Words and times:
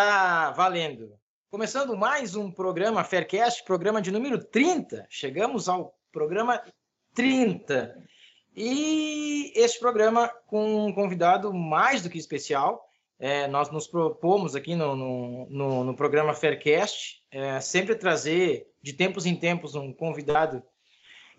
Está 0.00 0.50
valendo. 0.52 1.12
Começando 1.50 1.94
mais 1.94 2.34
um 2.34 2.50
programa 2.50 3.04
Faircast, 3.04 3.62
programa 3.64 4.00
de 4.00 4.10
número 4.10 4.42
30. 4.42 5.06
Chegamos 5.10 5.68
ao 5.68 5.94
programa 6.10 6.58
30. 7.14 7.94
E 8.56 9.52
este 9.54 9.78
programa 9.78 10.28
com 10.46 10.86
um 10.86 10.92
convidado 10.94 11.52
mais 11.52 12.02
do 12.02 12.08
que 12.08 12.16
especial. 12.16 12.82
É, 13.18 13.46
nós 13.46 13.70
nos 13.70 13.86
propomos 13.86 14.56
aqui 14.56 14.74
no, 14.74 14.96
no, 14.96 15.46
no, 15.50 15.84
no 15.84 15.94
programa 15.94 16.32
Faircast 16.32 17.22
é, 17.30 17.60
sempre 17.60 17.94
trazer, 17.94 18.68
de 18.82 18.94
tempos 18.94 19.26
em 19.26 19.36
tempos, 19.36 19.74
um 19.74 19.92
convidado 19.92 20.62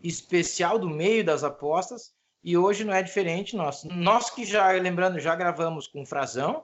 especial 0.04 0.78
do 0.78 0.88
meio 0.88 1.26
das 1.26 1.44
apostas. 1.44 2.14
E 2.44 2.56
hoje 2.56 2.84
não 2.84 2.94
é 2.94 3.02
diferente. 3.02 3.56
Nós, 3.56 3.84
nós 3.86 4.30
que 4.30 4.46
já, 4.46 4.70
lembrando, 4.74 5.20
já 5.20 5.36
gravamos 5.36 5.88
com 5.88 6.06
Frazão, 6.06 6.64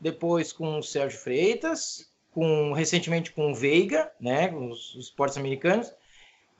depois 0.00 0.52
com 0.52 0.78
o 0.78 0.82
Sérgio 0.82 1.18
Freitas, 1.18 2.10
com 2.32 2.72
recentemente 2.72 3.32
com 3.32 3.50
o 3.50 3.54
Veiga, 3.54 4.12
né, 4.20 4.54
os, 4.54 4.94
os 4.94 5.06
esportes 5.06 5.38
americanos, 5.38 5.92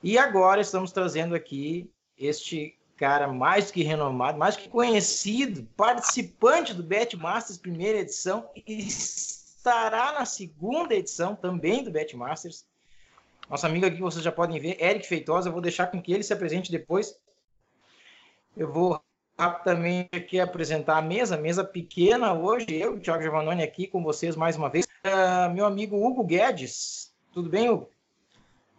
e 0.03 0.17
agora 0.17 0.61
estamos 0.61 0.93
trazendo 0.93 1.35
aqui 1.35 1.91
este 2.19 2.77
cara 2.97 3.29
mais 3.29 3.71
que 3.71 3.83
renomado, 3.83 4.39
mais 4.39 4.57
que 4.57 4.69
conhecido, 4.69 5.69
participante 5.77 6.73
do 6.73 6.83
Bet 6.83 7.17
Masters 7.17 7.59
primeira 7.59 7.99
edição, 7.99 8.49
e 8.67 8.87
estará 8.87 10.13
na 10.13 10.25
segunda 10.25 10.95
edição 10.95 11.37
também 11.37 11.85
do 11.85 11.91
Bet 11.91 12.17
Masters. 12.17 12.67
Nosso 13.49 13.67
amigo 13.67 13.87
aqui, 13.87 14.01
vocês 14.01 14.25
já 14.25 14.33
podem 14.33 14.59
ver, 14.59 14.83
Eric 14.83 15.07
Feitosa, 15.07 15.49
eu 15.49 15.53
vou 15.53 15.61
deixar 15.61 15.89
com 15.89 16.01
que 16.01 16.13
ele 16.13 16.23
se 16.23 16.33
apresente 16.33 16.71
depois. 16.71 17.17
Eu 18.57 18.73
vou 18.73 19.01
rapidamente 19.39 20.09
aqui 20.15 20.41
apresentar 20.41 20.97
a 20.97 21.03
mesa, 21.03 21.37
mesa 21.37 21.63
pequena 21.63 22.33
hoje, 22.33 22.67
eu, 22.71 22.99
Thiago 22.99 23.23
Giovannoni, 23.23 23.63
aqui 23.63 23.87
com 23.87 24.03
vocês 24.03 24.35
mais 24.35 24.57
uma 24.57 24.71
vez. 24.71 24.87
Uh, 25.05 25.53
meu 25.53 25.67
amigo 25.67 25.97
Hugo 25.97 26.25
Guedes, 26.25 27.13
tudo 27.33 27.51
bem, 27.51 27.69
Hugo? 27.69 27.91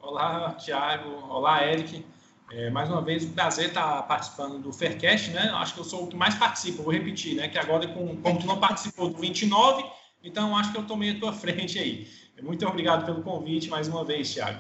Olá, 0.02 0.52
Thiago. 0.54 1.10
Olá, 1.30 1.66
Eric. 1.66 2.04
É, 2.50 2.70
mais 2.70 2.90
uma 2.90 3.02
vez, 3.02 3.26
um 3.26 3.34
prazer 3.34 3.68
estar 3.68 4.04
participando 4.04 4.58
do 4.60 4.72
Faircast, 4.72 5.32
né? 5.32 5.52
Acho 5.56 5.74
que 5.74 5.80
eu 5.82 5.84
sou 5.84 6.06
o 6.06 6.08
que 6.08 6.16
mais 6.16 6.34
participa, 6.36 6.82
vou 6.82 6.94
repetir, 6.94 7.36
né? 7.36 7.50
Que 7.50 7.58
agora, 7.58 7.86
com, 7.88 8.16
como 8.18 8.40
tu 8.40 8.48
não 8.48 8.58
participou 8.58 9.10
do 9.10 9.18
29, 9.18 9.86
então 10.24 10.56
acho 10.56 10.72
que 10.72 10.78
eu 10.78 10.88
tomei 10.88 11.12
a 11.12 11.20
tua 11.20 11.34
frente 11.34 11.78
aí. 11.78 12.08
Muito 12.42 12.66
obrigado 12.66 13.06
pelo 13.06 13.22
convite 13.22 13.70
mais 13.70 13.88
uma 13.88 14.06
vez, 14.06 14.34
Thiago. 14.34 14.60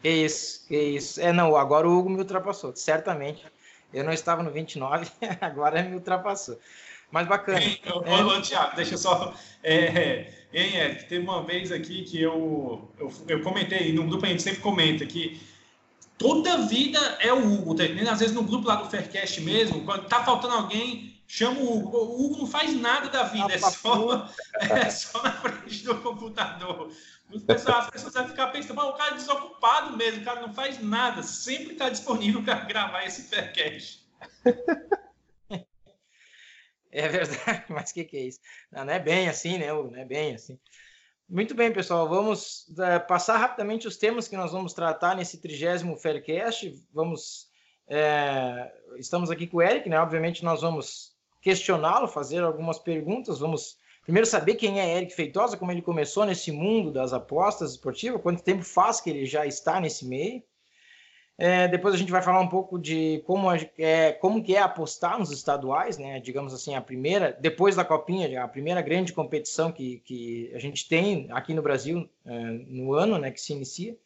Que 0.00 0.08
isso, 0.08 0.66
que 0.68 0.76
isso. 0.76 1.20
É, 1.20 1.32
não, 1.32 1.56
agora 1.56 1.88
o 1.88 1.98
Hugo 1.98 2.08
me 2.08 2.18
ultrapassou, 2.18 2.74
certamente. 2.76 3.44
Eu 3.92 4.04
não 4.04 4.12
estava 4.12 4.42
no 4.42 4.50
29, 4.50 5.10
agora 5.40 5.82
me 5.82 5.94
ultrapassou. 5.94 6.58
Mas 7.10 7.26
bacana. 7.26 7.60
Ô, 7.94 8.32
é... 8.32 8.40
Tiago, 8.40 8.76
deixa 8.76 8.94
eu 8.94 8.98
só. 8.98 9.34
É, 9.62 10.32
hein, 10.52 10.76
é, 10.76 10.94
teve 10.94 11.24
uma 11.24 11.42
vez 11.42 11.72
aqui 11.72 12.02
que 12.04 12.20
eu, 12.20 12.88
eu, 12.98 13.12
eu 13.28 13.42
comentei, 13.42 13.92
no 13.92 14.04
grupo 14.04 14.24
a 14.24 14.28
gente 14.28 14.42
sempre 14.42 14.60
comenta 14.60 15.04
que 15.04 15.40
toda 16.16 16.58
vida 16.66 16.98
é 17.20 17.32
o 17.32 17.52
Hugo, 17.52 17.74
tá 17.74 17.84
entendendo? 17.84 18.10
Às 18.10 18.20
vezes 18.20 18.34
no 18.34 18.44
grupo 18.44 18.68
lá 18.68 18.76
do 18.76 18.88
Faircast 18.88 19.40
mesmo, 19.40 19.84
quando 19.84 20.06
tá 20.06 20.22
faltando 20.22 20.54
alguém, 20.54 21.09
chama 21.30 21.60
o 21.60 21.78
Hugo. 21.78 21.96
O 21.96 22.24
Hugo 22.24 22.38
não 22.38 22.46
faz 22.46 22.74
nada 22.74 23.08
da 23.08 23.22
vida, 23.22 23.54
é 23.54 23.58
só, 23.58 24.28
é 24.60 24.90
só 24.90 25.22
na 25.22 25.32
frente 25.32 25.84
do 25.84 26.02
computador. 26.02 26.92
As 27.32 27.44
pessoas 27.90 28.14
vão 28.14 28.26
ficar 28.26 28.48
pensando, 28.48 28.80
o 28.80 28.92
cara 28.94 29.12
é 29.12 29.14
desocupado 29.14 29.96
mesmo, 29.96 30.22
o 30.22 30.24
cara 30.24 30.40
não 30.40 30.52
faz 30.52 30.82
nada, 30.82 31.22
sempre 31.22 31.74
está 31.74 31.88
disponível 31.88 32.42
para 32.42 32.64
gravar 32.64 33.04
esse 33.04 33.22
Faircast. 33.22 34.04
É 36.92 37.06
verdade, 37.06 37.66
mas 37.70 37.92
o 37.92 37.94
que, 37.94 38.02
que, 38.02 38.16
é 38.16 38.20
isso? 38.22 38.40
Não, 38.68 38.84
não, 38.84 38.92
é 38.92 38.98
bem 38.98 39.28
assim, 39.28 39.58
né? 39.58 39.72
Não 39.72 39.94
é 39.94 40.04
bem 40.04 40.34
assim. 40.34 40.58
Muito 41.28 41.54
bem, 41.54 41.72
pessoal. 41.72 42.08
Vamos 42.08 42.66
uh, 42.70 43.06
passar 43.06 43.36
rapidamente 43.36 43.86
os 43.86 43.96
temas 43.96 44.26
que 44.26 44.36
nós 44.36 44.50
vamos 44.50 44.74
tratar 44.74 45.14
nesse 45.14 45.38
trigésimo 45.38 45.96
Faircast. 45.96 46.84
Vamos. 46.92 47.48
É, 47.86 48.72
estamos 48.96 49.30
aqui 49.30 49.46
com 49.46 49.58
o 49.58 49.62
Eric, 49.62 49.88
né? 49.88 50.00
Obviamente, 50.00 50.44
nós 50.44 50.62
vamos 50.62 51.14
questioná-lo, 51.40 52.08
fazer 52.08 52.42
algumas 52.42 52.78
perguntas. 52.78 53.38
Vamos 53.38 53.78
primeiro 54.02 54.26
saber 54.26 54.54
quem 54.54 54.80
é 54.80 54.96
Eric 54.96 55.14
Feitosa, 55.14 55.56
como 55.56 55.72
ele 55.72 55.82
começou 55.82 56.24
nesse 56.24 56.50
mundo 56.50 56.90
das 56.90 57.12
apostas 57.12 57.72
esportivas, 57.72 58.20
quanto 58.20 58.42
tempo 58.42 58.62
faz 58.62 59.00
que 59.00 59.10
ele 59.10 59.26
já 59.26 59.46
está 59.46 59.80
nesse 59.80 60.06
meio. 60.06 60.42
É, 61.42 61.66
depois 61.68 61.94
a 61.94 61.96
gente 61.96 62.12
vai 62.12 62.20
falar 62.20 62.40
um 62.40 62.48
pouco 62.48 62.78
de 62.78 63.22
como 63.26 63.48
é, 63.78 64.12
como 64.12 64.42
que 64.42 64.54
é 64.54 64.60
apostar 64.60 65.18
nos 65.18 65.30
estaduais, 65.30 65.96
né? 65.96 66.20
Digamos 66.20 66.52
assim, 66.52 66.74
a 66.74 66.82
primeira, 66.82 67.34
depois 67.40 67.74
da 67.74 67.82
Copinha, 67.82 68.44
a 68.44 68.46
primeira 68.46 68.82
grande 68.82 69.10
competição 69.14 69.72
que, 69.72 70.02
que 70.04 70.52
a 70.54 70.58
gente 70.58 70.86
tem 70.86 71.28
aqui 71.30 71.54
no 71.54 71.62
Brasil 71.62 72.06
é, 72.26 72.38
no 72.68 72.92
ano, 72.92 73.16
né? 73.16 73.30
Que 73.30 73.40
se 73.40 73.54
inicia. 73.54 73.96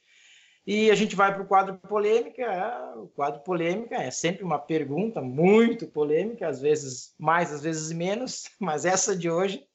E 0.67 0.91
a 0.91 0.95
gente 0.95 1.15
vai 1.15 1.33
para 1.33 1.43
o 1.43 1.47
quadro 1.47 1.77
polêmica. 1.79 2.43
É, 2.43 2.97
o 2.97 3.09
quadro 3.09 3.41
polêmica 3.43 3.97
é 3.97 4.11
sempre 4.11 4.43
uma 4.43 4.59
pergunta 4.59 5.21
muito 5.21 5.87
polêmica, 5.87 6.49
às 6.49 6.61
vezes 6.61 7.15
mais, 7.19 7.53
às 7.53 7.63
vezes 7.63 7.93
menos, 7.93 8.45
mas 8.59 8.85
essa 8.85 9.17
de 9.17 9.31
hoje 9.31 9.67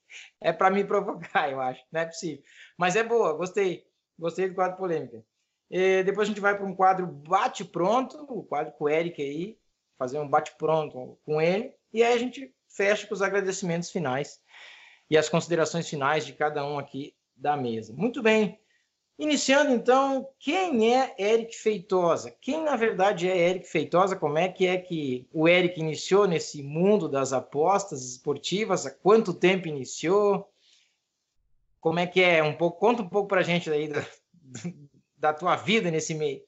é 0.42 0.52
para 0.52 0.72
me 0.72 0.84
provocar, 0.84 1.52
eu 1.52 1.62
acho. 1.62 1.84
Não 1.92 2.02
é 2.02 2.06
possível. 2.06 2.44
Mas 2.78 2.96
é 2.96 3.04
boa, 3.04 3.34
gostei. 3.34 3.86
Gostei 4.18 4.50
do 4.50 4.56
quadro 4.56 4.78
polêmica. 4.78 5.24
E 5.70 6.04
depois 6.04 6.28
a 6.28 6.32
gente 6.32 6.42
vai 6.42 6.58
para 6.58 6.66
um 6.66 6.76
quadro 6.76 7.06
bate-pronto, 7.06 8.18
o 8.28 8.44
quadro 8.44 8.74
com 8.74 8.86
o 8.86 8.90
Eric 8.90 9.22
aí, 9.22 9.58
fazer 9.98 10.18
um 10.18 10.28
bate-pronto 10.28 11.20
com 11.24 11.40
ele, 11.40 11.74
e 11.94 12.04
aí 12.04 12.14
a 12.14 12.18
gente 12.18 12.54
fecha 12.68 13.06
com 13.06 13.14
os 13.14 13.22
agradecimentos 13.22 13.92
finais 13.92 14.40
e 15.10 15.18
as 15.18 15.30
considerações 15.30 15.88
finais 15.88 16.26
de 16.26 16.34
cada 16.34 16.66
um 16.66 16.80
aqui 16.80 17.16
da 17.36 17.56
mesa. 17.56 17.94
Muito 17.94 18.22
bem. 18.22 18.60
Iniciando 19.20 19.74
então, 19.74 20.30
quem 20.40 20.96
é 20.96 21.14
Eric 21.20 21.54
Feitosa? 21.54 22.32
Quem 22.40 22.64
na 22.64 22.78
verdade 22.78 23.28
é 23.28 23.50
Eric 23.50 23.68
Feitosa? 23.68 24.16
Como 24.16 24.38
é 24.38 24.48
que 24.48 24.66
é 24.66 24.78
que 24.78 25.28
o 25.34 25.46
Eric 25.46 25.78
iniciou 25.78 26.26
nesse 26.26 26.64
mundo 26.64 27.10
das 27.10 27.34
apostas 27.34 28.10
esportivas? 28.10 28.86
Há 28.86 28.92
quanto 28.92 29.34
tempo 29.34 29.68
iniciou? 29.68 30.50
Como 31.82 32.00
é 32.00 32.08
que 32.08 32.24
é? 32.24 32.42
Um 32.42 32.56
pouco, 32.56 32.80
conta 32.80 33.02
um 33.02 33.10
pouco 33.10 33.28
para 33.28 33.42
a 33.42 33.44
gente 33.44 33.70
aí 33.70 33.90
do, 33.90 34.00
da 35.18 35.34
tua 35.34 35.58
vida 35.58 35.92
nesse 35.92 36.16
meio. 36.16 36.42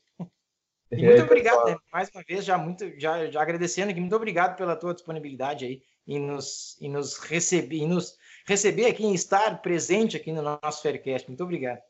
E 0.90 1.06
muito 1.06 1.24
obrigado, 1.24 1.66
né? 1.66 1.78
mais 1.92 2.10
uma 2.10 2.24
vez, 2.24 2.46
já 2.46 2.58
muito, 2.58 2.98
já, 2.98 3.30
já 3.30 3.42
agradecendo 3.42 3.92
aqui, 3.92 4.00
muito 4.00 4.16
obrigado 4.16 4.56
pela 4.56 4.78
tua 4.78 4.94
disponibilidade 4.94 5.66
aí 5.66 5.82
em 6.08 6.20
nos, 6.20 6.78
em 6.82 6.90
nos 6.90 7.18
receber, 7.18 7.80
em 7.80 7.88
nos 7.88 8.18
receber 8.46 8.86
aqui, 8.86 9.06
em 9.06 9.14
estar 9.14 9.62
presente 9.62 10.16
aqui 10.16 10.32
no 10.32 10.42
nosso 10.42 10.82
Faircast. 10.82 11.28
Muito 11.28 11.44
obrigado. 11.44 11.82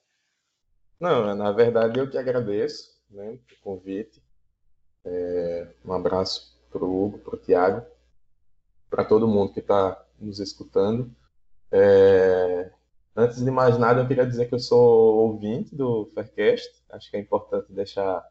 Não, 1.01 1.35
na 1.35 1.51
verdade 1.51 1.99
eu 1.99 2.09
que 2.09 2.17
agradeço 2.17 2.97
né, 3.09 3.31
o 3.31 3.63
convite. 3.63 4.23
É, 5.03 5.67
um 5.83 5.91
abraço 5.91 6.57
para 6.69 6.85
o 6.85 7.05
Hugo, 7.05 7.17
para 7.19 7.35
o 7.35 7.39
Tiago, 7.39 7.85
para 8.89 9.03
todo 9.03 9.27
mundo 9.27 9.51
que 9.51 9.59
está 9.59 10.05
nos 10.19 10.39
escutando. 10.39 11.13
É, 11.71 12.71
Antes 13.15 13.43
de 13.43 13.51
mais 13.51 13.77
nada, 13.77 14.01
eu 14.01 14.07
queria 14.07 14.25
dizer 14.25 14.47
que 14.47 14.55
eu 14.55 14.59
sou 14.59 15.17
ouvinte 15.17 15.75
do 15.75 16.05
Faircast. 16.13 16.81
Acho 16.89 17.11
que 17.11 17.17
é 17.17 17.19
importante 17.19 17.71
deixar 17.71 18.25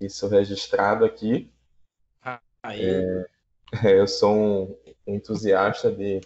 isso 0.00 0.28
registrado 0.28 1.04
aqui. 1.04 1.52
Aí. 2.62 2.80
É, 3.84 4.00
eu 4.00 4.06
sou 4.06 4.34
um 4.34 4.78
entusiasta 5.04 5.90
de, 5.90 6.20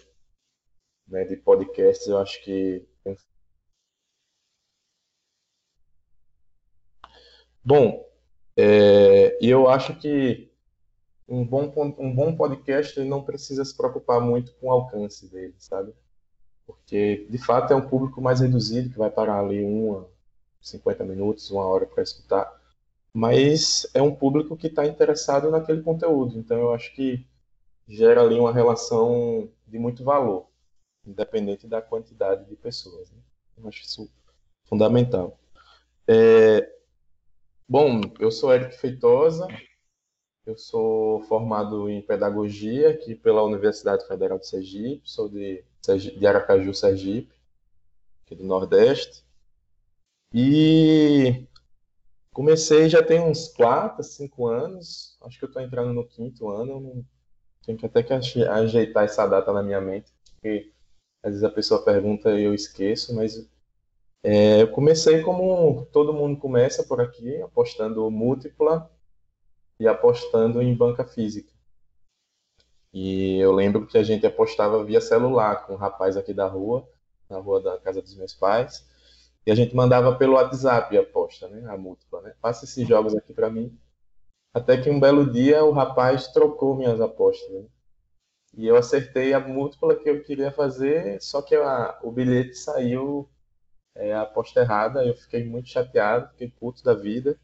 né, 1.07 1.23
de 1.23 1.35
podcasts. 1.35 2.07
Eu 2.07 2.19
acho 2.19 2.43
que. 2.43 2.87
Bom, 7.65 8.07
é, 8.55 9.37
eu 9.41 9.67
acho 9.67 9.95
que 9.95 10.51
um 11.27 11.43
bom, 11.43 11.73
um 11.97 12.13
bom 12.13 12.35
podcast 12.35 12.99
não 13.03 13.23
precisa 13.23 13.65
se 13.65 13.75
preocupar 13.75 14.21
muito 14.21 14.53
com 14.55 14.67
o 14.67 14.71
alcance 14.71 15.27
dele, 15.27 15.55
sabe? 15.57 15.93
porque 16.65 17.27
de 17.29 17.37
fato 17.37 17.71
é 17.71 17.75
um 17.75 17.87
público 17.87 18.21
mais 18.21 18.39
reduzido 18.39 18.89
que 18.89 18.97
vai 18.97 19.09
parar 19.09 19.39
ali 19.39 19.63
uma, 19.63 20.07
50 20.61 21.03
minutos, 21.03 21.51
uma 21.51 21.65
hora 21.65 21.85
para 21.85 22.03
escutar, 22.03 22.51
mas 23.13 23.87
é 23.93 24.01
um 24.01 24.13
público 24.13 24.57
que 24.57 24.67
está 24.67 24.85
interessado 24.85 25.49
naquele 25.51 25.81
conteúdo, 25.83 26.37
então 26.37 26.57
eu 26.57 26.73
acho 26.73 26.93
que 26.93 27.25
gera 27.87 28.21
ali 28.21 28.39
uma 28.39 28.51
relação 28.51 29.49
de 29.67 29.77
muito 29.77 30.03
valor, 30.03 30.47
independente 31.05 31.67
da 31.67 31.81
quantidade 31.81 32.45
de 32.49 32.55
pessoas. 32.55 33.11
Né? 33.11 33.19
Eu 33.57 33.67
acho 33.67 33.83
isso 33.83 34.09
fundamental. 34.63 35.37
É... 36.07 36.67
Bom, 37.67 38.01
eu 38.19 38.31
sou 38.31 38.53
Eric 38.53 38.75
Feitosa, 38.77 39.47
eu 40.45 40.57
sou 40.57 41.21
formado 41.23 41.89
em 41.89 42.01
pedagogia 42.01 42.89
aqui 42.91 43.15
pela 43.15 43.43
Universidade 43.43 44.07
Federal 44.07 44.39
de 44.39 44.47
Sergipe, 44.47 45.09
sou 45.09 45.29
de 45.29 45.63
de 46.17 46.25
Aracaju, 46.27 46.73
Sergipe, 46.73 47.33
aqui 48.25 48.35
do 48.35 48.43
Nordeste. 48.43 49.23
E 50.33 51.47
comecei 52.33 52.89
já 52.89 53.03
tem 53.03 53.19
uns 53.21 53.47
4, 53.49 54.03
5 54.03 54.47
anos, 54.47 55.17
acho 55.21 55.39
que 55.39 55.45
eu 55.45 55.47
estou 55.47 55.61
entrando 55.61 55.93
no 55.93 56.07
quinto 56.07 56.49
ano, 56.49 57.05
tenho 57.65 57.77
que 57.77 57.85
até 57.85 58.03
que 58.03 58.13
ajeitar 58.13 59.05
essa 59.05 59.27
data 59.27 59.51
na 59.53 59.63
minha 59.63 59.81
mente, 59.81 60.11
porque 60.33 60.71
Às 61.23 61.31
vezes 61.31 61.43
a 61.43 61.49
pessoa 61.51 61.83
pergunta 61.83 62.31
e 62.39 62.43
eu 62.43 62.53
esqueço, 62.53 63.15
mas 63.15 63.49
é, 64.27 64.63
eu 64.63 64.71
comecei 64.71 65.21
como 65.21 65.85
todo 65.93 66.11
mundo 66.11 66.39
começa 66.39 66.83
por 66.83 66.99
aqui, 66.99 67.39
apostando 67.43 68.09
múltipla 68.09 68.89
e 69.79 69.87
apostando 69.87 70.63
em 70.63 70.75
banca 70.75 71.05
física. 71.05 71.53
E 72.91 73.37
eu 73.37 73.51
lembro 73.51 73.85
que 73.85 73.99
a 73.99 74.03
gente 74.03 74.25
apostava 74.25 74.83
via 74.83 74.99
celular 74.99 75.67
com 75.67 75.73
um 75.73 75.77
rapaz 75.77 76.17
aqui 76.17 76.33
da 76.33 76.47
rua, 76.47 76.89
na 77.29 77.37
rua 77.37 77.61
da 77.61 77.77
casa 77.77 78.01
dos 78.01 78.15
meus 78.15 78.33
pais, 78.33 78.83
e 79.45 79.51
a 79.51 79.55
gente 79.55 79.75
mandava 79.75 80.15
pelo 80.15 80.33
WhatsApp 80.33 80.97
a 80.97 81.01
aposta, 81.01 81.47
né, 81.47 81.69
a 81.69 81.77
múltipla, 81.77 82.21
né? 82.23 82.33
Passa 82.41 82.65
esses 82.65 82.87
jogos 82.87 83.15
aqui 83.15 83.31
para 83.31 83.51
mim. 83.51 83.77
Até 84.55 84.81
que 84.81 84.89
um 84.89 84.99
belo 84.99 85.31
dia 85.31 85.63
o 85.63 85.71
rapaz 85.71 86.29
trocou 86.29 86.75
minhas 86.75 86.99
apostas. 86.99 87.47
Né? 87.51 87.65
E 88.57 88.65
eu 88.65 88.75
acertei 88.75 89.33
a 89.35 89.39
múltipla 89.39 89.95
que 89.95 90.09
eu 90.09 90.23
queria 90.23 90.51
fazer, 90.51 91.21
só 91.21 91.43
que 91.43 91.53
a, 91.53 91.99
o 92.01 92.11
bilhete 92.11 92.55
saiu 92.55 93.29
é, 93.95 94.13
a 94.13 94.21
aposta 94.21 94.61
errada. 94.61 95.05
Eu 95.05 95.15
fiquei 95.15 95.43
muito 95.43 95.69
chateado, 95.69 96.29
fiquei 96.29 96.49
puto 96.49 96.83
da 96.83 96.93
vida. 96.93 97.39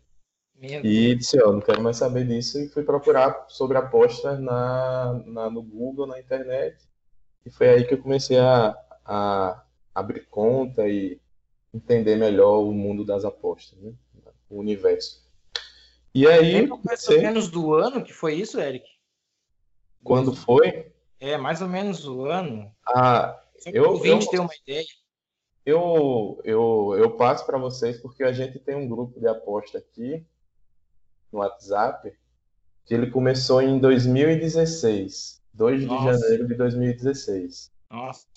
Meu 0.56 0.86
e 0.86 1.16
disse, 1.16 1.42
ó, 1.42 1.50
oh, 1.50 1.54
não 1.54 1.62
quero 1.62 1.82
mais 1.82 1.98
saber 1.98 2.28
disso. 2.28 2.60
E 2.60 2.70
fui 2.70 2.84
procurar 2.84 3.46
sobre 3.48 3.78
apostas 3.78 4.40
na, 4.40 5.22
na, 5.26 5.50
no 5.50 5.64
Google, 5.64 6.06
na 6.06 6.20
internet. 6.20 6.78
E 7.46 7.50
foi 7.50 7.70
aí 7.70 7.84
que 7.84 7.96
eu 7.96 8.02
comecei 8.02 8.38
a, 8.38 8.78
a 9.04 9.64
abrir 9.96 10.28
conta 10.28 10.88
e 10.88 11.20
entender 11.74 12.16
melhor 12.16 12.60
o 12.60 12.72
mundo 12.72 13.04
das 13.04 13.26
apostas, 13.26 13.80
né? 13.80 13.94
o 14.50 14.60
universo. 14.60 15.22
E 16.14 16.28
aí. 16.28 16.68
mais 16.84 17.08
ou 17.08 17.22
menos 17.22 17.50
do 17.50 17.74
ano 17.74 18.04
que 18.04 18.14
foi 18.14 18.36
isso, 18.36 18.60
Eric? 18.60 18.86
Quando 20.04 20.36
foi? 20.36 20.92
É, 21.20 21.38
mais 21.38 21.62
ou 21.62 21.70
menos 21.70 22.06
o 22.06 22.26
ano. 22.26 22.74
Ah, 22.86 23.42
eu, 23.68 23.94
o 23.94 24.06
eu, 24.06 24.20
ter 24.28 24.40
uma 24.40 24.54
ideia. 24.68 24.86
Eu, 25.66 26.42
eu, 26.44 26.96
eu 26.98 27.12
passo 27.12 27.46
para 27.46 27.58
vocês 27.58 28.00
porque 28.00 28.24
a 28.24 28.32
gente 28.32 28.60
tem 28.60 28.76
um 28.76 28.88
grupo 28.88 29.20
de 29.20 29.28
aposta 29.28 29.78
aqui 29.78 30.26
no 31.32 31.40
WhatsApp 31.40 32.14
que 32.86 32.94
ele 32.94 33.12
começou 33.12 33.62
em 33.62 33.80
2016, 33.80 35.42
2 35.54 35.86
Nossa. 35.86 36.00
de 36.00 36.22
janeiro 36.22 36.48
de 36.48 36.56
2016. 36.56 37.72
Nossa. 37.90 38.28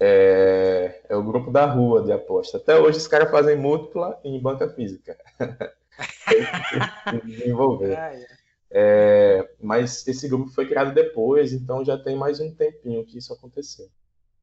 É, 0.00 1.02
é 1.08 1.16
o 1.16 1.22
grupo 1.22 1.50
da 1.50 1.66
rua 1.66 2.02
de 2.02 2.12
aposta. 2.12 2.56
Até 2.56 2.78
hoje 2.78 2.98
os 2.98 3.08
caras 3.08 3.30
fazem 3.30 3.56
múltipla 3.56 4.18
em 4.24 4.40
banca 4.40 4.68
física. 4.68 5.16
desenvolver. 7.24 7.96
Ah, 7.96 8.14
é. 8.14 8.26
É, 8.70 9.54
mas 9.60 10.06
esse 10.06 10.28
grupo 10.28 10.50
foi 10.50 10.66
criado 10.68 10.92
depois, 10.92 11.52
então 11.52 11.84
já 11.84 11.96
tem 11.96 12.16
mais 12.16 12.40
um 12.40 12.52
tempinho 12.52 13.04
que 13.04 13.18
isso 13.18 13.32
aconteceu. 13.32 13.88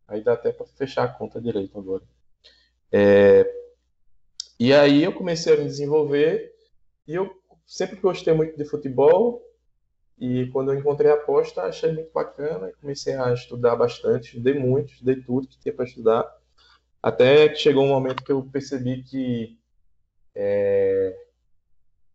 Aí 0.08 0.24
dá 0.24 0.34
até 0.34 0.52
para 0.52 0.66
fechar 0.66 1.04
a 1.06 1.08
conta 1.08 1.42
direito 1.42 1.78
agora. 1.78 2.04
É, 2.92 3.50
e 4.60 4.74
aí 4.74 5.04
eu 5.04 5.14
comecei 5.14 5.54
a 5.54 5.58
me 5.58 5.66
desenvolver 5.66 6.54
e 7.08 7.16
eu 7.16 7.36
sempre 7.66 7.96
gostei 7.98 8.34
muito 8.34 8.56
de 8.58 8.66
futebol 8.66 9.42
e 10.18 10.48
quando 10.52 10.72
eu 10.72 10.80
encontrei 10.80 11.12
a 11.12 11.16
aposta 11.16 11.64
achei 11.64 11.92
muito 11.92 12.12
bacana 12.14 12.70
e 12.70 12.74
comecei 12.74 13.16
a 13.16 13.34
estudar 13.34 13.76
bastante, 13.76 14.28
estudei 14.28 14.54
muito, 14.54 14.94
estudei 14.94 15.22
tudo 15.22 15.48
que 15.48 15.60
tinha 15.60 15.74
para 15.74 15.86
estudar, 15.86 16.26
até 17.02 17.50
que 17.50 17.56
chegou 17.56 17.84
um 17.84 17.90
momento 17.90 18.24
que 18.24 18.32
eu 18.32 18.44
percebi 18.44 19.04
que 19.04 19.58
é, 20.36 21.18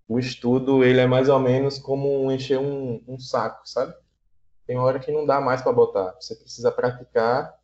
o 0.07 0.19
estudo 0.19 0.85
ele 0.85 1.01
é 1.01 1.07
mais 1.07 1.29
ou 1.29 1.39
menos 1.39 1.79
como 1.79 2.31
encher 2.33 2.59
um, 2.59 3.03
um 3.07 3.19
saco, 3.19 3.69
sabe? 3.69 3.95
Tem 4.67 4.79
hora 4.79 4.99
que 4.99 5.13
não 5.13 5.27
dá 5.27 5.41
mais 5.41 5.61
para 5.63 5.73
botar. 5.73 6.15
Você 6.21 6.35
precisa 6.35 6.71
praticar 6.71 7.58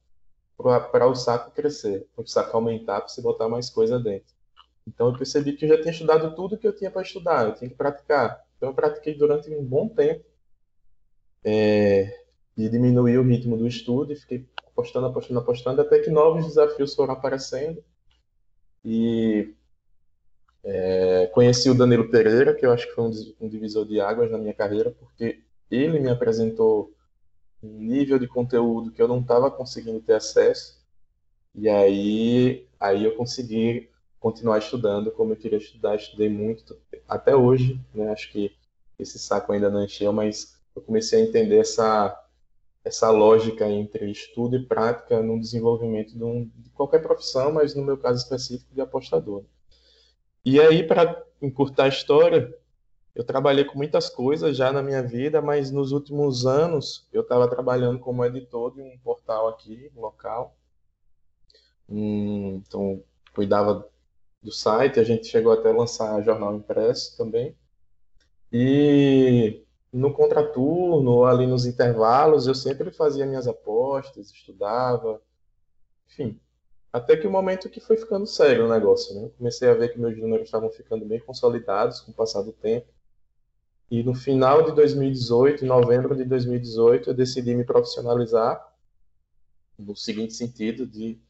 para 0.56 1.08
o 1.08 1.14
saco 1.14 1.50
crescer, 1.50 2.06
para 2.14 2.24
o 2.24 2.26
saco 2.26 2.56
aumentar, 2.56 3.00
para 3.00 3.08
você 3.08 3.20
botar 3.20 3.48
mais 3.48 3.70
coisa 3.70 3.98
dentro. 3.98 4.32
Então 4.86 5.08
eu 5.08 5.16
percebi 5.16 5.54
que 5.54 5.64
eu 5.64 5.68
já 5.70 5.80
tinha 5.80 5.92
estudado 5.92 6.34
tudo 6.34 6.58
que 6.58 6.66
eu 6.66 6.74
tinha 6.74 6.90
para 6.90 7.02
estudar, 7.02 7.46
eu 7.46 7.54
tinha 7.54 7.68
que 7.68 7.76
praticar. 7.76 8.44
Então 8.56 8.68
eu 8.68 8.74
pratiquei 8.74 9.14
durante 9.14 9.50
um 9.50 9.64
bom 9.64 9.88
tempo 9.88 10.24
é, 11.42 12.24
e 12.56 12.68
diminuí 12.68 13.18
o 13.18 13.22
ritmo 13.22 13.56
do 13.56 13.66
estudo 13.66 14.12
e 14.12 14.16
fiquei 14.16 14.46
apostando, 14.66 15.06
apostando, 15.06 15.40
apostando, 15.40 15.80
até 15.80 15.98
que 15.98 16.10
novos 16.10 16.46
desafios 16.46 16.94
foram 16.94 17.14
aparecendo. 17.14 17.82
E 18.84 19.54
é, 20.62 21.26
conheci 21.28 21.68
o 21.68 21.74
Danilo 21.74 22.10
Pereira, 22.10 22.54
que 22.54 22.64
eu 22.64 22.72
acho 22.72 22.86
que 22.86 22.94
foi 22.94 23.04
um, 23.04 23.10
um 23.40 23.48
divisor 23.48 23.86
de 23.86 24.00
águas 24.00 24.30
na 24.30 24.38
minha 24.38 24.54
carreira, 24.54 24.90
porque 24.90 25.42
ele 25.70 25.98
me 25.98 26.10
apresentou 26.10 26.93
um 27.64 27.78
nível 27.80 28.18
de 28.18 28.28
conteúdo 28.28 28.90
que 28.90 29.00
eu 29.00 29.08
não 29.08 29.20
estava 29.20 29.50
conseguindo 29.50 30.00
ter 30.00 30.14
acesso, 30.14 30.82
e 31.54 31.68
aí, 31.68 32.66
aí 32.78 33.04
eu 33.04 33.16
consegui 33.16 33.88
continuar 34.20 34.58
estudando 34.58 35.10
como 35.10 35.32
eu 35.32 35.36
queria 35.36 35.58
estudar, 35.58 35.96
estudei 35.96 36.28
muito, 36.28 36.76
até 37.08 37.34
hoje, 37.34 37.80
né, 37.94 38.10
acho 38.10 38.30
que 38.32 38.54
esse 38.98 39.18
saco 39.18 39.52
ainda 39.52 39.70
não 39.70 39.84
encheu, 39.84 40.12
mas 40.12 40.58
eu 40.74 40.82
comecei 40.82 41.20
a 41.20 41.24
entender 41.24 41.58
essa, 41.58 42.24
essa 42.84 43.10
lógica 43.10 43.68
entre 43.68 44.10
estudo 44.10 44.56
e 44.56 44.66
prática 44.66 45.22
no 45.22 45.38
desenvolvimento 45.38 46.16
de, 46.16 46.24
um, 46.24 46.50
de 46.56 46.70
qualquer 46.70 47.00
profissão, 47.02 47.52
mas 47.52 47.74
no 47.74 47.84
meu 47.84 47.96
caso 47.96 48.22
específico 48.22 48.74
de 48.74 48.80
apostador. 48.80 49.44
E 50.44 50.60
aí, 50.60 50.86
para 50.86 51.24
encurtar 51.40 51.84
a 51.84 51.88
história, 51.88 52.54
eu 53.14 53.24
trabalhei 53.24 53.64
com 53.64 53.76
muitas 53.78 54.08
coisas 54.08 54.56
já 54.56 54.72
na 54.72 54.82
minha 54.82 55.02
vida, 55.02 55.40
mas 55.40 55.70
nos 55.70 55.92
últimos 55.92 56.46
anos 56.46 57.08
eu 57.12 57.22
estava 57.22 57.48
trabalhando 57.48 57.98
como 57.98 58.24
editor 58.24 58.74
de 58.74 58.82
um 58.82 58.98
portal 58.98 59.48
aqui, 59.48 59.90
local. 59.94 60.56
Hum, 61.88 62.62
então, 62.66 63.02
cuidava 63.34 63.88
do 64.42 64.52
site, 64.52 65.00
a 65.00 65.04
gente 65.04 65.26
chegou 65.26 65.52
até 65.52 65.70
a 65.70 65.72
lançar 65.72 66.22
jornal 66.22 66.54
impresso 66.54 67.16
também. 67.16 67.56
E 68.52 69.64
no 69.92 70.12
contraturno, 70.12 71.24
ali 71.24 71.46
nos 71.46 71.66
intervalos, 71.66 72.46
eu 72.46 72.54
sempre 72.54 72.90
fazia 72.90 73.26
minhas 73.26 73.46
apostas, 73.46 74.30
estudava, 74.30 75.20
enfim, 76.08 76.40
até 76.92 77.16
que 77.16 77.26
o 77.26 77.30
momento 77.30 77.68
que 77.68 77.80
foi 77.80 77.96
ficando 77.96 78.26
sério 78.26 78.66
o 78.66 78.68
negócio, 78.68 79.20
né? 79.20 79.30
Comecei 79.36 79.68
a 79.68 79.74
ver 79.74 79.92
que 79.92 79.98
meus 79.98 80.16
números 80.16 80.46
estavam 80.46 80.70
ficando 80.70 81.04
bem 81.04 81.18
consolidados 81.20 82.00
com 82.00 82.12
o 82.12 82.14
passar 82.14 82.42
do 82.42 82.52
tempo. 82.52 82.93
E 83.90 84.02
no 84.02 84.14
final 84.14 84.62
de 84.62 84.72
2018, 84.72 85.64
em 85.64 85.68
novembro 85.68 86.16
de 86.16 86.24
2018, 86.24 87.10
eu 87.10 87.14
decidi 87.14 87.54
me 87.54 87.64
profissionalizar 87.64 88.66
no 89.78 89.94
seguinte 89.94 90.34
sentido 90.34 90.86
de, 90.86 91.20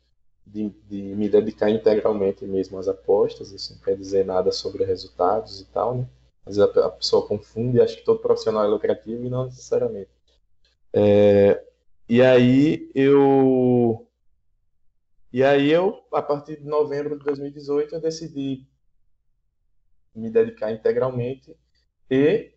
de, 0.46 0.70
de 0.88 1.02
me 1.14 1.28
dedicar 1.28 1.70
integralmente 1.70 2.44
mesmo 2.46 2.78
às 2.78 2.88
apostas. 2.88 3.50
Isso 3.50 3.74
não 3.74 3.80
quer 3.80 3.96
dizer 3.96 4.24
nada 4.24 4.52
sobre 4.52 4.84
resultados 4.84 5.60
e 5.60 5.66
tal, 5.66 5.96
né? 5.98 6.08
Às 6.46 6.56
vezes 6.56 6.76
a, 6.76 6.90
pessoa 6.90 7.26
confunde 7.26 7.80
acha 7.80 7.96
que 7.96 8.04
todo 8.04 8.20
profissional 8.20 8.64
é 8.64 8.68
lucrativo 8.68 9.24
e 9.24 9.30
não 9.30 9.46
necessariamente. 9.46 10.10
É, 10.92 11.64
e 12.08 12.22
aí 12.22 12.90
eu 12.94 14.06
e 15.32 15.42
aí 15.42 15.68
eu, 15.68 16.00
a 16.12 16.22
partir 16.22 16.60
de 16.60 16.64
novembro 16.64 17.18
de 17.18 17.24
2018, 17.24 17.96
eu 17.96 18.00
decidi 18.00 18.64
me 20.14 20.30
dedicar 20.30 20.70
integralmente 20.70 21.56
e 22.10 22.52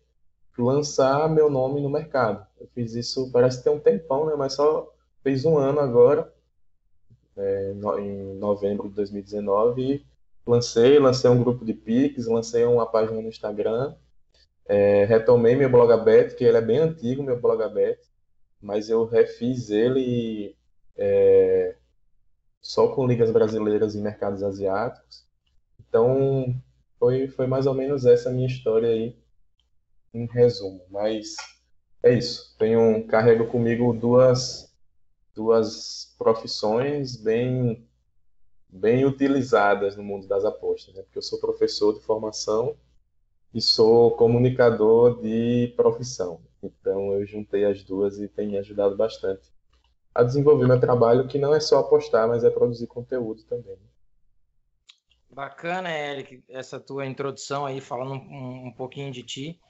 lançar 0.58 1.28
meu 1.28 1.48
nome 1.48 1.80
no 1.80 1.90
mercado. 1.90 2.46
Eu 2.60 2.66
fiz 2.74 2.94
isso, 2.94 3.30
parece 3.30 3.62
ter 3.62 3.70
um 3.70 3.78
tempão, 3.78 4.26
né? 4.26 4.34
Mas 4.36 4.54
só 4.54 4.92
fez 5.22 5.44
um 5.44 5.56
ano 5.56 5.80
agora, 5.80 6.32
é, 7.36 7.72
em 8.00 8.34
novembro 8.38 8.88
de 8.88 8.94
2019, 8.94 9.82
e 9.82 10.06
lancei, 10.46 10.98
lancei 10.98 11.30
um 11.30 11.42
grupo 11.42 11.64
de 11.64 11.74
Pix, 11.74 12.26
lancei 12.26 12.64
uma 12.64 12.86
página 12.86 13.20
no 13.20 13.28
Instagram, 13.28 13.94
é, 14.66 15.04
retomei 15.04 15.54
meu 15.54 15.70
blog 15.70 15.92
aberto, 15.92 16.36
que 16.36 16.44
ele 16.44 16.56
é 16.56 16.60
bem 16.60 16.78
antigo, 16.78 17.22
meu 17.22 17.40
blog 17.40 17.62
aberto, 17.62 18.08
mas 18.60 18.90
eu 18.90 19.06
refiz 19.06 19.70
ele 19.70 20.56
é, 20.96 21.76
só 22.60 22.88
com 22.88 23.06
ligas 23.06 23.30
brasileiras 23.30 23.94
e 23.94 24.00
mercados 24.00 24.42
asiáticos. 24.42 25.24
Então, 25.80 26.54
foi, 26.98 27.28
foi 27.28 27.46
mais 27.46 27.66
ou 27.66 27.74
menos 27.74 28.04
essa 28.04 28.30
minha 28.30 28.46
história 28.46 28.88
aí, 28.88 29.16
em 30.12 30.26
resumo. 30.26 30.80
Mas 30.90 31.36
é 32.02 32.12
isso. 32.12 32.56
Tenho, 32.58 33.06
carrego 33.06 33.46
comigo 33.46 33.92
duas, 33.92 34.74
duas 35.34 36.14
profissões 36.18 37.16
bem, 37.16 37.86
bem 38.68 39.04
utilizadas 39.04 39.96
no 39.96 40.02
mundo 40.02 40.26
das 40.26 40.44
apostas. 40.44 40.94
Né? 40.94 41.02
Porque 41.02 41.18
eu 41.18 41.22
sou 41.22 41.40
professor 41.40 41.94
de 41.94 42.00
formação 42.04 42.76
e 43.52 43.60
sou 43.60 44.12
comunicador 44.12 45.20
de 45.20 45.72
profissão. 45.76 46.40
Então, 46.62 47.12
eu 47.12 47.24
juntei 47.24 47.64
as 47.64 47.82
duas 47.82 48.18
e 48.18 48.28
tem 48.28 48.48
me 48.48 48.58
ajudado 48.58 48.96
bastante 48.96 49.52
a 50.14 50.24
desenvolver 50.24 50.66
meu 50.66 50.80
trabalho, 50.80 51.28
que 51.28 51.38
não 51.38 51.54
é 51.54 51.60
só 51.60 51.78
apostar, 51.78 52.26
mas 52.26 52.42
é 52.42 52.50
produzir 52.50 52.88
conteúdo 52.88 53.44
também. 53.44 53.78
Bacana, 55.30 55.90
Eric, 55.96 56.42
essa 56.48 56.80
tua 56.80 57.06
introdução 57.06 57.64
aí, 57.64 57.80
falando 57.80 58.14
um, 58.14 58.66
um 58.66 58.72
pouquinho 58.72 59.12
de 59.12 59.22
ti. 59.22 59.60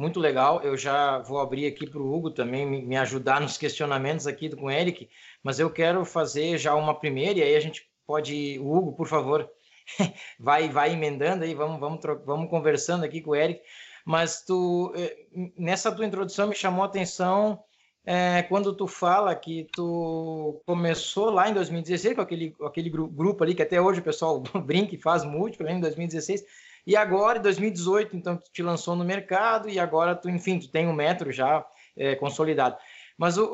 Muito 0.00 0.18
legal. 0.18 0.62
Eu 0.62 0.76
já 0.76 1.18
vou 1.18 1.38
abrir 1.38 1.66
aqui 1.66 1.86
para 1.88 2.00
o 2.00 2.12
Hugo 2.12 2.30
também 2.30 2.66
me 2.66 2.96
ajudar 2.96 3.40
nos 3.40 3.58
questionamentos 3.58 4.26
aqui 4.26 4.48
com 4.48 4.66
o 4.66 4.70
Eric, 4.70 5.08
mas 5.42 5.60
eu 5.60 5.70
quero 5.70 6.04
fazer 6.04 6.58
já 6.58 6.74
uma 6.74 6.98
primeira 6.98 7.38
e 7.38 7.42
aí 7.42 7.54
a 7.54 7.60
gente 7.60 7.88
pode, 8.06 8.58
o 8.58 8.74
Hugo, 8.74 8.92
por 8.94 9.06
favor, 9.06 9.48
vai 10.40 10.68
vai 10.68 10.92
emendando 10.92 11.44
aí, 11.44 11.54
vamos 11.54 11.78
vamos 11.78 12.00
vamos 12.24 12.50
conversando 12.50 13.04
aqui 13.04 13.20
com 13.20 13.32
o 13.32 13.36
Eric. 13.36 13.60
Mas 14.04 14.42
tu 14.44 14.92
eh, 14.96 15.26
nessa 15.56 15.92
tua 15.94 16.06
introdução 16.06 16.48
me 16.48 16.54
chamou 16.54 16.82
a 16.82 16.86
atenção 16.86 17.62
é, 18.04 18.42
quando 18.44 18.74
tu 18.74 18.86
fala 18.86 19.34
que 19.34 19.68
tu 19.72 20.62
começou 20.66 21.30
lá 21.30 21.50
em 21.50 21.54
2016 21.54 22.14
com 22.14 22.22
aquele, 22.22 22.56
aquele 22.62 22.88
grupo 22.88 23.44
ali 23.44 23.54
que 23.54 23.62
até 23.62 23.80
hoje 23.80 24.00
o 24.00 24.02
pessoal 24.04 24.40
brinca 24.64 24.94
e 24.94 25.00
faz 25.00 25.22
múltiplo, 25.24 25.68
em 25.68 25.80
2016, 25.80 26.42
e 26.86 26.96
agora 26.96 27.38
em 27.38 27.42
2018, 27.42 28.16
então 28.16 28.36
tu 28.36 28.50
te 28.52 28.62
lançou 28.62 28.96
no 28.96 29.04
mercado 29.04 29.68
e 29.68 29.78
agora 29.78 30.14
tu, 30.14 30.28
enfim, 30.28 30.58
tu 30.58 30.70
tem 30.70 30.86
um 30.86 30.92
metro 30.92 31.30
já 31.30 31.66
é, 31.96 32.14
consolidado. 32.16 32.76
Mas 33.16 33.36
o, 33.36 33.44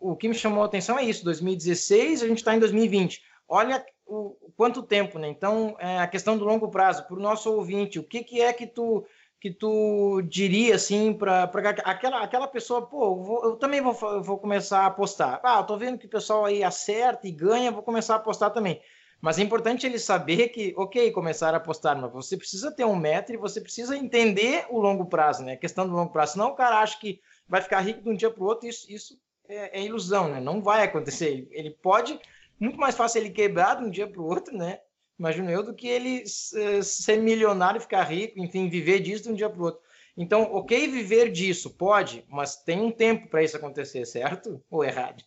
o, 0.00 0.12
o, 0.12 0.16
que 0.16 0.28
me 0.28 0.34
chamou 0.34 0.62
a 0.62 0.66
atenção 0.66 0.98
é 0.98 1.04
isso, 1.04 1.24
2016, 1.24 2.22
a 2.22 2.28
gente 2.28 2.38
está 2.38 2.54
em 2.54 2.60
2020. 2.60 3.20
Olha 3.48 3.84
o, 4.06 4.36
quanto 4.56 4.82
tempo, 4.82 5.18
né? 5.18 5.28
Então, 5.28 5.76
é, 5.78 5.98
a 5.98 6.06
questão 6.06 6.38
do 6.38 6.44
longo 6.44 6.68
prazo, 6.68 7.06
para 7.06 7.16
o 7.16 7.20
nosso 7.20 7.52
ouvinte, 7.52 7.98
o 7.98 8.04
que, 8.04 8.22
que 8.22 8.40
é 8.40 8.52
que 8.52 8.66
tu 8.66 9.04
que 9.38 9.50
tu 9.50 10.22
diria 10.22 10.74
assim 10.74 11.12
para 11.12 11.44
aquela, 11.84 12.22
aquela 12.22 12.48
pessoa, 12.48 12.86
pô, 12.86 13.04
eu, 13.04 13.22
vou, 13.22 13.44
eu 13.44 13.56
também 13.56 13.80
vou, 13.80 13.94
vou 14.22 14.38
começar 14.38 14.80
a 14.80 14.86
apostar. 14.86 15.40
Ah, 15.44 15.58
eu 15.58 15.64
tô 15.64 15.76
vendo 15.76 15.98
que 15.98 16.06
o 16.06 16.10
pessoal 16.10 16.46
aí 16.46 16.64
acerta 16.64 17.28
e 17.28 17.30
ganha, 17.30 17.70
vou 17.70 17.82
começar 17.82 18.14
a 18.14 18.16
apostar 18.16 18.50
também. 18.50 18.80
Mas 19.20 19.38
é 19.38 19.42
importante 19.42 19.86
ele 19.86 19.98
saber 19.98 20.48
que, 20.48 20.74
ok, 20.76 21.10
começar 21.10 21.54
a 21.54 21.56
apostar, 21.56 22.00
mas 22.00 22.12
você 22.12 22.36
precisa 22.36 22.70
ter 22.70 22.84
um 22.84 22.94
método 22.94 23.34
e 23.34 23.40
você 23.40 23.60
precisa 23.60 23.96
entender 23.96 24.66
o 24.70 24.78
longo 24.78 25.06
prazo, 25.06 25.42
né? 25.42 25.54
A 25.54 25.58
questão 25.58 25.86
do 25.88 25.94
longo 25.94 26.12
prazo. 26.12 26.32
Senão 26.32 26.48
o 26.48 26.54
cara 26.54 26.80
acha 26.80 26.98
que 26.98 27.20
vai 27.48 27.62
ficar 27.62 27.80
rico 27.80 28.02
de 28.02 28.10
um 28.10 28.14
dia 28.14 28.30
para 28.30 28.42
o 28.42 28.46
outro, 28.46 28.68
isso, 28.68 28.86
isso 28.90 29.18
é, 29.48 29.80
é, 29.80 29.82
ilusão, 29.82 30.28
né? 30.28 30.40
Não 30.40 30.62
vai 30.62 30.84
acontecer. 30.84 31.48
Ele 31.50 31.70
pode, 31.70 32.18
muito 32.60 32.78
mais 32.78 32.94
fácil 32.94 33.20
ele 33.20 33.30
quebrar 33.30 33.76
de 33.76 33.84
um 33.84 33.90
dia 33.90 34.06
para 34.06 34.20
o 34.20 34.26
outro, 34.26 34.56
né? 34.56 34.80
imagino 35.18 35.50
eu, 35.50 35.62
do 35.62 35.74
que 35.74 35.88
ele 35.88 36.22
eh, 36.22 36.82
ser 36.82 37.16
milionário, 37.18 37.80
ficar 37.80 38.02
rico, 38.04 38.38
enfim, 38.38 38.68
viver 38.68 39.00
disso 39.00 39.24
de 39.24 39.30
um 39.30 39.34
dia 39.34 39.48
para 39.48 39.60
o 39.60 39.64
outro. 39.64 39.80
Então, 40.16 40.42
ok 40.54 40.88
viver 40.88 41.30
disso, 41.30 41.70
pode, 41.70 42.24
mas 42.28 42.56
tem 42.56 42.80
um 42.80 42.90
tempo 42.90 43.28
para 43.28 43.42
isso 43.42 43.56
acontecer, 43.56 44.04
certo? 44.06 44.62
Ou 44.70 44.84
errado? 44.84 45.22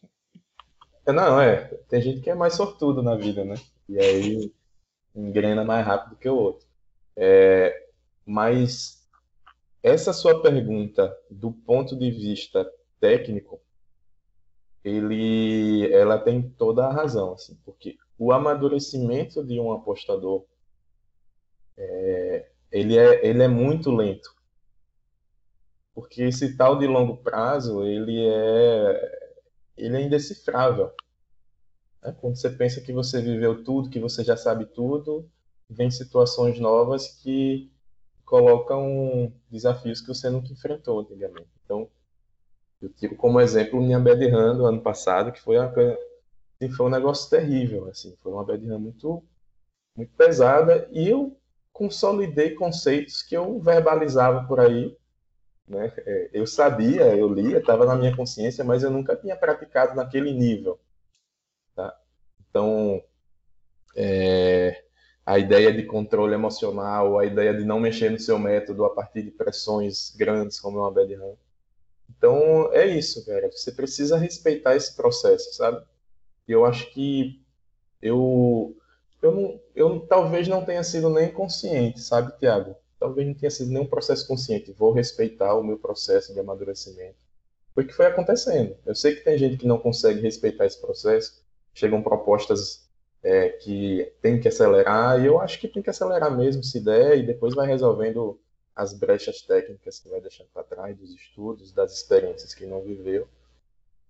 É, 1.05 1.11
não, 1.11 1.39
é. 1.39 1.65
Tem 1.87 2.01
gente 2.01 2.21
que 2.21 2.29
é 2.29 2.35
mais 2.35 2.53
sortudo 2.53 3.03
na 3.03 3.15
vida, 3.15 3.43
né? 3.43 3.55
E 3.89 3.99
aí 3.99 4.53
engrena 5.15 5.65
mais 5.65 5.85
rápido 5.85 6.15
que 6.15 6.29
o 6.29 6.35
outro. 6.35 6.67
É, 7.17 7.89
mas 8.23 9.09
essa 9.81 10.13
sua 10.13 10.41
pergunta, 10.41 11.11
do 11.29 11.51
ponto 11.51 11.97
de 11.97 12.11
vista 12.11 12.71
técnico, 12.99 13.59
ele, 14.83 15.91
ela 15.91 16.19
tem 16.19 16.41
toda 16.41 16.85
a 16.85 16.93
razão, 16.93 17.33
assim, 17.33 17.59
porque 17.65 17.97
o 18.17 18.31
amadurecimento 18.31 19.43
de 19.43 19.59
um 19.59 19.71
apostador 19.71 20.45
é, 21.75 22.49
ele, 22.71 22.97
é, 22.97 23.25
ele 23.25 23.41
é 23.41 23.47
muito 23.47 23.89
lento. 23.89 24.29
Porque 25.95 26.21
esse 26.23 26.55
tal 26.55 26.77
de 26.77 26.85
longo 26.85 27.17
prazo, 27.17 27.83
ele 27.83 28.23
é, 28.23 29.31
ele 29.75 29.97
é 29.97 30.01
indecifrável. 30.01 30.91
Né? 32.03 32.15
Quando 32.19 32.35
você 32.35 32.49
pensa 32.49 32.81
que 32.81 32.93
você 32.93 33.21
viveu 33.21 33.63
tudo, 33.63 33.89
que 33.89 33.99
você 33.99 34.23
já 34.23 34.37
sabe 34.37 34.65
tudo, 34.65 35.29
vem 35.69 35.91
situações 35.91 36.59
novas 36.59 37.07
que 37.21 37.71
colocam 38.25 39.33
desafios 39.49 40.01
que 40.01 40.07
você 40.07 40.29
nunca 40.29 40.51
enfrentou 40.51 40.99
antigamente. 40.99 41.49
Então, 41.65 41.89
eu 42.81 42.89
tiro 42.89 43.15
como 43.15 43.41
exemplo 43.41 43.79
o 43.79 43.85
Niambed 43.85 44.23
Han 44.33 44.57
do 44.57 44.65
ano 44.65 44.81
passado, 44.81 45.31
que 45.31 45.41
foi 45.41 45.57
uma 45.57 45.67
assim, 46.61 46.71
foi 46.71 46.85
um 46.85 46.89
negócio 46.89 47.29
terrível, 47.29 47.87
assim, 47.89 48.15
foi 48.17 48.31
uma 48.31 48.43
bad 48.43 48.65
run 48.67 48.79
muito, 48.79 49.23
muito 49.95 50.13
pesada 50.15 50.87
e 50.91 51.07
eu 51.09 51.37
consolidei 51.73 52.55
conceitos 52.55 53.21
que 53.21 53.35
eu 53.35 53.59
verbalizava 53.59 54.45
por 54.47 54.59
aí, 54.59 54.95
né? 55.67 55.93
É, 55.99 56.29
eu 56.33 56.45
sabia, 56.47 57.15
eu 57.15 57.31
lia, 57.33 57.59
estava 57.59 57.85
na 57.85 57.95
minha 57.95 58.15
consciência, 58.15 58.63
mas 58.63 58.83
eu 58.83 58.91
nunca 58.91 59.15
tinha 59.15 59.35
praticado 59.35 59.95
naquele 59.95 60.33
nível? 60.33 60.79
Então, 62.49 63.01
é, 63.95 64.83
a 65.25 65.37
ideia 65.37 65.71
de 65.71 65.83
controle 65.83 66.33
emocional, 66.33 67.19
a 67.19 67.25
ideia 67.25 67.53
de 67.53 67.63
não 67.63 67.79
mexer 67.79 68.09
no 68.09 68.19
seu 68.19 68.39
método 68.39 68.85
a 68.85 68.89
partir 68.89 69.23
de 69.23 69.31
pressões 69.31 70.15
grandes 70.15 70.59
como 70.59 70.79
uma 70.79 70.91
bad 70.91 71.13
run. 71.13 71.35
Então, 72.09 72.73
é 72.73 72.85
isso, 72.87 73.25
cara. 73.25 73.51
Você 73.51 73.71
precisa 73.71 74.17
respeitar 74.17 74.75
esse 74.75 74.95
processo, 74.95 75.53
sabe? 75.53 75.85
Eu 76.47 76.65
acho 76.65 76.91
que 76.91 77.41
eu, 78.01 78.75
eu, 79.21 79.31
não, 79.31 79.61
eu 79.75 79.99
talvez 80.01 80.47
não 80.47 80.65
tenha 80.65 80.83
sido 80.83 81.09
nem 81.09 81.31
consciente, 81.31 81.99
sabe, 81.99 82.37
Tiago? 82.39 82.75
Talvez 82.99 83.27
não 83.27 83.33
tenha 83.33 83.51
sido 83.51 83.71
nenhum 83.71 83.85
processo 83.85 84.27
consciente. 84.27 84.73
Vou 84.73 84.91
respeitar 84.91 85.53
o 85.53 85.63
meu 85.63 85.77
processo 85.77 86.33
de 86.33 86.39
amadurecimento. 86.39 87.15
Foi 87.73 87.83
o 87.83 87.87
que 87.87 87.93
foi 87.93 88.07
acontecendo. 88.07 88.75
Eu 88.85 88.95
sei 88.95 89.15
que 89.15 89.23
tem 89.23 89.37
gente 89.37 89.57
que 89.57 89.67
não 89.67 89.77
consegue 89.77 90.21
respeitar 90.21 90.65
esse 90.65 90.81
processo. 90.81 91.41
Chegam 91.79 92.03
propostas 92.03 92.89
é, 93.23 93.49
que 93.49 94.11
tem 94.21 94.37
que 94.37 94.49
acelerar, 94.49 95.21
e 95.21 95.25
eu 95.25 95.39
acho 95.39 95.59
que 95.59 95.67
tem 95.67 95.81
que 95.81 95.89
acelerar 95.89 96.35
mesmo 96.35 96.61
se 96.61 96.83
der, 96.83 97.17
e 97.17 97.25
depois 97.25 97.55
vai 97.55 97.65
resolvendo 97.65 98.37
as 98.75 98.93
brechas 98.93 99.41
técnicas 99.41 99.97
que 99.99 100.09
vai 100.09 100.19
deixando 100.19 100.47
para 100.53 100.63
trás, 100.63 100.97
dos 100.97 101.13
estudos, 101.13 101.71
das 101.71 101.93
experiências 101.93 102.53
que 102.53 102.65
não 102.65 102.81
viveu. 102.81 103.27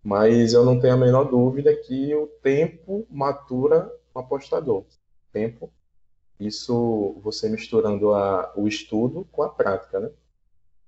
Mas 0.04 0.54
eu 0.54 0.66
não 0.66 0.80
tenho 0.80 0.96
a 0.96 0.98
menor 0.98 1.26
dúvida 1.26 1.76
que 1.76 2.16
o 2.16 2.26
tempo 2.42 3.06
matura 3.08 3.94
o 4.14 4.20
apostador. 4.20 4.86
Tempo, 5.32 5.72
isso 6.40 7.20
você 7.22 7.48
misturando 7.50 8.16
a, 8.16 8.52
o 8.56 8.68
estudo 8.68 9.28
com 9.32 9.44
a 9.44 9.50
prática, 9.50 10.00
né? 10.00 10.10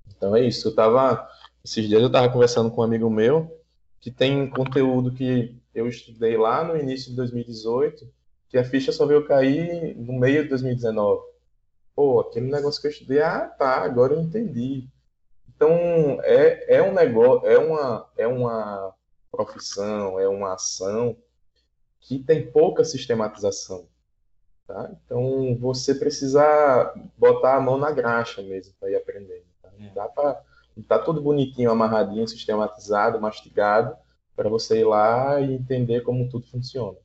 Então 0.07 0.35
é 0.35 0.41
isso. 0.41 0.69
Eu 0.69 0.75
tava, 0.75 1.29
esses 1.63 1.87
dias 1.87 2.01
eu 2.01 2.07
estava 2.07 2.31
conversando 2.31 2.71
com 2.71 2.81
um 2.81 2.83
amigo 2.83 3.07
meu 3.07 3.59
que 3.99 4.09
tem 4.09 4.49
conteúdo 4.49 5.13
que 5.13 5.60
eu 5.73 5.87
estudei 5.87 6.37
lá 6.37 6.63
no 6.63 6.77
início 6.77 7.09
de 7.09 7.15
2018, 7.15 8.07
que 8.49 8.57
a 8.57 8.63
ficha 8.63 8.91
só 8.91 9.05
veio 9.05 9.25
cair 9.25 9.95
no 9.95 10.13
meio 10.13 10.43
de 10.43 10.49
2019. 10.49 11.21
Pô, 11.95 12.19
aquele 12.19 12.51
negócio 12.51 12.81
que 12.81 12.87
eu 12.87 12.91
estudei, 12.91 13.21
ah, 13.21 13.47
tá, 13.47 13.81
agora 13.81 14.13
eu 14.13 14.21
entendi. 14.21 14.87
Então, 15.55 16.19
é, 16.23 16.77
é 16.77 16.83
um 16.83 16.93
negócio, 16.93 17.47
é 17.47 17.57
uma, 17.57 18.09
é 18.17 18.27
uma 18.27 18.93
profissão, 19.31 20.19
é 20.19 20.27
uma 20.27 20.53
ação 20.53 21.15
que 21.99 22.19
tem 22.19 22.51
pouca 22.51 22.83
sistematização. 22.83 23.87
Tá? 24.67 24.91
Então, 25.05 25.55
você 25.59 25.93
precisa 25.93 26.93
botar 27.17 27.55
a 27.55 27.61
mão 27.61 27.77
na 27.77 27.91
graxa 27.91 28.41
mesmo 28.41 28.73
para 28.79 28.89
ir 28.89 28.95
aprendendo. 28.95 29.45
Tá? 29.61 29.69
Não 29.77 29.87
é. 29.87 29.91
dá 29.93 30.07
para. 30.07 30.41
Tá 30.87 30.97
tudo 30.97 31.21
bonitinho, 31.21 31.69
amarradinho, 31.69 32.27
sistematizado, 32.27 33.19
mastigado, 33.19 33.95
para 34.41 34.49
você 34.49 34.79
ir 34.79 34.85
lá 34.85 35.39
e 35.39 35.53
entender 35.53 36.01
como 36.01 36.27
tudo 36.27 36.47
funciona. 36.47 36.97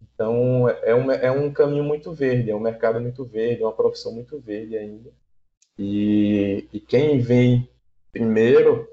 Então, 0.00 0.68
é 0.68 0.94
um, 0.94 1.10
é 1.10 1.30
um 1.32 1.52
caminho 1.52 1.82
muito 1.82 2.12
verde, 2.12 2.48
é 2.48 2.54
um 2.54 2.60
mercado 2.60 3.00
muito 3.00 3.24
verde, 3.24 3.62
é 3.62 3.66
uma 3.66 3.72
profissão 3.72 4.12
muito 4.12 4.38
verde 4.38 4.76
ainda. 4.76 5.10
E, 5.76 6.68
e 6.72 6.78
quem 6.78 7.18
vem 7.18 7.68
primeiro 8.12 8.88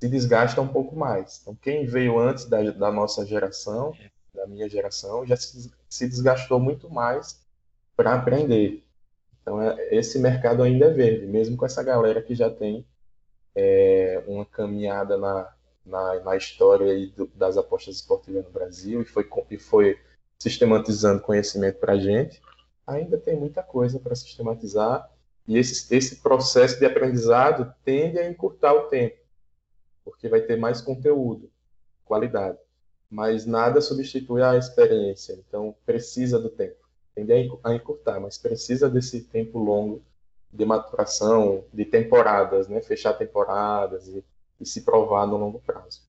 se 0.00 0.08
desgasta 0.08 0.62
um 0.62 0.68
pouco 0.68 0.96
mais. 0.96 1.40
Então, 1.42 1.54
quem 1.54 1.84
veio 1.84 2.18
antes 2.18 2.46
da, 2.46 2.62
da 2.70 2.90
nossa 2.90 3.26
geração, 3.26 3.92
da 4.34 4.46
minha 4.46 4.66
geração, 4.66 5.26
já 5.26 5.36
se, 5.36 5.70
se 5.86 6.08
desgastou 6.08 6.58
muito 6.58 6.88
mais 6.88 7.44
para 7.94 8.14
aprender. 8.14 8.82
Então, 9.42 9.60
é, 9.60 9.94
esse 9.94 10.18
mercado 10.18 10.62
ainda 10.62 10.86
é 10.86 10.90
verde, 10.90 11.26
mesmo 11.26 11.58
com 11.58 11.66
essa 11.66 11.82
galera 11.82 12.22
que 12.22 12.34
já 12.34 12.48
tem 12.48 12.86
é, 13.54 14.24
uma 14.26 14.46
caminhada 14.46 15.18
na, 15.18 15.52
na, 15.88 16.20
na 16.20 16.36
história 16.36 17.06
do, 17.16 17.26
das 17.34 17.56
apostas 17.56 17.96
esportivas 17.96 18.44
no 18.44 18.50
Brasil 18.50 19.02
e 19.02 19.04
foi, 19.04 19.28
e 19.50 19.58
foi 19.58 19.98
sistematizando 20.38 21.22
conhecimento 21.22 21.78
para 21.78 21.94
a 21.94 21.98
gente, 21.98 22.40
ainda 22.86 23.18
tem 23.18 23.36
muita 23.36 23.62
coisa 23.62 23.98
para 23.98 24.14
sistematizar 24.14 25.10
e 25.46 25.56
esse, 25.58 25.94
esse 25.94 26.16
processo 26.16 26.78
de 26.78 26.86
aprendizado 26.86 27.74
tende 27.84 28.18
a 28.18 28.28
encurtar 28.28 28.74
o 28.74 28.88
tempo 28.88 29.18
porque 30.08 30.26
vai 30.26 30.40
ter 30.40 30.56
mais 30.56 30.80
conteúdo, 30.80 31.50
qualidade. 32.04 32.58
Mas 33.10 33.44
nada 33.44 33.80
substitui 33.80 34.42
a 34.42 34.56
experiência, 34.56 35.34
então 35.34 35.74
precisa 35.84 36.38
do 36.38 36.48
tempo. 36.48 36.76
Tende 37.14 37.32
a 37.62 37.74
encurtar, 37.74 38.18
mas 38.18 38.38
precisa 38.38 38.88
desse 38.88 39.24
tempo 39.24 39.58
longo 39.58 40.02
de 40.50 40.64
maturação, 40.64 41.64
de 41.72 41.84
temporadas, 41.84 42.68
né? 42.68 42.80
fechar 42.80 43.12
temporadas 43.12 44.08
e, 44.08 44.24
e 44.60 44.66
se 44.66 44.84
provar 44.84 45.26
no 45.26 45.36
longo 45.36 45.60
prazo. 45.60 46.02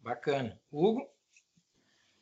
Bacana. 0.00 0.60
Hugo? 0.70 1.06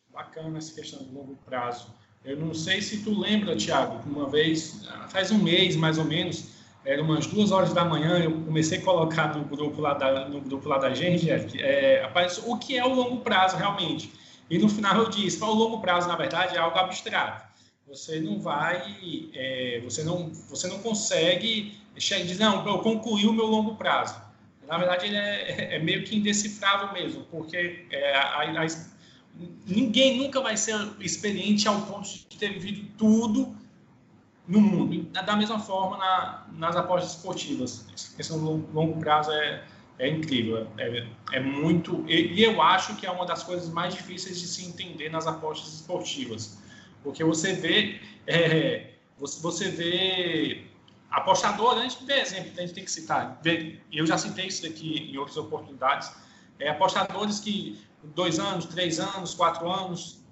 Bacana 0.08 0.58
essa 0.58 0.74
questão 0.74 1.02
do 1.02 1.12
longo 1.12 1.36
prazo. 1.36 1.94
Eu 2.24 2.36
não 2.36 2.52
sei 2.52 2.82
se 2.82 3.02
tu 3.02 3.18
lembra, 3.18 3.56
Thiago, 3.56 4.06
uma 4.08 4.28
vez, 4.28 4.86
faz 5.08 5.30
um 5.30 5.38
mês 5.38 5.74
mais 5.74 5.96
ou 5.96 6.04
menos, 6.04 6.60
era 6.84 7.02
umas 7.02 7.26
duas 7.26 7.50
horas 7.50 7.72
da 7.72 7.84
manhã, 7.84 8.18
eu 8.18 8.32
comecei 8.44 8.78
a 8.78 8.82
colocar 8.82 9.34
no 9.34 9.44
grupo 9.44 9.80
lá 9.80 9.94
da, 9.94 10.28
no 10.28 10.40
grupo 10.42 10.68
lá 10.68 10.76
da 10.76 10.92
gente, 10.92 11.30
é, 11.30 12.04
apareceu 12.04 12.50
o 12.50 12.58
que 12.58 12.76
é 12.76 12.84
o 12.84 12.92
longo 12.92 13.20
prazo 13.20 13.56
realmente. 13.56 14.12
E 14.50 14.58
no 14.58 14.68
final 14.68 14.96
eu 14.96 15.08
disse, 15.08 15.42
o 15.42 15.54
longo 15.54 15.80
prazo, 15.80 16.08
na 16.08 16.16
verdade, 16.16 16.56
é 16.56 16.58
algo 16.58 16.78
abstrato. 16.78 17.48
Você 17.86 18.20
não 18.20 18.38
vai, 18.38 19.30
é, 19.34 19.80
você, 19.82 20.04
não, 20.04 20.30
você 20.48 20.68
não 20.68 20.78
consegue 20.80 21.78
dizer, 21.96 22.38
não, 22.38 22.66
eu 22.66 22.78
concluí 22.80 23.26
o 23.26 23.32
meu 23.32 23.46
longo 23.46 23.76
prazo. 23.76 24.29
Na 24.70 24.78
verdade, 24.78 25.06
ele 25.06 25.16
é, 25.16 25.74
é 25.74 25.78
meio 25.80 26.04
que 26.04 26.16
indecifrável 26.16 26.92
mesmo, 26.92 27.24
porque 27.24 27.86
é, 27.90 28.14
a, 28.14 28.42
a, 28.42 28.66
ninguém 29.66 30.16
nunca 30.16 30.40
vai 30.40 30.56
ser 30.56 30.76
experiente 31.00 31.66
ao 31.66 31.82
ponto 31.82 32.08
de 32.08 32.36
ter 32.38 32.52
vivido 32.52 32.88
tudo 32.96 33.52
no 34.46 34.60
mundo. 34.60 35.02
Da 35.10 35.34
mesma 35.34 35.58
forma, 35.58 35.96
na, 35.96 36.46
nas 36.52 36.76
apostas 36.76 37.16
esportivas. 37.16 37.84
Do 38.30 38.64
longo 38.72 39.00
prazo 39.00 39.32
é, 39.32 39.64
é 39.98 40.08
incrível. 40.08 40.68
É, 40.78 41.04
é 41.32 41.40
muito. 41.40 42.04
E, 42.08 42.40
eu 42.40 42.62
acho 42.62 42.94
que 42.94 43.04
é 43.04 43.10
uma 43.10 43.26
das 43.26 43.42
coisas 43.42 43.68
mais 43.70 43.92
difíceis 43.92 44.38
de 44.38 44.46
se 44.46 44.64
entender 44.66 45.08
nas 45.08 45.26
apostas 45.26 45.74
esportivas. 45.74 46.62
Porque 47.02 47.24
você 47.24 47.54
vê. 47.54 48.00
É, 48.24 48.90
você 49.18 49.68
vê 49.68 50.69
apostador, 51.10 51.78
a 51.78 51.82
gente 51.82 52.04
vê 52.04 52.20
exemplo, 52.20 52.52
a 52.56 52.60
gente 52.60 52.74
tem 52.74 52.84
que 52.84 52.90
citar. 52.90 53.40
Eu 53.92 54.06
já 54.06 54.16
citei 54.16 54.46
isso 54.46 54.62
daqui 54.62 55.10
em 55.10 55.16
outras 55.16 55.36
oportunidades. 55.36 56.12
É, 56.58 56.70
apostadores 56.70 57.40
que 57.40 57.80
dois 58.02 58.38
anos, 58.38 58.66
três 58.66 59.00
anos, 59.00 59.34
quatro 59.34 59.70
anos, 59.70 60.22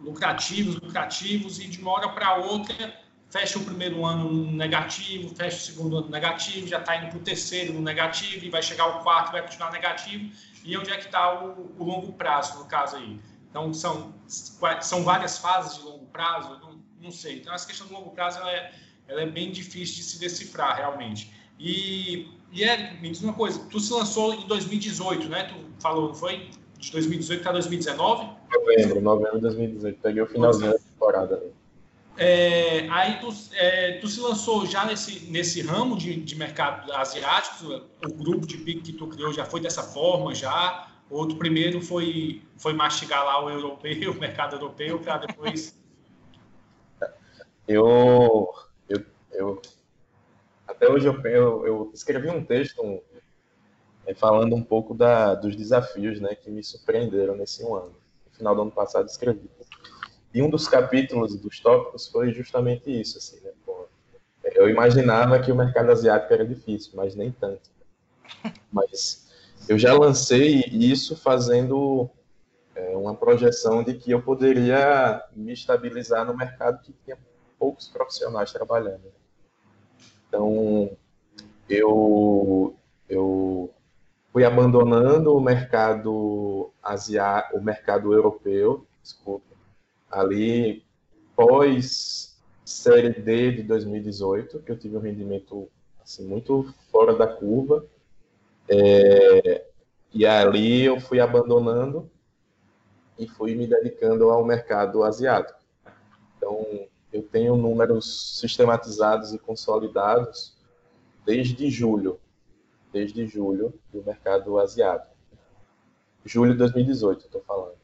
lucrativos, 0.00 0.76
lucrativos, 0.76 1.58
e 1.60 1.68
de 1.68 1.80
uma 1.80 1.92
hora 1.92 2.08
para 2.08 2.36
outra 2.36 3.00
fecha 3.30 3.58
o 3.58 3.64
primeiro 3.64 4.04
ano 4.04 4.50
negativo, 4.50 5.34
fecha 5.34 5.56
o 5.56 5.60
segundo 5.60 5.98
ano 5.98 6.08
negativo, 6.08 6.66
já 6.66 6.80
está 6.80 6.96
indo 6.96 7.10
para 7.10 7.18
o 7.18 7.22
terceiro 7.22 7.72
no 7.72 7.80
negativo, 7.80 8.44
e 8.44 8.50
vai 8.50 8.62
chegar 8.62 8.86
o 8.86 9.02
quarto, 9.02 9.30
vai 9.30 9.42
continuar 9.42 9.70
negativo, 9.70 10.32
e 10.64 10.76
onde 10.76 10.90
é 10.90 10.96
que 10.96 11.06
está 11.06 11.44
o, 11.44 11.72
o, 11.78 11.84
longo 11.84 12.12
prazo, 12.14 12.58
no 12.58 12.64
caso 12.64 12.96
aí? 12.96 13.20
Então, 13.48 13.72
são, 13.72 14.14
são 14.80 15.04
várias 15.04 15.38
fases 15.38 15.78
de 15.78 15.84
longo 15.84 16.06
prazo, 16.06 16.58
não, 16.60 16.82
não 17.00 17.10
sei. 17.10 17.38
Então, 17.38 17.54
essa 17.54 17.66
questão 17.66 17.86
do 17.86 17.94
longo 17.94 18.10
prazo, 18.10 18.40
é, 18.40 18.72
ela 19.10 19.22
é 19.22 19.26
bem 19.26 19.50
difícil 19.50 19.96
de 19.96 20.02
se 20.04 20.20
decifrar, 20.20 20.76
realmente. 20.76 21.32
E, 21.58 22.28
e 22.52 22.62
Eric, 22.62 23.02
me 23.02 23.10
diz 23.10 23.20
uma 23.20 23.32
coisa, 23.32 23.60
tu 23.68 23.80
se 23.80 23.92
lançou 23.92 24.32
em 24.32 24.46
2018, 24.46 25.28
né? 25.28 25.44
Tu 25.44 25.82
falou, 25.82 26.08
não 26.08 26.14
foi? 26.14 26.48
De 26.78 26.92
2018 26.92 27.42
para 27.42 27.52
2019? 27.52 28.28
Novembro, 28.52 29.00
novembro 29.00 29.34
de 29.34 29.42
2018. 29.42 29.98
Peguei 30.00 30.22
o 30.22 30.26
finalzinho 30.26 30.72
da 30.72 30.78
temporada. 30.78 31.42
É, 32.16 32.88
aí 32.90 33.18
tu, 33.20 33.34
é, 33.54 33.92
tu, 33.98 34.06
se 34.06 34.20
lançou 34.20 34.64
já 34.66 34.84
nesse, 34.84 35.30
nesse 35.30 35.60
ramo 35.60 35.96
de, 35.96 36.16
de 36.16 36.36
mercado 36.36 36.92
asiático, 36.92 37.82
o 38.04 38.12
grupo 38.12 38.46
de 38.46 38.58
PIC 38.58 38.82
que 38.82 38.92
tu 38.92 39.06
criou 39.08 39.32
já 39.32 39.44
foi 39.44 39.60
dessa 39.60 39.82
forma 39.82 40.34
já? 40.34 40.88
Ou 41.10 41.26
tu 41.26 41.36
primeiro 41.36 41.80
foi, 41.80 42.42
foi 42.56 42.72
mastigar 42.72 43.24
lá 43.24 43.44
o 43.44 43.50
europeu, 43.50 44.12
o 44.12 44.14
mercado 44.14 44.56
europeu, 44.56 44.98
para 45.00 45.18
depois... 45.18 45.78
eu, 47.66 48.52
eu, 49.32 49.60
até 50.66 50.88
hoje 50.88 51.06
eu, 51.06 51.20
eu, 51.22 51.66
eu 51.66 51.90
escrevi 51.94 52.28
um 52.30 52.44
texto 52.44 52.82
um, 52.82 53.00
é, 54.06 54.14
falando 54.14 54.54
um 54.54 54.62
pouco 54.62 54.94
da, 54.94 55.34
dos 55.34 55.56
desafios 55.56 56.20
né, 56.20 56.34
que 56.34 56.50
me 56.50 56.62
surpreenderam 56.62 57.36
nesse 57.36 57.64
um 57.64 57.74
ano. 57.74 57.94
No 58.26 58.36
final 58.36 58.54
do 58.54 58.62
ano 58.62 58.70
passado 58.70 59.06
escrevi. 59.06 59.50
E 60.32 60.42
um 60.42 60.48
dos 60.48 60.68
capítulos 60.68 61.36
dos 61.36 61.60
tópicos 61.60 62.06
foi 62.06 62.32
justamente 62.32 62.88
isso, 62.88 63.18
assim, 63.18 63.40
né? 63.40 63.50
Eu 64.54 64.68
imaginava 64.68 65.38
que 65.40 65.52
o 65.52 65.56
mercado 65.56 65.90
asiático 65.90 66.32
era 66.32 66.46
difícil, 66.46 66.92
mas 66.94 67.14
nem 67.14 67.30
tanto. 67.30 67.70
Mas 68.70 69.28
eu 69.68 69.78
já 69.78 69.92
lancei 69.92 70.64
isso 70.70 71.16
fazendo 71.16 72.08
é, 72.74 72.96
uma 72.96 73.14
projeção 73.14 73.82
de 73.82 73.94
que 73.94 74.10
eu 74.10 74.22
poderia 74.22 75.22
me 75.34 75.52
estabilizar 75.52 76.24
no 76.24 76.36
mercado 76.36 76.80
que 76.82 76.92
tinha 77.04 77.18
poucos 77.58 77.88
profissionais 77.88 78.52
trabalhando. 78.52 79.12
Então, 80.30 80.96
eu, 81.68 82.76
eu 83.08 83.74
fui 84.32 84.44
abandonando 84.44 85.36
o 85.36 85.40
mercado 85.40 86.72
asiático, 86.80 87.58
o 87.58 87.62
mercado 87.62 88.14
europeu, 88.14 88.86
desculpa, 89.02 89.56
ali 90.08 90.84
pós 91.34 92.40
Série 92.64 93.10
D 93.10 93.50
de 93.50 93.62
2018, 93.64 94.60
que 94.60 94.70
eu 94.70 94.78
tive 94.78 94.96
um 94.96 95.00
rendimento 95.00 95.68
assim, 96.00 96.24
muito 96.24 96.72
fora 96.92 97.16
da 97.16 97.26
curva. 97.26 97.84
É, 98.68 99.66
e 100.14 100.24
ali 100.24 100.84
eu 100.84 101.00
fui 101.00 101.18
abandonando 101.18 102.08
e 103.18 103.26
fui 103.26 103.56
me 103.56 103.66
dedicando 103.66 104.30
ao 104.30 104.44
mercado 104.44 105.02
asiático. 105.02 105.58
Então, 106.36 106.86
eu 107.12 107.22
tenho 107.22 107.56
números 107.56 108.38
sistematizados 108.38 109.32
e 109.32 109.38
consolidados 109.38 110.56
desde 111.24 111.68
julho, 111.70 112.20
desde 112.92 113.26
julho 113.26 113.74
do 113.92 114.02
mercado 114.02 114.58
asiático. 114.58 115.14
Julho 116.24 116.52
de 116.52 116.58
2018, 116.58 117.26
estou 117.26 117.40
falando. 117.42 117.80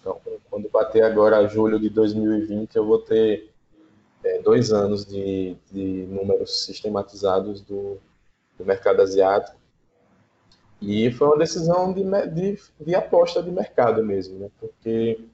Então, 0.00 0.20
quando 0.50 0.68
bater 0.68 1.02
agora 1.02 1.48
julho 1.48 1.78
de 1.78 1.88
2020, 1.88 2.76
eu 2.76 2.86
vou 2.86 2.98
ter 2.98 3.50
é, 4.24 4.38
dois 4.40 4.72
anos 4.72 5.04
de, 5.04 5.56
de 5.70 6.06
números 6.06 6.64
sistematizados 6.64 7.60
do, 7.62 7.98
do, 8.58 8.64
mercado 8.64 9.02
asiático. 9.02 9.56
E 10.80 11.10
foi 11.12 11.28
uma 11.28 11.38
decisão 11.38 11.92
de, 11.92 12.02
de, 12.30 12.60
de 12.80 12.94
aposta 12.94 13.42
de 13.42 13.50
mercado 13.50 14.04
mesmo, 14.04 14.38
né? 14.38 14.50
porque 14.58 15.24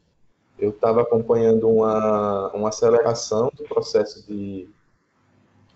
eu 0.58 0.70
estava 0.70 1.02
acompanhando 1.02 1.68
uma, 1.68 2.50
uma 2.52 2.68
aceleração 2.68 3.50
do 3.54 3.64
processo 3.64 4.26
de 4.26 4.68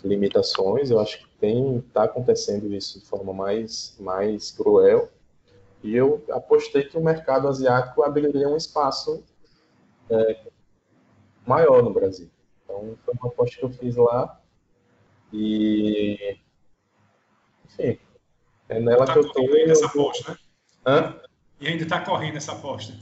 limitações. 0.03 0.91
Eu 0.91 0.99
acho 0.99 1.19
que 1.19 1.29
tem 1.39 1.79
está 1.79 2.05
acontecendo 2.05 2.73
isso 2.73 3.01
de 3.01 3.07
forma 3.07 3.33
mais 3.33 3.97
mais 4.01 4.51
cruel 4.51 5.09
e 5.83 5.97
eu 5.97 6.25
apostei 6.31 6.85
que 6.85 6.97
o 6.97 7.03
mercado 7.03 7.49
asiático 7.49 8.03
abriria 8.03 8.49
um 8.49 8.57
espaço 8.57 9.23
é, 10.09 10.41
maior 11.47 11.83
no 11.83 11.93
Brasil. 11.93 12.31
Então, 12.65 12.97
foi 13.05 13.15
uma 13.15 13.29
aposta 13.29 13.57
que 13.59 13.65
eu 13.65 13.71
fiz 13.71 13.97
lá. 13.97 14.41
E. 15.33 16.39
Enfim, 17.67 17.99
é 18.69 18.81
nela 18.81 19.07
tá 19.07 19.13
que 19.15 19.19
eu 19.19 19.33
tô. 19.33 19.43
essa 19.57 19.87
aposta, 19.87 20.33
né? 20.33 20.39
Hã? 20.87 21.21
E 21.61 21.69
ainda 21.69 21.83
está 21.83 22.01
correndo 22.01 22.37
essa 22.37 22.53
aposta. 22.53 22.93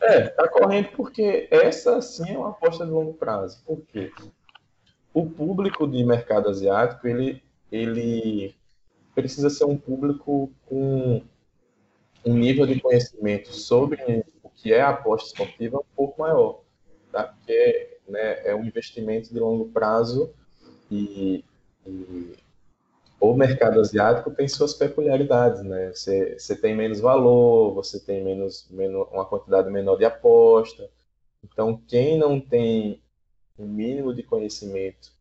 É, 0.00 0.26
está 0.26 0.48
correndo 0.48 0.90
porque 0.96 1.48
essa 1.50 2.00
sim 2.00 2.34
é 2.34 2.38
uma 2.38 2.50
aposta 2.50 2.84
de 2.84 2.90
longo 2.90 3.14
prazo. 3.14 3.62
Por 3.64 3.80
quê? 3.86 4.12
O 5.12 5.28
público 5.28 5.86
de 5.86 6.04
mercado 6.04 6.48
asiático, 6.48 7.06
ele, 7.08 7.42
ele 7.72 8.54
precisa 9.14 9.50
ser 9.50 9.64
um 9.64 9.76
público 9.76 10.52
com 10.66 11.22
um 12.24 12.34
nível 12.34 12.66
de 12.66 12.80
conhecimento 12.80 13.52
sobre 13.52 14.24
o 14.42 14.50
que 14.50 14.72
é 14.72 14.80
a 14.80 14.90
aposta 14.90 15.28
esportiva 15.28 15.78
um 15.78 15.96
pouco 15.96 16.20
maior, 16.20 16.62
tá? 17.10 17.24
porque 17.24 17.98
né, 18.08 18.46
é 18.46 18.54
um 18.54 18.64
investimento 18.64 19.32
de 19.32 19.38
longo 19.38 19.68
prazo 19.68 20.32
e, 20.90 21.44
e 21.86 22.32
o 23.20 23.34
mercado 23.34 23.80
asiático 23.80 24.30
tem 24.30 24.46
suas 24.48 24.74
peculiaridades, 24.74 25.62
né? 25.62 25.92
Você, 25.92 26.38
você 26.38 26.56
tem 26.56 26.74
menos 26.74 27.00
valor, 27.00 27.74
você 27.74 27.98
tem 27.98 28.22
menos, 28.22 28.66
menos, 28.70 29.08
uma 29.10 29.24
quantidade 29.24 29.70
menor 29.70 29.96
de 29.96 30.04
aposta. 30.04 30.88
Então, 31.42 31.80
quem 31.86 32.18
não 32.18 32.40
tem 32.40 33.02
um 33.58 33.66
mínimo 33.66 34.14
de 34.14 34.22
conhecimento 34.22 35.12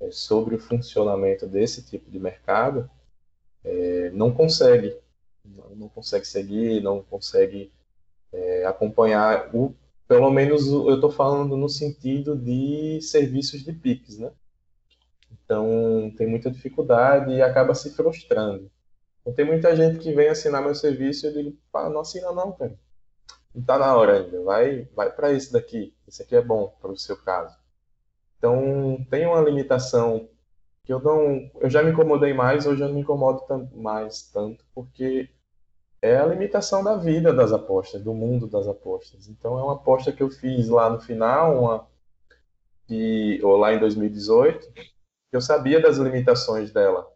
é, 0.00 0.10
sobre 0.10 0.56
o 0.56 0.58
funcionamento 0.58 1.46
desse 1.46 1.84
tipo 1.84 2.10
de 2.10 2.18
mercado, 2.18 2.90
é, 3.64 4.10
não 4.10 4.32
consegue 4.32 4.96
não 5.76 5.88
consegue 5.88 6.26
seguir, 6.26 6.82
não 6.82 7.02
consegue 7.02 7.70
é, 8.32 8.64
acompanhar 8.64 9.54
o, 9.54 9.74
pelo 10.08 10.30
menos 10.30 10.66
eu 10.66 10.94
estou 10.94 11.10
falando 11.10 11.56
no 11.56 11.68
sentido 11.68 12.36
de 12.36 13.00
serviços 13.02 13.62
de 13.62 13.72
PIX, 13.72 14.18
né? 14.18 14.32
Então 15.44 16.12
tem 16.16 16.26
muita 16.26 16.50
dificuldade 16.50 17.32
e 17.32 17.42
acaba 17.42 17.74
se 17.74 17.94
frustrando. 17.94 18.70
Então, 19.20 19.32
tem 19.32 19.46
muita 19.46 19.74
gente 19.74 19.98
que 19.98 20.12
vem 20.12 20.28
assinar 20.28 20.62
meu 20.62 20.74
serviço 20.74 21.24
e 21.24 21.28
eu 21.28 21.32
digo, 21.32 21.58
pá, 21.72 21.88
não 21.88 22.00
assina 22.00 22.30
não, 22.32 22.52
cara. 22.52 22.78
Não 23.54 23.62
está 23.62 23.78
na 23.78 23.96
hora 23.96 24.18
ainda, 24.18 24.42
vai, 24.42 24.88
vai 24.94 25.10
para 25.10 25.32
esse 25.32 25.52
daqui, 25.52 25.94
esse 26.08 26.22
aqui 26.22 26.34
é 26.34 26.42
bom 26.42 26.74
para 26.80 26.90
o 26.90 26.98
seu 26.98 27.16
caso. 27.16 27.56
Então 28.36 29.06
tem 29.08 29.26
uma 29.26 29.40
limitação 29.40 30.28
que 30.84 30.92
eu 30.92 31.00
não, 31.00 31.50
eu 31.60 31.70
já 31.70 31.82
me 31.82 31.92
incomodei 31.92 32.34
mais, 32.34 32.66
hoje 32.66 32.82
eu 32.82 32.88
não 32.88 32.94
me 32.94 33.00
incomodo 33.00 33.42
mais 33.74 34.30
tanto, 34.30 34.64
porque 34.74 35.30
é 36.02 36.16
a 36.18 36.26
limitação 36.26 36.84
da 36.84 36.96
vida 36.96 37.32
das 37.32 37.52
apostas, 37.52 38.02
do 38.02 38.12
mundo 38.12 38.46
das 38.46 38.68
apostas. 38.68 39.28
Então 39.28 39.58
é 39.58 39.62
uma 39.62 39.74
aposta 39.74 40.12
que 40.12 40.22
eu 40.22 40.30
fiz 40.30 40.68
lá 40.68 40.90
no 40.90 41.00
final, 41.00 41.58
uma 41.58 41.86
que 42.86 43.40
ou 43.42 43.56
lá 43.56 43.72
em 43.72 43.78
2018, 43.78 44.68
eu 45.36 45.40
sabia 45.40 45.80
das 45.80 45.96
limitações 45.96 46.72
dela 46.72 47.10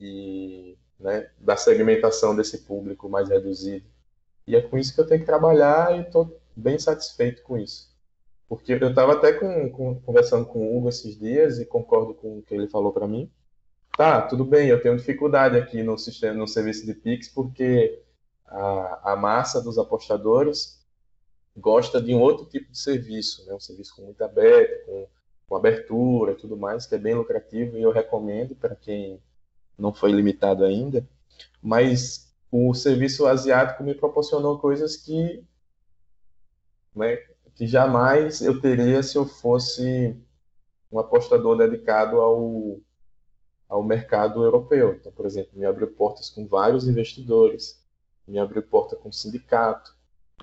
e 0.00 0.76
né, 0.98 1.30
da 1.38 1.56
segmentação 1.56 2.34
desse 2.34 2.58
público 2.58 3.08
mais 3.08 3.28
reduzido. 3.28 3.86
E 4.46 4.56
é 4.56 4.62
com 4.62 4.78
isso 4.78 4.94
que 4.94 5.00
eu 5.00 5.06
tenho 5.06 5.20
que 5.20 5.26
trabalhar 5.26 5.96
e 5.96 6.02
estou 6.02 6.40
bem 6.56 6.78
satisfeito 6.78 7.42
com 7.42 7.56
isso. 7.56 7.88
Porque 8.48 8.72
eu 8.72 8.88
estava 8.88 9.12
até 9.12 9.32
com, 9.32 9.70
com, 9.70 10.00
conversando 10.00 10.46
com 10.46 10.60
o 10.60 10.76
Hugo 10.76 10.88
esses 10.88 11.18
dias 11.18 11.58
e 11.58 11.66
concordo 11.66 12.14
com 12.14 12.38
o 12.38 12.42
que 12.42 12.54
ele 12.54 12.66
falou 12.66 12.92
para 12.92 13.06
mim. 13.06 13.30
Tá, 13.96 14.22
tudo 14.22 14.44
bem, 14.44 14.68
eu 14.68 14.80
tenho 14.80 14.96
dificuldade 14.96 15.56
aqui 15.56 15.82
no, 15.82 15.98
sistema, 15.98 16.32
no 16.34 16.46
serviço 16.46 16.86
de 16.86 16.94
Pix 16.94 17.28
porque 17.28 18.02
a, 18.46 19.12
a 19.12 19.16
massa 19.16 19.60
dos 19.60 19.76
apostadores 19.76 20.78
gosta 21.56 22.00
de 22.00 22.14
um 22.14 22.20
outro 22.20 22.46
tipo 22.46 22.70
de 22.70 22.78
serviço, 22.78 23.44
né? 23.46 23.54
um 23.54 23.60
serviço 23.60 24.00
muito 24.00 24.22
aberto, 24.22 24.86
com, 24.86 25.08
com 25.48 25.56
abertura 25.56 26.32
e 26.32 26.36
tudo 26.36 26.56
mais, 26.56 26.86
que 26.86 26.94
é 26.94 26.98
bem 26.98 27.14
lucrativo 27.14 27.76
e 27.76 27.82
eu 27.82 27.90
recomendo 27.90 28.54
para 28.54 28.76
quem 28.76 29.20
não 29.78 29.92
foi 29.94 30.12
limitado 30.12 30.64
ainda. 30.64 31.08
Mas 31.62 32.34
o 32.50 32.74
serviço 32.74 33.26
asiático 33.26 33.82
me 33.82 33.94
proporcionou 33.94 34.58
coisas 34.58 34.96
que 34.96 35.44
né, 36.94 37.16
que 37.54 37.66
jamais 37.66 38.40
eu 38.40 38.60
teria 38.60 39.02
se 39.02 39.16
eu 39.16 39.24
fosse 39.24 40.16
um 40.90 40.98
apostador 40.98 41.56
dedicado 41.56 42.20
ao, 42.20 42.78
ao 43.68 43.82
mercado 43.82 44.42
europeu. 44.42 44.94
Então, 44.94 45.12
por 45.12 45.26
exemplo, 45.26 45.58
me 45.58 45.66
abriu 45.66 45.88
portas 45.88 46.30
com 46.30 46.46
vários 46.46 46.86
investidores, 46.86 47.84
me 48.26 48.38
abriu 48.38 48.62
porta 48.62 48.96
com 48.96 49.10
sindicato, 49.10 49.96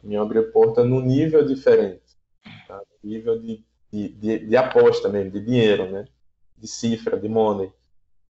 me 0.04 0.18
abriu 0.18 0.52
porta 0.52 0.84
no 0.84 1.02
nível 1.02 1.46
diferente, 1.46 2.18
tá? 2.68 2.82
nível 3.04 3.40
de, 3.40 3.66
de, 3.96 4.10
de, 4.10 4.40
de, 4.48 4.58
aposta 4.58 5.08
mesmo, 5.08 5.32
de 5.32 5.40
dinheiro, 5.40 5.90
né? 5.90 6.06
de 6.58 6.68
cifra, 6.68 7.18
de 7.18 7.30
money. 7.30 7.72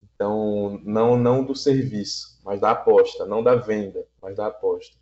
Então, 0.03 0.79
não, 0.83 1.17
não 1.17 1.43
do 1.43 1.55
serviço, 1.55 2.39
mas 2.43 2.61
da 2.61 2.71
aposta, 2.71 3.25
não 3.25 3.43
da 3.43 3.55
venda, 3.55 4.05
mas 4.21 4.35
da 4.35 4.47
aposta. 4.47 4.95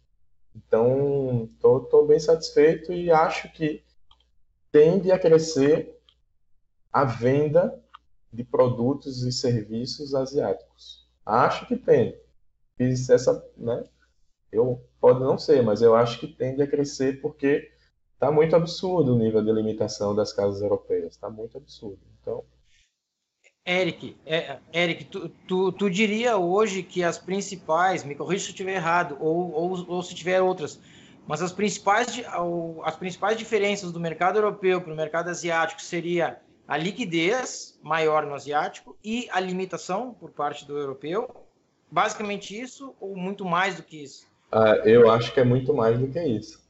Então, 0.56 1.50
estou 1.54 2.08
bem 2.08 2.20
satisfeito 2.20 2.94
e 2.94 3.12
acho 3.12 3.52
que 3.52 3.84
tende 4.72 5.12
a 5.12 5.20
crescer 5.20 6.00
a 6.92 7.04
venda 7.04 7.82
de 8.32 8.44
produtos 8.44 9.24
e 9.24 9.32
serviços 9.32 10.16
asiáticos. 10.16 11.08
Acho 11.26 11.68
que 11.68 11.76
tem. 11.76 12.18
Fiz 12.78 13.10
essa, 13.10 13.46
né? 13.58 13.84
Eu 14.52 14.84
pode 15.00 15.20
não 15.20 15.38
ser, 15.38 15.62
mas 15.64 15.82
eu 15.82 15.96
acho 15.96 16.20
que 16.20 16.28
tende 16.28 16.62
a 16.62 16.68
crescer 16.68 17.22
porque 17.22 17.72
está 18.24 18.32
muito 18.32 18.56
absurdo 18.56 19.14
o 19.14 19.18
nível 19.18 19.44
de 19.44 19.52
limitação 19.52 20.16
das 20.16 20.32
casas 20.32 20.62
europeias. 20.62 21.14
Está 21.14 21.30
muito 21.30 21.58
absurdo. 21.58 22.00
Então, 22.22 22.44
Eric, 23.66 24.16
é, 24.26 24.60
Eric, 24.74 25.06
tu, 25.06 25.30
tu, 25.48 25.72
tu, 25.74 25.90
diria 25.90 26.38
hoje 26.38 26.84
que 26.84 27.04
as 27.04 27.18
principais, 27.18 28.04
me 28.04 28.16
corrija 28.16 28.46
se 28.46 28.50
eu 28.50 28.54
estiver 28.54 28.76
errado, 28.76 29.18
ou, 29.20 29.52
ou, 29.52 29.86
ou 29.90 30.04
se 30.04 30.16
tiver 30.16 30.42
outras, 30.42 30.80
mas 31.28 31.42
as 31.42 31.52
principais, 31.52 32.22
as 32.84 32.96
principais 32.96 33.38
diferenças 33.38 33.92
do 33.92 34.00
mercado 34.00 34.38
europeu 34.38 34.82
para 34.82 34.94
o 34.94 34.96
mercado 34.96 35.30
asiático 35.30 35.82
seria 35.82 36.40
a 36.68 36.78
liquidez 36.78 37.80
maior 37.82 38.26
no 38.26 38.34
asiático 38.34 38.98
e 39.04 39.30
a 39.32 39.40
limitação 39.40 40.14
por 40.14 40.32
parte 40.32 40.66
do 40.66 40.78
europeu. 40.78 41.30
Basicamente 41.90 42.60
isso, 42.60 42.94
ou 43.00 43.16
muito 43.16 43.46
mais 43.46 43.76
do 43.76 43.84
que 43.84 44.04
isso? 44.04 44.28
Ah, 44.52 44.76
eu 44.84 45.10
acho 45.10 45.34
que 45.34 45.40
é 45.40 45.44
muito 45.44 45.74
mais 45.74 45.98
do 46.00 46.08
que 46.08 46.22
isso. 46.22 46.63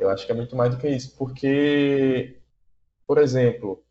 Eu 0.00 0.08
acho 0.08 0.24
que 0.24 0.32
é 0.32 0.34
muito 0.34 0.56
mais 0.56 0.74
do 0.74 0.80
que 0.80 0.88
isso, 0.88 1.14
porque, 1.16 2.40
por 3.06 3.18
exemplo, 3.18 3.84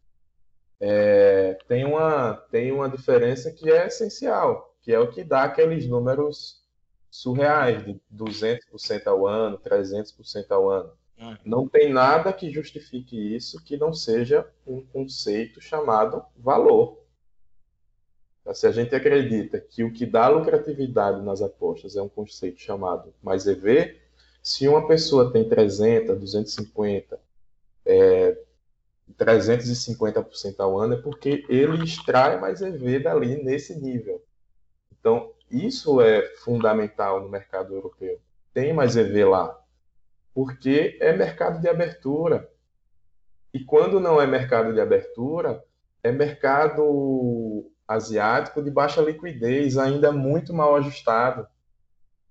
é, 0.80 1.54
tem, 1.68 1.86
uma, 1.86 2.34
tem 2.50 2.72
uma 2.72 2.90
diferença 2.90 3.52
que 3.52 3.70
é 3.70 3.86
essencial, 3.86 4.76
que 4.82 4.92
é 4.92 5.00
o 5.00 5.12
que 5.12 5.24
dá 5.24 5.44
aqueles 5.44 5.88
números 5.88 6.64
surreais, 7.12 7.86
de 7.86 8.02
200% 8.12 9.06
ao 9.06 9.28
ano, 9.28 9.60
300% 9.60 10.52
ao 10.52 10.70
ano. 10.70 10.92
Hum. 11.20 11.38
Não 11.46 11.68
tem 11.68 11.94
nada 11.94 12.34
que 12.34 12.52
justifique 12.52 13.36
isso 13.36 13.64
que 13.64 13.78
não 13.78 13.94
seja 13.94 14.50
um 14.66 14.84
conceito 14.86 15.62
chamado 15.62 16.26
valor. 16.36 16.98
Se 18.54 18.66
a 18.66 18.72
gente 18.72 18.96
acredita 18.96 19.60
que 19.60 19.84
o 19.84 19.94
que 19.94 20.08
dá 20.08 20.28
lucratividade 20.28 21.22
nas 21.22 21.40
apostas 21.42 21.96
é 21.96 22.02
um 22.02 22.10
conceito 22.10 22.60
chamado 22.60 23.14
mais 23.22 23.46
EV, 23.46 23.99
se 24.42 24.68
uma 24.68 24.88
pessoa 24.88 25.32
tem 25.32 25.48
300, 25.48 26.20
250, 26.20 27.20
é, 27.86 28.38
350% 29.18 30.60
ao 30.60 30.80
ano 30.80 30.94
é 30.96 31.02
porque 31.02 31.46
ele 31.50 31.84
extrai 31.84 32.40
mais 32.40 32.62
EV 32.62 33.00
dali 33.00 33.44
nesse 33.44 33.80
nível. 33.80 34.24
Então, 34.92 35.32
isso 35.50 36.02
é 36.02 36.22
fundamental 36.38 37.22
no 37.22 37.30
mercado 37.30 37.74
europeu. 37.74 38.20
Tem 38.54 38.74
mais 38.74 38.96
EV 38.96 39.26
lá, 39.26 39.60
porque 40.34 40.98
é 41.00 41.16
mercado 41.16 41.60
de 41.60 41.68
abertura. 41.68 42.50
E 43.54 43.60
quando 43.64 44.00
não 44.00 44.22
é 44.22 44.28
mercado 44.28 44.74
de 44.74 44.80
abertura, 44.80 45.64
é 46.04 46.12
mercado 46.12 47.70
asiático 47.88 48.62
de 48.62 48.70
baixa 48.70 49.02
liquidez, 49.02 49.78
ainda 49.78 50.12
muito 50.12 50.54
mal 50.54 50.76
ajustado. 50.76 51.48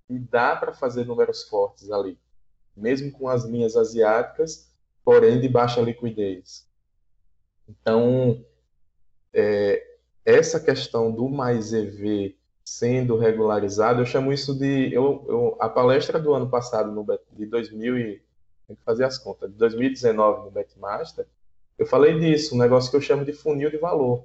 E 0.09 0.17
dá 0.17 0.55
para 0.55 0.73
fazer 0.73 1.05
números 1.05 1.43
fortes 1.43 1.91
ali, 1.91 2.17
mesmo 2.75 3.11
com 3.11 3.27
as 3.27 3.43
linhas 3.45 3.75
asiáticas, 3.75 4.71
porém 5.03 5.39
de 5.39 5.47
baixa 5.47 5.81
liquidez. 5.81 6.67
Então, 7.67 8.43
é, 9.33 9.85
essa 10.25 10.59
questão 10.59 11.11
do 11.11 11.29
mais 11.29 11.73
EV 11.73 12.35
sendo 12.65 13.17
regularizado, 13.17 14.01
eu 14.01 14.05
chamo 14.05 14.31
isso 14.31 14.57
de. 14.57 14.93
Eu, 14.93 15.25
eu, 15.27 15.57
a 15.59 15.67
palestra 15.67 16.19
do 16.19 16.33
ano 16.33 16.49
passado, 16.49 16.91
no, 16.91 17.05
de 17.31 17.45
2000, 17.45 17.97
e, 17.97 18.21
tem 18.67 18.75
que 18.75 18.83
fazer 18.83 19.03
as 19.03 19.17
contas, 19.17 19.51
de 19.51 19.57
2019 19.57 20.45
no 20.45 20.51
Betmaster, 20.51 21.25
eu 21.77 21.85
falei 21.85 22.19
disso, 22.19 22.53
um 22.53 22.59
negócio 22.59 22.91
que 22.91 22.97
eu 22.97 23.01
chamo 23.01 23.25
de 23.25 23.33
funil 23.33 23.71
de 23.71 23.77
valor. 23.77 24.23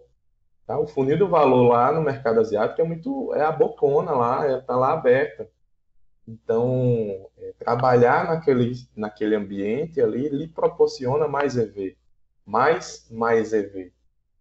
Tá? 0.67 0.79
O 0.79 0.87
funil 0.87 1.19
do 1.19 1.29
valor 1.29 1.69
lá 1.69 1.93
no 1.93 2.03
mercado 2.03 2.41
asiático 2.41 2.81
é 2.81 2.85
muito. 2.85 3.33
é 3.35 3.43
a 3.43 3.53
bocona 3.53 4.13
lá, 4.13 4.59
está 4.59 4.75
é, 4.75 4.77
lá 4.77 4.93
aberta. 4.93 5.49
Então, 6.27 7.29
é, 7.37 7.53
trabalhar 7.59 8.27
naquele, 8.27 8.73
naquele 8.97 9.35
ambiente 9.35 10.01
ali 10.01 10.29
lhe 10.29 10.49
proporciona 10.49 11.29
mais 11.29 11.57
EV 11.57 11.97
mais 12.45 13.07
mais 13.11 13.53
EV. 13.53 13.93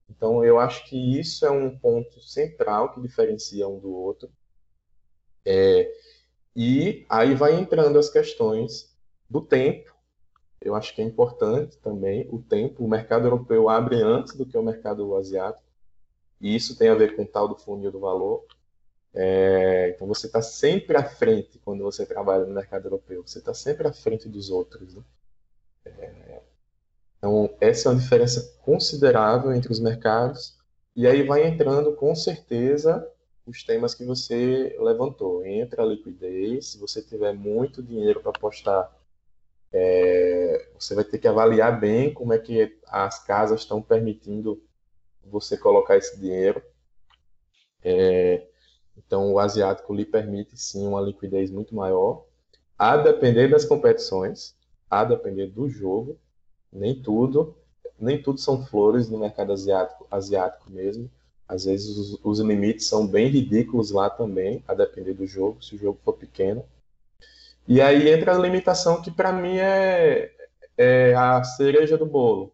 Então, 0.09 0.43
eu 0.43 0.59
acho 0.59 0.87
que 0.89 1.19
isso 1.19 1.45
é 1.45 1.51
um 1.51 1.77
ponto 1.77 2.19
central 2.21 2.93
que 2.93 3.01
diferencia 3.01 3.67
um 3.67 3.79
do 3.79 3.91
outro. 3.91 4.29
É, 5.45 5.91
e 6.55 7.05
aí 7.09 7.33
vai 7.33 7.55
entrando 7.55 7.97
as 7.97 8.09
questões 8.09 8.95
do 9.29 9.41
tempo. 9.41 9.93
Eu 10.61 10.75
acho 10.75 10.93
que 10.93 11.01
é 11.01 11.05
importante 11.05 11.77
também 11.79 12.27
o 12.31 12.39
tempo. 12.39 12.83
O 12.83 12.89
mercado 12.89 13.25
europeu 13.25 13.69
abre 13.69 14.01
antes 14.01 14.35
do 14.35 14.45
que 14.45 14.57
o 14.57 14.63
mercado 14.63 15.15
asiático. 15.15 15.63
E 16.39 16.55
isso 16.55 16.77
tem 16.77 16.89
a 16.89 16.95
ver 16.95 17.15
com 17.15 17.23
o 17.23 17.27
tal 17.27 17.47
do 17.47 17.55
funil 17.55 17.91
do 17.91 17.99
valor. 17.99 18.45
É, 19.15 19.89
então 19.89 20.07
você 20.07 20.25
está 20.25 20.41
sempre 20.41 20.97
à 20.97 21.03
frente 21.03 21.59
quando 21.59 21.83
você 21.83 22.05
trabalha 22.05 22.45
no 22.45 22.53
mercado 22.53 22.85
europeu. 22.85 23.23
Você 23.25 23.39
está 23.39 23.53
sempre 23.53 23.87
à 23.87 23.93
frente 23.93 24.27
dos 24.27 24.49
outros. 24.49 24.95
Né? 24.95 25.03
É, 25.85 26.41
então, 27.17 27.55
essa 27.61 27.87
é 27.87 27.91
uma 27.91 27.99
diferença 27.99 28.57
considerável 28.63 29.53
entre 29.53 29.71
os 29.71 29.79
mercados. 29.79 30.57
E 30.95 31.07
aí 31.07 31.23
vai 31.23 31.47
entrando, 31.47 31.95
com 31.95 32.13
certeza, 32.15 33.07
os 33.45 33.63
temas 33.63 33.93
que 33.95 34.03
você 34.03 34.75
levantou. 34.79 35.45
Entra 35.45 35.83
a 35.83 35.85
liquidez, 35.85 36.71
se 36.71 36.77
você 36.77 37.01
tiver 37.01 37.33
muito 37.33 37.81
dinheiro 37.81 38.21
para 38.21 38.31
apostar, 38.31 38.91
é, 39.71 40.69
você 40.77 40.93
vai 40.93 41.03
ter 41.03 41.17
que 41.17 41.27
avaliar 41.27 41.79
bem 41.79 42.13
como 42.13 42.33
é 42.33 42.37
que 42.39 42.77
as 42.87 43.23
casas 43.23 43.61
estão 43.61 43.81
permitindo 43.81 44.61
você 45.23 45.57
colocar 45.57 45.97
esse 45.97 46.19
dinheiro. 46.19 46.61
É, 47.83 48.47
então, 48.97 49.33
o 49.33 49.39
asiático 49.39 49.93
lhe 49.93 50.05
permite 50.05 50.57
sim 50.57 50.87
uma 50.87 51.01
liquidez 51.01 51.49
muito 51.51 51.75
maior, 51.75 52.25
a 52.77 52.97
depender 52.97 53.47
das 53.49 53.65
competições, 53.65 54.55
a 54.89 55.03
depender 55.03 55.47
do 55.47 55.69
jogo 55.69 56.17
nem 56.73 56.99
tudo, 56.99 57.55
nem 57.99 58.21
tudo 58.21 58.39
são 58.39 58.65
flores 58.65 59.09
no 59.09 59.19
mercado 59.19 59.53
asiático, 59.53 60.07
asiático 60.09 60.69
mesmo. 60.71 61.09
Às 61.47 61.65
vezes 61.65 61.95
os, 61.97 62.19
os 62.23 62.39
limites 62.39 62.87
são 62.87 63.05
bem 63.05 63.27
ridículos 63.27 63.91
lá 63.91 64.09
também, 64.09 64.63
a 64.67 64.73
depender 64.73 65.13
do 65.13 65.27
jogo, 65.27 65.63
se 65.63 65.75
o 65.75 65.77
jogo 65.77 65.99
for 66.03 66.13
pequeno. 66.13 66.65
E 67.67 67.79
aí 67.79 68.09
entra 68.09 68.35
a 68.35 68.39
limitação 68.39 69.01
que 69.01 69.11
para 69.11 69.31
mim 69.31 69.57
é, 69.57 70.31
é 70.77 71.13
a 71.13 71.43
cereja 71.43 71.97
do 71.97 72.05
bolo. 72.05 72.51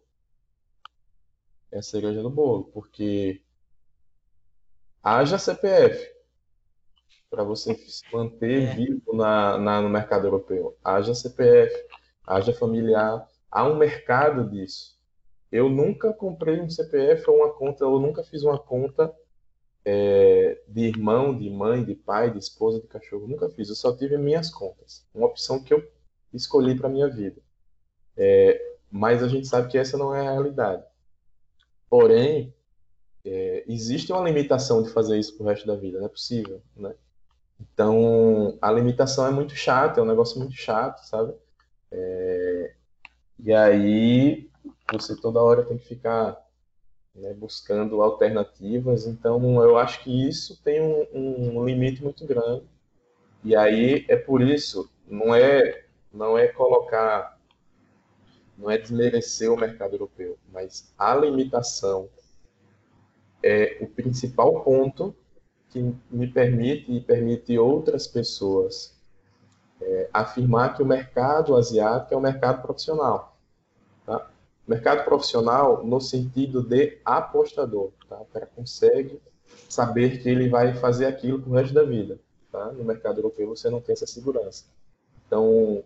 É 1.72 1.78
a 1.78 1.82
cereja 1.82 2.22
do 2.22 2.30
bolo, 2.30 2.64
porque 2.64 3.40
haja 5.02 5.38
CPF 5.38 6.19
para 7.30 7.44
você 7.44 7.74
se 7.74 8.02
manter 8.12 8.62
é. 8.62 8.74
vivo 8.74 9.14
na, 9.14 9.56
na, 9.56 9.80
no 9.80 9.88
mercado 9.88 10.26
europeu. 10.26 10.76
Haja 10.84 11.14
CPF, 11.14 11.74
haja 12.26 12.52
familiar, 12.52 13.26
há 13.50 13.64
um 13.66 13.76
mercado 13.76 14.50
disso. 14.50 14.98
eu 15.50 15.68
nunca 15.68 16.12
comprei 16.12 16.60
um 16.60 16.68
CPF 16.68 17.30
ou 17.30 17.36
uma 17.36 17.52
conta, 17.52 17.84
eu 17.84 17.98
nunca 17.98 18.24
fiz 18.24 18.42
uma 18.42 18.58
conta 18.58 19.14
é, 19.84 20.60
de 20.68 20.82
irmão, 20.82 21.36
de 21.36 21.48
mãe, 21.48 21.84
de 21.84 21.94
pai, 21.94 22.30
de 22.30 22.38
esposa, 22.38 22.80
de 22.80 22.86
cachorro. 22.86 23.26
Nunca 23.26 23.48
fiz. 23.48 23.68
Eu 23.68 23.74
só 23.74 23.96
tive 23.96 24.18
minhas 24.18 24.50
contas. 24.50 25.06
Uma 25.14 25.26
opção 25.26 25.62
que 25.62 25.72
eu 25.72 25.82
escolhi 26.32 26.76
para 26.76 26.88
minha 26.88 27.08
vida. 27.08 27.40
É, 28.16 28.76
mas 28.90 29.22
a 29.22 29.28
gente 29.28 29.46
sabe 29.46 29.70
que 29.70 29.78
essa 29.78 29.96
não 29.96 30.14
é 30.14 30.26
a 30.26 30.32
realidade. 30.32 30.84
Porém, 31.88 32.54
é, 33.24 33.64
existe 33.66 34.12
uma 34.12 34.22
limitação 34.22 34.82
de 34.82 34.90
fazer 34.90 35.18
isso 35.18 35.36
pro 35.36 35.46
resto 35.46 35.66
da 35.66 35.76
vida, 35.76 35.98
não 35.98 36.06
é 36.06 36.10
possível, 36.10 36.62
né? 36.76 36.94
Então, 37.60 38.56
a 38.60 38.72
limitação 38.72 39.26
é 39.26 39.30
muito 39.30 39.54
chata, 39.54 40.00
é 40.00 40.02
um 40.02 40.06
negócio 40.06 40.38
muito 40.38 40.54
chato, 40.54 41.04
sabe? 41.04 41.34
É, 41.90 42.74
e 43.38 43.52
aí, 43.52 44.50
você 44.92 45.14
toda 45.16 45.42
hora 45.42 45.64
tem 45.64 45.76
que 45.76 45.86
ficar 45.86 46.36
né, 47.14 47.34
buscando 47.34 48.02
alternativas. 48.02 49.06
Então, 49.06 49.62
eu 49.62 49.78
acho 49.78 50.02
que 50.02 50.28
isso 50.28 50.60
tem 50.62 50.80
um, 50.80 51.58
um, 51.58 51.64
limite 51.64 52.02
muito 52.02 52.26
grande. 52.26 52.64
E 53.44 53.56
aí 53.56 54.04
é 54.08 54.16
por 54.16 54.42
isso, 54.42 54.90
não 55.06 55.34
é, 55.34 55.84
não 56.12 56.36
é 56.36 56.48
colocar, 56.48 57.38
não 58.56 58.70
é 58.70 58.76
desmerecer 58.76 59.50
o 59.50 59.56
mercado 59.56 59.94
europeu, 59.94 60.38
mas 60.52 60.92
a 60.98 61.14
limitação 61.14 62.08
é 63.42 63.78
o 63.80 63.86
principal 63.86 64.62
ponto 64.62 65.14
que 65.70 65.94
me 66.10 66.26
permite 66.26 66.90
e 66.92 67.00
permite 67.00 67.58
outras 67.58 68.06
pessoas 68.06 68.94
é, 69.80 70.10
afirmar 70.12 70.76
que 70.76 70.82
o 70.82 70.86
mercado 70.86 71.56
asiático 71.56 72.12
é 72.12 72.16
um 72.16 72.20
mercado 72.20 72.60
profissional. 72.62 73.36
Tá? 74.04 74.30
Mercado 74.66 75.04
profissional 75.04 75.84
no 75.84 76.00
sentido 76.00 76.62
de 76.62 76.98
apostador. 77.04 77.90
Tá? 78.08 78.20
O 78.20 78.26
cara 78.26 78.46
consegue 78.46 79.20
saber 79.68 80.20
que 80.22 80.28
ele 80.28 80.48
vai 80.48 80.74
fazer 80.74 81.06
aquilo 81.06 81.40
pro 81.40 81.52
resto 81.52 81.74
da 81.74 81.84
vida. 81.84 82.18
Tá? 82.50 82.72
No 82.72 82.84
mercado 82.84 83.18
europeu 83.18 83.48
você 83.48 83.70
não 83.70 83.80
tem 83.80 83.92
essa 83.92 84.06
segurança. 84.06 84.64
Então, 85.26 85.82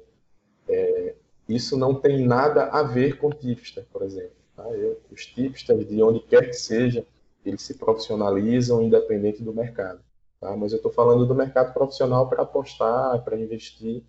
é, 0.69 1.15
isso 1.49 1.77
não 1.77 1.95
tem 1.95 2.27
nada 2.27 2.65
a 2.65 2.83
ver 2.83 3.19
com 3.19 3.31
tipster, 3.31 3.85
por 3.93 4.03
exemplo. 4.03 4.33
Tá? 4.57 4.65
Eu, 4.71 5.01
os 5.11 5.27
tipsters, 5.27 5.87
de 5.87 6.03
onde 6.03 6.21
quer 6.21 6.47
que 6.47 6.55
seja, 6.55 7.07
eles 7.45 7.63
se 7.63 7.75
profissionalizam 7.75 8.83
independente 8.83 9.43
do 9.43 9.55
mercado. 9.55 10.01
Tá? 10.41 10.57
Mas 10.57 10.73
eu 10.73 10.77
estou 10.77 10.93
falando 10.93 11.27
do 11.27 11.35
mercado 11.35 11.73
profissional 11.73 12.29
para 12.29 12.43
apostar, 12.43 13.23
para 13.23 13.39
investir, 13.39 14.03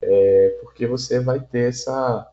é, 0.00 0.58
porque 0.62 0.86
você 0.86 1.20
vai 1.20 1.40
ter 1.40 1.70
essa 1.70 2.32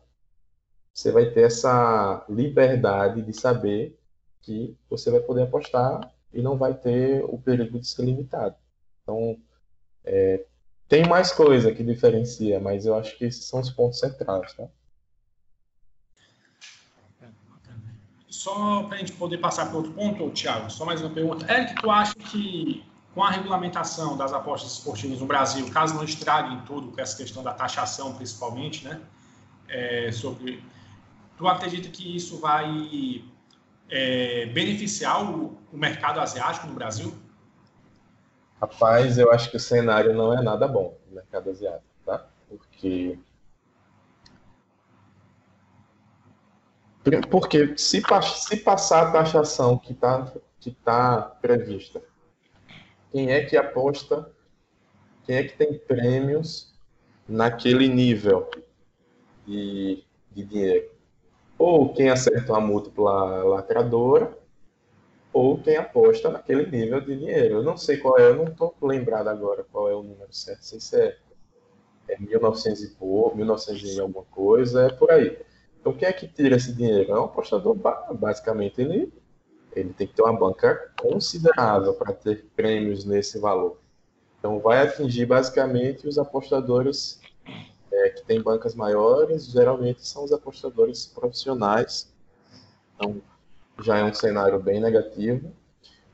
você 0.92 1.10
vai 1.10 1.28
ter 1.30 1.42
essa 1.42 2.24
liberdade 2.28 3.20
de 3.20 3.32
saber 3.32 3.98
que 4.40 4.76
você 4.88 5.10
vai 5.10 5.20
poder 5.20 5.42
apostar 5.42 6.14
e 6.32 6.40
não 6.40 6.56
vai 6.56 6.72
ter 6.72 7.24
o 7.24 7.36
perigo 7.36 7.80
de 7.80 7.88
ser 7.88 8.04
limitado. 8.04 8.54
Então, 9.02 9.36
é, 10.04 10.44
tem 10.88 11.04
mais 11.08 11.32
coisa 11.32 11.72
que 11.74 11.82
diferencia, 11.82 12.60
mas 12.60 12.86
eu 12.86 12.94
acho 12.94 13.18
que 13.18 13.24
esses 13.24 13.44
são 13.44 13.58
os 13.58 13.70
pontos 13.70 13.98
centrais, 13.98 14.54
tá? 14.54 14.68
Só 18.44 18.82
para 18.82 18.96
a 18.96 18.98
gente 18.98 19.12
poder 19.12 19.38
passar 19.38 19.64
para 19.68 19.76
outro 19.78 19.92
ponto, 19.92 20.28
Thiago, 20.32 20.68
só 20.70 20.84
mais 20.84 21.00
uma 21.00 21.08
pergunta. 21.08 21.46
Que 21.46 21.74
tu 21.80 21.90
acha 21.90 22.14
que 22.14 22.84
com 23.14 23.24
a 23.24 23.30
regulamentação 23.30 24.18
das 24.18 24.34
apostas 24.34 24.72
esportivas 24.72 25.18
no 25.18 25.24
Brasil, 25.24 25.66
caso 25.70 25.94
não 25.94 26.04
estraguem 26.04 26.60
tudo 26.66 26.88
com 26.88 27.00
essa 27.00 27.16
questão 27.16 27.42
da 27.42 27.54
taxação, 27.54 28.12
principalmente, 28.12 28.84
né? 28.84 29.00
É, 29.66 30.12
sobre, 30.12 30.62
tu 31.38 31.48
acredita 31.48 31.88
que 31.88 32.14
isso 32.14 32.38
vai 32.38 33.24
é, 33.88 34.44
beneficiar 34.52 35.24
o, 35.24 35.58
o 35.72 35.78
mercado 35.78 36.20
asiático 36.20 36.66
no 36.66 36.74
Brasil? 36.74 37.16
Rapaz, 38.60 39.16
eu 39.16 39.32
acho 39.32 39.50
que 39.50 39.56
o 39.56 39.60
cenário 39.60 40.12
não 40.12 40.38
é 40.38 40.42
nada 40.42 40.68
bom 40.68 40.98
no 41.08 41.14
mercado 41.14 41.48
asiático, 41.48 41.88
tá? 42.04 42.26
Porque 42.46 43.18
Porque 47.30 47.76
se, 47.76 48.02
se 48.22 48.56
passar 48.56 49.08
a 49.08 49.12
taxação 49.12 49.76
que 49.76 49.92
está 49.92 50.32
que 50.58 50.70
tá 50.70 51.20
prevista, 51.42 52.02
quem 53.12 53.30
é 53.30 53.44
que 53.44 53.54
aposta, 53.54 54.30
quem 55.24 55.36
é 55.36 55.44
que 55.44 55.56
tem 55.58 55.78
prêmios 55.78 56.74
naquele 57.28 57.86
nível 57.86 58.50
de, 59.46 60.02
de 60.32 60.44
dinheiro? 60.44 60.90
Ou 61.58 61.92
quem 61.92 62.08
acerta 62.08 62.52
uma 62.52 62.60
múltipla 62.62 63.44
lacradora, 63.44 64.36
ou 65.34 65.58
quem 65.58 65.76
aposta 65.76 66.30
naquele 66.30 66.64
nível 66.70 67.00
de 67.00 67.16
dinheiro. 67.16 67.56
Eu 67.56 67.62
não 67.62 67.76
sei 67.76 67.98
qual 67.98 68.18
é, 68.18 68.30
eu 68.30 68.36
não 68.36 68.44
estou 68.44 68.74
lembrado 68.80 69.28
agora 69.28 69.66
qual 69.70 69.90
é 69.90 69.94
o 69.94 70.02
número 70.02 70.32
certo, 70.32 70.62
sei 70.62 70.80
se 70.80 70.96
é, 70.96 71.16
é 72.08 72.18
1900 72.18 72.82
e 72.84 72.88
pouco, 72.94 73.36
1900 73.36 73.96
e 73.96 74.00
alguma 74.00 74.24
coisa, 74.26 74.86
é 74.86 74.92
por 74.92 75.10
aí. 75.10 75.36
Então, 75.84 75.92
quem 75.92 76.08
é 76.08 76.12
que 76.14 76.26
tira 76.26 76.56
esse 76.56 76.72
dinheiro? 76.72 77.12
É 77.12 77.20
um 77.20 77.24
apostador, 77.24 77.76
basicamente, 78.14 78.80
ele, 78.80 79.12
ele 79.76 79.92
tem 79.92 80.06
que 80.06 80.14
ter 80.14 80.22
uma 80.22 80.32
banca 80.32 80.90
considerável 80.98 81.92
para 81.92 82.14
ter 82.14 82.46
prêmios 82.56 83.04
nesse 83.04 83.38
valor. 83.38 83.76
Então, 84.38 84.58
vai 84.60 84.78
atingir 84.78 85.26
basicamente 85.26 86.08
os 86.08 86.16
apostadores 86.16 87.20
é, 87.92 88.08
que 88.08 88.24
têm 88.24 88.40
bancas 88.40 88.74
maiores, 88.74 89.44
geralmente 89.44 90.08
são 90.08 90.24
os 90.24 90.32
apostadores 90.32 91.04
profissionais. 91.04 92.10
Então, 92.94 93.20
já 93.82 93.98
é 93.98 94.04
um 94.04 94.14
cenário 94.14 94.58
bem 94.58 94.80
negativo. 94.80 95.52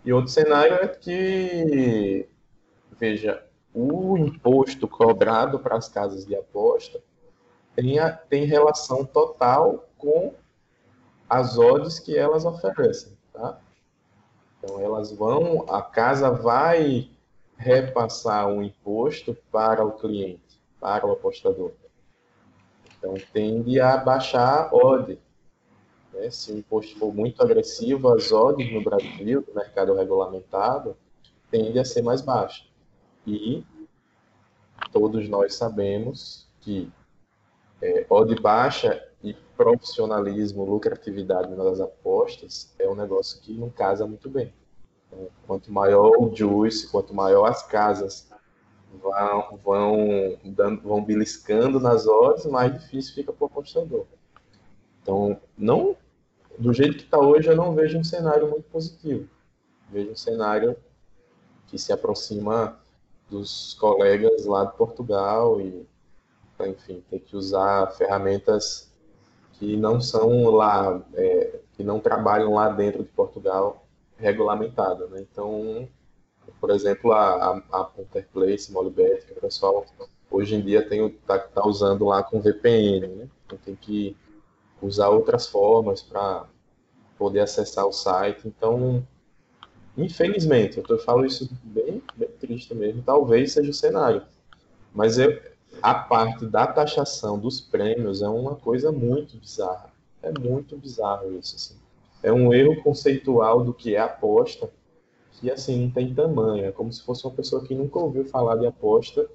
E 0.04 0.12
outro 0.12 0.32
cenário 0.32 0.74
é 0.74 0.88
que, 0.88 2.28
veja, 2.98 3.40
o 3.72 4.18
imposto 4.18 4.88
cobrado 4.88 5.60
para 5.60 5.76
as 5.76 5.88
casas 5.88 6.26
de 6.26 6.34
aposta 6.34 7.00
tem, 7.80 7.98
a, 7.98 8.12
tem 8.12 8.44
relação 8.44 9.04
total 9.04 9.88
com 9.96 10.34
as 11.28 11.56
odds 11.58 11.98
que 11.98 12.16
elas 12.16 12.44
oferecem, 12.44 13.16
tá? 13.32 13.58
Então, 14.58 14.78
elas 14.80 15.10
vão, 15.10 15.64
a 15.70 15.80
casa 15.80 16.30
vai 16.30 17.08
repassar 17.56 18.48
um 18.48 18.62
imposto 18.62 19.34
para 19.50 19.84
o 19.84 19.92
cliente, 19.92 20.60
para 20.78 21.06
o 21.06 21.12
apostador. 21.12 21.72
Então, 22.98 23.14
tende 23.32 23.80
a 23.80 23.96
baixar 23.96 24.68
a 24.68 24.76
odd. 24.76 25.18
Né? 26.12 26.30
Se 26.30 26.52
o 26.52 26.58
imposto 26.58 26.98
for 26.98 27.14
muito 27.14 27.42
agressivo, 27.42 28.12
as 28.12 28.30
odds 28.30 28.70
no 28.70 28.82
Brasil, 28.84 29.42
no 29.48 29.54
mercado 29.54 29.94
regulamentado, 29.94 30.94
tende 31.50 31.78
a 31.78 31.84
ser 31.84 32.02
mais 32.02 32.20
baixa. 32.20 32.66
E 33.26 33.64
todos 34.92 35.26
nós 35.28 35.54
sabemos 35.54 36.46
que 36.60 36.92
é, 37.82 38.06
odd 38.08 38.40
baixa 38.40 39.02
e 39.22 39.34
profissionalismo, 39.56 40.64
lucratividade 40.64 41.54
nas 41.54 41.80
apostas 41.80 42.74
é 42.78 42.88
um 42.88 42.94
negócio 42.94 43.40
que 43.40 43.52
não 43.52 43.70
casa 43.70 44.06
muito 44.06 44.28
bem. 44.28 44.52
Então, 45.06 45.28
quanto 45.46 45.72
maior 45.72 46.12
o 46.18 46.34
juice, 46.34 46.88
quanto 46.88 47.14
maior 47.14 47.46
as 47.46 47.66
casas 47.66 48.30
vão, 49.02 49.58
vão, 49.62 50.38
dando, 50.44 50.82
vão 50.82 51.04
beliscando 51.04 51.78
nas 51.78 52.06
odds, 52.06 52.46
mais 52.46 52.72
difícil 52.72 53.14
fica 53.14 53.32
para 53.32 53.44
o 53.44 53.46
apostador. 53.46 54.06
Então, 55.02 55.40
não, 55.56 55.96
do 56.58 56.72
jeito 56.72 56.98
que 56.98 57.04
está 57.04 57.18
hoje, 57.18 57.48
eu 57.48 57.56
não 57.56 57.74
vejo 57.74 57.98
um 57.98 58.04
cenário 58.04 58.48
muito 58.48 58.64
positivo. 58.64 59.28
Vejo 59.90 60.12
um 60.12 60.16
cenário 60.16 60.76
que 61.66 61.78
se 61.78 61.92
aproxima 61.92 62.78
dos 63.28 63.74
colegas 63.74 64.44
lá 64.44 64.64
de 64.64 64.76
Portugal 64.76 65.60
e 65.60 65.86
enfim, 66.68 67.02
tem 67.10 67.18
que 67.18 67.36
usar 67.36 67.88
ferramentas 67.92 68.90
que 69.54 69.76
não 69.76 70.00
são 70.00 70.44
lá, 70.50 71.02
é, 71.14 71.60
que 71.74 71.82
não 71.84 72.00
trabalham 72.00 72.54
lá 72.54 72.68
dentro 72.70 73.02
de 73.02 73.08
Portugal 73.10 73.86
regulamentada, 74.16 75.06
né? 75.08 75.20
Então, 75.20 75.88
por 76.60 76.70
exemplo, 76.70 77.12
a, 77.12 77.62
a, 77.70 77.80
a 77.80 77.84
Punterplace, 77.84 78.72
Molibet, 78.72 79.26
que 79.26 79.32
o 79.32 79.40
pessoal 79.40 79.84
hoje 80.30 80.54
em 80.54 80.60
dia 80.60 80.86
tem 80.88 81.08
tá, 81.26 81.38
tá 81.38 81.66
usando 81.66 82.04
lá 82.06 82.22
com 82.22 82.40
VPN, 82.40 83.06
né? 83.08 83.28
Então 83.44 83.58
tem 83.64 83.74
que 83.74 84.16
usar 84.80 85.08
outras 85.08 85.46
formas 85.46 86.02
para 86.02 86.46
poder 87.18 87.40
acessar 87.40 87.86
o 87.86 87.92
site. 87.92 88.48
Então, 88.48 89.06
infelizmente, 89.96 90.78
eu, 90.78 90.84
tô, 90.84 90.94
eu 90.94 90.98
falo 90.98 91.26
isso 91.26 91.48
bem, 91.62 92.02
bem 92.16 92.28
triste 92.40 92.74
mesmo, 92.74 93.02
talvez 93.02 93.52
seja 93.52 93.70
o 93.70 93.74
cenário. 93.74 94.22
Mas 94.94 95.18
eu, 95.18 95.38
a 95.82 95.94
parte 95.94 96.46
da 96.46 96.66
taxação 96.66 97.38
dos 97.38 97.60
prêmios 97.60 98.22
é 98.22 98.28
uma 98.28 98.56
coisa 98.56 98.92
muito 98.92 99.36
bizarra. 99.38 99.92
É 100.22 100.30
muito 100.38 100.76
bizarro 100.76 101.38
isso. 101.38 101.56
Assim. 101.56 101.76
É 102.22 102.32
um 102.32 102.52
erro 102.52 102.82
conceitual 102.82 103.64
do 103.64 103.72
que 103.72 103.94
é 103.94 104.00
aposta 104.00 104.70
que 105.32 105.50
assim 105.50 105.84
não 105.84 105.90
tem 105.90 106.14
tamanho. 106.14 106.66
É 106.66 106.72
como 106.72 106.92
se 106.92 107.02
fosse 107.02 107.24
uma 107.26 107.34
pessoa 107.34 107.64
que 107.64 107.74
nunca 107.74 107.98
ouviu 107.98 108.24
falar 108.26 108.56
de 108.56 108.66
aposta 108.66 109.26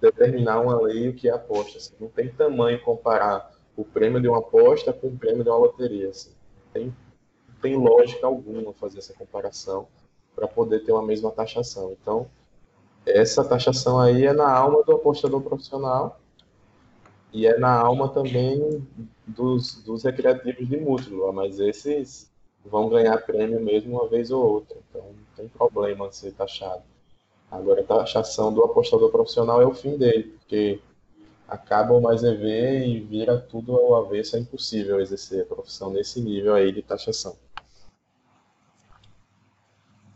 determinar 0.00 0.60
uma 0.60 0.80
lei 0.80 1.08
o 1.08 1.14
que 1.14 1.28
é 1.28 1.32
aposta. 1.32 1.78
Assim. 1.78 1.94
Não 2.00 2.08
tem 2.08 2.28
tamanho 2.28 2.82
comparar 2.82 3.52
o 3.76 3.84
prêmio 3.84 4.20
de 4.20 4.28
uma 4.28 4.38
aposta 4.38 4.92
com 4.92 5.08
o 5.08 5.16
prêmio 5.16 5.44
de 5.44 5.50
uma 5.50 5.58
loteria. 5.58 6.08
Assim. 6.08 6.32
tem, 6.72 6.94
tem 7.60 7.76
lógica 7.76 8.26
alguma 8.26 8.72
fazer 8.72 8.98
essa 8.98 9.12
comparação 9.12 9.86
para 10.34 10.48
poder 10.48 10.80
ter 10.80 10.92
uma 10.92 11.02
mesma 11.02 11.30
taxação. 11.30 11.92
Então, 11.92 12.26
essa 13.06 13.44
taxação 13.44 13.98
aí 13.98 14.26
é 14.26 14.32
na 14.32 14.50
alma 14.50 14.82
do 14.84 14.92
apostador 14.92 15.40
profissional 15.40 16.20
e 17.32 17.46
é 17.46 17.58
na 17.58 17.72
alma 17.72 18.08
também 18.08 18.86
dos, 19.26 19.82
dos 19.82 20.04
recreativos 20.04 20.68
de 20.68 20.76
múltiplo, 20.76 21.32
mas 21.32 21.58
esses 21.58 22.30
vão 22.64 22.88
ganhar 22.88 23.16
prêmio 23.18 23.60
mesmo 23.60 23.98
uma 23.98 24.08
vez 24.08 24.30
ou 24.30 24.44
outra, 24.44 24.76
então 24.88 25.02
não 25.02 25.36
tem 25.36 25.48
problema 25.48 26.12
ser 26.12 26.32
taxado. 26.32 26.82
Agora, 27.50 27.80
a 27.80 27.84
taxação 27.84 28.52
do 28.52 28.64
apostador 28.64 29.10
profissional 29.10 29.60
é 29.60 29.66
o 29.66 29.74
fim 29.74 29.96
dele, 29.96 30.34
porque 30.38 30.80
acaba 31.48 31.92
o 31.92 32.00
mais 32.00 32.22
EV 32.22 32.86
e 32.86 33.00
vira 33.00 33.38
tudo 33.38 33.74
ao 33.76 33.94
avesso, 33.96 34.36
é 34.36 34.38
impossível 34.38 35.00
exercer 35.00 35.42
a 35.42 35.46
profissão 35.46 35.90
nesse 35.90 36.20
nível 36.20 36.54
aí 36.54 36.72
de 36.72 36.82
taxação. 36.82 37.36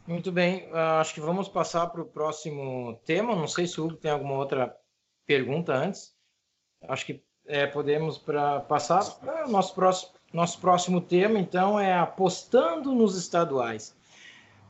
Muito 0.06 0.30
bem, 0.30 0.68
uh, 0.68 1.00
acho 1.00 1.12
que 1.12 1.20
vamos 1.20 1.48
passar 1.48 1.88
para 1.88 2.00
o 2.00 2.06
próximo 2.06 3.00
tema. 3.04 3.34
Não 3.34 3.48
sei 3.48 3.66
se 3.66 3.80
o 3.80 3.86
Hugo 3.86 3.96
tem 3.96 4.10
alguma 4.10 4.34
outra 4.34 4.76
pergunta 5.26 5.74
antes. 5.74 6.14
Acho 6.88 7.06
que 7.06 7.22
é, 7.44 7.66
podemos 7.66 8.16
para 8.16 8.60
passar 8.60 9.04
para 9.18 9.48
o 9.48 9.50
nosso 9.50 9.74
próximo, 9.74 10.12
nosso 10.32 10.60
próximo 10.60 11.00
tema, 11.00 11.38
então, 11.38 11.78
é 11.78 11.92
apostando 11.92 12.92
nos 12.94 13.16
estaduais. 13.16 13.96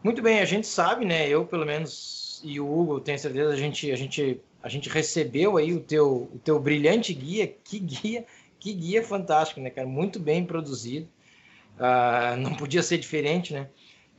Muito 0.03 0.23
bem, 0.23 0.41
a 0.41 0.45
gente 0.45 0.67
sabe, 0.67 1.05
né? 1.05 1.29
Eu, 1.29 1.47
pelo 1.47 1.67
menos, 1.67 2.41
e 2.45 2.61
o 2.61 2.67
Hugo, 2.67 3.01
tenho 3.01 3.19
certeza, 3.19 3.53
a 3.53 3.57
gente, 3.57 3.91
a 3.91 3.97
gente, 3.97 4.41
a 4.63 4.69
gente 4.69 4.89
recebeu 4.89 5.57
aí 5.57 5.75
o 5.75 5.81
teu, 5.81 6.31
o 6.33 6.41
teu 6.43 6.59
brilhante 6.61 7.13
guia. 7.13 7.47
Que 7.47 7.79
guia, 7.79 8.25
que 8.59 8.73
guia 8.73 9.03
fantástico, 9.03 9.61
né, 9.61 9.69
cara? 9.69 9.87
Muito 9.87 10.19
bem 10.19 10.45
produzido. 10.47 11.09
Uh, 11.77 12.37
não 12.39 12.55
podia 12.55 12.83
ser 12.83 12.99
diferente, 12.99 13.53
né? 13.53 13.69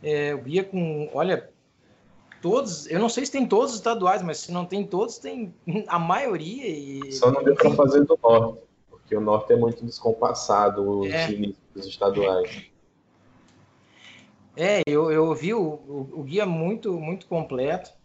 É, 0.01 0.33
o 0.33 0.39
guia 0.39 0.63
com, 0.63 1.10
olha, 1.13 1.49
todos, 2.41 2.88
eu 2.88 2.99
não 2.99 3.10
sei 3.10 3.25
se 3.25 3.31
tem 3.31 3.47
todos 3.47 3.71
os 3.71 3.77
estaduais, 3.77 4.21
mas 4.21 4.39
se 4.39 4.51
não 4.51 4.65
tem 4.65 4.86
todos, 4.86 5.17
tem 5.17 5.53
a 5.88 5.99
maioria. 5.99 6.67
E, 6.67 7.12
Só 7.12 7.31
não 7.31 7.43
deu 7.43 7.55
para 7.55 7.71
fazer 7.71 8.05
do 8.05 8.17
norte, 8.21 8.62
porque 8.89 9.15
o 9.15 9.21
norte 9.21 9.53
é 9.53 9.55
muito 9.55 9.83
descompassado, 9.86 11.01
os 11.01 11.12
é. 11.12 11.31
inícios 11.31 11.86
estaduais. 11.88 12.65
É, 14.55 14.81
eu, 14.88 15.12
eu 15.12 15.33
vi 15.36 15.53
o, 15.53 15.62
o, 15.62 16.10
o 16.13 16.23
guia 16.23 16.45
muito, 16.45 16.93
muito 16.93 17.27
completo. 17.27 17.96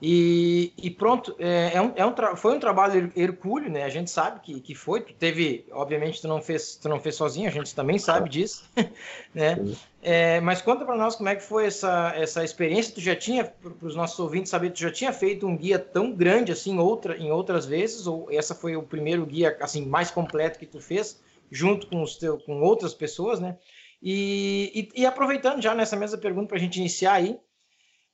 E, 0.00 0.72
e 0.80 0.90
pronto, 0.90 1.34
é, 1.40 1.72
é 1.74 1.82
um, 1.82 1.92
é 1.96 2.06
um 2.06 2.36
foi 2.36 2.54
um 2.54 2.60
trabalho 2.60 3.12
hercúleo, 3.16 3.68
né? 3.68 3.82
A 3.82 3.88
gente 3.88 4.10
sabe 4.10 4.40
que, 4.40 4.60
que 4.60 4.72
foi. 4.72 5.00
Tu 5.00 5.12
teve, 5.14 5.66
obviamente, 5.72 6.20
tu 6.20 6.28
não 6.28 6.40
fez, 6.40 6.76
tu 6.76 6.88
não 6.88 7.00
fez 7.00 7.16
sozinho, 7.16 7.48
a 7.48 7.52
gente 7.52 7.74
também 7.74 7.98
sabe 7.98 8.28
disso, 8.28 8.70
né? 9.34 9.56
É, 10.00 10.40
mas 10.40 10.62
conta 10.62 10.84
para 10.84 10.94
nós 10.94 11.16
como 11.16 11.28
é 11.28 11.34
que 11.34 11.42
foi 11.42 11.66
essa, 11.66 12.12
essa 12.14 12.44
experiência. 12.44 12.94
Tu 12.94 13.00
já 13.00 13.16
tinha, 13.16 13.44
para 13.44 13.86
os 13.86 13.96
nossos 13.96 14.16
ouvintes 14.20 14.50
saber, 14.50 14.70
tu 14.70 14.78
já 14.78 14.92
tinha 14.92 15.12
feito 15.12 15.46
um 15.48 15.56
guia 15.56 15.80
tão 15.80 16.12
grande 16.12 16.52
assim 16.52 16.78
outra, 16.78 17.16
em 17.16 17.32
outras 17.32 17.66
vezes? 17.66 18.06
Ou 18.06 18.28
essa 18.30 18.54
foi 18.54 18.76
o 18.76 18.82
primeiro 18.84 19.26
guia 19.26 19.56
assim 19.60 19.84
mais 19.84 20.12
completo 20.12 20.60
que 20.60 20.66
tu 20.66 20.80
fez, 20.80 21.20
junto 21.50 21.88
com, 21.88 22.02
os 22.02 22.16
teu, 22.16 22.38
com 22.38 22.60
outras 22.60 22.94
pessoas, 22.94 23.40
né? 23.40 23.56
E, 24.00 24.88
e, 24.94 25.00
e 25.02 25.06
aproveitando 25.06 25.60
já 25.60 25.74
nessa 25.74 25.96
mesma 25.96 26.18
pergunta 26.18 26.46
para 26.46 26.56
a 26.56 26.60
gente 26.60 26.78
iniciar 26.78 27.14
aí, 27.14 27.36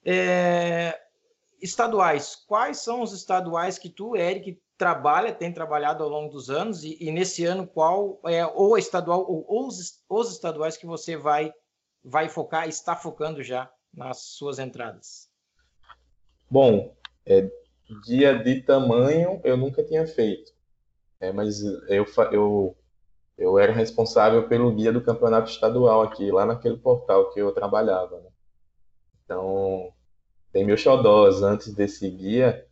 é, 0.03 0.99
estaduais, 1.65 2.37
quais 2.47 2.79
são 2.79 3.01
os 3.01 3.15
estaduais 3.15 3.79
que 3.79 3.89
tu, 3.89 4.15
Eric, 4.15 4.61
trabalha, 4.77 5.33
tem 5.33 5.51
trabalhado 5.51 6.05
ao 6.05 6.11
longo 6.11 6.31
dos 6.31 6.51
anos, 6.51 6.85
e, 6.85 6.99
e 7.01 7.11
nesse 7.11 7.45
ano 7.47 7.67
qual 7.67 8.21
é 8.27 8.47
ou 8.47 8.75
a 8.75 8.79
estadual 8.79 9.25
ou 9.27 9.67
os, 9.67 10.05
os 10.07 10.31
estaduais 10.31 10.77
que 10.77 10.85
você 10.85 11.17
vai, 11.17 11.51
vai 12.05 12.29
focar, 12.29 12.69
está 12.69 12.95
focando 12.95 13.43
já 13.43 13.73
nas 13.93 14.19
suas 14.19 14.59
entradas? 14.59 15.31
Bom, 16.51 16.95
é, 17.25 17.51
guia 18.05 18.39
de 18.39 18.61
tamanho 18.61 19.41
eu 19.43 19.57
nunca 19.57 19.83
tinha 19.83 20.07
feito, 20.07 20.53
é, 21.19 21.33
mas 21.33 21.63
eu, 21.89 22.05
eu, 22.31 22.77
eu 23.39 23.59
era 23.59 23.73
responsável 23.73 24.47
pelo 24.49 24.75
guia 24.75 24.93
do 24.93 25.03
campeonato 25.03 25.51
estadual 25.51 26.03
aqui, 26.03 26.31
lá 26.31 26.45
naquele 26.45 26.77
portal 26.77 27.33
que 27.33 27.41
eu 27.41 27.53
trabalhava. 27.53 28.21
Né? 28.21 28.29
Então, 29.25 29.94
tem 30.55 30.65
meus 30.65 30.81
xodós 30.81 31.43
antes 31.43 31.75
desse 31.75 32.09
guia, 32.09 32.65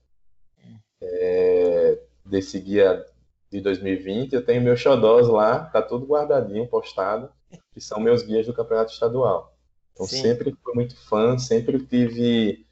é, 1.02 1.98
desse 2.24 2.60
guia 2.60 3.04
de 3.50 3.60
2020, 3.60 4.34
eu 4.34 4.46
tenho 4.46 4.62
meus 4.62 4.78
xodós 4.78 5.26
lá, 5.26 5.64
tá 5.64 5.82
tudo 5.82 6.06
guardadinho, 6.06 6.68
postado, 6.68 7.28
que 7.74 7.80
são 7.80 7.98
meus 7.98 8.22
guias 8.22 8.46
do 8.46 8.54
campeonato 8.54 8.92
estadual. 8.92 9.52
Então 9.92 10.06
Sim. 10.06 10.22
sempre 10.22 10.54
fui 10.62 10.74
muito 10.74 10.96
fã, 10.96 11.36
sempre 11.36 11.84
tive 11.84 12.64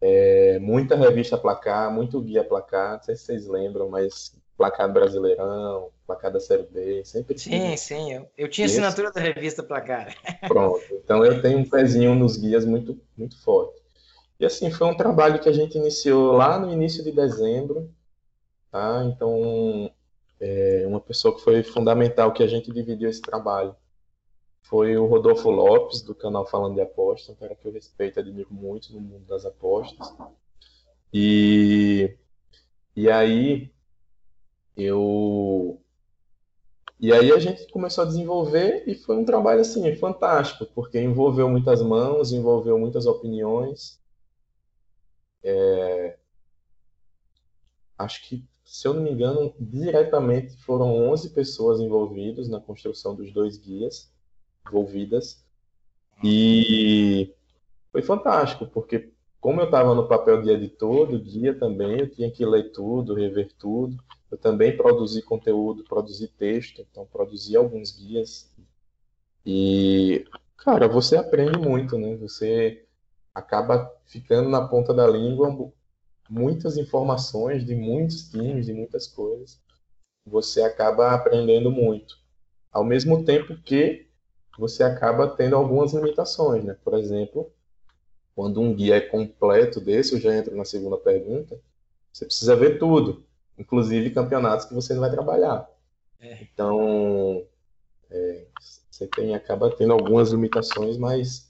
é, 0.00 0.58
muita 0.58 0.96
revista 0.96 1.36
placar, 1.36 1.92
muito 1.92 2.18
guia 2.18 2.42
placar, 2.42 2.96
não 2.96 3.02
sei 3.02 3.16
se 3.16 3.24
vocês 3.24 3.46
lembram, 3.46 3.90
mas 3.90 4.34
placar 4.56 4.88
do 4.88 4.94
Brasileirão, 4.94 5.90
placar 6.06 6.32
da 6.32 6.40
Série 6.40 6.62
B, 6.62 7.04
sempre 7.04 7.38
Sim, 7.38 7.50
tive. 7.50 7.76
sim, 7.76 8.14
eu, 8.14 8.30
eu 8.38 8.48
tinha 8.48 8.66
assinatura 8.66 9.12
da 9.12 9.20
revista 9.20 9.62
placar. 9.62 10.16
Pronto, 10.48 10.82
então 10.92 11.22
eu 11.22 11.42
tenho 11.42 11.58
um 11.58 11.68
pezinho 11.68 12.14
nos 12.14 12.38
guias 12.38 12.64
muito, 12.64 12.98
muito 13.14 13.38
forte. 13.42 13.77
E 14.38 14.46
assim, 14.46 14.70
foi 14.70 14.86
um 14.86 14.96
trabalho 14.96 15.40
que 15.40 15.48
a 15.48 15.52
gente 15.52 15.76
iniciou 15.76 16.32
lá 16.32 16.58
no 16.58 16.72
início 16.72 17.02
de 17.02 17.10
dezembro, 17.10 17.92
tá? 18.70 19.04
Então, 19.04 19.90
é, 20.40 20.84
uma 20.86 21.00
pessoa 21.00 21.34
que 21.34 21.42
foi 21.42 21.62
fundamental 21.62 22.32
que 22.32 22.42
a 22.42 22.46
gente 22.46 22.72
dividiu 22.72 23.08
esse 23.10 23.20
trabalho 23.20 23.74
foi 24.62 24.96
o 24.98 25.06
Rodolfo 25.06 25.50
Lopes, 25.50 26.02
do 26.02 26.14
canal 26.14 26.46
Falando 26.46 26.74
de 26.74 26.82
Aposta, 26.82 27.32
um 27.32 27.34
cara 27.34 27.54
que 27.54 27.66
eu 27.66 27.72
respeito 27.72 28.18
e 28.18 28.20
admiro 28.20 28.48
muito 28.52 28.92
no 28.92 29.00
mundo 29.00 29.24
das 29.24 29.46
apostas. 29.46 30.14
E, 31.12 32.14
e 32.94 33.10
aí, 33.10 33.72
eu... 34.76 35.80
E 37.00 37.12
aí 37.12 37.32
a 37.32 37.38
gente 37.38 37.66
começou 37.70 38.02
a 38.04 38.06
desenvolver 38.06 38.82
e 38.86 38.94
foi 38.94 39.16
um 39.16 39.24
trabalho 39.24 39.60
assim 39.60 39.94
fantástico, 39.96 40.66
porque 40.74 41.00
envolveu 41.00 41.48
muitas 41.48 41.80
mãos, 41.80 42.32
envolveu 42.32 42.78
muitas 42.78 43.06
opiniões, 43.06 43.98
é, 45.42 46.18
acho 47.98 48.28
que, 48.28 48.44
se 48.64 48.86
eu 48.86 48.94
não 48.94 49.02
me 49.02 49.10
engano, 49.10 49.54
diretamente 49.58 50.56
foram 50.58 50.94
11 51.10 51.30
pessoas 51.30 51.80
envolvidas 51.80 52.48
na 52.48 52.60
construção 52.60 53.14
dos 53.14 53.32
dois 53.32 53.56
guias, 53.56 54.10
envolvidas. 54.66 55.44
E 56.22 57.32
foi 57.90 58.02
fantástico, 58.02 58.66
porque 58.66 59.12
como 59.40 59.60
eu 59.60 59.66
estava 59.66 59.94
no 59.94 60.08
papel 60.08 60.42
de 60.42 60.50
editor 60.50 61.06
do 61.06 61.18
guia 61.18 61.56
também, 61.56 62.00
eu 62.00 62.10
tinha 62.10 62.30
que 62.30 62.44
ler 62.44 62.72
tudo, 62.72 63.14
rever 63.14 63.52
tudo. 63.58 63.96
Eu 64.30 64.36
também 64.36 64.76
produzi 64.76 65.22
conteúdo, 65.22 65.84
produzi 65.84 66.28
texto, 66.28 66.82
então 66.90 67.06
produzi 67.06 67.56
alguns 67.56 67.92
guias. 67.92 68.52
E, 69.46 70.26
cara, 70.56 70.88
você 70.88 71.16
aprende 71.16 71.58
muito, 71.58 71.96
né? 71.96 72.16
Você 72.16 72.84
acaba 73.38 73.90
ficando 74.04 74.48
na 74.48 74.66
ponta 74.66 74.92
da 74.92 75.06
língua 75.06 75.72
muitas 76.28 76.76
informações 76.76 77.64
de 77.64 77.74
muitos 77.74 78.28
times, 78.28 78.66
de 78.66 78.72
muitas 78.72 79.06
coisas. 79.06 79.60
Você 80.26 80.62
acaba 80.62 81.12
aprendendo 81.12 81.70
muito. 81.70 82.18
Ao 82.70 82.84
mesmo 82.84 83.24
tempo 83.24 83.56
que 83.62 84.06
você 84.58 84.82
acaba 84.82 85.28
tendo 85.28 85.56
algumas 85.56 85.94
limitações, 85.94 86.64
né? 86.64 86.76
Por 86.84 86.94
exemplo, 86.94 87.50
quando 88.34 88.60
um 88.60 88.74
guia 88.74 88.96
é 88.96 89.00
completo 89.00 89.80
desse, 89.80 90.14
eu 90.14 90.20
já 90.20 90.34
entro 90.36 90.56
na 90.56 90.64
segunda 90.64 90.96
pergunta, 90.96 91.58
você 92.12 92.26
precisa 92.26 92.56
ver 92.56 92.78
tudo, 92.78 93.24
inclusive 93.56 94.10
campeonatos 94.10 94.66
que 94.66 94.74
você 94.74 94.92
não 94.92 95.00
vai 95.00 95.10
trabalhar. 95.10 95.68
É. 96.20 96.42
Então, 96.42 97.46
é, 98.10 98.46
você 98.90 99.06
tem, 99.06 99.34
acaba 99.34 99.70
tendo 99.70 99.92
algumas 99.92 100.30
limitações, 100.30 100.98
mas 100.98 101.47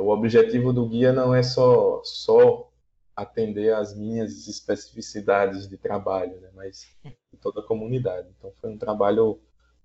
o 0.00 0.08
objetivo 0.08 0.72
do 0.72 0.88
guia 0.88 1.12
não 1.12 1.34
é 1.34 1.42
só, 1.42 2.00
só 2.04 2.70
atender 3.14 3.74
às 3.74 3.94
minhas 3.94 4.48
especificidades 4.48 5.68
de 5.68 5.76
trabalho, 5.76 6.40
né, 6.40 6.50
mas 6.54 6.88
de 7.04 7.38
toda 7.40 7.60
a 7.60 7.64
comunidade. 7.64 8.28
Então 8.38 8.52
foi 8.60 8.70
um 8.70 8.78
trabalho 8.78 9.38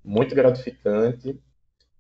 muito 0.04 0.34
gratificante. 0.34 1.40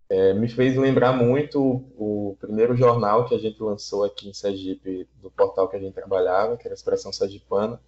É, 0.09 0.33
me 0.33 0.47
fez 0.47 0.77
lembrar 0.77 1.11
muito 1.11 1.61
o, 1.61 2.29
o, 2.31 2.37
primeiro 2.37 2.77
jornal 2.77 3.25
que 3.25 3.35
a 3.35 3.37
gente 3.37 3.61
lançou 3.61 4.05
aqui 4.05 4.29
em 4.29 4.33
Sergipe, 4.33 5.07
do 5.21 5.29
portal 5.29 5.67
que 5.67 5.75
a 5.75 5.79
gente 5.79 5.93
trabalhava, 5.93 6.55
que 6.55 6.65
era 6.65 6.73
a 6.73 6.77
Expressão 6.77 7.11
Sergipana. 7.11 7.79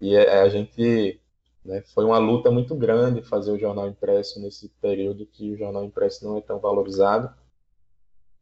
E 0.00 0.16
é, 0.16 0.40
a 0.40 0.48
gente 0.48 1.20
né, 1.64 1.80
foi 1.94 2.04
uma 2.04 2.18
luta 2.18 2.50
muito 2.50 2.74
grande 2.74 3.22
fazer 3.22 3.52
o 3.52 3.58
jornal 3.58 3.88
impresso 3.88 4.40
nesse 4.40 4.68
período 4.80 5.26
que 5.26 5.52
o 5.52 5.56
jornal 5.56 5.84
impresso 5.84 6.24
não 6.24 6.36
é 6.36 6.40
tão 6.40 6.58
valorizado. 6.58 7.32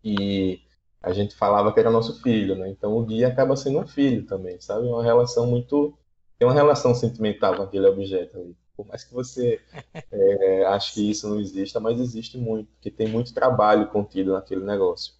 E 0.02 0.62
a 1.02 1.12
gente 1.12 1.34
falava 1.34 1.72
que 1.72 1.80
era 1.80 1.90
nosso 1.90 2.22
filho, 2.22 2.54
né? 2.54 2.68
Então 2.68 2.96
o 2.96 3.04
guia 3.04 3.28
acaba 3.28 3.56
sendo 3.56 3.80
um 3.80 3.86
filho 3.86 4.24
também, 4.24 4.60
sabe? 4.60 4.86
Uma 4.86 5.02
relação 5.02 5.46
muito 5.46 5.98
tem 6.38 6.48
uma 6.48 6.54
relação 6.54 6.94
sentimental 6.94 7.56
com 7.56 7.62
aquele 7.62 7.86
objeto 7.86 8.38
ali. 8.38 8.56
Por 8.76 8.86
mais 8.86 9.04
que 9.04 9.12
você 9.12 9.60
é, 10.10 10.64
ache 10.66 10.94
que 10.94 11.10
isso 11.10 11.28
não 11.28 11.40
exista, 11.40 11.80
mas 11.80 12.00
existe 12.00 12.38
muito, 12.38 12.68
porque 12.72 12.90
tem 12.90 13.08
muito 13.08 13.34
trabalho 13.34 13.88
contido 13.88 14.32
naquele 14.32 14.64
negócio. 14.64 15.14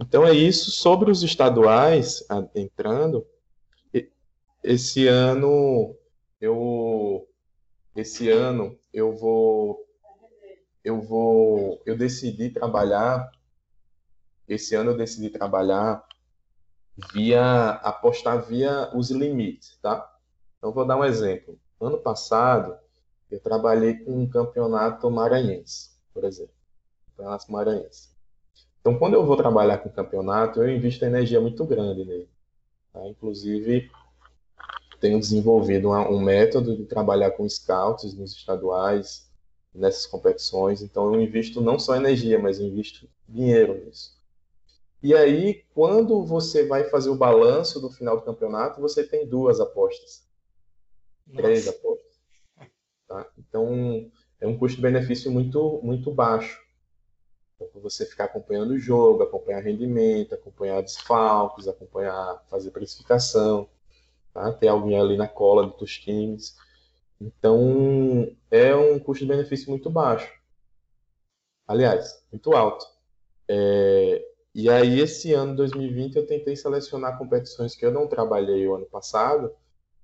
Então 0.00 0.26
é 0.26 0.32
isso. 0.32 0.70
Sobre 0.70 1.10
os 1.10 1.22
estaduais, 1.22 2.24
entrando, 2.54 3.26
esse 4.62 5.06
ano 5.06 5.96
eu 6.40 7.26
esse 7.94 8.28
ano 8.28 8.76
eu 8.92 9.16
vou 9.16 9.86
eu 10.84 11.00
vou 11.00 11.80
eu 11.86 11.96
decidi 11.96 12.50
trabalhar 12.50 13.30
esse 14.48 14.74
ano 14.74 14.92
eu 14.92 14.96
decidi 14.96 15.30
trabalhar 15.30 16.04
via 17.12 17.70
apostar 17.82 18.42
via 18.42 18.90
os 18.94 19.10
limites, 19.10 19.78
tá? 19.82 20.10
Então 20.58 20.72
vou 20.72 20.86
dar 20.86 20.96
um 20.96 21.04
exemplo. 21.04 21.58
Ano 21.80 21.98
passado 21.98 22.76
eu 23.30 23.40
trabalhei 23.40 23.94
com 23.94 24.22
um 24.22 24.28
campeonato 24.28 25.10
maranhense, 25.10 25.90
por 26.14 26.24
exemplo, 26.24 26.54
campeonato 27.08 27.52
maranhense. 27.52 28.10
Então 28.80 28.98
quando 28.98 29.14
eu 29.14 29.26
vou 29.26 29.36
trabalhar 29.36 29.78
com 29.78 29.90
campeonato 29.90 30.62
eu 30.62 30.70
invisto 30.74 31.04
energia 31.04 31.40
muito 31.40 31.64
grande 31.64 32.04
nele. 32.04 32.30
Tá? 32.92 33.06
Inclusive 33.06 33.90
tenho 35.00 35.20
desenvolvido 35.20 35.90
um, 35.90 36.20
método 36.20 36.76
de 36.76 36.84
trabalhar 36.84 37.30
com 37.32 37.48
scouts 37.48 38.14
nos 38.14 38.32
estaduais 38.32 39.30
nessas 39.74 40.06
competições. 40.06 40.80
Então 40.82 41.12
eu 41.12 41.20
invisto 41.20 41.60
não 41.60 41.78
só 41.78 41.96
energia, 41.96 42.38
mas 42.38 42.58
eu 42.58 42.66
invisto 42.66 43.08
dinheiro 43.28 43.84
nisso. 43.84 44.15
E 45.06 45.14
aí, 45.14 45.62
quando 45.72 46.26
você 46.26 46.66
vai 46.66 46.90
fazer 46.90 47.10
o 47.10 47.14
balanço 47.14 47.80
do 47.80 47.88
final 47.88 48.16
do 48.16 48.24
campeonato, 48.24 48.80
você 48.80 49.06
tem 49.06 49.24
duas 49.24 49.60
apostas. 49.60 50.26
Nossa. 51.24 51.42
Três 51.42 51.68
apostas. 51.68 52.20
Tá? 53.06 53.30
Então, 53.38 54.10
é 54.40 54.48
um 54.48 54.58
custo-benefício 54.58 55.30
muito, 55.30 55.80
muito 55.80 56.10
baixo. 56.10 56.60
Então, 57.54 57.80
você 57.80 58.04
ficar 58.04 58.24
acompanhando 58.24 58.72
o 58.72 58.78
jogo, 58.78 59.22
acompanhar 59.22 59.60
rendimento, 59.60 60.34
acompanhar 60.34 60.82
desfalques, 60.82 61.68
acompanhar, 61.68 62.42
fazer 62.50 62.72
precificação, 62.72 63.68
tá? 64.34 64.52
ter 64.54 64.66
alguém 64.66 64.98
ali 64.98 65.16
na 65.16 65.28
cola 65.28 65.68
dos 65.68 66.00
times. 66.00 66.56
Então, 67.20 68.36
é 68.50 68.74
um 68.74 68.98
custo-benefício 68.98 69.70
muito 69.70 69.88
baixo. 69.88 70.32
Aliás, 71.64 72.26
muito 72.32 72.52
alto. 72.56 72.84
É, 73.48 74.32
e 74.58 74.70
aí, 74.70 75.00
esse 75.00 75.34
ano, 75.34 75.54
2020, 75.54 76.16
eu 76.16 76.26
tentei 76.26 76.56
selecionar 76.56 77.18
competições 77.18 77.74
que 77.76 77.84
eu 77.84 77.92
não 77.92 78.08
trabalhei 78.08 78.66
o 78.66 78.74
ano 78.74 78.86
passado, 78.86 79.54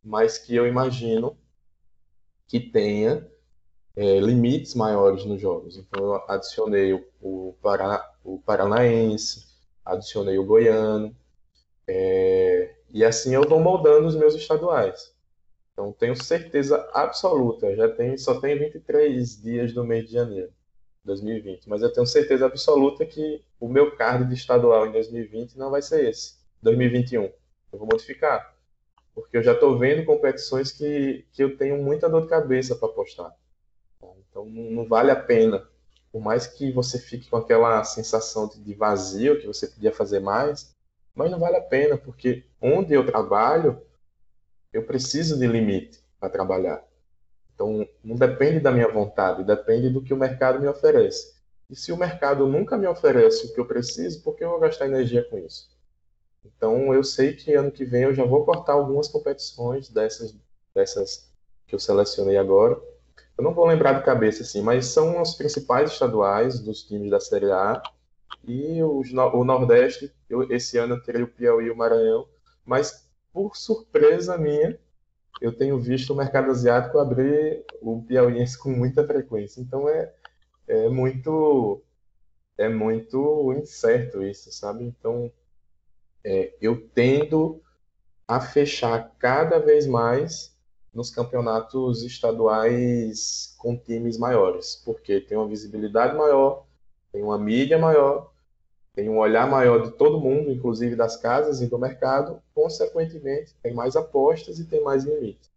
mas 0.05 0.36
que 0.36 0.55
eu 0.55 0.66
imagino 0.66 1.38
que 2.46 2.61
tenha 2.61 3.26
é, 3.96 4.20
limites 4.20 4.74
maiores 4.74 5.24
nos 5.24 5.40
jogos. 5.40 5.78
Então, 5.78 6.05
eu 6.05 6.24
adicionei 6.28 6.92
o, 6.92 7.03
o, 7.22 7.57
Pará, 7.62 8.14
o 8.22 8.40
Paranaense, 8.40 9.46
adicionei 9.82 10.36
o 10.36 10.44
Goiano, 10.44 11.16
é, 11.88 12.74
e 12.90 13.03
assim 13.07 13.34
eu 13.34 13.48
vou 13.48 13.59
moldando 13.59 14.07
os 14.07 14.14
meus 14.14 14.34
estaduais. 14.34 15.14
Então, 15.72 15.94
tenho 15.94 16.14
certeza 16.14 16.76
absoluta, 16.92 17.74
já 17.74 17.88
tem, 17.88 18.18
só 18.18 18.38
tem 18.38 18.59
23 18.59 19.40
dias 19.40 19.72
do 19.72 19.82
mês 19.82 20.05
de 20.05 20.12
janeiro. 20.12 20.53
2020. 21.05 21.68
Mas 21.68 21.82
eu 21.82 21.92
tenho 21.92 22.07
certeza 22.07 22.46
absoluta 22.46 23.05
que 23.05 23.42
o 23.59 23.68
meu 23.68 23.96
card 23.96 24.28
de 24.28 24.34
estadual 24.34 24.86
em 24.86 24.92
2020 24.92 25.57
não 25.57 25.70
vai 25.70 25.82
ser 25.82 26.09
esse, 26.09 26.36
2021. 26.62 27.24
Eu 27.24 27.78
vou 27.78 27.86
modificar. 27.86 28.55
Porque 29.14 29.36
eu 29.36 29.42
já 29.42 29.53
estou 29.53 29.78
vendo 29.78 30.05
competições 30.05 30.72
que, 30.72 31.26
que 31.32 31.42
eu 31.42 31.57
tenho 31.57 31.82
muita 31.82 32.09
dor 32.09 32.22
de 32.22 32.28
cabeça 32.28 32.74
para 32.74 32.88
apostar. 32.88 33.36
Então 34.30 34.46
não, 34.46 34.70
não, 34.70 34.88
vale 34.88 35.11
a 35.11 35.16
pena. 35.16 35.68
Por 36.11 36.20
mais 36.20 36.46
que 36.46 36.72
você 36.72 36.98
fique 36.98 37.28
com 37.28 37.36
aquela 37.36 37.84
sensação 37.84 38.48
de 38.48 38.74
vazio, 38.74 39.40
que 39.40 39.46
você 39.46 39.66
podia 39.66 39.92
fazer 39.92 40.20
mais, 40.20 40.74
mas 41.14 41.30
não 41.30 41.38
vale 41.38 41.57
a 41.57 41.62
pena, 41.62 41.96
porque 41.96 42.44
onde 42.61 42.94
eu 42.94 43.05
trabalho, 43.05 43.80
eu 44.72 44.84
preciso 44.84 45.38
de 45.38 45.46
limite 45.46 46.03
para 46.18 46.30
trabalhar. 46.30 46.82
Então, 47.55 47.86
não 48.03 48.16
depende 48.16 48.61
da 48.61 48.70
minha 48.72 48.88
vontade, 48.88 49.44
depende 49.44 49.88
do 49.90 50.03
que 50.03 50.12
o 50.12 50.16
mercado 50.16 50.61
me 50.61 50.66
oferece. 50.66 51.34
E 51.68 51.76
se 51.76 51.92
o 51.92 51.96
mercado 51.96 52.46
nunca 52.46 52.76
me 52.76 52.86
oferece 52.86 53.46
o 53.46 53.55
que 53.55 53.61
eu 53.61 53.66
preciso, 53.66 54.22
por 54.22 54.36
que 54.36 54.44
eu 54.44 54.50
vou 54.50 54.61
gastar 54.61 54.86
energia 54.86 55.24
com 55.24 55.38
isso? 55.38 55.70
Então, 56.44 56.92
eu 56.92 57.05
sei 57.05 57.34
que 57.34 57.55
ano 57.55 57.70
que 57.70 57.84
vem 57.84 58.03
eu 58.03 58.14
já 58.14 58.24
vou 58.24 58.44
cortar 58.44 58.72
algumas 58.72 59.09
competições 59.09 59.88
dessas, 59.88 60.34
dessas 60.74 61.30
que 61.66 61.74
eu 61.74 61.78
selecionei 61.78 62.36
agora. 62.36 62.78
Eu 63.38 63.44
não 63.44 63.55
vou 63.55 63.66
lembrar 63.66 63.94
de 63.94 64.05
cabeça, 64.05 64.42
assim, 64.42 64.61
mas 64.61 64.86
são 64.86 65.20
os 65.20 65.34
principais 65.34 65.92
estaduais 65.92 66.61
dos 66.61 66.82
times 66.82 67.11
da 67.11 67.20
Série 67.20 67.50
A. 67.50 67.82
E 68.44 68.82
os, 68.82 69.12
o 69.12 69.44
Nordeste, 69.44 70.12
eu, 70.28 70.50
esse 70.53 70.76
ano 70.78 70.94
eu 70.94 71.03
terei 71.03 71.22
o 71.22 71.28
Piauí 71.28 71.66
e 71.66 71.70
o 71.70 71.76
Maranhão. 71.76 72.26
Mas, 72.64 73.09
por 73.32 73.57
surpresa 73.57 74.36
minha, 74.36 74.78
eu 75.43 75.53
tenho 75.53 75.76
visto 75.76 76.12
o 76.12 76.16
mercado 76.16 76.53
asiático 76.53 77.01
abrir 77.01 77.64
o 77.80 78.01
piauiense 78.01 78.57
com 78.57 78.70
muita 78.70 79.05
frequência. 79.05 79.61
Então 79.61 79.88
é, 79.88 80.12
é 80.68 80.88
muito 80.88 81.82
é 82.57 82.68
muito 82.68 83.53
incerto 83.55 84.22
isso, 84.22 84.53
sabe? 84.53 84.84
Então 84.84 85.32
é, 86.24 86.55
eu 86.61 86.88
tendo 86.95 87.61
a 88.26 88.40
fechar 88.40 89.16
cada 89.18 89.59
vez 89.59 89.84
mais 89.84 90.57
nos 90.95 91.11
campeonatos 91.11 92.05
estaduais 92.05 93.57
com 93.59 93.76
times 93.76 94.16
maiores, 94.18 94.80
porque 94.84 95.20
tem 95.20 95.36
uma 95.36 95.49
visibilidade 95.49 96.16
maior, 96.16 96.66
tem 97.11 97.22
uma 97.22 97.38
mídia 97.38 97.78
maior, 97.78 98.31
tem 98.95 99.09
um 99.09 99.18
olhar 99.18 99.49
maior 99.49 99.82
de 99.82 99.93
todo 99.93 100.20
mundo, 100.20 100.51
inclusive 100.51 100.95
das 100.95 101.16
casas 101.16 101.61
e 101.61 101.66
do 101.66 101.78
mercado, 101.78 102.43
consequentemente, 102.55 103.55
tem 103.62 103.72
mais 103.72 103.97
apostas 103.97 104.59
e 104.59 104.66
tem 104.66 104.82
mais 104.82 105.05
limites. 105.05 105.51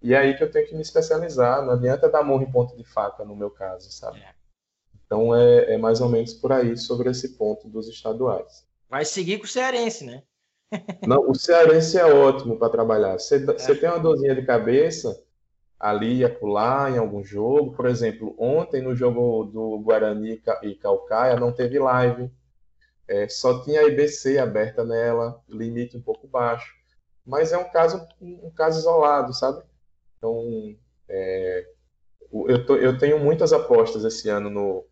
E 0.00 0.14
é 0.14 0.18
aí 0.18 0.36
que 0.36 0.44
eu 0.44 0.50
tenho 0.50 0.68
que 0.68 0.74
me 0.74 0.82
especializar, 0.82 1.64
não 1.64 1.72
adianta 1.72 2.08
dar 2.08 2.22
morro 2.22 2.42
em 2.42 2.50
ponto 2.50 2.76
de 2.76 2.84
faca, 2.84 3.24
no 3.24 3.34
meu 3.34 3.50
caso, 3.50 3.90
sabe? 3.90 4.20
É. 4.20 4.34
Então 5.04 5.34
é, 5.34 5.74
é, 5.74 5.78
mais 5.78 6.00
ou 6.00 6.08
menos 6.08 6.34
por 6.34 6.52
aí 6.52 6.76
sobre 6.76 7.10
esse 7.10 7.36
ponto 7.36 7.68
dos 7.68 7.88
estaduais. 7.88 8.66
Vai 8.88 9.04
seguir 9.04 9.38
com 9.38 9.44
o 9.44 9.48
cearense, 9.48 10.04
né? 10.04 10.22
não, 11.06 11.30
o 11.30 11.34
cearense 11.34 11.98
é 11.98 12.04
ótimo 12.04 12.58
para 12.58 12.70
trabalhar. 12.70 13.18
Você, 13.18 13.36
é. 13.36 13.38
você 13.40 13.74
tem 13.74 13.88
uma 13.88 13.98
dorzinha 13.98 14.34
de 14.34 14.44
cabeça 14.44 15.20
ali 15.78 16.18
e 16.18 16.24
acolá 16.24 16.90
em 16.90 16.98
algum 16.98 17.22
jogo. 17.24 17.74
Por 17.74 17.86
exemplo, 17.86 18.34
ontem 18.38 18.82
no 18.82 18.94
jogo 18.94 19.44
do 19.44 19.78
Guarani 19.80 20.40
e 20.62 20.74
Calcaia 20.74 21.38
não 21.38 21.52
teve 21.52 21.78
live. 21.78 22.30
É, 23.08 23.28
só 23.28 23.62
tinha 23.62 23.80
a 23.80 23.88
IBC 23.88 24.38
aberta 24.38 24.84
nela, 24.84 25.40
limite 25.48 25.96
um 25.96 26.02
pouco 26.02 26.26
baixo. 26.26 26.74
Mas 27.24 27.52
é 27.52 27.58
um 27.58 27.70
caso, 27.70 28.06
um 28.20 28.50
caso 28.50 28.78
isolado, 28.78 29.32
sabe? 29.32 29.62
Então, 30.16 30.76
é, 31.08 31.66
eu, 32.32 32.64
tô, 32.66 32.76
eu 32.76 32.98
tenho 32.98 33.18
muitas 33.18 33.52
apostas 33.52 34.04
esse 34.04 34.28
ano 34.28 34.50
no, 34.50 34.84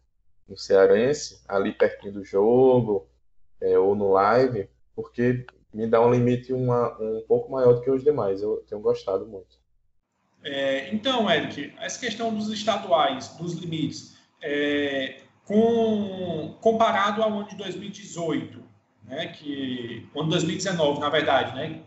no 0.48 0.56
Cearense, 0.56 1.42
ali 1.48 1.72
pertinho 1.72 2.14
do 2.14 2.24
jogo, 2.24 3.08
é, 3.60 3.78
ou 3.78 3.94
no 3.94 4.12
live, 4.12 4.68
porque 4.94 5.46
me 5.72 5.86
dá 5.86 6.00
um 6.00 6.12
limite 6.12 6.52
uma, 6.52 6.96
um 7.00 7.24
pouco 7.26 7.50
maior 7.50 7.74
do 7.74 7.80
que 7.82 7.90
os 7.90 8.04
demais. 8.04 8.42
Eu 8.42 8.64
tenho 8.68 8.80
gostado 8.80 9.26
muito. 9.26 9.58
É, 10.44 10.92
então, 10.94 11.28
Eric, 11.30 11.72
essa 11.78 11.98
questão 11.98 12.34
dos 12.34 12.50
estaduais, 12.50 13.28
dos 13.36 13.54
limites, 13.54 14.16
é, 14.42 15.22
com, 15.44 16.56
comparado 16.60 17.22
ao 17.22 17.30
ano 17.30 17.48
de 17.48 17.56
2018, 17.56 18.62
né, 19.04 19.28
que, 19.28 20.08
ano 20.16 20.30
2019, 20.30 21.00
na 21.00 21.08
verdade, 21.08 21.54
né, 21.54 21.82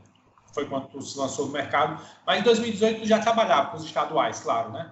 foi 0.54 0.66
quando 0.66 1.02
se 1.02 1.18
lançou 1.18 1.48
no 1.48 1.52
mercado, 1.52 2.02
mas 2.26 2.40
em 2.40 2.44
2018 2.44 3.02
tu 3.02 3.08
já 3.08 3.20
trabalhava 3.20 3.72
com 3.72 3.78
os 3.78 3.86
estaduais, 3.86 4.40
claro, 4.40 4.72
né? 4.72 4.92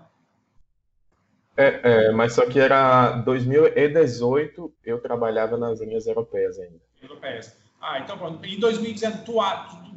É, 1.57 1.80
é, 1.84 2.11
mas 2.11 2.34
só 2.34 2.45
que 2.45 2.59
era 2.59 3.11
2018 3.22 4.74
eu 4.84 4.99
trabalhava 4.99 5.57
nas 5.57 5.80
linhas 5.80 6.05
europeias 6.05 6.59
ainda. 6.59 6.82
Europeias. 7.01 7.55
Ah, 7.82 7.99
então 7.99 8.18
pronto. 8.18 8.45
Em 8.45 8.59
2019 8.59 9.24
tu, 9.26 9.39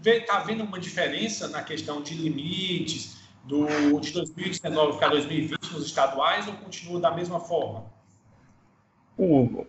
tu 0.00 0.26
tá 0.26 0.38
vendo 0.40 0.62
uma 0.62 0.78
diferença 0.78 1.48
na 1.48 1.62
questão 1.62 2.00
de 2.00 2.14
limites 2.14 3.18
do, 3.42 3.66
de 3.98 4.12
2019 4.12 4.98
para 4.98 5.08
2020 5.08 5.72
nos 5.72 5.86
estaduais 5.86 6.46
ou 6.46 6.54
continua 6.54 7.00
da 7.00 7.10
mesma 7.10 7.40
forma? 7.40 7.97
Hugo, 9.18 9.66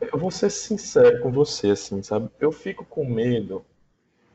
eu 0.00 0.18
vou 0.18 0.30
ser 0.30 0.50
sincero 0.50 1.22
com 1.22 1.32
você, 1.32 1.70
assim, 1.70 2.02
sabe? 2.02 2.28
Eu 2.38 2.52
fico 2.52 2.84
com 2.84 3.04
medo 3.04 3.64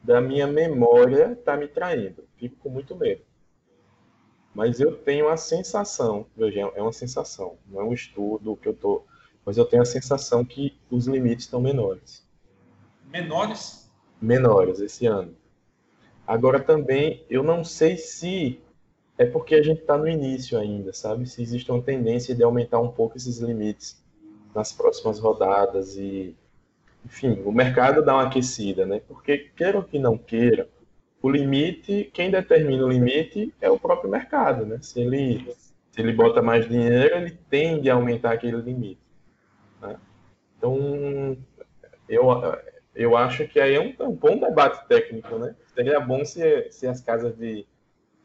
da 0.03 0.21
minha 0.21 0.47
memória 0.47 1.35
tá 1.35 1.57
me 1.57 1.67
traindo. 1.67 2.23
Fico 2.37 2.55
com 2.57 2.69
muito 2.69 2.95
medo. 2.95 3.21
Mas 4.53 4.79
eu 4.79 4.95
tenho 4.95 5.27
a 5.27 5.35
sensação, 5.35 6.25
veja, 6.35 6.61
é 6.75 6.81
uma 6.81 6.93
sensação, 6.93 7.57
não 7.67 7.81
é 7.81 7.83
um 7.83 7.93
estudo 7.93 8.55
que 8.55 8.69
eu 8.69 8.73
tô, 8.73 9.03
mas 9.45 9.57
eu 9.57 9.65
tenho 9.65 9.81
a 9.81 9.85
sensação 9.85 10.45
que 10.45 10.79
os 10.89 11.07
limites 11.07 11.45
estão 11.45 11.59
menores. 11.59 12.25
Menores? 13.11 13.91
Menores 14.21 14.79
esse 14.79 15.05
ano. 15.07 15.35
Agora 16.25 16.59
também 16.59 17.25
eu 17.29 17.43
não 17.43 17.63
sei 17.63 17.97
se 17.97 18.61
é 19.17 19.25
porque 19.25 19.55
a 19.55 19.61
gente 19.61 19.81
está 19.81 19.97
no 19.97 20.07
início 20.07 20.57
ainda, 20.57 20.93
sabe? 20.93 21.25
Se 21.27 21.41
existe 21.41 21.69
uma 21.69 21.81
tendência 21.81 22.33
de 22.33 22.43
aumentar 22.43 22.79
um 22.79 22.91
pouco 22.91 23.17
esses 23.17 23.39
limites 23.39 24.04
nas 24.55 24.71
próximas 24.71 25.19
rodadas 25.19 25.97
e, 25.97 26.35
enfim, 27.05 27.41
o 27.45 27.51
mercado 27.51 28.03
dá 28.03 28.13
uma 28.15 28.27
aquecida, 28.27 28.85
né? 28.85 29.01
Porque 29.07 29.37
queira 29.55 29.77
ou 29.77 29.83
que 29.83 29.99
não 29.99 30.17
queira, 30.17 30.69
o 31.21 31.29
limite, 31.29 32.09
quem 32.13 32.31
determina 32.31 32.85
o 32.85 32.89
limite 32.89 33.53
é 33.59 33.69
o 33.69 33.79
próprio 33.79 34.09
mercado, 34.09 34.65
né? 34.65 34.79
Se 34.81 35.01
ele, 35.01 35.53
se 35.91 35.99
ele 35.99 36.13
bota 36.13 36.41
mais 36.41 36.67
dinheiro, 36.67 37.15
ele 37.15 37.37
tende 37.49 37.89
a 37.89 37.95
aumentar 37.95 38.31
aquele 38.31 38.57
limite. 38.57 39.01
Né? 39.81 39.97
Então, 40.57 41.37
eu, 42.07 42.25
eu 42.93 43.17
acho 43.17 43.47
que 43.47 43.59
aí 43.59 43.75
é 43.75 43.81
um, 43.81 43.93
um 44.07 44.11
bom 44.11 44.37
debate 44.37 44.87
técnico, 44.87 45.37
né? 45.37 45.55
Seria 45.73 45.99
bom 45.99 46.23
se, 46.23 46.71
se 46.71 46.87
as 46.87 47.01
casas 47.01 47.35
de 47.35 47.65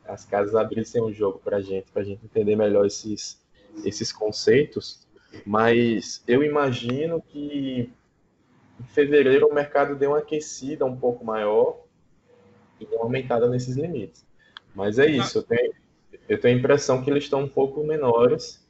as 0.04 0.24
casas 0.24 0.54
abrissem 0.54 1.02
um 1.02 1.12
jogo 1.12 1.38
para 1.38 1.60
gente, 1.60 1.90
para 1.92 2.02
gente 2.02 2.24
entender 2.24 2.56
melhor 2.56 2.84
esses, 2.84 3.40
esses 3.84 4.12
conceitos. 4.12 5.06
Mas 5.44 6.22
eu 6.26 6.42
imagino 6.42 7.22
que 7.22 7.90
em 8.80 8.84
fevereiro 8.84 9.46
o 9.46 9.54
mercado 9.54 9.94
deu 9.94 10.10
uma 10.10 10.18
aquecida 10.18 10.84
um 10.84 10.96
pouco 10.96 11.24
maior 11.24 11.78
e 12.80 12.84
uma 12.86 13.04
aumentada 13.04 13.48
nesses 13.48 13.76
limites. 13.76 14.24
Mas 14.74 14.98
é 14.98 15.06
isso, 15.06 15.38
eu 15.38 15.42
tenho, 15.42 15.72
eu 16.28 16.40
tenho 16.40 16.56
a 16.56 16.58
impressão 16.58 17.02
que 17.02 17.10
eles 17.10 17.24
estão 17.24 17.40
um 17.40 17.48
pouco 17.48 17.84
menores, 17.84 18.66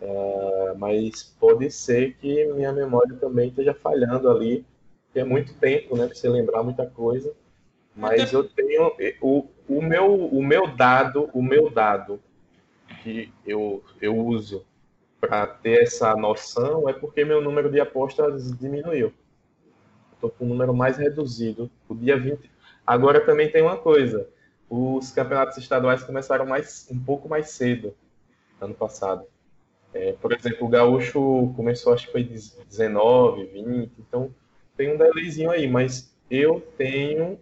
uh, 0.00 0.78
mas 0.78 1.34
pode 1.40 1.70
ser 1.70 2.14
que 2.14 2.44
minha 2.52 2.72
memória 2.72 3.16
também 3.16 3.48
esteja 3.48 3.74
falhando 3.74 4.30
ali, 4.30 4.64
que 5.12 5.18
é 5.18 5.24
muito 5.24 5.54
tempo, 5.54 5.96
né, 5.96 6.06
para 6.06 6.14
você 6.14 6.28
lembrar 6.28 6.62
muita 6.62 6.86
coisa. 6.86 7.32
Mas 7.96 8.32
eu 8.32 8.44
tenho 8.44 8.92
o, 9.20 9.48
o 9.68 9.82
meu 9.82 10.26
o 10.26 10.40
meu 10.40 10.68
dado, 10.68 11.28
o 11.34 11.42
meu 11.42 11.68
dado 11.68 12.20
que 13.02 13.32
eu, 13.44 13.82
eu 14.00 14.16
uso 14.16 14.64
para 15.20 15.46
ter 15.46 15.82
essa 15.82 16.14
noção 16.16 16.88
é 16.88 16.92
porque 16.92 17.24
meu 17.24 17.40
número 17.40 17.70
de 17.70 17.80
apostas 17.80 18.56
diminuiu. 18.58 19.12
Estou 20.14 20.30
com 20.30 20.44
um 20.44 20.48
número 20.48 20.74
mais 20.74 20.96
reduzido. 20.96 21.70
O 21.88 21.94
dia 21.94 22.18
20. 22.18 22.50
Agora 22.86 23.24
também 23.24 23.50
tem 23.50 23.62
uma 23.62 23.76
coisa. 23.76 24.28
Os 24.68 25.10
campeonatos 25.10 25.56
estaduais 25.58 26.02
começaram 26.02 26.46
mais 26.46 26.88
um 26.90 26.98
pouco 26.98 27.28
mais 27.28 27.50
cedo 27.50 27.94
ano 28.60 28.74
passado. 28.74 29.24
É, 29.92 30.12
por 30.12 30.32
exemplo, 30.32 30.66
o 30.66 30.68
Gaúcho 30.68 31.52
começou 31.56 31.94
acho 31.94 32.06
que 32.06 32.12
foi 32.12 32.22
19, 32.22 33.46
20, 33.46 33.92
então 33.98 34.34
tem 34.76 34.92
um 34.92 34.98
delayzinho 34.98 35.50
aí, 35.50 35.66
mas 35.66 36.14
eu 36.30 36.60
tenho 36.76 37.38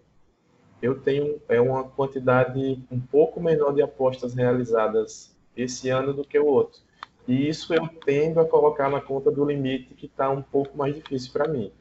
eu 0.81 1.01
tenho 1.01 1.41
é 1.49 1.61
uma 1.61 1.85
quantidade 1.85 2.83
um 2.91 3.01
pouco 3.01 3.41
menor 3.41 3.75
de 3.75 3.83
apostas 3.83 4.35
realizadas 4.35 5.35
esse 5.57 5.89
ano 5.89 6.13
do 6.13 6.25
que 6.25 6.39
o 6.39 6.47
outro. 6.47 6.81
E 7.27 7.49
isso 7.49 7.75
eu 7.75 7.89
tendo 8.05 8.41
a 8.41 8.45
colocar 8.45 8.89
na 8.89 9.01
conta 9.01 9.31
do 9.31 9.45
limite 9.45 9.95
que 9.95 10.07
está 10.07 10.31
um 10.31 10.43
pouco 10.43 10.77
mais 10.77 10.95
difícil 10.95 11.33
para 11.33 11.49
mim. 11.49 11.73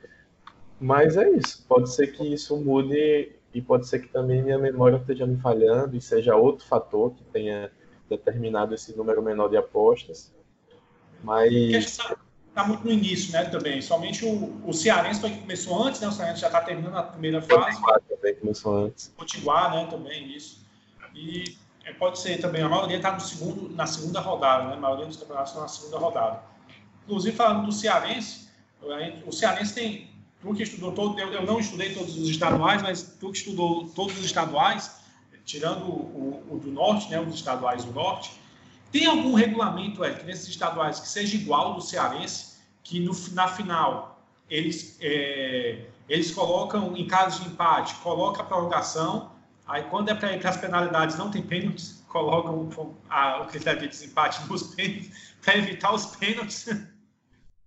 Mas 0.80 1.18
é 1.18 1.30
isso. 1.30 1.66
Pode 1.68 1.94
ser 1.94 2.08
que 2.08 2.34
isso 2.34 2.58
mude 2.58 3.32
e 3.54 3.62
pode 3.62 3.88
ser 3.88 4.00
que 4.00 4.08
também 4.08 4.44
minha 4.44 4.58
memória 4.58 4.98
esteja 4.98 5.26
me 5.26 5.38
falhando 5.38 5.96
e 5.96 6.02
seja 6.02 6.36
outro 6.36 6.66
fator 6.66 7.14
que 7.14 7.24
tenha 7.26 7.72
determinado 8.10 8.74
esse 8.74 8.96
número 8.98 9.22
menor 9.22 9.50
de 9.50 9.58
apostas. 9.58 10.34
Mas 11.24 12.00
está 12.50 12.64
muito 12.66 12.86
no 12.86 12.92
início, 12.92 13.32
né, 13.34 13.46
também. 13.46 13.82
Somente 13.82 14.26
o, 14.26 14.62
o 14.66 14.74
Cearense 14.74 15.22
foi 15.22 15.30
que 15.30 15.40
começou 15.40 15.84
antes, 15.84 16.02
né? 16.02 16.08
O 16.08 16.12
Cearense 16.12 16.42
já 16.42 16.48
está 16.48 16.62
terminando 16.62 16.96
a 16.96 17.04
primeira 17.04 17.42
fase. 17.42 17.80
O 17.82 18.16
também 18.16 18.36
começou 18.36 18.86
antes. 18.86 19.14
Potiguar, 19.16 19.72
né, 19.72 19.88
também, 19.90 20.36
isso. 20.36 20.66
E 21.14 21.58
é, 21.86 21.94
pode 21.94 22.20
ser 22.20 22.40
também, 22.40 22.64
a 22.64 22.68
maioria 22.68 22.98
está 22.98 23.18
na 23.72 23.86
segunda 23.86 24.20
rodada, 24.20 24.70
né? 24.70 24.74
A 24.74 24.80
maioria 24.80 25.06
dos 25.06 25.18
campeonatos 25.18 25.52
estão 25.52 25.62
na 25.62 25.68
segunda 25.68 25.98
rodada. 26.00 26.44
Inclusive, 27.04 27.36
falando 27.36 27.68
do 27.68 27.72
Cearense, 27.72 28.50
o 29.26 29.32
Cearense 29.32 29.74
tem, 29.74 30.10
tu 30.42 30.54
que 30.56 30.64
estudou 30.64 30.92
todo, 30.92 31.20
eu, 31.20 31.32
eu 31.32 31.46
não 31.46 31.60
estudei 31.60 31.94
todos 31.94 32.18
os 32.18 32.28
estaduais, 32.28 32.82
mas 32.82 33.16
tu 33.20 33.32
que 33.32 33.38
estudou 33.38 33.88
todos 33.90 34.18
os 34.18 34.26
estaduais, 34.26 35.00
tirando 35.46 35.86
o, 35.86 36.44
o, 36.50 36.58
do 36.58 36.72
norte, 36.72 37.10
né, 37.10 37.20
os 37.20 37.36
estaduais 37.36 37.86
do 37.86 37.94
norte, 37.94 38.32
tem 38.92 39.06
algum 39.06 39.36
regulamento, 39.36 40.04
Eric, 40.04 40.26
nesses 40.26 40.48
estaduais 40.48 41.00
que 41.00 41.08
seja 41.08 41.36
igual 41.36 41.68
ao 41.68 41.74
do 41.76 41.82
cearense, 41.82 42.56
que 42.84 43.00
no, 43.00 43.14
na 43.34 43.48
final 43.48 44.24
eles, 44.50 44.98
é, 45.02 45.86
eles 46.10 46.32
colocam, 46.32 46.98
em 46.98 47.06
caso 47.06 47.44
de 47.44 47.50
empate, 47.50 47.94
coloca 47.96 48.42
a 48.42 48.46
prorrogação, 48.46 49.35
aí 49.68 49.84
quando 49.84 50.10
é 50.10 50.16
para 50.16 50.34
ir 50.34 50.40
para 50.40 50.50
as 50.50 50.58
penalidades 50.58 51.18
não 51.18 51.32
tem 51.32 51.42
pênaltis, 51.42 52.04
colocam 52.08 52.70
a, 53.10 53.42
o 53.42 53.48
critério 53.48 53.82
de 53.82 53.88
desempate 53.88 54.48
nos 54.50 54.76
pênaltis, 54.76 55.36
para 55.44 55.58
evitar 55.58 55.94
os 55.94 56.06
pênaltis. 56.16 56.68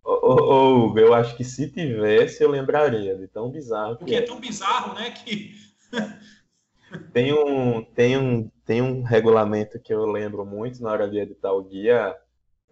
Ô, 0.05 0.93
oh, 0.95 0.99
eu 0.99 1.13
acho 1.13 1.37
que 1.37 1.45
se 1.45 1.71
tivesse, 1.71 2.43
eu 2.43 2.51
lembraria 2.51 3.15
de 3.17 3.29
tão 3.29 3.51
bizarro. 3.51 3.97
Porque 3.97 4.15
é. 4.15 4.19
é 4.19 4.23
tão 4.23 4.41
bizarro, 4.41 4.95
né, 4.95 5.11
que... 5.11 5.55
tem 7.13 7.33
um, 7.35 7.85
tem 7.85 8.17
um 8.17 8.51
tem 8.69 8.83
um 8.83 9.03
regulamento 9.03 9.81
que 9.81 9.95
eu 9.95 10.05
lembro 10.05 10.45
muito 10.45 10.83
na 10.83 10.91
hora 10.91 11.09
de 11.09 11.19
editar 11.19 11.51
o 11.55 11.65
guia, 11.65 12.15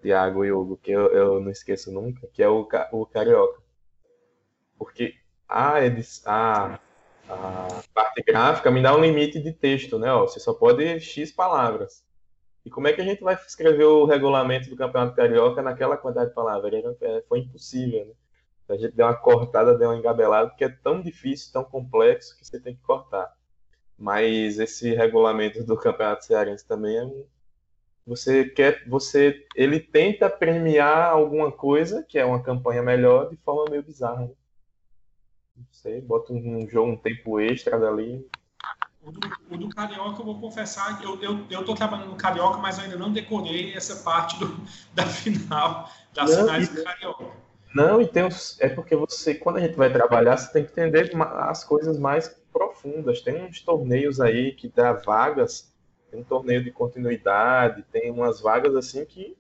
Tiago 0.02 0.44
e 0.44 0.52
Hugo, 0.52 0.76
que 0.76 0.90
eu, 0.90 1.10
eu 1.10 1.40
não 1.40 1.50
esqueço 1.50 1.90
nunca, 1.90 2.26
que 2.34 2.42
é 2.42 2.48
o, 2.48 2.68
o 2.92 3.06
Carioca. 3.06 3.62
Porque 4.78 5.14
a, 5.48 5.76
a, 6.26 6.78
a 7.28 7.82
parte 7.92 8.22
gráfica 8.22 8.70
me 8.70 8.82
dá 8.82 8.94
um 8.94 9.00
limite 9.00 9.40
de 9.40 9.52
texto, 9.52 9.98
né? 9.98 10.12
Ó, 10.12 10.26
você 10.26 10.40
só 10.40 10.54
pode 10.54 11.00
X 11.00 11.32
palavras. 11.32 12.04
E 12.64 12.70
como 12.70 12.88
é 12.88 12.92
que 12.92 13.00
a 13.00 13.04
gente 13.04 13.22
vai 13.22 13.34
escrever 13.34 13.84
o 13.84 14.06
regulamento 14.06 14.68
do 14.68 14.76
Campeonato 14.76 15.14
Carioca 15.14 15.62
naquela 15.62 15.96
quantidade 15.96 16.30
de 16.30 16.34
palavras? 16.34 16.72
É, 17.00 17.22
foi 17.28 17.40
impossível, 17.40 18.06
né? 18.06 18.12
A 18.68 18.76
gente 18.76 18.96
deu 18.96 19.06
uma 19.06 19.14
cortada, 19.14 19.78
deu 19.78 19.90
uma 19.90 19.96
engabelada, 19.96 20.48
porque 20.48 20.64
é 20.64 20.68
tão 20.68 21.00
difícil, 21.00 21.52
tão 21.52 21.62
complexo, 21.62 22.36
que 22.36 22.44
você 22.44 22.58
tem 22.58 22.74
que 22.74 22.82
cortar. 22.82 23.32
Mas 23.96 24.58
esse 24.58 24.92
regulamento 24.94 25.62
do 25.62 25.76
Campeonato 25.76 26.24
Cearense 26.24 26.66
também 26.66 26.98
é 26.98 27.08
você 28.06 28.44
quer 28.44 28.86
você 28.88 29.44
ele 29.54 29.80
tenta 29.80 30.30
premiar 30.30 31.10
alguma 31.10 31.50
coisa 31.50 32.04
que 32.04 32.18
é 32.18 32.24
uma 32.24 32.42
campanha 32.42 32.82
melhor 32.82 33.28
de 33.28 33.36
forma 33.36 33.70
meio 33.70 33.82
bizarra. 33.82 34.26
Né? 34.26 34.30
Sei, 35.76 36.00
bota 36.00 36.32
um 36.32 36.66
jogo 36.66 36.92
um 36.92 36.96
tempo 36.96 37.38
extra 37.38 37.78
dali. 37.78 38.26
O 39.02 39.12
do, 39.12 39.20
o 39.50 39.56
do 39.58 39.68
Carioca, 39.68 40.20
eu 40.20 40.24
vou 40.24 40.40
confessar, 40.40 41.02
eu, 41.04 41.22
eu, 41.22 41.46
eu 41.50 41.64
tô 41.64 41.74
trabalhando 41.74 42.08
no 42.08 42.16
Carioca, 42.16 42.58
mas 42.58 42.78
eu 42.78 42.84
ainda 42.84 42.96
não 42.96 43.12
decorei 43.12 43.74
essa 43.74 44.02
parte 44.02 44.38
do, 44.38 44.56
da 44.94 45.06
final, 45.06 45.88
das 46.14 46.30
não, 46.30 46.38
finais 46.38 46.68
do 46.70 46.82
Carioca. 46.82 47.26
Não, 47.74 48.00
e 48.00 48.08
tem 48.08 48.24
os, 48.24 48.58
é 48.60 48.70
porque 48.70 48.96
você, 48.96 49.34
quando 49.34 49.58
a 49.58 49.60
gente 49.60 49.76
vai 49.76 49.92
trabalhar, 49.92 50.38
você 50.38 50.50
tem 50.50 50.64
que 50.64 50.72
entender 50.72 51.10
as 51.14 51.62
coisas 51.62 51.98
mais 51.98 52.28
profundas. 52.50 53.20
Tem 53.20 53.44
uns 53.44 53.60
torneios 53.60 54.18
aí 54.18 54.52
que 54.52 54.68
dá 54.68 54.94
vagas, 54.94 55.70
tem 56.10 56.20
um 56.20 56.24
torneio 56.24 56.64
de 56.64 56.72
continuidade, 56.72 57.84
tem 57.92 58.10
umas 58.10 58.40
vagas 58.40 58.74
assim 58.74 59.04
que 59.04 59.36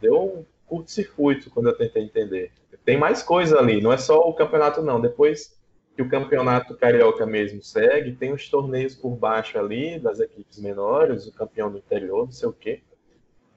deu 0.00 0.44
curto-circuito 0.72 1.50
quando 1.50 1.68
eu 1.68 1.76
tentei 1.76 2.02
entender. 2.02 2.50
Tem 2.82 2.96
mais 2.96 3.22
coisa 3.22 3.58
ali, 3.58 3.82
não 3.82 3.92
é 3.92 3.98
só 3.98 4.18
o 4.20 4.32
campeonato 4.32 4.80
não. 4.80 4.98
Depois 4.98 5.54
que 5.94 6.00
o 6.00 6.08
campeonato 6.08 6.74
carioca 6.74 7.26
mesmo 7.26 7.62
segue, 7.62 8.16
tem 8.16 8.32
os 8.32 8.48
torneios 8.48 8.94
por 8.94 9.14
baixo 9.14 9.58
ali 9.58 9.98
das 10.00 10.18
equipes 10.18 10.58
menores, 10.58 11.26
o 11.26 11.32
campeão 11.34 11.70
do 11.70 11.76
interior, 11.76 12.24
não 12.24 12.32
sei 12.32 12.48
o 12.48 12.54
quê, 12.54 12.80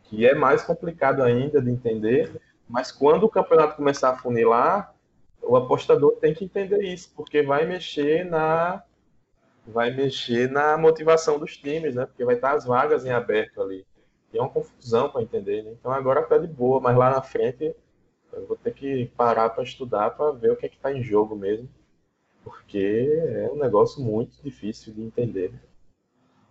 que 0.03 0.27
é 0.27 0.35
mais 0.35 0.61
complicado 0.61 1.23
ainda 1.23 1.61
de 1.61 1.71
entender. 1.71 2.41
Mas 2.67 2.91
quando 2.91 3.23
o 3.23 3.29
campeonato 3.29 3.77
começar 3.77 4.09
a 4.09 4.17
funilar, 4.17 4.93
o 5.41 5.55
apostador 5.55 6.17
tem 6.17 6.33
que 6.33 6.43
entender 6.43 6.83
isso, 6.83 7.13
porque 7.15 7.41
vai 7.41 7.65
mexer 7.65 8.25
na 8.25 8.83
vai 9.65 9.89
mexer 9.89 10.51
na 10.51 10.77
motivação 10.77 11.39
dos 11.39 11.55
times, 11.57 11.95
né? 11.95 12.05
Porque 12.05 12.25
vai 12.25 12.35
estar 12.35 12.51
as 12.51 12.65
vagas 12.65 13.05
em 13.05 13.09
aberto 13.09 13.61
ali. 13.61 13.85
É 14.37 14.41
uma 14.41 14.49
confusão 14.49 15.09
para 15.09 15.21
entender, 15.21 15.63
né? 15.63 15.71
Então 15.79 15.91
agora 15.91 16.23
tá 16.23 16.37
de 16.37 16.47
boa, 16.47 16.79
mas 16.79 16.95
lá 16.97 17.09
na 17.09 17.21
frente 17.21 17.75
eu 18.33 18.45
vou 18.47 18.57
ter 18.57 18.73
que 18.73 19.05
parar 19.17 19.49
para 19.49 19.63
estudar 19.63 20.11
para 20.11 20.31
ver 20.31 20.51
o 20.51 20.55
que 20.55 20.65
é 20.65 20.69
que 20.69 20.75
está 20.75 20.91
em 20.91 21.01
jogo 21.01 21.35
mesmo, 21.35 21.69
porque 22.43 23.09
é 23.27 23.49
um 23.51 23.57
negócio 23.57 24.03
muito 24.03 24.41
difícil 24.43 24.93
de 24.93 25.01
entender. 25.01 25.53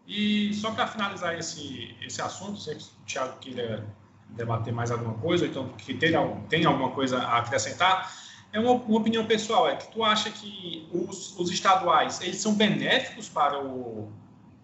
E 0.07 0.53
só 0.55 0.71
para 0.73 0.87
finalizar 0.87 1.39
esse, 1.39 1.95
esse 2.03 2.21
assunto, 2.21 2.63
que 2.63 2.71
o 2.73 3.05
Thiago 3.07 3.39
queria 3.39 3.85
debater 4.31 4.73
mais 4.73 4.91
alguma 4.91 5.15
coisa, 5.15 5.47
então 5.47 5.69
que 5.71 5.95
tem, 5.95 6.13
tem 6.49 6.65
alguma 6.65 6.91
coisa 6.91 7.19
a 7.19 7.39
acrescentar, 7.39 8.13
é 8.53 8.61
uma, 8.61 8.73
uma, 8.73 8.99
opinião 8.99 9.27
pessoal, 9.27 9.69
é 9.69 9.77
que 9.77 9.91
tu 9.91 10.05
acha 10.05 10.31
que 10.31 10.89
os, 10.93 11.39
os 11.39 11.51
estaduais, 11.51 12.21
eles 12.21 12.37
são 12.37 12.55
benéficos 12.55 13.29
para 13.29 13.63
o... 13.65 14.13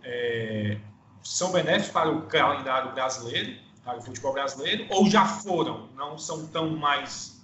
É, 0.02 0.78
são 1.22 1.52
benéficos 1.52 1.90
para 1.90 2.10
o 2.10 2.22
calendário 2.26 2.92
brasileiro, 2.92 3.58
para 3.84 3.98
o 3.98 4.02
futebol 4.02 4.32
brasileiro, 4.32 4.86
ou 4.90 5.08
já 5.08 5.24
foram, 5.24 5.88
não 5.96 6.18
são 6.18 6.46
tão 6.48 6.70
mais... 6.76 7.40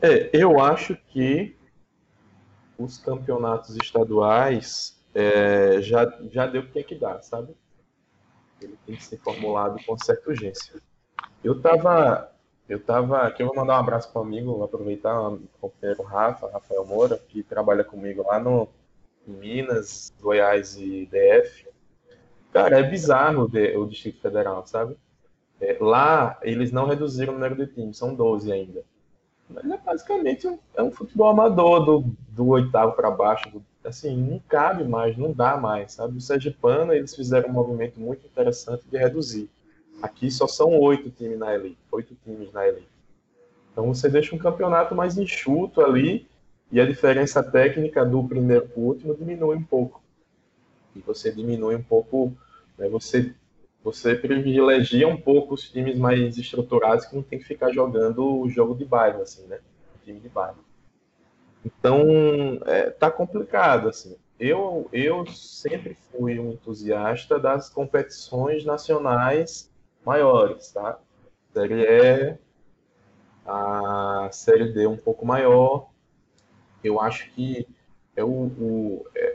É, 0.00 0.30
eu 0.32 0.60
acho 0.60 0.96
que 1.08 1.56
os 2.78 2.98
campeonatos 2.98 3.76
estaduais 3.76 5.00
é, 5.14 5.80
já, 5.80 6.12
já 6.30 6.46
deu 6.46 6.62
o 6.62 6.68
que 6.68 6.80
é 6.80 6.82
que 6.82 6.94
dá, 6.94 7.20
sabe? 7.20 7.54
Ele 8.60 8.78
tem 8.86 8.96
que 8.96 9.04
ser 9.04 9.18
formulado 9.18 9.82
com 9.84 9.96
certa 9.98 10.30
urgência. 10.30 10.80
Eu 11.42 11.56
estava 11.56 12.32
eu 12.68 12.80
tava, 12.80 13.22
aqui 13.22 13.42
eu 13.42 13.48
vou 13.48 13.56
mandar 13.56 13.76
um 13.76 13.80
abraço 13.80 14.10
para 14.10 14.22
o 14.22 14.24
amigo, 14.24 14.54
vou 14.54 14.64
aproveitar 14.64 15.28
o 15.28 15.40
companheiro 15.60 16.02
Rafa, 16.02 16.50
Rafael 16.50 16.86
Moura, 16.86 17.18
que 17.18 17.42
trabalha 17.42 17.84
comigo 17.84 18.24
lá 18.26 18.38
no 18.38 18.68
em 19.28 19.32
Minas, 19.32 20.12
Goiás 20.20 20.76
e 20.76 21.06
DF. 21.06 21.68
Cara, 22.52 22.78
é 22.78 22.82
bizarro 22.82 23.44
o 23.44 23.86
Distrito 23.86 24.20
Federal, 24.20 24.66
sabe? 24.66 24.96
É, 25.60 25.78
lá, 25.80 26.38
eles 26.42 26.70
não 26.70 26.86
reduziram 26.86 27.32
o 27.32 27.36
número 27.36 27.56
de 27.56 27.66
times, 27.66 27.96
são 27.96 28.14
12 28.14 28.52
ainda. 28.52 28.82
Mas 29.48 29.64
é 29.64 29.78
basicamente 29.78 30.46
um, 30.46 30.58
é 30.76 30.82
um 30.82 30.90
futebol 30.90 31.28
amador 31.28 31.84
do, 31.84 32.04
do 32.28 32.48
oitavo 32.48 32.92
para 32.92 33.10
baixo. 33.10 33.48
Do, 33.50 33.64
assim, 33.84 34.16
não 34.16 34.38
cabe 34.48 34.84
mais, 34.84 35.16
não 35.16 35.32
dá 35.32 35.56
mais, 35.56 35.92
sabe? 35.92 36.16
O 36.18 36.20
Sergipano, 36.20 36.92
eles 36.92 37.14
fizeram 37.14 37.48
um 37.48 37.52
movimento 37.52 37.98
muito 37.98 38.26
interessante 38.26 38.84
de 38.90 38.98
reduzir. 38.98 39.48
Aqui 40.02 40.30
só 40.30 40.46
são 40.46 40.78
oito 40.78 41.10
times 41.10 41.38
na 41.38 41.54
elite, 41.54 41.78
oito 41.90 42.14
times 42.24 42.52
na 42.52 42.66
elite. 42.66 42.88
Então 43.72 43.86
você 43.86 44.08
deixa 44.08 44.34
um 44.34 44.38
campeonato 44.38 44.94
mais 44.94 45.16
enxuto 45.16 45.80
ali 45.80 46.26
e 46.70 46.80
a 46.80 46.86
diferença 46.86 47.42
técnica 47.42 48.04
do 48.04 48.22
primeiro 48.24 48.68
para 48.68 48.80
o 48.80 48.84
último 48.84 49.14
diminui 49.14 49.56
um 49.56 49.62
pouco. 49.62 50.01
E 50.94 51.00
você 51.00 51.32
diminui 51.32 51.74
um 51.76 51.82
pouco, 51.82 52.32
né, 52.78 52.88
você 52.88 53.34
você 53.84 54.14
privilegia 54.14 55.08
um 55.08 55.16
pouco 55.16 55.54
os 55.54 55.68
times 55.68 55.98
mais 55.98 56.38
estruturados 56.38 57.04
que 57.04 57.16
não 57.16 57.22
tem 57.22 57.38
que 57.38 57.44
ficar 57.44 57.72
jogando 57.72 58.40
o 58.40 58.48
jogo 58.48 58.76
de 58.76 58.84
bairro, 58.84 59.22
assim, 59.22 59.44
né? 59.46 59.58
O 59.96 60.04
time 60.04 60.20
de 60.20 60.28
bairro. 60.28 60.58
Então, 61.64 62.60
é, 62.64 62.90
tá 62.90 63.10
complicado, 63.10 63.88
assim. 63.88 64.16
Eu, 64.38 64.88
eu 64.92 65.26
sempre 65.26 65.96
fui 66.10 66.38
um 66.38 66.52
entusiasta 66.52 67.38
das 67.38 67.68
competições 67.68 68.64
nacionais 68.64 69.70
maiores, 70.04 70.70
tá? 70.72 70.98
Série 71.52 71.82
E, 71.82 72.38
a 73.46 74.28
Série 74.32 74.72
D 74.72 74.86
um 74.86 74.96
pouco 74.96 75.26
maior. 75.26 75.90
Eu 76.82 77.00
acho 77.00 77.30
que 77.32 77.66
é 78.16 78.24
o, 78.24 78.28
o 78.28 79.06
é, 79.14 79.31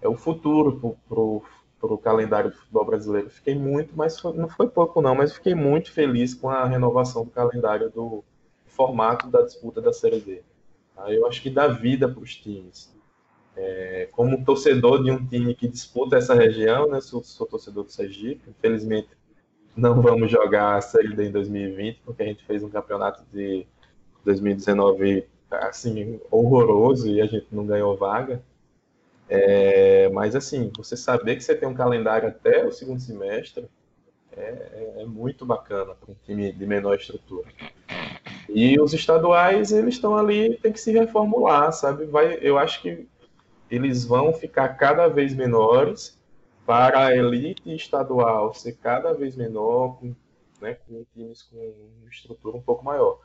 é, 0.00 0.08
o 0.08 0.16
futuro 0.16 0.96
para 1.08 1.92
o 1.92 1.98
calendário 1.98 2.50
do 2.50 2.56
futebol 2.56 2.84
brasileiro. 2.84 3.30
Fiquei 3.30 3.54
muito, 3.54 3.96
mas 3.96 4.18
foi, 4.18 4.36
não 4.36 4.48
foi 4.48 4.68
pouco 4.68 5.00
não, 5.00 5.14
mas 5.14 5.32
fiquei 5.32 5.54
muito 5.54 5.92
feliz 5.92 6.34
com 6.34 6.48
a 6.48 6.64
renovação 6.66 7.24
do 7.24 7.30
calendário 7.30 7.90
do 7.90 8.24
formato 8.66 9.28
da 9.28 9.42
disputa 9.42 9.80
da 9.80 9.92
Série 9.92 10.20
D. 10.20 10.42
Tá? 10.94 11.12
Eu 11.12 11.26
acho 11.26 11.42
que 11.42 11.50
dá 11.50 11.68
vida 11.68 12.08
para 12.08 12.22
os 12.22 12.34
times. 12.36 12.96
É, 13.56 14.08
como 14.12 14.44
torcedor 14.44 15.02
de 15.02 15.10
um 15.10 15.26
time 15.26 15.54
que 15.54 15.66
disputa 15.66 16.16
essa 16.16 16.32
região, 16.32 16.88
né, 16.88 17.00
sou, 17.00 17.24
sou 17.24 17.44
torcedor 17.44 17.84
do 17.84 17.90
Sergipe, 17.90 18.48
infelizmente 18.48 19.08
não 19.76 20.02
vamos 20.02 20.30
jogar 20.30 20.76
a 20.76 20.80
Série 20.80 21.14
D 21.14 21.28
em 21.28 21.30
2020, 21.30 22.02
porque 22.04 22.22
a 22.22 22.26
gente 22.26 22.44
fez 22.44 22.64
um 22.64 22.68
campeonato 22.68 23.24
de 23.32 23.64
2019 24.24 25.24
assim, 25.50 26.20
horroroso 26.30 27.08
e 27.08 27.20
a 27.20 27.26
gente 27.26 27.46
não 27.52 27.64
ganhou 27.64 27.96
vaga. 27.96 28.42
É, 29.28 30.08
mas 30.10 30.34
assim, 30.34 30.70
você 30.76 30.96
saber 30.96 31.36
que 31.36 31.44
você 31.44 31.54
tem 31.54 31.68
um 31.68 31.74
calendário 31.74 32.28
até 32.28 32.64
o 32.64 32.72
segundo 32.72 33.00
semestre 33.00 33.68
é, 34.32 34.40
é, 34.40 35.02
é 35.02 35.04
muito 35.04 35.44
bacana 35.44 35.94
para 35.94 36.10
um 36.10 36.16
time 36.24 36.52
de 36.52 36.66
menor 36.66 36.96
estrutura. 36.96 37.48
E 38.48 38.80
os 38.80 38.94
estaduais, 38.94 39.72
eles 39.72 39.94
estão 39.94 40.16
ali, 40.16 40.56
tem 40.56 40.72
que 40.72 40.80
se 40.80 40.92
reformular, 40.92 41.72
sabe? 41.72 42.06
Vai, 42.06 42.38
eu 42.40 42.56
acho 42.56 42.80
que 42.80 43.06
eles 43.70 44.04
vão 44.04 44.32
ficar 44.32 44.68
cada 44.70 45.08
vez 45.08 45.34
menores 45.34 46.18
para 46.64 47.06
a 47.06 47.16
elite 47.16 47.74
estadual 47.74 48.54
ser 48.54 48.72
cada 48.74 49.12
vez 49.12 49.36
menor, 49.36 49.98
com, 49.98 50.14
né, 50.60 50.74
com 50.86 51.04
times 51.14 51.42
com 51.42 51.74
estrutura 52.10 52.56
um 52.56 52.62
pouco 52.62 52.84
maior. 52.84 53.18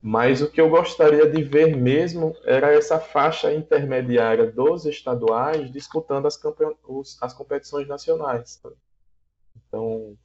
Mas 0.00 0.40
o 0.40 0.50
que 0.50 0.60
eu 0.60 0.70
gostaria 0.70 1.28
de 1.28 1.42
ver 1.42 1.76
mesmo 1.76 2.36
era 2.44 2.72
essa 2.72 3.00
faixa 3.00 3.52
intermediária 3.52 4.50
dos 4.50 4.86
estaduais 4.86 5.70
disputando 5.72 6.26
as, 6.26 6.40
os, 6.86 7.20
as 7.20 7.34
competições 7.34 7.88
nacionais. 7.88 8.62
Então, 9.56 10.16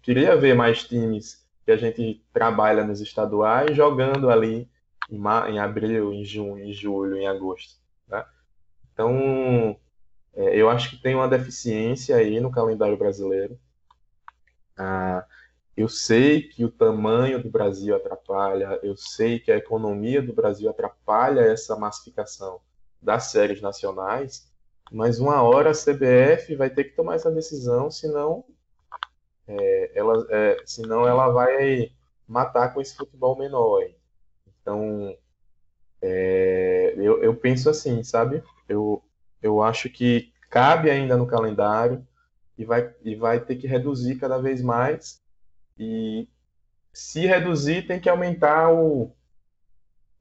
queria 0.00 0.36
ver 0.36 0.54
mais 0.54 0.84
times 0.84 1.44
que 1.64 1.72
a 1.72 1.76
gente 1.76 2.24
trabalha 2.32 2.84
nos 2.84 3.00
estaduais 3.00 3.76
jogando 3.76 4.30
ali 4.30 4.68
em, 5.10 5.20
em 5.50 5.58
abril, 5.58 6.12
em 6.12 6.24
junho, 6.24 6.64
em 6.64 6.72
julho, 6.72 7.16
em 7.16 7.26
agosto. 7.26 7.80
Né? 8.06 8.24
Então, 8.92 9.76
é, 10.34 10.56
eu 10.56 10.70
acho 10.70 10.90
que 10.90 11.02
tem 11.02 11.16
uma 11.16 11.28
deficiência 11.28 12.16
aí 12.16 12.38
no 12.38 12.52
calendário 12.52 12.96
brasileiro. 12.96 13.58
Ah, 14.78 15.26
eu 15.76 15.88
sei 15.88 16.42
que 16.42 16.64
o 16.64 16.70
tamanho 16.70 17.42
do 17.42 17.50
Brasil 17.50 17.94
atrapalha, 17.94 18.80
eu 18.82 18.96
sei 18.96 19.38
que 19.38 19.52
a 19.52 19.56
economia 19.58 20.22
do 20.22 20.32
Brasil 20.32 20.70
atrapalha 20.70 21.40
essa 21.40 21.76
massificação 21.76 22.60
das 23.00 23.24
séries 23.24 23.60
nacionais, 23.60 24.50
mas 24.90 25.18
uma 25.18 25.42
hora 25.42 25.70
a 25.70 25.74
CBF 25.74 26.56
vai 26.56 26.70
ter 26.70 26.84
que 26.84 26.96
tomar 26.96 27.16
essa 27.16 27.30
decisão, 27.30 27.90
senão, 27.90 28.44
é, 29.46 29.92
ela, 29.94 30.26
é, 30.30 30.62
senão 30.64 31.06
ela 31.06 31.28
vai 31.28 31.92
matar 32.26 32.72
com 32.72 32.80
esse 32.80 32.96
futebol 32.96 33.36
menor. 33.36 33.82
Aí. 33.82 33.94
Então, 34.62 35.14
é, 36.00 36.94
eu, 36.96 37.22
eu 37.22 37.36
penso 37.36 37.68
assim, 37.68 38.02
sabe? 38.02 38.42
Eu, 38.66 39.02
eu 39.42 39.62
acho 39.62 39.90
que 39.90 40.32
cabe 40.48 40.90
ainda 40.90 41.18
no 41.18 41.26
calendário 41.26 42.06
e 42.56 42.64
vai, 42.64 42.94
e 43.02 43.14
vai 43.14 43.40
ter 43.40 43.56
que 43.56 43.66
reduzir 43.66 44.16
cada 44.16 44.38
vez 44.38 44.62
mais 44.62 45.22
e 45.78 46.28
se 46.92 47.26
reduzir, 47.26 47.86
tem 47.86 48.00
que 48.00 48.08
aumentar 48.08 48.72
o 48.72 49.14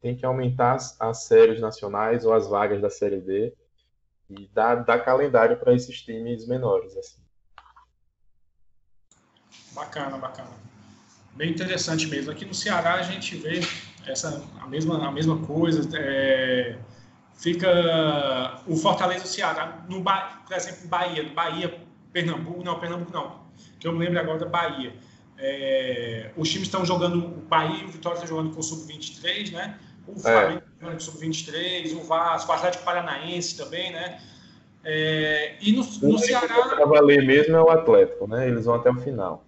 tem 0.01 0.15
que 0.15 0.25
aumentar 0.25 0.73
as, 0.73 0.99
as 1.01 1.23
séries 1.23 1.59
nacionais 1.59 2.25
ou 2.25 2.33
as 2.33 2.47
vagas 2.47 2.79
da 2.79 2.91
série 2.91 3.19
D 3.19 3.55
e 4.29 4.47
dar, 4.53 4.75
dar 4.83 4.99
calendário 4.99 5.57
para 5.57 5.73
esses 5.73 6.01
times 6.01 6.47
menores 6.47 6.95
assim. 6.95 7.19
Bacana, 9.71 10.17
bacana. 10.17 10.51
Bem 11.33 11.49
interessante 11.49 12.07
mesmo. 12.07 12.31
Aqui 12.31 12.45
no 12.45 12.53
Ceará 12.53 12.95
a 12.95 13.01
gente 13.01 13.35
vê 13.35 13.61
essa 14.05 14.43
a 14.61 14.67
mesma 14.67 15.07
a 15.07 15.11
mesma 15.11 15.43
coisa. 15.45 15.81
É, 15.97 16.77
fica 17.33 18.61
o 18.67 18.75
Fortaleza, 18.75 19.25
o 19.25 19.27
Ceará, 19.27 19.85
no 19.89 20.03
por 20.03 20.55
exemplo, 20.55 20.87
Bahia, 20.87 21.33
Bahia, 21.33 21.81
Pernambuco, 22.13 22.63
não, 22.63 22.79
Pernambuco 22.79 23.11
não, 23.11 23.45
que 23.79 23.87
eu 23.87 23.91
me 23.91 24.05
lembro 24.05 24.19
agora 24.19 24.39
da 24.39 24.45
Bahia. 24.45 24.93
É, 25.37 26.31
os 26.37 26.49
times 26.49 26.67
estão 26.67 26.85
jogando, 26.85 27.17
o 27.17 27.41
Bahia 27.41 27.83
e 27.83 27.85
o 27.85 27.89
Vitória 27.89 28.15
estão 28.15 28.27
jogando 28.27 28.53
com 28.53 28.59
o 28.59 28.63
Sub-23, 28.63 29.51
né? 29.51 29.77
O 30.07 30.13
é. 30.13 30.19
Flamengo 30.19 30.61
é. 30.61 30.79
jogando 30.79 30.91
com 30.91 30.97
o 30.97 31.01
Sub-23, 31.01 31.95
o 31.95 32.03
Vasco, 32.03 32.51
o 32.51 32.55
Atlético 32.55 32.85
Paranaense 32.85 33.57
também, 33.57 33.91
né? 33.91 34.21
É, 34.83 35.55
e 35.61 35.73
no, 35.73 35.83
no 35.83 36.19
Ceará. 36.19 36.47
Para 36.47 36.85
valer 36.85 37.25
mesmo 37.25 37.55
é 37.55 37.61
o 37.61 37.69
Atlético, 37.69 38.27
né? 38.27 38.47
Eles 38.47 38.65
vão 38.65 38.75
até 38.75 38.89
o 38.89 38.95
final. 38.95 39.43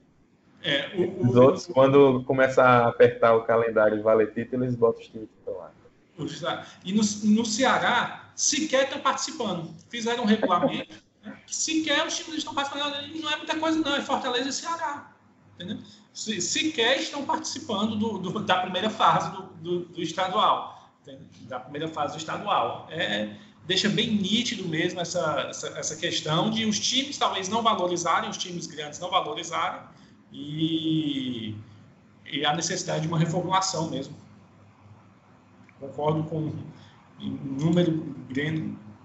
É, 0.64 0.90
o, 0.96 1.28
os 1.28 1.36
o, 1.36 1.42
outros, 1.42 1.70
o, 1.70 1.74
quando 1.74 2.24
começa 2.24 2.64
a 2.64 2.88
apertar 2.88 3.36
o 3.36 3.44
calendário 3.44 3.98
e 3.98 4.02
valer 4.02 4.34
título, 4.34 4.66
eles 4.66 4.76
botam 4.76 5.02
os 5.02 5.08
times 5.08 5.30
estão 5.40 5.58
lá. 5.58 5.72
E 6.84 6.92
no, 6.92 7.04
no 7.36 7.46
Ceará, 7.46 8.32
sequer 8.36 8.86
estão 8.86 9.00
participando. 9.00 9.70
Fizeram 9.88 10.24
um 10.24 10.26
regulamento, 10.26 10.96
né? 11.24 11.38
sequer 11.46 12.06
os 12.06 12.18
times 12.18 12.40
estão 12.40 12.56
participando. 12.56 12.92
Não 13.22 13.32
é 13.32 13.38
muita 13.38 13.56
coisa, 13.58 13.80
não. 13.80 13.96
É 13.96 14.02
Fortaleza 14.02 14.50
e 14.50 14.54
Ceará 14.54 15.17
entendeu? 15.58 15.80
Se, 16.14 16.40
sequer 16.40 17.00
estão 17.00 17.26
participando 17.26 17.96
do, 17.96 18.18
do, 18.20 18.40
da 18.40 18.60
primeira 18.62 18.90
fase 18.90 19.32
do, 19.62 19.80
do, 19.86 20.02
estadual, 20.02 20.92
entendeu? 21.02 21.26
da 21.42 21.60
primeira 21.60 21.88
fase 21.88 22.14
do 22.14 22.18
estadual. 22.20 22.88
É, 22.92 23.36
deixa 23.66 23.90
bem 23.90 24.12
nítido 24.12 24.68
mesmo 24.68 25.00
essa, 25.00 25.48
essa, 25.50 25.68
essa, 25.78 25.96
questão 25.96 26.50
de 26.50 26.66
os 26.66 26.80
times 26.80 27.18
talvez 27.18 27.50
não 27.50 27.62
valorizarem, 27.62 28.30
os 28.30 28.38
times 28.38 28.68
grandes 28.68 29.00
não 29.00 29.10
valorizarem 29.10 29.82
e, 30.32 31.56
e 32.32 32.46
a 32.46 32.56
necessidade 32.56 33.02
de 33.02 33.08
uma 33.08 33.20
reformulação 33.20 33.90
mesmo. 33.90 34.16
Concordo 35.80 36.24
com 36.24 36.52
número, 37.20 38.16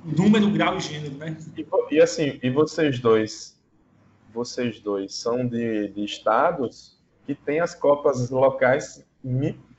número, 0.05 0.51
grau 0.51 0.77
e 0.77 0.81
gênero, 0.81 1.15
né? 1.17 1.37
E, 1.57 1.67
e 1.95 2.01
assim, 2.01 2.39
e 2.43 2.51
vocês 2.51 2.99
dois, 2.99 3.52
vocês 4.33 4.81
dois 4.81 5.15
são 5.15 5.47
de, 5.47 5.89
de 5.89 6.05
estados 6.05 6.99
que 7.27 7.35
têm 7.35 7.61
as 7.61 7.75
copas 7.75 8.31
locais, 8.31 9.05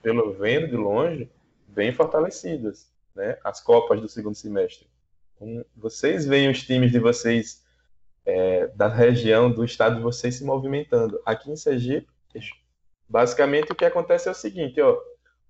pelo 0.01 0.33
vendo 0.33 0.67
de 0.67 0.75
longe, 0.75 1.29
bem 1.67 1.91
fortalecidas, 1.91 2.89
né? 3.15 3.37
As 3.43 3.59
copas 3.59 3.99
do 3.99 4.07
segundo 4.07 4.35
semestre. 4.35 4.87
Então, 5.35 5.65
vocês 5.75 6.25
veem 6.25 6.49
os 6.49 6.63
times 6.63 6.91
de 6.91 6.99
vocês 6.99 7.63
é, 8.25 8.67
da 8.67 8.87
região, 8.87 9.51
do 9.51 9.65
estado 9.65 9.97
de 9.97 10.01
vocês 10.01 10.35
se 10.35 10.43
movimentando. 10.43 11.19
Aqui 11.25 11.51
em 11.51 11.55
Sergipe, 11.55 12.07
basicamente 13.09 13.71
o 13.71 13.75
que 13.75 13.85
acontece 13.85 14.27
é 14.27 14.31
o 14.31 14.35
seguinte, 14.35 14.79
ó, 14.81 14.97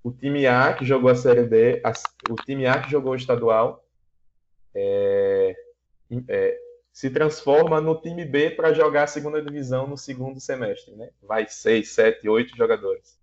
o 0.04 0.12
time 0.12 0.45
A 0.47 0.74
que 0.74 0.86
jogou 0.86 1.10
a 1.10 1.16
Série 1.16 1.43
B, 1.43 1.82
a, 1.84 1.93
o 2.30 2.36
time 2.36 2.66
A 2.66 2.82
que 2.82 2.91
jogou 2.91 3.14
o 3.14 3.16
estadual, 3.16 3.86
é, 4.76 5.56
é, 6.28 6.60
se 6.94 7.10
transforma 7.10 7.82
no 7.82 8.00
time 8.00 8.24
B 8.24 8.52
para 8.52 8.72
jogar 8.72 9.04
a 9.04 9.08
segunda 9.08 9.41
divisão 9.41 9.88
no 9.88 9.98
segundo 9.98 10.39
semestre, 10.39 10.96
né? 10.96 11.10
Vai 11.24 11.48
seis, 11.48 11.89
sete, 11.89 12.30
oito 12.30 12.56
jogadores. 12.56 13.20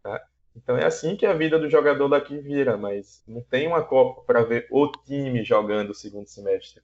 Tá? 0.00 0.24
Então 0.54 0.78
é 0.78 0.84
assim 0.84 1.16
que 1.16 1.26
a 1.26 1.32
vida 1.32 1.58
do 1.58 1.68
jogador 1.68 2.08
daqui 2.08 2.38
vira, 2.38 2.76
mas 2.76 3.20
não 3.26 3.42
tem 3.42 3.66
uma 3.66 3.82
Copa 3.82 4.22
para 4.22 4.44
ver 4.44 4.68
o 4.70 4.86
time 5.04 5.42
jogando 5.42 5.90
o 5.90 5.94
segundo 5.94 6.28
semestre. 6.28 6.80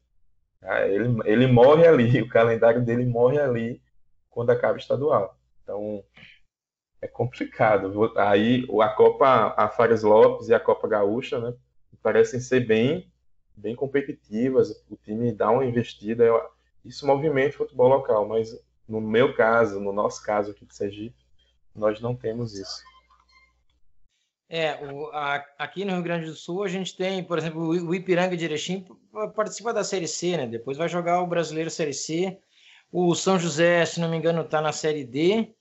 Tá? 0.61 0.89
Ele, 0.89 1.16
ele 1.24 1.47
morre 1.47 1.87
ali, 1.87 2.20
o 2.22 2.28
calendário 2.28 2.85
dele 2.85 3.07
morre 3.07 3.39
ali 3.39 3.80
quando 4.28 4.51
acaba 4.51 4.74
o 4.74 4.78
estadual. 4.78 5.39
Então 5.62 6.05
é 7.01 7.07
complicado. 7.07 8.12
Aí 8.16 8.66
a 8.82 8.89
Copa 8.89 9.55
a 9.57 9.68
Fares 9.68 10.03
Lopes 10.03 10.49
e 10.49 10.55
a 10.55 10.59
Copa 10.59 10.89
Gaúcha, 10.89 11.39
né, 11.39 11.55
parecem 12.03 12.41
ser 12.41 12.66
bem 12.66 13.09
bem 13.57 13.74
competitivas. 13.74 14.70
O 14.90 14.96
time 14.96 15.32
dá 15.32 15.50
uma 15.50 15.64
investida, 15.64 16.24
isso 16.84 17.07
movimenta 17.07 17.55
o 17.55 17.59
futebol 17.59 17.88
local, 17.88 18.28
mas 18.28 18.50
no 18.88 19.00
meu 19.00 19.34
caso, 19.34 19.80
no 19.80 19.92
nosso 19.92 20.22
caso 20.22 20.50
aqui 20.50 20.66
de 20.66 20.74
Sergipe, 20.74 21.16
nós 21.74 22.00
não 22.00 22.14
temos 22.14 22.55
isso. 22.57 22.82
É, 24.48 24.76
o, 24.84 25.07
a, 25.07 25.44
aqui 25.59 25.84
no 25.84 25.92
Rio 25.94 26.02
Grande 26.02 26.26
do 26.26 26.34
Sul 26.34 26.62
a 26.62 26.68
gente 26.68 26.96
tem, 26.96 27.24
por 27.24 27.38
exemplo, 27.38 27.66
o 27.66 27.94
Ipiranga 27.94 28.36
de 28.36 28.44
Erechim 28.44 28.86
participa 29.34 29.72
da 29.72 29.82
Série 29.82 30.07
C, 30.07 30.36
né? 30.36 30.46
Depois 30.46 30.76
vai 30.76 30.88
jogar 30.88 31.20
o 31.22 31.26
Brasileiro 31.26 31.70
Série 31.70 31.94
C. 31.94 32.38
O 32.92 33.14
São 33.14 33.38
José, 33.38 33.84
se 33.86 33.98
não 33.98 34.09
me 34.09 34.16
engano, 34.16 34.42
está 34.42 34.61
na 34.61 34.70
Série 34.70 35.05
D. 35.05 35.52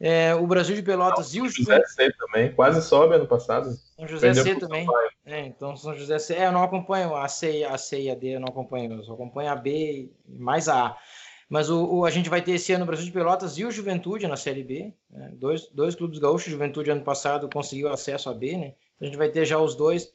É, 0.00 0.32
o 0.34 0.46
Brasil 0.46 0.76
de 0.76 0.82
Pelotas 0.82 1.34
e 1.34 1.40
o 1.40 1.48
José 1.48 1.84
C 1.86 2.12
também, 2.12 2.52
quase 2.52 2.80
sobe 2.82 3.16
ano 3.16 3.26
passado. 3.26 3.70
São 3.96 4.06
José 4.06 4.32
C 4.32 4.54
também. 4.54 4.86
É, 5.26 5.40
então, 5.40 5.76
São 5.76 5.94
José 5.96 6.18
C. 6.18 6.34
É, 6.34 6.46
eu 6.46 6.52
não 6.52 6.62
acompanho 6.62 7.16
a 7.16 7.26
C, 7.26 7.64
a 7.64 7.76
C 7.76 8.02
e 8.02 8.10
a 8.10 8.14
D, 8.14 8.36
eu 8.36 8.40
não 8.40 8.48
acompanho, 8.48 8.92
eu 8.92 9.02
só 9.02 9.14
acompanho 9.14 9.50
a 9.50 9.56
B 9.56 10.10
mais 10.28 10.68
a 10.68 10.86
A. 10.86 10.96
Mas 11.48 11.70
o, 11.70 11.84
o, 11.84 12.04
a 12.04 12.10
gente 12.10 12.28
vai 12.28 12.42
ter 12.42 12.52
esse 12.52 12.72
ano 12.72 12.84
o 12.84 12.86
Brasil 12.86 13.06
de 13.06 13.12
Pelotas 13.12 13.56
e 13.56 13.64
o 13.64 13.70
Juventude 13.70 14.26
na 14.28 14.36
Série 14.36 14.62
B. 14.62 14.92
Né? 15.10 15.30
Dois, 15.32 15.66
dois 15.68 15.94
clubes 15.94 16.18
gaúchos. 16.18 16.52
Juventude, 16.52 16.90
ano 16.90 17.02
passado, 17.02 17.48
conseguiu 17.48 17.90
acesso 17.90 18.28
a 18.28 18.34
B, 18.34 18.56
né? 18.56 18.74
A 19.00 19.04
gente 19.04 19.16
vai 19.16 19.30
ter 19.30 19.46
já 19.46 19.58
os 19.58 19.74
dois. 19.74 20.12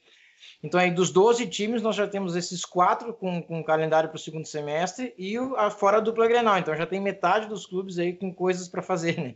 Então, 0.62 0.80
aí 0.80 0.92
dos 0.92 1.12
12 1.12 1.48
times, 1.48 1.82
nós 1.82 1.96
já 1.96 2.08
temos 2.08 2.36
esses 2.36 2.64
quatro 2.64 3.14
com, 3.14 3.42
com 3.42 3.64
calendário 3.64 4.10
para 4.10 4.16
o 4.16 4.20
segundo 4.20 4.46
semestre 4.46 5.14
e 5.18 5.38
o, 5.40 5.56
a, 5.56 5.72
fora 5.72 5.98
a 5.98 6.00
dupla 6.00 6.28
Grenal. 6.28 6.58
Então, 6.58 6.76
já 6.76 6.86
tem 6.86 7.02
metade 7.02 7.48
dos 7.48 7.66
clubes 7.66 7.98
aí 7.98 8.14
com 8.14 8.34
coisas 8.34 8.68
para 8.68 8.82
fazer, 8.82 9.20
né? 9.20 9.36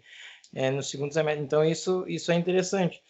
É, 0.54 0.72
no 0.72 0.82
segundo 0.82 1.14
semestre. 1.14 1.44
Então, 1.44 1.64
isso, 1.64 2.06
isso 2.08 2.32
é 2.32 2.36
interessante. 2.36 3.02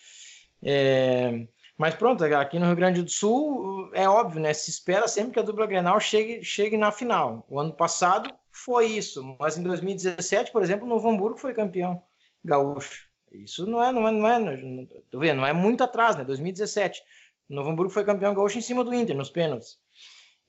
É, 0.64 1.48
mas 1.78 1.94
pronto, 1.94 2.24
aqui 2.24 2.58
no 2.58 2.66
Rio 2.66 2.76
Grande 2.76 3.04
do 3.04 3.10
Sul, 3.10 3.92
é 3.94 4.10
óbvio, 4.10 4.42
né? 4.42 4.54
Se 4.54 4.72
espera 4.72 5.08
sempre 5.08 5.34
que 5.34 5.40
a 5.40 5.44
dupla 5.44 5.68
Grenal 5.68 6.00
chegue, 6.00 6.44
chegue 6.44 6.76
na 6.76 6.92
final. 6.92 7.46
O 7.48 7.60
ano 7.60 7.72
passado 7.72 8.34
foi 8.52 8.88
isso, 8.88 9.38
mas 9.40 9.58
em 9.58 9.64
2017, 9.64 10.52
por 10.52 10.64
exemplo, 10.64 10.86
o 10.86 10.90
Novo 10.90 11.08
Hamburgo 11.08 11.38
foi 11.38 11.54
campeão 11.54 12.02
gaúcho. 12.44 13.08
Isso 13.32 13.68
não 13.68 13.84
é, 13.84 13.92
não 13.92 14.08
é, 14.08 14.12
não 14.12 14.28
é, 14.28 14.40
não, 14.40 14.88
vendo, 15.20 15.38
não 15.38 15.46
é 15.46 15.54
muito 15.54 15.84
atrás, 15.84 16.16
né? 16.16 16.24
2017. 16.24 17.04
O 17.50 17.54
Novo 17.54 17.70
Hamburgo 17.70 17.92
foi 17.92 18.04
campeão 18.04 18.34
gaúcho 18.34 18.58
em 18.58 18.62
cima 18.62 18.84
do 18.84 18.94
Inter, 18.94 19.16
nos 19.16 19.30
pênaltis. 19.30 19.78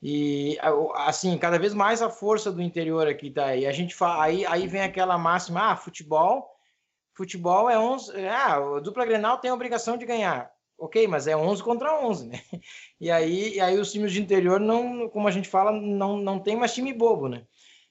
E 0.00 0.56
assim, 0.94 1.36
cada 1.36 1.58
vez 1.58 1.74
mais 1.74 2.00
a 2.00 2.08
força 2.08 2.52
do 2.52 2.62
interior 2.62 3.06
aqui 3.06 3.30
tá 3.30 3.46
aí. 3.46 3.66
A 3.66 3.72
gente 3.72 3.94
fala, 3.94 4.24
aí, 4.24 4.46
aí 4.46 4.66
vem 4.66 4.80
aquela 4.80 5.18
máxima, 5.18 5.72
ah, 5.72 5.76
futebol, 5.76 6.57
futebol 7.18 7.68
é 7.68 7.76
11, 7.76 8.12
ah, 8.26 8.76
a 8.76 8.80
dupla 8.80 9.04
Grenal 9.04 9.38
tem 9.38 9.50
a 9.50 9.54
obrigação 9.54 9.96
de 9.98 10.06
ganhar. 10.06 10.50
OK, 10.78 11.08
mas 11.08 11.26
é 11.26 11.36
11 11.36 11.60
contra 11.64 12.00
11, 12.00 12.28
né? 12.28 12.40
E 13.00 13.10
aí, 13.12 13.54
e 13.54 13.60
aí 13.60 13.78
os 13.78 13.92
times 13.92 14.12
de 14.12 14.20
interior 14.20 14.58
não, 14.58 15.08
como 15.08 15.28
a 15.28 15.30
gente 15.30 15.48
fala, 15.48 15.70
não 15.70 16.16
não 16.16 16.38
tem 16.40 16.56
mais 16.56 16.74
time 16.74 16.92
bobo, 16.92 17.28
né? 17.28 17.44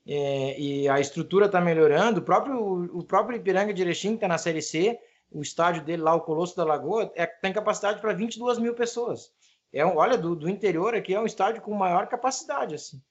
É, 0.06 0.60
e 0.60 0.90
a 0.90 1.00
estrutura 1.00 1.46
está 1.46 1.62
melhorando. 1.62 2.20
O 2.20 2.24
próprio, 2.24 2.58
o 2.98 3.04
próprio 3.04 3.38
Ipiranga 3.38 3.74
de 3.74 3.82
Erechim, 3.82 4.12
que 4.12 4.16
está 4.16 4.28
na 4.28 4.38
Série 4.38 4.62
C, 4.62 4.98
o 5.32 5.42
estádio 5.42 5.84
dele 5.84 6.02
lá, 6.02 6.16
o 6.16 6.22
Colosso 6.22 6.56
da 6.56 6.64
Lagoa, 6.64 7.12
é, 7.16 7.26
tem 7.26 7.54
capacidade 7.54 8.00
para 8.02 8.14
22 8.14 8.60
mil 8.60 8.74
pessoas. 8.74 9.32
É, 9.74 9.86
olha, 9.86 10.18
do, 10.18 10.36
do 10.36 10.50
interior 10.50 10.96
aqui 10.96 11.14
é 11.14 11.20
um 11.20 11.26
estádio 11.26 11.62
com 11.62 11.74
maior 11.74 12.08
capacidade, 12.08 12.76
assim. 12.76 13.02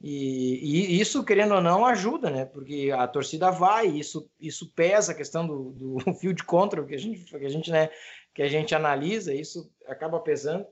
E, 0.00 0.94
e, 0.96 1.00
isso, 1.00 1.24
querendo 1.24 1.54
ou 1.54 1.60
não, 1.60 1.86
ajuda, 1.86 2.30
né? 2.30 2.44
Porque 2.44 2.92
a 2.94 3.06
torcida 3.06 3.50
vai, 3.50 3.86
isso, 3.86 4.30
isso 4.38 4.70
pesa 4.74 5.12
a 5.12 5.14
questão 5.14 5.46
do, 5.46 5.72
do 5.72 6.14
fio 6.20 6.34
de 6.34 6.44
contra 6.44 6.84
que 6.84 6.94
a 6.94 6.98
gente, 6.98 7.24
que 7.24 7.44
a 7.44 7.48
gente, 7.48 7.70
né, 7.70 7.90
que 8.34 8.42
a 8.42 8.48
gente 8.48 8.74
analisa, 8.74 9.34
isso 9.34 9.70
acaba 9.86 10.20
pesando. 10.20 10.66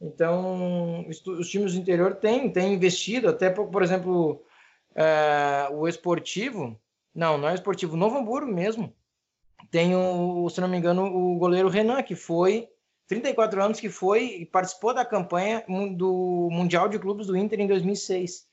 Então, 0.00 1.06
os 1.08 1.48
times 1.48 1.72
do 1.74 1.80
interior 1.80 2.14
têm, 2.16 2.50
têm 2.52 2.74
investido, 2.74 3.28
até 3.28 3.50
por, 3.50 3.68
por 3.68 3.82
exemplo, 3.82 4.44
uh, 4.92 5.74
o 5.74 5.88
esportivo, 5.88 6.80
não, 7.14 7.36
não 7.36 7.48
é 7.48 7.54
esportivo, 7.54 7.96
Novo 7.96 8.16
Hamburgo 8.16 8.52
mesmo, 8.52 8.94
tem 9.70 9.94
o, 9.94 10.48
se 10.48 10.60
não 10.60 10.68
me 10.68 10.76
engano, 10.76 11.04
o 11.04 11.36
goleiro 11.36 11.68
Renan, 11.68 12.02
que 12.02 12.14
foi 12.14 12.68
34 13.08 13.62
anos, 13.62 13.80
que 13.80 13.88
foi 13.88 14.24
e 14.40 14.46
participou 14.46 14.94
da 14.94 15.04
campanha 15.04 15.64
do 15.96 16.48
Mundial 16.50 16.88
de 16.88 16.98
Clubes 16.98 17.26
do 17.26 17.36
Inter 17.36 17.60
em 17.60 17.66
2006. 17.66 18.47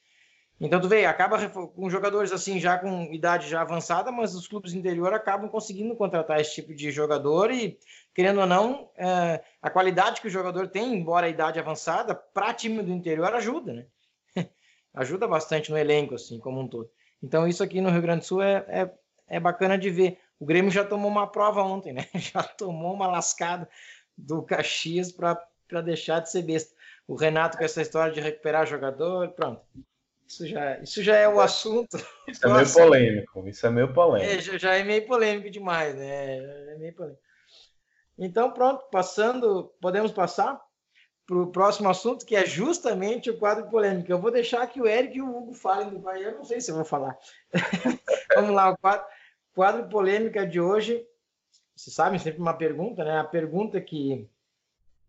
Então, 0.60 0.80
tu 0.80 0.88
vê, 0.88 1.06
acaba 1.06 1.50
com 1.50 1.90
jogadores 1.90 2.32
assim, 2.32 2.60
já 2.60 2.78
com 2.78 3.14
idade 3.14 3.50
já 3.50 3.62
avançada, 3.62 4.10
mas 4.10 4.34
os 4.34 4.48
clubes 4.48 4.74
interior 4.74 5.14
acabam 5.14 5.50
conseguindo 5.50 5.96
contratar 5.96 6.40
esse 6.40 6.56
tipo 6.56 6.74
de 6.74 6.92
jogador 6.92 7.52
e, 7.52 7.78
querendo 8.14 8.40
ou 8.40 8.48
não, 8.48 8.90
é, 8.96 9.44
a 9.62 9.70
qualidade 9.70 10.22
que 10.22 10.28
o 10.28 10.32
jogador 10.32 10.70
tem, 10.70 10.96
embora 10.96 11.28
a 11.28 11.30
idade 11.30 11.60
avançada, 11.60 12.16
para 12.16 12.54
time 12.54 12.82
do 12.82 12.92
interior 12.92 13.34
ajuda, 13.34 13.74
né? 13.74 13.86
ajuda 14.94 15.28
bastante 15.28 15.72
no 15.72 15.78
elenco, 15.78 16.16
assim, 16.16 16.40
como 16.40 16.62
um 16.62 16.68
todo. 16.70 16.90
Então, 17.22 17.46
isso 17.46 17.62
aqui 17.62 17.82
no 17.82 17.90
Rio 17.90 18.02
Grande 18.02 18.22
do 18.22 18.26
Sul 18.26 18.42
é, 18.42 18.66
é, 18.70 18.92
é 19.28 19.40
bacana 19.42 19.78
de 19.78 19.90
ver. 19.90 20.20
O 20.40 20.46
Grêmio 20.46 20.72
já 20.72 20.86
tomou 20.86 21.12
uma 21.12 21.28
prova 21.28 21.64
ontem, 21.64 21.92
né? 21.92 22.08
Já 22.16 22.44
tomou 22.44 22.94
uma 22.94 23.08
lascada 23.08 23.70
do 24.18 24.42
Caxias 24.42 25.12
para 25.12 25.82
deixar 25.82 26.22
de 26.22 26.30
ser 26.30 26.44
besta. 26.44 26.74
O 27.08 27.16
Renato 27.16 27.58
com 27.58 27.64
essa 27.64 27.82
história 27.82 28.14
de 28.14 28.22
recuperar 28.22 28.66
jogador, 28.66 29.30
pronto. 29.30 29.62
Isso 30.28 30.48
já, 30.48 30.80
isso 30.80 31.04
já 31.04 31.16
é 31.16 31.28
o 31.28 31.40
assunto. 31.40 31.98
Isso 32.28 32.46
é 32.46 32.52
meio 32.52 32.74
polêmico. 32.74 33.48
Isso 33.48 33.68
é 33.68 33.70
meio 33.70 33.94
polêmico. 33.94 34.32
É, 34.32 34.60
já, 34.60 34.74
é 34.74 34.84
meio 34.84 35.06
polêmico 35.06 35.50
demais, 35.52 35.96
né? 35.96 36.38
É 36.74 36.78
meio 36.80 36.94
polêmico. 36.94 37.22
Então, 38.18 38.52
pronto, 38.52 38.84
passando, 38.90 39.72
podemos 39.80 40.12
passar 40.12 40.60
para 41.28 41.38
o 41.38 41.52
próximo 41.52 41.90
assunto, 41.90 42.26
que 42.26 42.36
é 42.36 42.46
justamente 42.46 43.30
o 43.30 43.38
quadro 43.38 43.70
polêmico. 43.70 44.12
Eu 44.12 44.20
vou 44.20 44.32
deixar 44.32 44.66
que 44.68 44.82
o 44.82 44.88
Eric 44.88 45.18
e 45.18 45.22
o 45.22 45.36
Hugo 45.36 45.54
falem 45.54 45.90
do 45.90 46.00
pai. 46.00 46.26
Eu 46.26 46.36
não 46.36 46.44
sei 46.44 46.62
se 46.62 46.72
eu 46.72 46.76
vou 46.76 46.86
falar. 46.86 47.18
Vamos 48.36 48.52
lá, 48.52 48.72
o 48.72 48.78
quadro, 48.78 49.06
quadro 49.54 49.90
polêmica 49.90 50.46
de 50.46 50.60
hoje. 50.60 51.06
Vocês 51.76 51.94
sabem, 51.96 52.20
sempre 52.20 52.40
uma 52.40 52.54
pergunta, 52.54 53.04
né? 53.04 53.20
A 53.20 53.24
pergunta 53.24 53.82
que 53.82 54.28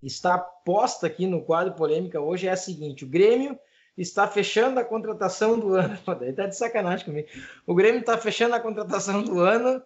está 0.03 0.39
posta 0.39 1.07
aqui 1.07 1.27
no 1.27 1.45
quadro 1.45 1.75
polêmica 1.75 2.21
hoje 2.21 2.49
é 2.49 2.51
a 2.51 2.57
seguinte: 2.57 3.05
o 3.05 3.09
Grêmio 3.09 3.59
está 3.97 4.29
fechando 4.29 4.79
a 4.79 4.85
contratação 4.85 5.59
do 5.59 5.75
ano. 5.75 5.99
Ele 6.21 6.31
está 6.31 6.47
de 6.47 6.57
sacanagem 6.57 7.05
comigo. 7.05 7.29
O 7.67 7.75
Grêmio 7.75 8.01
está 8.01 8.19
fechando 8.19 8.55
a 8.55 8.61
contratação 8.61 9.23
do 9.23 9.41
ano. 9.41 9.83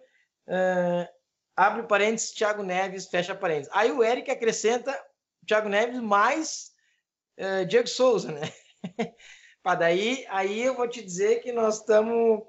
Uh, 0.47 1.07
abre 1.55 1.83
parênteses, 1.83 2.31
Thiago 2.31 2.63
Neves, 2.63 3.07
fecha 3.07 3.33
parênteses. 3.35 3.71
Aí 3.73 3.91
o 3.91 4.03
Eric 4.03 4.29
acrescenta 4.29 4.97
Thiago 5.45 5.69
Neves 5.69 5.99
mais 5.99 6.71
uh, 7.39 7.65
Diego 7.65 7.87
Souza, 7.87 8.31
né? 8.31 8.51
Para 9.63 9.75
daí, 9.79 10.25
aí 10.29 10.63
eu 10.63 10.75
vou 10.75 10.87
te 10.87 11.03
dizer 11.03 11.41
que 11.41 11.51
nós 11.51 11.79
estamos. 11.79 12.41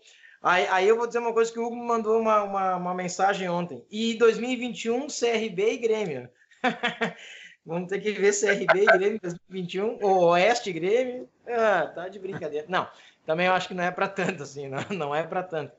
Aí, 0.42 0.66
aí, 0.68 0.88
eu 0.88 0.96
vou 0.96 1.06
dizer 1.06 1.20
uma 1.20 1.32
coisa 1.32 1.52
que 1.52 1.58
o 1.58 1.64
Hugo 1.64 1.76
me 1.76 1.86
mandou 1.86 2.18
uma, 2.18 2.42
uma, 2.42 2.76
uma 2.76 2.94
mensagem 2.94 3.48
ontem. 3.48 3.86
E 3.90 4.14
2021, 4.14 5.06
CRB 5.06 5.72
e 5.72 5.76
Grêmio. 5.76 6.30
Vamos 7.64 7.88
ter 7.88 8.00
que 8.00 8.12
ver 8.12 8.32
CRB 8.32 8.82
e 8.82 8.86
Grêmio 8.86 9.20
2021, 9.20 9.98
ou 10.02 10.24
Oeste 10.30 10.72
Grêmio. 10.72 11.28
Ah, 11.46 11.90
tá 11.94 12.08
de 12.08 12.18
brincadeira. 12.18 12.66
Não, 12.68 12.88
também 13.24 13.46
eu 13.46 13.52
acho 13.52 13.68
que 13.68 13.74
não 13.74 13.84
é 13.84 13.90
para 13.90 14.08
tanto 14.08 14.42
assim, 14.42 14.68
não, 14.68 14.80
não 14.90 15.14
é 15.14 15.22
para 15.22 15.42
tanto. 15.42 15.72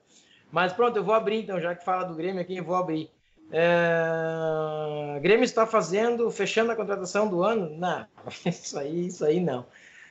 Mas 0.52 0.72
pronto, 0.72 0.96
eu 0.96 1.04
vou 1.04 1.14
abrir 1.14 1.42
então, 1.42 1.60
já 1.60 1.76
que 1.76 1.84
fala 1.84 2.04
do 2.04 2.16
Grêmio 2.16 2.42
aqui, 2.42 2.58
eu 2.58 2.64
vou 2.64 2.76
abrir. 2.76 3.10
É... 3.52 5.20
Grêmio 5.20 5.44
está 5.44 5.66
fazendo, 5.68 6.30
fechando 6.32 6.72
a 6.72 6.76
contratação 6.76 7.28
do 7.28 7.44
ano? 7.44 7.70
Não, 7.78 8.06
isso 8.46 8.80
aí, 8.80 9.08
isso 9.08 9.26
aí 9.26 9.40
não. 9.40 9.66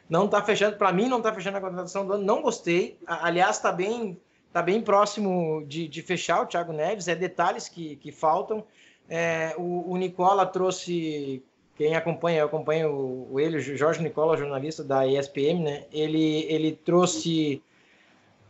Não 0.08 0.26
está 0.26 0.42
fechando, 0.42 0.76
para 0.76 0.92
mim 0.92 1.08
não 1.08 1.18
está 1.18 1.32
fechando 1.32 1.56
a 1.56 1.60
contratação 1.60 2.06
do 2.06 2.12
ano, 2.12 2.24
não 2.24 2.42
gostei. 2.42 2.98
Aliás, 3.06 3.56
está 3.56 3.72
bem, 3.72 4.20
tá 4.52 4.60
bem 4.60 4.82
próximo 4.82 5.64
de, 5.66 5.88
de, 5.88 6.02
fechar 6.02 6.42
o 6.42 6.46
Thiago 6.46 6.72
Neves, 6.72 7.08
é 7.08 7.14
detalhes 7.14 7.68
que, 7.68 7.96
que 7.96 8.12
faltam. 8.12 8.64
É, 9.08 9.54
o, 9.56 9.90
o, 9.90 9.96
Nicola 9.96 10.44
trouxe, 10.46 11.42
quem 11.76 11.96
acompanha, 11.96 12.40
eu 12.40 12.46
acompanho 12.46 13.28
o, 13.30 13.40
ele, 13.40 13.56
o 13.56 13.76
Jorge 13.76 14.02
Nicola, 14.02 14.36
jornalista 14.36 14.84
da 14.84 15.06
ESPM, 15.06 15.62
né? 15.62 15.86
Ele, 15.90 16.44
ele 16.44 16.72
trouxe 16.72 17.62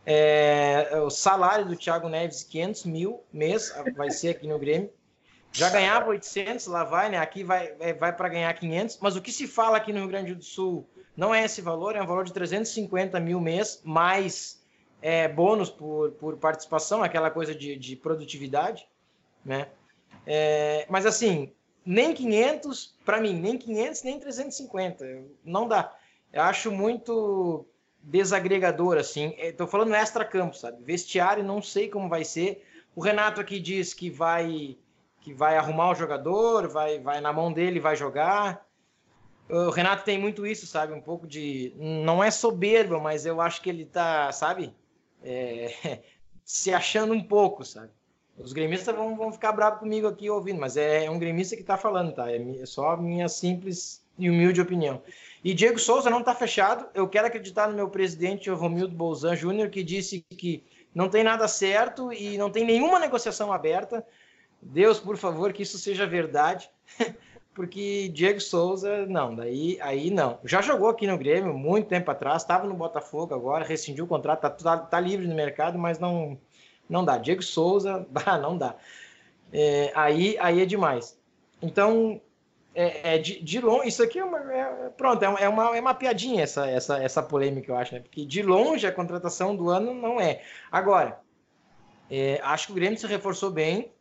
é, 0.05 0.99
o 1.03 1.09
salário 1.09 1.65
do 1.65 1.75
Thiago 1.75 2.09
Neves, 2.09 2.43
500 2.43 2.85
mil 2.85 3.23
mês, 3.31 3.73
vai 3.95 4.11
ser 4.11 4.29
aqui 4.29 4.47
no 4.47 4.59
Grêmio. 4.59 4.89
Já 5.53 5.69
ganhava 5.69 6.09
800, 6.09 6.65
lá 6.67 6.83
vai, 6.83 7.09
né? 7.09 7.17
Aqui 7.17 7.43
vai, 7.43 7.73
vai 7.93 8.11
para 8.11 8.27
ganhar 8.27 8.53
500. 8.53 8.97
Mas 8.99 9.15
o 9.15 9.21
que 9.21 9.31
se 9.31 9.47
fala 9.47 9.77
aqui 9.77 9.93
no 9.93 9.99
Rio 9.99 10.07
Grande 10.07 10.33
do 10.33 10.43
Sul 10.43 10.87
Não 11.15 11.33
é 11.33 11.45
esse 11.45 11.61
valor, 11.61 11.95
é 11.95 12.01
um 12.01 12.07
valor 12.07 12.25
de 12.25 12.33
350 12.33 13.19
mil 13.19 13.39
mês, 13.39 13.79
mais 13.83 14.63
é, 14.99 15.27
bônus 15.27 15.69
por, 15.69 16.11
por 16.13 16.37
participação, 16.37 17.03
aquela 17.03 17.29
coisa 17.29 17.53
de, 17.53 17.75
de 17.77 17.95
produtividade, 17.95 18.87
né? 19.45 19.67
É, 20.25 20.87
mas 20.89 21.05
assim, 21.05 21.53
nem 21.85 22.13
500, 22.13 22.95
para 23.05 23.19
mim, 23.19 23.33
nem 23.33 23.57
500, 23.57 24.03
nem 24.03 24.19
350, 24.19 25.05
não 25.43 25.67
dá. 25.67 25.95
Eu 26.31 26.41
acho 26.43 26.71
muito 26.71 27.65
desagregador, 28.01 28.97
assim. 28.97 29.33
Estou 29.37 29.67
falando 29.67 29.93
extra-campo, 29.93 30.55
sabe? 30.55 30.83
Vestiário, 30.83 31.43
não 31.43 31.61
sei 31.61 31.89
como 31.89 32.09
vai 32.09 32.23
ser. 32.23 32.65
O 32.95 33.01
Renato 33.01 33.39
aqui 33.39 33.59
diz 33.59 33.93
que 33.93 34.09
vai 34.09 34.77
que 35.23 35.33
vai 35.33 35.55
arrumar 35.55 35.91
o 35.91 35.95
jogador, 35.95 36.67
vai, 36.67 36.99
vai 36.99 37.21
na 37.21 37.31
mão 37.31 37.51
dele, 37.51 37.79
vai 37.79 37.95
jogar. 37.95 38.67
O 39.49 39.69
Renato 39.69 40.03
tem 40.03 40.19
muito 40.19 40.45
isso, 40.45 40.67
sabe? 40.67 40.93
Um 40.93 41.01
pouco 41.01 41.25
de. 41.25 41.73
Não 41.77 42.23
é 42.23 42.29
soberba, 42.29 42.99
mas 42.99 43.25
eu 43.25 43.39
acho 43.39 43.61
que 43.61 43.69
ele 43.69 43.85
tá, 43.85 44.31
sabe? 44.31 44.75
É, 45.23 46.01
se 46.43 46.73
achando 46.73 47.13
um 47.13 47.23
pouco, 47.23 47.63
sabe? 47.63 47.89
Os 48.37 48.51
gremistas 48.51 48.95
vão, 48.95 49.15
vão 49.15 49.31
ficar 49.31 49.51
bravos 49.51 49.79
comigo 49.79 50.07
aqui 50.07 50.29
ouvindo, 50.29 50.59
mas 50.59 50.75
é, 50.75 51.05
é 51.05 51.11
um 51.11 51.19
gremista 51.19 51.55
que 51.55 51.61
está 51.61 51.77
falando, 51.77 52.13
tá? 52.13 52.31
É, 52.31 52.37
é 52.61 52.65
só 52.65 52.97
minha 52.97 53.27
simples 53.29 54.03
e 54.17 54.29
humilde 54.29 54.61
opinião. 54.61 55.01
E 55.43 55.53
Diego 55.53 55.79
Souza 55.79 56.09
não 56.09 56.19
está 56.19 56.33
fechado. 56.33 56.87
Eu 56.93 57.07
quero 57.07 57.27
acreditar 57.27 57.67
no 57.67 57.75
meu 57.75 57.89
presidente, 57.89 58.49
Romildo 58.49 58.95
Bolzan 58.95 59.35
Júnior, 59.35 59.69
que 59.69 59.83
disse 59.83 60.25
que 60.29 60.63
não 60.93 61.09
tem 61.09 61.23
nada 61.23 61.47
certo 61.47 62.11
e 62.13 62.37
não 62.37 62.49
tem 62.49 62.65
nenhuma 62.65 62.99
negociação 62.99 63.51
aberta. 63.51 64.05
Deus, 64.61 64.99
por 64.99 65.17
favor, 65.17 65.51
que 65.51 65.63
isso 65.63 65.77
seja 65.77 66.05
verdade. 66.05 66.69
Porque 67.53 68.09
Diego 68.09 68.39
Souza, 68.39 69.05
não, 69.05 69.35
daí 69.35 69.77
aí 69.79 70.09
não. 70.09 70.39
Já 70.43 70.59
jogou 70.59 70.89
aqui 70.89 71.05
no 71.05 71.17
Grêmio 71.17 71.53
muito 71.53 71.87
tempo 71.87 72.09
atrás, 72.09 72.41
estava 72.41 72.65
no 72.65 72.73
Botafogo 72.73 73.35
agora, 73.35 73.63
rescindiu 73.63 74.05
o 74.05 74.07
contrato, 74.07 74.41
tá, 74.41 74.49
tá, 74.49 74.77
tá 74.77 74.99
livre 74.99 75.27
no 75.27 75.35
mercado, 75.35 75.77
mas 75.77 75.99
não 75.99 76.35
não 76.89 77.03
dá. 77.03 77.17
Diego 77.17 77.41
Souza, 77.41 78.05
não 78.41 78.57
dá. 78.57 78.75
É, 79.51 79.91
aí, 79.95 80.37
aí 80.39 80.61
é 80.61 80.65
demais. 80.65 81.17
Então, 81.61 82.19
é, 82.75 83.15
é 83.15 83.17
de, 83.19 83.41
de, 83.41 83.59
longe, 83.59 83.87
isso 83.87 84.01
aqui 84.01 84.19
é 84.19 84.25
uma. 84.25 84.39
É, 84.51 84.89
pronto, 84.89 85.23
é 85.23 85.47
uma, 85.47 85.77
é 85.77 85.79
uma 85.79 85.93
piadinha 85.93 86.43
essa, 86.43 86.67
essa, 86.67 86.97
essa 86.97 87.21
polêmica, 87.21 87.71
eu 87.71 87.75
acho, 87.75 87.93
né? 87.93 87.99
Porque 87.99 88.25
de 88.25 88.41
longe 88.41 88.87
a 88.87 88.91
contratação 88.91 89.55
do 89.55 89.69
ano 89.69 89.93
não 89.93 90.19
é. 90.19 90.41
Agora, 90.71 91.19
é, 92.09 92.39
acho 92.43 92.67
que 92.67 92.71
o 92.71 92.75
Grêmio 92.75 92.97
se 92.97 93.05
reforçou 93.05 93.51
bem, 93.51 93.91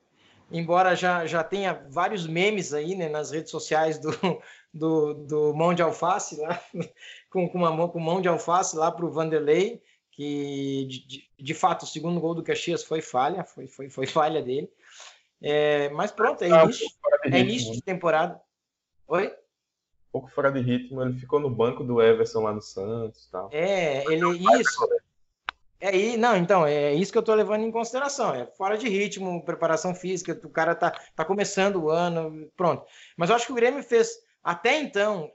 embora 0.50 0.96
já, 0.96 1.26
já 1.26 1.44
tenha 1.44 1.84
vários 1.90 2.26
memes 2.26 2.72
aí 2.72 2.94
né, 2.94 3.08
nas 3.08 3.30
redes 3.30 3.50
sociais 3.50 3.98
do, 3.98 4.10
do, 4.72 5.14
do 5.14 5.54
mão 5.54 5.74
de 5.74 5.82
alface 5.82 6.40
lá, 6.40 6.58
com, 7.30 7.48
com, 7.48 7.58
uma 7.58 7.70
mão, 7.70 7.88
com 7.88 8.00
mão 8.00 8.22
de 8.22 8.28
alface 8.28 8.76
lá 8.76 8.90
para 8.90 9.04
o 9.04 9.10
Vanderlei 9.10 9.82
que 10.12 10.86
de, 10.86 11.28
de, 11.38 11.54
fato 11.54 11.82
o 11.82 11.86
segundo 11.86 12.20
gol 12.20 12.34
do 12.34 12.42
Caxias 12.42 12.84
foi 12.84 13.00
falha, 13.00 13.44
foi, 13.44 13.66
foi, 13.66 13.88
foi 13.88 14.06
falha 14.06 14.42
dele. 14.42 14.70
É, 15.40 15.88
mas 15.90 16.12
pronto, 16.12 16.44
é 16.44 16.48
tá 16.48 16.64
início, 16.64 16.86
é 17.24 17.40
início 17.40 17.70
de 17.72 17.78
né? 17.78 17.82
temporada. 17.84 18.40
Oi? 19.08 19.28
Um 19.28 20.12
pouco 20.12 20.30
fora 20.30 20.52
de 20.52 20.60
ritmo, 20.60 21.02
ele 21.02 21.18
ficou 21.18 21.40
no 21.40 21.50
banco 21.50 21.82
do 21.82 22.00
Everson 22.00 22.42
lá 22.42 22.52
no 22.52 22.60
Santos 22.60 23.26
tal. 23.32 23.48
É, 23.50 24.04
ele 24.12 24.28
isso. 24.60 24.88
É 25.80 25.88
aí, 25.88 26.16
não, 26.16 26.36
então, 26.36 26.64
é 26.64 26.94
isso 26.94 27.10
que 27.10 27.18
eu 27.18 27.24
tô 27.24 27.34
levando 27.34 27.64
em 27.64 27.72
consideração. 27.72 28.32
É 28.32 28.46
fora 28.46 28.78
de 28.78 28.88
ritmo, 28.88 29.44
preparação 29.44 29.92
física, 29.92 30.38
o 30.44 30.50
cara 30.50 30.76
tá, 30.76 30.92
tá 31.16 31.24
começando 31.24 31.82
o 31.82 31.90
ano, 31.90 32.48
pronto. 32.56 32.86
Mas 33.16 33.30
eu 33.30 33.34
acho 33.34 33.46
que 33.46 33.52
o 33.52 33.56
Grêmio 33.56 33.82
fez, 33.82 34.10
até 34.44 34.78
então, 34.80 35.28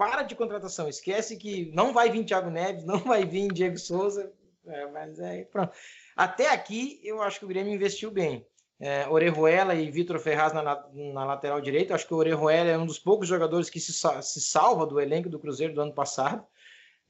para 0.00 0.22
de 0.22 0.34
contratação, 0.34 0.88
esquece 0.88 1.36
que 1.36 1.70
não 1.74 1.92
vai 1.92 2.08
vir 2.08 2.24
Thiago 2.24 2.48
Neves, 2.48 2.86
não 2.86 3.00
vai 3.00 3.26
vir 3.26 3.52
Diego 3.52 3.76
Souza, 3.76 4.32
é, 4.66 4.86
mas 4.86 5.20
é 5.20 5.44
pronto. 5.44 5.72
Até 6.16 6.48
aqui 6.48 6.98
eu 7.04 7.20
acho 7.20 7.38
que 7.38 7.44
o 7.44 7.48
Grêmio 7.48 7.74
investiu 7.74 8.10
bem. 8.10 8.46
É, 8.80 9.06
Orejuela 9.06 9.74
e 9.74 9.90
Vitor 9.90 10.18
Ferraz 10.18 10.54
na, 10.54 10.62
na, 10.62 11.24
lateral 11.26 11.60
direita. 11.60 11.94
Acho 11.94 12.06
que 12.06 12.14
o 12.14 12.16
Orejuela 12.16 12.70
é 12.70 12.78
um 12.78 12.86
dos 12.86 12.98
poucos 12.98 13.28
jogadores 13.28 13.68
que 13.68 13.78
se, 13.78 13.92
se 13.92 14.40
salva 14.40 14.86
do 14.86 14.98
elenco 14.98 15.28
do 15.28 15.38
Cruzeiro 15.38 15.74
do 15.74 15.82
ano 15.82 15.92
passado, 15.92 16.46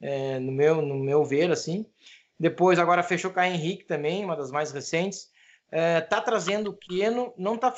é, 0.01 0.41
no, 0.41 0.51
meu, 0.51 0.83
no 0.83 0.97
meu 0.97 1.25
ver, 1.25 1.53
assim. 1.53 1.87
Depois, 2.37 2.77
agora 2.77 3.05
fechou 3.05 3.31
com 3.31 3.39
a 3.39 3.49
Henrique 3.49 3.85
também, 3.85 4.25
uma 4.25 4.35
das 4.35 4.51
mais 4.51 4.73
recentes. 4.73 5.31
É, 5.71 6.01
tá 6.01 6.21
trazendo 6.21 6.71
o 6.71 6.77
Queno, 6.77 7.33
não 7.39 7.57
tá, 7.57 7.73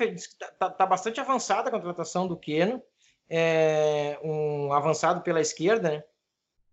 tá, 0.59 0.71
tá 0.71 0.87
bastante 0.87 1.21
avançada 1.21 1.69
a 1.69 1.73
contratação 1.73 2.27
do 2.27 2.35
Queno 2.35 2.83
é, 3.29 4.18
um 4.23 4.73
avançado 4.73 5.23
pela 5.23 5.41
esquerda, 5.41 5.91
né? 5.91 6.05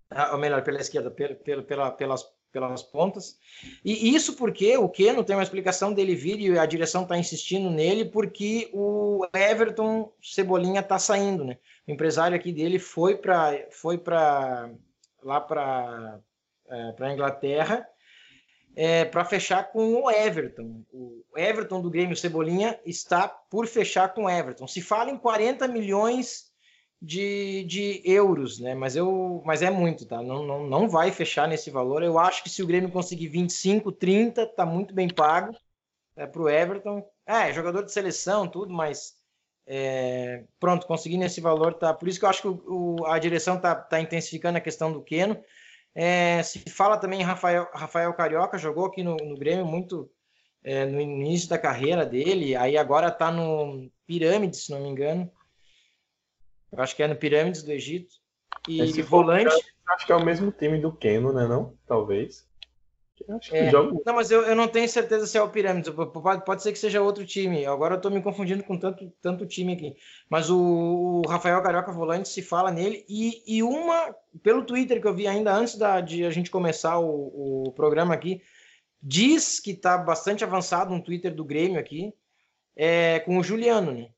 Ah, 0.10 0.32
ou 0.34 0.38
melhor, 0.40 0.64
pela 0.64 0.80
esquerda, 0.80 1.12
pela, 1.12 1.64
pela, 1.64 1.92
pelas, 1.92 2.26
pelas 2.52 2.84
pontas. 2.84 3.38
E 3.86 4.14
isso 4.16 4.36
porque 4.36 4.76
o 4.78 4.90
Keno 4.90 5.24
tem 5.24 5.36
uma 5.36 5.44
explicação 5.44 5.94
dele 5.94 6.16
vir 6.16 6.40
e 6.40 6.58
a 6.58 6.66
direção 6.66 7.04
está 7.04 7.18
insistindo 7.18 7.70
nele, 7.70 8.06
porque 8.06 8.70
o 8.74 9.26
Everton 9.34 10.12
Cebolinha 10.22 10.82
está 10.82 10.98
saindo, 10.98 11.44
né? 11.44 11.58
O 11.88 11.92
empresário 11.92 12.36
aqui 12.36 12.52
dele 12.52 12.80
foi 12.80 13.16
para 13.16 13.68
foi 13.72 14.02
lá 15.24 15.42
para 15.42 16.20
é, 16.70 17.14
Inglaterra 17.14 17.88
é, 18.82 19.04
para 19.04 19.26
fechar 19.26 19.74
com 19.74 20.04
o 20.04 20.10
Everton. 20.10 20.86
O 20.94 21.22
Everton 21.36 21.82
do 21.82 21.90
Grêmio 21.90 22.16
Cebolinha 22.16 22.80
está 22.86 23.28
por 23.28 23.68
fechar 23.68 24.14
com 24.14 24.24
o 24.24 24.30
Everton. 24.30 24.68
Se 24.68 24.82
fala 24.82 25.12
em 25.12 25.18
40 25.18 25.68
milhões 25.68 26.46
de, 27.02 27.66
de 27.66 28.02
euros, 28.06 28.58
né? 28.58 28.74
Mas 28.74 28.96
eu, 28.96 29.44
mas 29.46 29.62
é 29.62 29.70
muito, 29.70 30.06
tá? 30.06 30.24
Não, 30.24 30.46
não, 30.48 30.66
não 30.66 30.88
vai 30.88 31.12
fechar 31.12 31.46
nesse 31.46 31.70
valor. 31.70 32.04
Eu 32.04 32.18
acho 32.18 32.42
que 32.42 32.50
se 32.50 32.64
o 32.64 32.68
Grêmio 32.68 32.90
conseguir 32.90 33.28
25, 33.28 33.92
30, 33.92 34.48
tá 34.48 34.66
muito 34.66 34.94
bem 34.94 35.10
pago 35.10 35.54
é, 36.16 36.26
para 36.26 36.42
o 36.42 36.48
Everton. 36.48 37.06
É, 37.26 37.52
jogador 37.52 37.84
de 37.84 37.92
seleção, 37.92 38.48
tudo, 38.48 38.72
mas 38.74 39.16
é, 39.68 40.46
pronto, 40.58 40.88
conseguindo 40.88 41.26
esse 41.26 41.42
valor, 41.42 41.74
tá? 41.74 41.94
Por 41.94 42.08
isso 42.08 42.18
que 42.18 42.24
eu 42.24 42.30
acho 42.30 42.42
que 42.44 42.48
o, 42.48 42.64
o, 42.66 43.06
a 43.08 43.20
direção 43.20 43.60
tá, 43.60 43.76
tá 43.76 44.00
intensificando 44.00 44.58
a 44.58 44.62
questão 44.62 44.90
do 44.90 45.04
Keno. 45.04 45.38
É, 46.02 46.42
se 46.44 46.60
fala 46.70 46.96
também 46.98 47.22
Rafael, 47.22 47.70
Rafael 47.74 48.14
Carioca, 48.14 48.58
jogou 48.58 48.86
aqui 48.86 49.04
no, 49.04 49.18
no 49.18 49.38
Grêmio 49.38 49.66
muito 49.66 50.10
é, 50.64 50.86
no 50.86 51.02
início 51.02 51.50
da 51.50 51.58
carreira 51.58 52.06
dele, 52.06 52.56
aí 52.56 52.78
agora 52.78 53.12
tá 53.12 53.30
no 53.30 53.92
Pirâmide, 54.08 54.56
se 54.56 54.72
não 54.72 54.80
me 54.80 54.88
engano. 54.88 55.30
Eu 56.72 56.82
acho 56.82 56.96
que 56.96 57.04
é 57.04 57.08
no 57.08 57.18
Pirâmides 57.18 57.64
do 57.64 57.74
Egito. 57.74 58.16
E 58.66 58.80
Esse 58.80 59.02
volante. 59.02 59.54
acho 59.90 60.06
que 60.06 60.14
é 60.14 60.16
o 60.16 60.24
mesmo 60.24 60.54
time 60.54 60.80
do 60.80 60.96
Keno, 60.96 61.34
né? 61.34 61.46
Não? 61.46 61.78
Talvez. 61.86 62.49
Acho 63.28 63.50
que 63.50 63.58
é. 63.58 63.72
Não, 63.72 64.14
mas 64.14 64.32
eu, 64.32 64.44
eu 64.44 64.56
não 64.56 64.68
tenho 64.68 64.88
certeza 64.88 65.28
se 65.28 65.38
é 65.38 65.42
o 65.42 65.50
Pirâmides. 65.50 65.94
Pode, 65.94 66.46
pode 66.46 66.64
ser 66.64 66.72
que 66.72 66.80
seja 66.80 67.02
outro 67.02 67.26
time. 67.26 67.66
Agora 67.66 67.96
eu 67.96 67.98
estou 67.98 68.12
me 68.12 68.22
confundindo 68.22 68.64
com 68.64 68.78
tanto, 68.78 69.12
tanto 69.22 69.46
time 69.46 69.74
aqui. 69.74 69.96
Mas 70.30 70.50
o, 70.50 70.58
o, 70.58 71.28
Rafael 71.28 71.62
Carioca 71.62 71.92
Volante 71.92 72.30
se 72.30 72.42
fala 72.42 72.72
nele. 72.72 73.06
E, 73.10 73.44
e 73.46 73.64
uma, 73.64 74.16
pelo 74.42 74.64
Twitter 74.64 75.02
que 75.02 75.08
eu 75.08 75.16
vi 75.16 75.28
ainda 75.28 75.54
antes 75.54 75.76
da, 75.76 76.02
de 76.02 76.26
a 76.26 76.30
gente 76.30 76.50
começar 76.50 77.00
o, 77.00 77.66
o 77.68 77.72
programa 77.74 78.14
aqui, 78.14 78.42
diz 79.02 79.60
que 79.60 79.72
está 79.72 79.98
bastante 79.98 80.44
avançado 80.44 80.94
um 80.94 81.02
Twitter 81.02 81.34
do 81.34 81.46
Grêmio 81.46 81.80
aqui, 81.80 82.14
é, 82.76 83.20
com 83.20 83.38
o 83.38 83.44
Juliano, 83.44 83.92
né? 83.92 84.10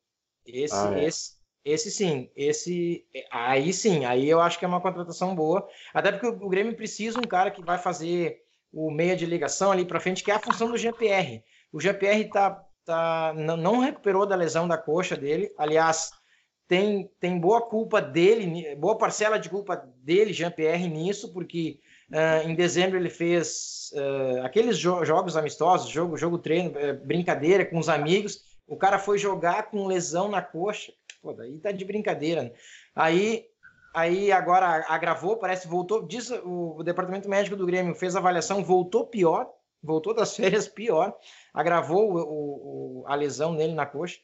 Esse, 0.45 0.75
ah, 0.75 0.93
é. 0.95 1.05
esse, 1.05 1.31
esse 1.63 1.91
sim, 1.91 2.29
esse 2.35 3.05
aí 3.31 3.71
sim, 3.71 4.05
aí 4.05 4.27
eu 4.27 4.41
acho 4.41 4.57
que 4.57 4.65
é 4.65 4.67
uma 4.67 4.81
contratação 4.81 5.35
boa, 5.35 5.67
até 5.93 6.11
porque 6.11 6.27
o 6.27 6.49
Grêmio 6.49 6.75
precisa 6.75 7.19
um 7.19 7.23
cara 7.23 7.51
que 7.51 7.63
vai 7.63 7.77
fazer 7.77 8.41
o 8.71 8.89
meia 8.91 9.15
de 9.15 9.25
ligação 9.25 9.71
ali 9.71 9.85
para 9.85 9.99
frente, 9.99 10.23
que 10.23 10.31
é 10.31 10.35
a 10.35 10.39
função 10.39 10.71
do 10.71 10.77
GPR. 10.77 11.43
O 11.71 11.79
GPR 11.79 12.29
tá, 12.29 12.63
tá 12.85 13.33
não 13.35 13.79
recuperou 13.79 14.25
da 14.25 14.35
lesão 14.35 14.67
da 14.67 14.77
coxa 14.77 15.15
dele, 15.15 15.53
aliás, 15.57 16.11
tem, 16.71 17.11
tem 17.19 17.37
boa 17.37 17.61
culpa 17.67 18.01
dele, 18.01 18.73
boa 18.77 18.97
parcela 18.97 19.37
de 19.37 19.49
culpa 19.49 19.75
dele, 20.01 20.31
Jean-Pierre, 20.31 20.87
nisso, 20.87 21.33
porque 21.33 21.79
uh, 22.09 22.47
em 22.47 22.55
dezembro 22.55 22.97
ele 22.97 23.09
fez 23.09 23.91
uh, 23.93 24.45
aqueles 24.45 24.77
jo 24.77 25.03
jogos 25.03 25.35
amistosos, 25.35 25.89
jogo, 25.89 26.15
jogo 26.15 26.37
treino, 26.37 26.69
uh, 26.69 27.05
brincadeira 27.05 27.65
com 27.65 27.77
os 27.77 27.89
amigos. 27.89 28.39
O 28.65 28.77
cara 28.77 28.97
foi 28.97 29.17
jogar 29.17 29.69
com 29.69 29.85
lesão 29.85 30.29
na 30.29 30.41
coxa. 30.41 30.93
Pô, 31.21 31.33
daí 31.33 31.59
tá 31.59 31.73
de 31.73 31.83
brincadeira. 31.83 32.43
Né? 32.43 32.51
Aí, 32.95 33.47
aí 33.93 34.31
agora 34.31 34.85
agravou, 34.87 35.37
parece 35.37 35.67
voltou. 35.67 36.05
Diz 36.05 36.31
o, 36.31 36.81
departamento 36.83 37.29
médico 37.29 37.55
do 37.55 37.65
Grêmio 37.65 37.95
fez 37.95 38.15
a 38.15 38.19
avaliação, 38.19 38.63
voltou 38.63 39.07
pior, 39.07 39.49
voltou 39.81 40.13
das 40.13 40.35
férias 40.37 40.67
pior, 40.67 41.15
agravou 41.53 42.13
o, 42.13 43.01
o, 43.01 43.03
a 43.07 43.15
lesão 43.15 43.53
nele 43.53 43.73
na 43.73 43.85
coxa. 43.85 44.17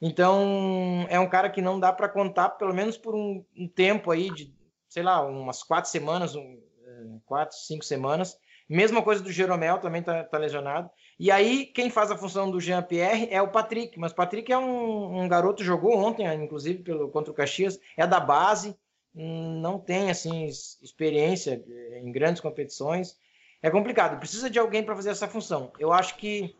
Então 0.00 1.06
é 1.10 1.20
um 1.20 1.28
cara 1.28 1.50
que 1.50 1.60
não 1.60 1.78
dá 1.78 1.92
para 1.92 2.08
contar, 2.08 2.50
pelo 2.50 2.72
menos 2.72 2.96
por 2.96 3.14
um, 3.14 3.44
um, 3.56 3.68
tempo 3.68 4.10
aí 4.10 4.30
de, 4.30 4.54
sei 4.88 5.02
lá, 5.02 5.20
umas 5.22 5.62
quatro 5.62 5.90
semanas, 5.90 6.34
um, 6.34 6.58
é, 6.86 7.18
quatro, 7.26 7.56
cinco 7.56 7.84
semanas. 7.84 8.36
Mesma 8.66 9.02
coisa 9.02 9.22
do 9.22 9.32
Jeromel, 9.32 9.78
também 9.78 10.00
tá, 10.00 10.22
tá 10.22 10.38
lesionado. 10.38 10.88
E 11.18 11.30
aí, 11.30 11.66
quem 11.66 11.90
faz 11.90 12.10
a 12.10 12.16
função 12.16 12.50
do 12.50 12.60
Jean-Pierre 12.60 13.28
é 13.30 13.42
o 13.42 13.50
Patrick, 13.50 13.98
mas 13.98 14.12
Patrick 14.12 14.50
é 14.50 14.56
um, 14.56 15.22
um 15.22 15.28
garoto, 15.28 15.64
jogou 15.64 15.98
ontem, 15.98 16.24
inclusive, 16.42 16.82
pelo, 16.82 17.10
contra 17.10 17.32
o 17.32 17.34
Caxias, 17.34 17.78
é 17.96 18.06
da 18.06 18.20
base, 18.20 18.78
não 19.14 19.78
tem 19.78 20.10
assim 20.10 20.46
experiência 20.46 21.62
em 22.02 22.10
grandes 22.12 22.40
competições. 22.40 23.18
É 23.62 23.70
complicado, 23.70 24.18
precisa 24.18 24.48
de 24.48 24.58
alguém 24.58 24.82
para 24.82 24.96
fazer 24.96 25.10
essa 25.10 25.28
função. 25.28 25.72
Eu 25.78 25.92
acho 25.92 26.16
que 26.16 26.54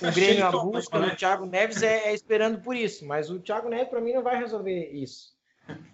o 0.00 0.12
Grêmio, 0.12 0.46
a 0.46 0.50
busca 0.50 1.00
do 1.00 1.16
Thiago 1.16 1.46
Neves 1.46 1.82
é, 1.82 2.08
é, 2.08 2.14
esperando 2.14 2.60
por 2.60 2.76
isso, 2.76 3.06
mas 3.06 3.30
o 3.30 3.40
Thiago 3.40 3.68
Neves, 3.68 3.88
para 3.88 4.00
mim, 4.00 4.12
não 4.12 4.22
vai 4.22 4.38
resolver 4.38 4.90
isso. 4.92 5.34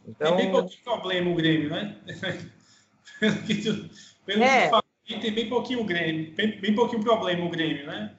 Então... 0.07 0.37
Tem 0.37 0.47
bem 0.47 0.53
pouquinho 0.53 0.85
problema 0.85 1.31
o 1.31 1.35
Grêmio, 1.35 1.71
né? 1.71 2.01
pelo 3.21 3.43
que, 3.43 3.55
tu, 3.63 3.91
pelo 4.27 4.43
é. 4.43 4.71
que 5.05 5.21
tem 5.21 5.33
bem 5.33 5.49
pouquinho 5.49 5.81
o 5.81 5.85
Grêmio, 5.85 6.35
bem, 6.35 6.61
bem 6.61 6.75
pouquinho 6.75 7.03
problema 7.03 7.45
o 7.45 7.51
Grêmio, 7.51 7.87
né? 7.87 8.17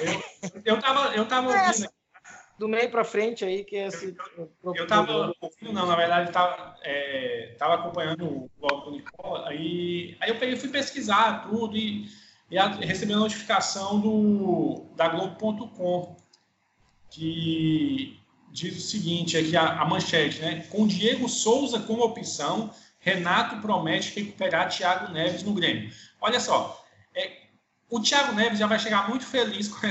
Eu, 0.00 0.74
eu 0.74 0.80
tava, 0.80 1.14
eu 1.14 1.26
tava 1.26 1.54
é, 1.54 1.68
ouvindo 1.68 1.88
do 2.60 2.68
meio 2.68 2.90
para 2.90 3.02
frente 3.02 3.42
aí 3.42 3.64
que 3.64 3.74
é 3.74 3.86
esse. 3.86 4.14
Eu, 4.36 4.74
eu 4.74 4.86
tava 4.86 5.34
ouvindo, 5.40 5.72
não, 5.72 5.86
na 5.86 5.96
verdade, 5.96 6.30
tava, 6.30 6.76
é, 6.82 7.54
tava 7.58 7.76
acompanhando 7.76 8.26
o 8.26 8.50
blog 8.60 8.84
do 8.84 8.90
Nicola, 8.90 9.48
aí, 9.48 10.14
aí 10.20 10.28
eu 10.28 10.38
peguei, 10.38 10.56
fui 10.56 10.68
pesquisar 10.68 11.48
tudo 11.48 11.74
e, 11.74 12.06
e 12.50 12.58
a, 12.58 12.66
recebi 12.66 13.14
a 13.14 13.16
notificação 13.16 13.98
do, 13.98 14.84
da 14.94 15.08
Globo.com 15.08 16.14
que 17.08 18.20
diz 18.52 18.76
o 18.76 18.88
seguinte, 18.88 19.38
aqui 19.38 19.56
a, 19.56 19.80
a 19.80 19.86
manchete, 19.86 20.40
né? 20.40 20.66
Com 20.68 20.86
Diego 20.86 21.30
Souza 21.30 21.80
como 21.80 22.04
opção, 22.04 22.70
Renato 22.98 23.56
promete 23.62 24.20
recuperar 24.20 24.68
Thiago 24.68 25.10
Neves 25.14 25.42
no 25.42 25.54
Grêmio. 25.54 25.90
Olha 26.20 26.38
só, 26.38 26.84
é, 27.14 27.38
o 27.88 28.00
Thiago 28.00 28.34
Neves 28.34 28.58
já 28.58 28.66
vai 28.66 28.78
chegar 28.78 29.08
muito 29.08 29.24
feliz 29.24 29.66
com 29.68 29.86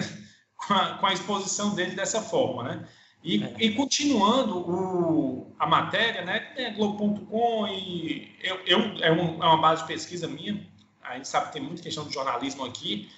com 0.67 0.73
a, 0.73 0.97
com 0.97 1.05
a 1.05 1.13
exposição 1.13 1.73
dele 1.73 1.95
dessa 1.95 2.21
forma, 2.21 2.63
né? 2.63 2.87
E, 3.23 3.43
é. 3.43 3.55
e 3.59 3.71
continuando 3.73 4.57
o, 4.59 5.53
a 5.59 5.67
matéria, 5.67 6.23
né? 6.23 6.53
É 6.55 6.71
Globo.com 6.71 7.67
e 7.67 8.35
eu, 8.41 8.55
eu 8.65 8.79
é, 9.01 9.11
um, 9.11 9.43
é, 9.43 9.47
uma 9.47 9.57
base 9.57 9.81
de 9.81 9.87
pesquisa 9.87 10.27
minha. 10.27 10.65
A 11.01 11.15
gente 11.15 11.27
sabe 11.27 11.47
que 11.47 11.53
tem 11.53 11.61
muita 11.61 11.81
questão 11.81 12.05
de 12.05 12.13
jornalismo 12.13 12.63
aqui, 12.65 13.09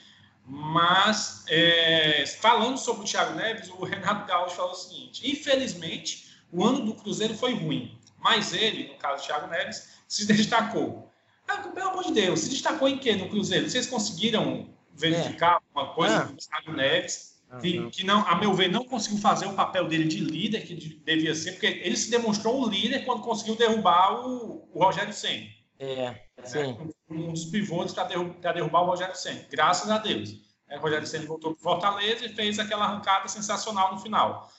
mas 0.46 1.44
é, 1.50 2.26
falando 2.40 2.78
sobre 2.78 3.04
o 3.04 3.06
Thiago 3.06 3.36
Neves, 3.36 3.70
o 3.70 3.84
Renato 3.84 4.26
Gaúcho 4.26 4.56
falou 4.56 4.72
o 4.72 4.76
seguinte: 4.76 5.30
infelizmente, 5.30 6.32
o 6.52 6.64
ano 6.66 6.86
do 6.86 6.96
Cruzeiro 6.96 7.36
foi 7.36 7.54
ruim, 7.54 7.98
mas 8.18 8.54
ele, 8.54 8.90
no 8.90 8.96
caso 8.96 9.22
do 9.22 9.28
Thiago 9.28 9.48
Neves, 9.48 9.98
se 10.08 10.26
destacou. 10.26 11.12
Ah, 11.48 11.58
pelo 11.58 11.90
amor 11.90 12.06
de 12.06 12.14
Deus, 12.14 12.40
se 12.40 12.50
destacou 12.50 12.88
em 12.88 12.98
quê 12.98 13.16
no 13.16 13.30
Cruzeiro? 13.30 13.70
Vocês 13.70 13.88
conseguiram 13.88 14.70
verificar 14.94 15.52
é. 15.52 15.54
alguma 15.56 15.94
coisa 15.94 16.22
ah. 16.22 16.24
do 16.24 16.38
Thiago 16.38 16.72
Neves? 16.74 17.31
Que, 17.60 17.90
que, 17.90 18.06
não, 18.06 18.26
a 18.28 18.36
meu 18.36 18.54
ver, 18.54 18.70
não 18.72 18.86
conseguiu 18.86 19.20
fazer 19.20 19.46
o 19.46 19.54
papel 19.54 19.88
dele 19.88 20.06
de 20.06 20.20
líder 20.20 20.62
que 20.62 20.74
devia 20.74 21.36
ser, 21.36 21.54
porque 21.54 21.68
ele 21.68 21.98
se 21.98 22.10
demonstrou 22.10 22.62
um 22.62 22.70
líder 22.70 23.04
quando 23.04 23.22
conseguiu 23.22 23.56
derrubar 23.56 24.26
o, 24.26 24.70
o 24.72 24.84
Rogério 24.84 25.14
Senna. 25.14 25.48
É, 25.78 26.16
sim. 26.44 26.78
Um 27.10 27.34
dos 27.34 27.46
pivôs 27.46 27.94
para 27.94 28.06
derrubar, 28.06 28.54
derrubar 28.54 28.82
o 28.84 28.86
Rogério 28.86 29.16
Senna, 29.16 29.46
graças 29.50 29.90
a 29.90 29.98
Deus. 29.98 30.36
É, 30.70 30.78
o 30.78 30.82
Rogério 30.82 31.06
Senna 31.06 31.26
voltou 31.26 31.54
para 31.54 31.64
Fortaleza 31.64 32.26
e 32.26 32.30
fez 32.30 32.58
aquela 32.58 32.86
arrancada 32.86 33.28
sensacional 33.28 33.94
no 33.94 34.00
final. 34.00 34.50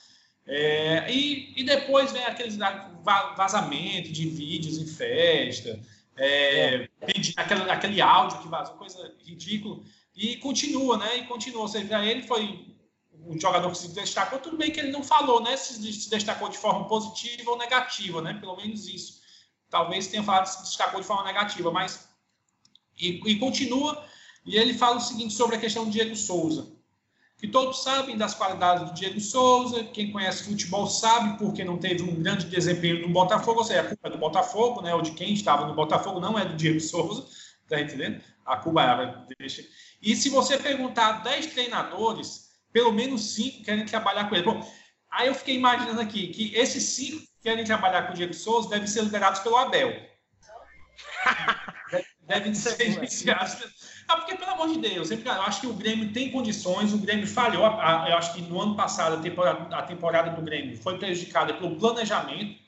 É, 0.45 1.11
e, 1.11 1.53
e 1.55 1.63
depois 1.63 2.11
vem 2.11 2.25
aqueles 2.25 2.57
vazamentos 3.35 4.11
de 4.11 4.27
vídeos 4.27 4.77
em 4.77 4.85
festa, 4.85 5.79
é, 6.15 6.75
é. 6.75 6.89
aquele, 7.37 7.71
aquele 7.71 8.01
áudio 8.01 8.39
que 8.39 8.47
vazou, 8.47 8.75
coisa 8.75 9.15
ridícula. 9.25 9.79
E 10.15 10.37
continua, 10.37 10.97
né? 10.97 11.17
E 11.17 11.25
continua. 11.25 11.61
Ou 11.61 11.67
seja, 11.67 12.05
ele 12.05 12.21
foi 12.21 12.72
um 13.27 13.39
jogador 13.39 13.69
que 13.71 13.77
se 13.77 13.89
destacou, 13.89 14.39
tudo 14.39 14.57
bem 14.57 14.71
que 14.71 14.79
ele 14.79 14.91
não 14.91 15.03
falou, 15.03 15.41
né? 15.41 15.55
Se, 15.55 15.91
se 15.93 16.09
destacou 16.09 16.49
de 16.49 16.57
forma 16.57 16.87
positiva 16.87 17.51
ou 17.51 17.57
negativa, 17.57 18.21
né? 18.21 18.33
Pelo 18.33 18.55
menos 18.55 18.87
isso. 18.87 19.21
Talvez 19.69 20.07
tenha 20.07 20.23
falado 20.23 20.45
se 20.45 20.61
destacou 20.61 20.99
de 20.99 21.07
forma 21.07 21.23
negativa, 21.23 21.71
mas. 21.71 22.07
E, 22.99 23.21
e 23.25 23.39
continua, 23.39 24.05
e 24.45 24.55
ele 24.55 24.73
fala 24.73 24.97
o 24.97 25.01
seguinte 25.01 25.33
sobre 25.33 25.55
a 25.55 25.59
questão 25.59 25.85
do 25.85 25.91
Diego 25.91 26.15
Souza. 26.15 26.71
Que 27.37 27.47
todos 27.47 27.83
sabem 27.83 28.15
das 28.15 28.33
qualidades 28.33 28.87
do 28.87 28.93
Diego 28.93 29.19
Souza, 29.19 29.83
quem 29.83 30.11
conhece 30.11 30.43
futebol 30.43 30.87
sabe 30.87 31.37
porque 31.37 31.63
não 31.63 31.77
teve 31.77 32.03
um 32.03 32.21
grande 32.21 32.45
desempenho 32.45 33.01
no 33.01 33.09
Botafogo, 33.11 33.59
ou 33.59 33.65
seja, 33.65 33.81
a 33.81 33.87
culpa 33.87 34.07
é 34.07 34.11
do 34.11 34.17
Botafogo, 34.17 34.81
né? 34.81 34.93
Ou 34.93 35.01
de 35.01 35.11
quem 35.11 35.33
estava 35.33 35.65
no 35.65 35.73
Botafogo, 35.73 36.19
não 36.19 36.37
é 36.37 36.45
do 36.45 36.55
Diego 36.55 36.79
Souza, 36.79 37.25
tá 37.67 37.81
entendendo? 37.81 38.21
A 38.45 38.57
culpa 38.57 38.83
é. 38.83 39.35
Deixa... 39.39 39.65
E 40.01 40.15
se 40.15 40.29
você 40.29 40.57
perguntar 40.57 41.07
a 41.07 41.11
10 41.19 41.47
treinadores 41.47 42.42
pelo 42.73 42.91
menos 42.91 43.35
cinco 43.35 43.63
querem 43.63 43.85
trabalhar 43.85 44.27
com 44.27 44.35
ele. 44.35 44.43
Bom, 44.43 44.67
aí 45.11 45.27
eu 45.27 45.35
fiquei 45.35 45.55
imaginando 45.55 46.01
aqui 46.01 46.27
que 46.27 46.53
esses 46.55 46.83
cinco 46.83 47.19
que 47.21 47.43
querem 47.43 47.63
trabalhar 47.63 48.07
com 48.07 48.13
o 48.13 48.15
Diego 48.15 48.33
Souza 48.33 48.69
devem 48.69 48.87
ser 48.87 49.03
liderados 49.03 49.39
pelo 49.41 49.55
Abel. 49.55 49.95
devem 52.21 52.53
ser 52.55 52.81
iniciados. 52.89 53.57
Ah, 54.07 54.17
porque, 54.17 54.35
pelo 54.35 54.51
amor 54.51 54.67
de 54.69 54.79
Deus, 54.79 55.11
eu 55.11 55.31
acho 55.43 55.61
que 55.61 55.67
o 55.67 55.73
Grêmio 55.73 56.11
tem 56.11 56.31
condições, 56.31 56.93
o 56.93 56.97
Grêmio 56.97 57.27
falhou. 57.27 57.63
Eu 57.63 58.17
acho 58.17 58.33
que 58.33 58.41
no 58.41 58.59
ano 58.59 58.75
passado 58.75 59.15
a 59.15 59.21
temporada, 59.21 59.75
a 59.75 59.83
temporada 59.83 60.31
do 60.31 60.41
Grêmio 60.41 60.75
foi 60.77 60.97
prejudicada 60.97 61.53
pelo 61.53 61.77
planejamento, 61.77 62.59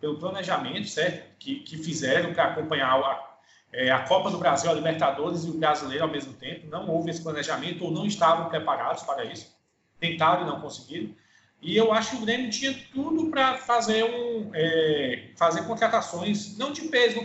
pelo 0.00 0.18
planejamento, 0.18 0.88
certo? 0.88 1.36
Que, 1.38 1.60
que 1.60 1.76
fizeram 1.76 2.32
para 2.32 2.44
acompanhar 2.44 2.98
a, 2.98 3.29
é, 3.72 3.90
a 3.90 4.00
Copa 4.00 4.30
do 4.30 4.38
Brasil, 4.38 4.70
a 4.70 4.74
Libertadores 4.74 5.44
e 5.44 5.50
o 5.50 5.58
Brasileiro 5.58 6.04
ao 6.04 6.10
mesmo 6.10 6.32
tempo. 6.34 6.66
Não 6.68 6.88
houve 6.88 7.10
esse 7.10 7.22
planejamento 7.22 7.84
ou 7.84 7.90
não 7.90 8.04
estavam 8.04 8.48
preparados 8.48 9.02
para 9.02 9.24
isso. 9.24 9.54
Tentaram 9.98 10.42
e 10.42 10.46
não 10.46 10.60
conseguiram. 10.60 11.14
E 11.62 11.76
eu 11.76 11.92
acho 11.92 12.10
que 12.10 12.16
o 12.16 12.24
Grêmio 12.24 12.50
tinha 12.50 12.74
tudo 12.92 13.30
para 13.30 13.58
fazer 13.58 14.02
um, 14.04 14.50
é, 14.54 15.28
fazer 15.36 15.66
contratações, 15.66 16.56
não 16.56 16.72
de 16.72 16.82
peso. 16.82 17.20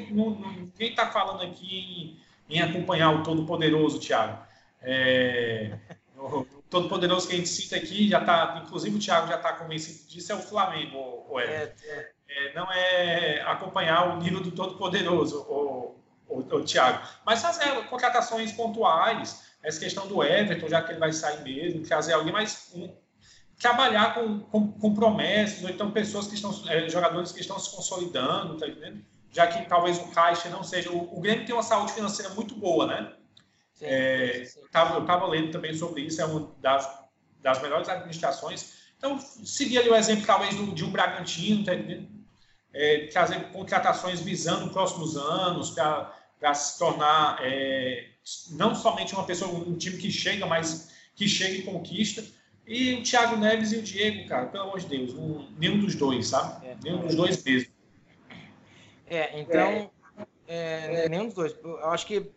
Quem 0.78 0.90
está 0.90 1.10
falando 1.10 1.42
aqui 1.42 2.20
em, 2.50 2.56
em, 2.56 2.62
acompanhar 2.62 3.12
o 3.12 3.24
Todo-Poderoso, 3.24 4.00
Thiago? 4.00 4.46
É, 4.82 5.78
o 6.18 6.46
Todo-Poderoso 6.70 7.30
que 7.30 7.34
a 7.34 7.38
gente 7.38 7.48
cita 7.48 7.78
aqui, 7.78 8.10
já 8.10 8.24
tá, 8.26 8.62
inclusive 8.66 8.98
o 8.98 9.00
Thiago 9.00 9.28
já 9.28 9.36
está 9.36 9.54
convencido 9.54 10.10
disso, 10.10 10.34
é 10.34 10.36
o 10.36 10.40
Flamengo, 10.40 11.26
o, 11.30 11.40
é, 11.40 11.74
é. 11.84 12.12
é, 12.28 12.54
não 12.54 12.70
é 12.70 13.42
acompanhar 13.44 14.16
o 14.16 14.22
nível 14.22 14.42
do 14.42 14.52
Todo-Poderoso, 14.52 15.44
o, 15.44 15.96
o 16.28 16.64
Thiago. 16.64 17.08
Mas 17.26 17.42
fazer 17.42 17.72
contratações 17.88 18.52
pontuais, 18.52 19.44
essa 19.64 19.80
questão 19.80 20.08
do 20.08 20.24
Everton, 20.24 20.68
já 20.68 20.82
que 20.82 20.92
ele 20.92 21.00
vai 21.00 21.12
sair 21.12 21.42
mesmo, 21.42 21.86
trazer 21.86 22.14
alguém 22.14 22.34
mais. 22.34 22.72
Um, 22.74 22.90
trabalhar 23.58 24.14
com, 24.14 24.40
com, 24.40 24.72
com, 24.74 24.94
promessas, 24.94 25.64
ou 25.64 25.70
então 25.70 25.90
pessoas 25.90 26.28
que 26.28 26.36
estão, 26.36 26.52
é, 26.68 26.90
jogadores 26.90 27.32
que 27.32 27.40
estão 27.40 27.58
se 27.58 27.74
consolidando, 27.74 28.58
tá 28.58 28.68
entendendo? 28.68 29.02
Já 29.32 29.48
que 29.48 29.66
talvez 29.66 29.98
o 29.98 30.08
Caixa 30.12 30.50
não 30.50 30.62
seja. 30.62 30.92
O, 30.92 31.18
o 31.18 31.22
Grêmio 31.22 31.46
tem 31.46 31.56
uma 31.56 31.64
saúde 31.64 31.94
financeira 31.94 32.34
muito 32.34 32.54
boa, 32.56 32.86
né? 32.86 33.14
Sim, 33.74 33.86
é, 33.86 34.46
sim. 34.46 34.60
Eu 34.60 34.66
estava 35.00 35.26
lendo 35.28 35.52
também 35.52 35.74
sobre 35.74 36.02
isso, 36.02 36.22
é 36.22 36.26
uma 36.26 36.54
das, 36.60 37.06
das 37.42 37.62
melhores 37.62 37.88
administrações. 37.88 38.86
Então, 38.98 39.20
seguir 39.20 39.80
ali 39.80 39.90
o 39.90 39.96
exemplo, 39.96 40.26
talvez, 40.26 40.56
do, 40.56 40.74
de 40.74 40.84
um 40.84 40.92
Bragantino, 40.92 41.64
tá 41.64 41.74
entendendo? 41.74 42.15
É, 42.78 43.08
trazer 43.08 43.40
contratações 43.52 44.20
visando 44.20 44.70
próximos 44.70 45.16
anos 45.16 45.72
para 45.72 46.54
se 46.54 46.78
tornar 46.78 47.40
é, 47.42 48.10
não 48.52 48.76
somente 48.76 49.14
uma 49.14 49.24
pessoa, 49.24 49.50
um 49.50 49.78
time 49.78 49.98
que 49.98 50.12
chega, 50.12 50.46
mas 50.46 50.92
que 51.16 51.28
chega 51.28 51.54
e 51.54 51.64
conquista. 51.64 52.22
E 52.68 52.96
o 52.96 53.04
Thiago 53.04 53.38
Neves 53.38 53.72
e 53.72 53.78
o 53.78 53.82
Diego, 53.82 54.28
cara, 54.28 54.48
pelo 54.48 54.66
amor 54.66 54.80
de 54.80 54.88
Deus, 54.88 55.14
um, 55.14 55.48
nenhum 55.58 55.80
dos 55.80 55.96
dois, 55.96 56.28
sabe? 56.28 56.68
É, 56.68 56.76
nenhum 56.84 57.00
dos 57.00 57.16
dois 57.16 57.42
mesmo. 57.42 57.72
É, 59.08 59.40
então, 59.40 59.90
é, 60.48 61.08
nenhum 61.08 61.28
dos 61.28 61.36
dois. 61.36 61.56
Eu 61.64 61.90
acho 61.90 62.06
que 62.06 62.30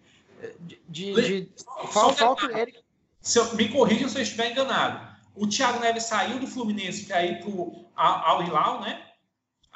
de, 0.61 0.80
de, 0.89 1.14
de 1.14 1.51
falta, 1.91 2.18
falta 2.18 2.59
ele. 2.59 2.74
Se 3.20 3.39
eu, 3.39 3.55
me 3.55 3.68
corrija 3.68 4.09
se 4.09 4.18
eu 4.18 4.22
estiver 4.22 4.53
enganado. 4.53 5.09
O 5.34 5.47
Thiago 5.47 5.80
Neves 5.80 6.05
saiu 6.05 6.39
do 6.39 6.47
Fluminense 6.47 7.07
para 7.07 7.24
ir 7.24 7.41
para 7.41 7.51
o 7.51 7.91
Al 7.97 8.43
Hilal, 8.43 8.80
né? 8.80 9.07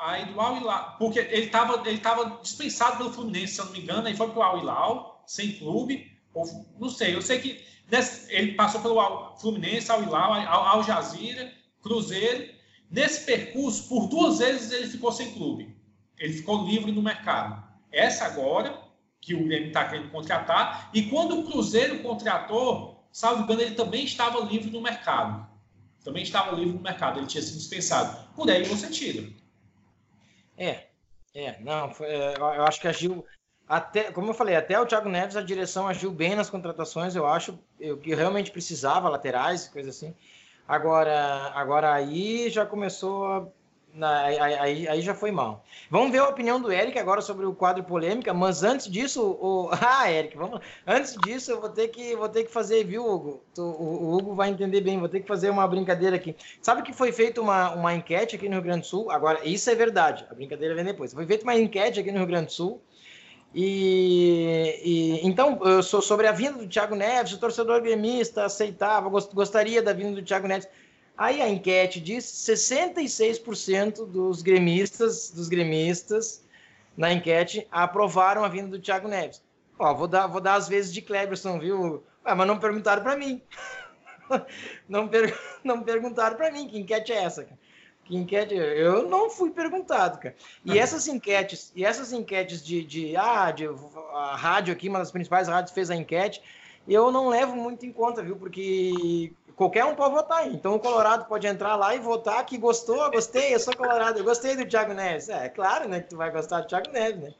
Aí 0.05 0.24
do 0.24 0.40
Al 0.40 0.57
Hilal, 0.57 0.96
porque 0.98 1.20
ele 1.20 1.46
estava 1.46 1.88
ele 1.88 1.98
tava 1.98 2.40
dispensado 2.42 2.96
pelo 2.96 3.12
Fluminense, 3.12 3.55
se 3.55 3.61
eu 3.61 3.66
não 3.66 3.72
me 3.72 3.80
engano, 3.80 4.09
aí 4.09 4.16
foi 4.16 4.28
para 4.28 4.38
o 4.38 4.42
Al 4.42 4.59
Hilal, 4.59 5.22
sem 5.28 5.53
clube, 5.53 6.11
ou 6.34 6.44
não 6.80 6.90
sei, 6.90 7.14
eu 7.14 7.22
sei 7.22 7.38
que 7.38 7.64
nesse, 7.88 8.32
ele 8.34 8.55
passou 8.55 8.80
pelo 8.80 9.36
Fluminense, 9.36 9.92
Al 9.92 10.03
Hilal, 10.03 10.32
Al, 10.32 10.64
Al 10.64 10.82
Jazeera, 10.82 11.53
Cruzeiro. 11.80 12.53
Nesse 12.90 13.24
percurso, 13.24 13.88
por 13.88 14.09
duas 14.09 14.40
vezes 14.40 14.72
ele 14.72 14.88
ficou 14.88 15.12
sem 15.12 15.32
clube. 15.32 15.74
Ele 16.18 16.32
ficou 16.32 16.66
livre 16.66 16.90
no 16.90 17.00
mercado. 17.00 17.62
Essa 17.90 18.26
agora, 18.26 18.82
que 19.20 19.34
o 19.34 19.44
Grêmio 19.44 19.68
está 19.68 19.84
querendo 19.84 20.11
contratar, 20.11 20.90
e 20.92 21.05
quando 21.05 21.38
o 21.38 21.44
Cruzeiro 21.44 22.00
contratou, 22.00 23.07
salvo 23.12 23.44
engano, 23.44 23.62
ele 23.62 23.76
também 23.76 24.05
estava 24.05 24.40
livre 24.40 24.70
no 24.70 24.80
mercado. 24.80 25.46
Também 26.03 26.24
estava 26.24 26.57
livre 26.57 26.72
no 26.72 26.82
mercado, 26.82 27.20
ele 27.20 27.26
tinha 27.26 27.42
sido 27.42 27.59
dispensado. 27.59 28.34
Por 28.34 28.50
aí 28.50 28.64
você 28.64 28.88
tira. 28.88 29.41
É, 30.62 30.86
é, 31.34 31.60
não, 31.60 31.92
foi, 31.92 32.06
é, 32.06 32.36
eu 32.36 32.64
acho 32.64 32.80
que 32.80 32.86
agiu 32.86 33.24
até, 33.68 34.12
como 34.12 34.30
eu 34.30 34.34
falei, 34.34 34.54
até 34.54 34.78
o 34.78 34.86
Thiago 34.86 35.08
Neves 35.08 35.36
a 35.36 35.42
direção 35.42 35.88
agiu 35.88 36.10
bem 36.12 36.36
nas 36.36 36.50
contratações, 36.50 37.16
eu 37.16 37.26
acho, 37.26 37.58
eu, 37.80 37.96
que 37.98 38.14
realmente 38.14 38.50
precisava 38.50 39.08
laterais, 39.08 39.68
coisa 39.68 39.90
assim. 39.90 40.14
Agora, 40.68 41.50
agora 41.54 41.92
aí 41.92 42.50
já 42.50 42.66
começou 42.66 43.52
a, 44.01 44.24
aí, 44.62 44.88
aí, 44.88 45.03
já 45.03 45.14
foi 45.14 45.30
mal. 45.30 45.64
Vamos 45.90 46.12
ver 46.12 46.18
a 46.18 46.28
opinião 46.28 46.61
do 46.61 46.72
Eric 46.72 46.99
agora 46.99 47.20
sobre 47.20 47.45
o 47.45 47.55
quadro 47.55 47.84
polêmica, 47.84 48.32
mas 48.32 48.62
antes 48.62 48.90
disso, 48.90 49.22
o... 49.22 49.68
ah, 49.80 50.11
Eric, 50.11 50.36
vamos... 50.36 50.61
antes 50.86 51.16
disso 51.16 51.51
eu 51.51 51.61
vou 51.61 51.68
ter 51.68 51.88
que, 51.88 52.16
vou 52.16 52.28
ter 52.28 52.45
que 52.45 52.51
fazer, 52.51 52.84
viu, 52.84 53.07
Hugo? 53.07 53.43
O, 53.59 53.62
o 53.62 54.16
Hugo 54.16 54.34
vai 54.34 54.49
entender 54.49 54.80
bem, 54.80 54.99
vou 54.99 55.09
ter 55.09 55.20
que 55.20 55.28
fazer 55.28 55.51
uma 55.51 55.66
brincadeira 55.66 56.16
aqui. 56.16 56.34
Sabe 56.61 56.82
que 56.82 56.93
foi 56.93 57.12
feita 57.12 57.40
uma, 57.40 57.74
uma 57.74 57.95
enquete 57.95 58.36
aqui 58.36 58.49
no 58.49 58.55
Rio 58.55 58.62
Grande 58.62 58.80
do 58.80 58.86
Sul? 58.86 59.11
Agora, 59.11 59.40
isso 59.45 59.68
é 59.68 59.74
verdade, 59.74 60.26
a 60.30 60.34
brincadeira 60.34 60.74
vem 60.74 60.84
depois. 60.84 61.12
Foi 61.12 61.26
feita 61.26 61.45
uma 61.45 61.57
enquete 61.57 62.01
aqui 62.01 62.11
no 62.11 62.18
Rio 62.18 62.26
Grande 62.26 62.47
do 62.47 62.53
Sul, 62.53 62.82
e, 63.55 64.80
e, 64.82 65.26
então, 65.26 65.61
sobre 65.82 66.26
a 66.26 66.32
vinda 66.32 66.59
do 66.59 66.66
Thiago 66.66 66.95
Neves, 66.95 67.34
o 67.34 67.38
torcedor 67.38 67.82
gremista 67.82 68.45
aceitava, 68.45 69.11
gostaria 69.11 69.82
da 69.82 69.93
vinda 69.93 70.20
do 70.20 70.22
Thiago 70.22 70.49
Neves. 70.49 70.66
Aí 71.16 71.42
a 71.42 71.48
enquete 71.48 72.00
diz 72.00 72.24
66% 72.24 74.06
dos 74.06 74.42
gremistas, 74.42 75.30
dos 75.30 75.48
gremistas 75.48 76.42
na 76.96 77.12
enquete 77.12 77.66
aprovaram 77.70 78.44
a 78.44 78.48
vinda 78.48 78.68
do 78.68 78.82
Thiago 78.82 79.08
Neves. 79.08 79.42
Ó, 79.78 79.94
vou 79.94 80.08
dar, 80.08 80.26
vou 80.26 80.40
dar 80.40 80.54
as 80.54 80.68
vezes 80.68 80.92
de 80.92 81.02
Cleberson, 81.02 81.58
viu? 81.58 82.02
Ah, 82.24 82.34
mas 82.34 82.46
não 82.46 82.58
perguntaram 82.58 83.02
para 83.02 83.16
mim. 83.16 83.42
não, 84.88 85.08
per, 85.08 85.36
não 85.64 85.82
perguntaram 85.82 86.36
para 86.36 86.50
mim 86.50 86.68
que 86.68 86.78
enquete 86.78 87.12
é 87.12 87.22
essa, 87.22 87.46
Que 88.04 88.16
enquete? 88.16 88.54
Eu 88.54 89.08
não 89.08 89.30
fui 89.30 89.50
perguntado, 89.50 90.18
cara. 90.18 90.34
E 90.64 90.78
essas 90.78 91.06
enquetes, 91.08 91.72
e 91.74 91.84
essas 91.84 92.12
enquetes 92.12 92.64
de, 92.64 92.84
de 92.84 93.16
ah, 93.16 93.50
de, 93.50 93.66
a 94.14 94.36
rádio 94.36 94.72
aqui, 94.72 94.88
uma 94.88 94.98
das 94.98 95.10
principais 95.10 95.48
rádios 95.48 95.74
fez 95.74 95.90
a 95.90 95.96
enquete, 95.96 96.42
eu 96.86 97.10
não 97.10 97.28
levo 97.28 97.54
muito 97.54 97.86
em 97.86 97.92
conta, 97.92 98.22
viu? 98.22 98.36
Porque 98.36 99.32
qualquer 99.57 99.84
um 99.84 99.94
pode 99.94 100.14
votar. 100.14 100.46
Então 100.48 100.74
o 100.74 100.80
Colorado 100.80 101.24
pode 101.26 101.46
entrar 101.46 101.76
lá 101.76 101.94
e 101.94 101.98
votar 101.98 102.44
que 102.44 102.59
gostou, 102.59 103.11
gostei, 103.11 103.55
eu 103.55 103.61
sou 103.61 103.76
Colorado, 103.76 104.18
eu 104.18 104.24
gostei 104.24 104.57
do 104.57 104.66
Thiago 104.66 104.92
Neves. 104.92 105.28
É, 105.28 105.46
é 105.46 105.48
claro, 105.48 105.88
né, 105.88 106.00
que 106.00 106.11
tu 106.11 106.16
vai 106.16 106.30
gostar 106.30 106.61
do 106.61 106.68
Thiago 106.68 106.90
Neves, 106.90 107.22
né? 107.22 107.34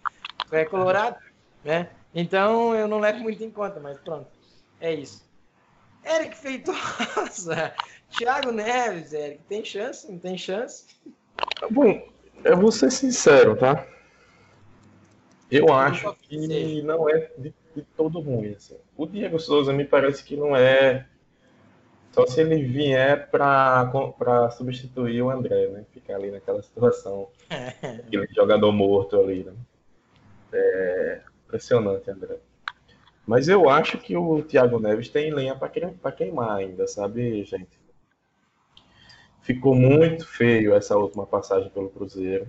Tu 0.49 0.57
é 0.57 0.65
Colorado, 0.65 1.17
né? 1.65 1.91
Então 2.15 2.75
eu 2.75 2.87
não 2.87 2.99
levo 2.99 3.21
muito 3.21 3.43
em 3.43 3.51
conta, 3.51 3.81
mas 3.81 3.99
pronto. 3.99 4.27
É 4.81 4.93
isso. 4.93 5.25
Eric 6.05 6.37
Feitosa, 6.37 7.75
Thiago 8.11 8.53
Neves, 8.53 9.13
Eric, 9.13 9.41
tem 9.49 9.65
chance? 9.65 10.11
Não 10.11 10.19
tem 10.19 10.37
chance? 10.37 10.85
Bom, 11.71 12.09
eu 12.45 12.57
vou 12.57 12.73
ser 12.73 12.91
sincero, 12.91 13.57
tá? 13.57 13.87
Eu 15.51 15.73
acho 15.73 16.13
que 16.23 16.83
não 16.83 17.09
é 17.09 17.31
de, 17.39 17.55
de 17.77 17.83
todo 17.97 18.21
ruim. 18.21 18.55
Assim. 18.55 18.77
O 18.97 19.07
Diego 19.07 19.39
Souza 19.39 19.73
me 19.73 19.85
parece 19.85 20.25
que 20.25 20.37
não 20.37 20.57
é 20.57 21.07
só 22.13 22.27
se 22.27 22.41
ele 22.43 22.63
vier 22.63 23.31
para 23.31 24.51
substituir 24.51 25.23
o 25.23 25.31
André, 25.31 25.69
né? 25.69 25.85
Ficar 25.93 26.17
ali 26.17 26.31
naquela 26.31 26.63
situação. 26.63 27.29
aquele 28.07 28.29
jogador 28.35 28.71
morto 28.71 29.19
ali, 29.19 29.45
né? 29.45 29.53
É 30.53 31.23
impressionante, 31.47 32.11
André. 32.11 32.37
Mas 33.27 33.49
eu 33.49 33.69
acho 33.69 33.99
que 33.99 34.17
o 34.17 34.43
Thiago 34.43 34.79
Neves 34.79 35.09
tem 35.09 35.33
lenha 35.33 35.57
para 35.57 36.13
queimar 36.13 36.57
ainda, 36.57 36.87
sabe, 36.87 37.45
gente? 37.45 37.81
Ficou 39.41 39.75
muito 39.75 40.27
feio 40.27 40.75
essa 40.75 40.97
última 40.97 41.27
passagem 41.27 41.71
pelo 41.71 41.89
Cruzeiro. 41.89 42.47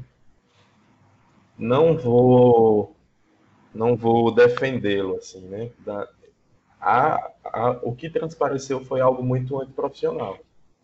Não 1.58 1.98
vou 1.98 2.96
não 3.74 3.96
vou 3.96 4.34
defendê-lo 4.34 5.16
assim, 5.16 5.42
né? 5.48 5.72
Da, 5.80 6.08
a, 6.84 7.32
a, 7.46 7.72
o 7.82 7.96
que 7.96 8.10
transpareceu 8.10 8.84
foi 8.84 9.00
algo 9.00 9.24
muito 9.24 9.60
antiprofissional. 9.60 10.38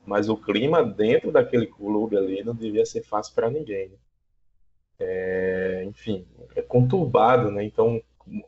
Mas 0.06 0.30
o 0.30 0.38
clima 0.38 0.84
dentro 0.84 1.32
daquele 1.32 1.68
clube 1.68 2.18
ali 2.18 2.44
não 2.44 2.56
devia 2.56 2.86
ser 2.86 3.04
fácil 3.04 3.36
para 3.36 3.50
ninguém. 3.50 3.90
Né? 3.90 3.98
É, 5.00 5.84
enfim, 5.86 6.26
é 6.56 6.62
conturbado, 6.62 7.52
né? 7.52 7.64
Então, 7.64 8.02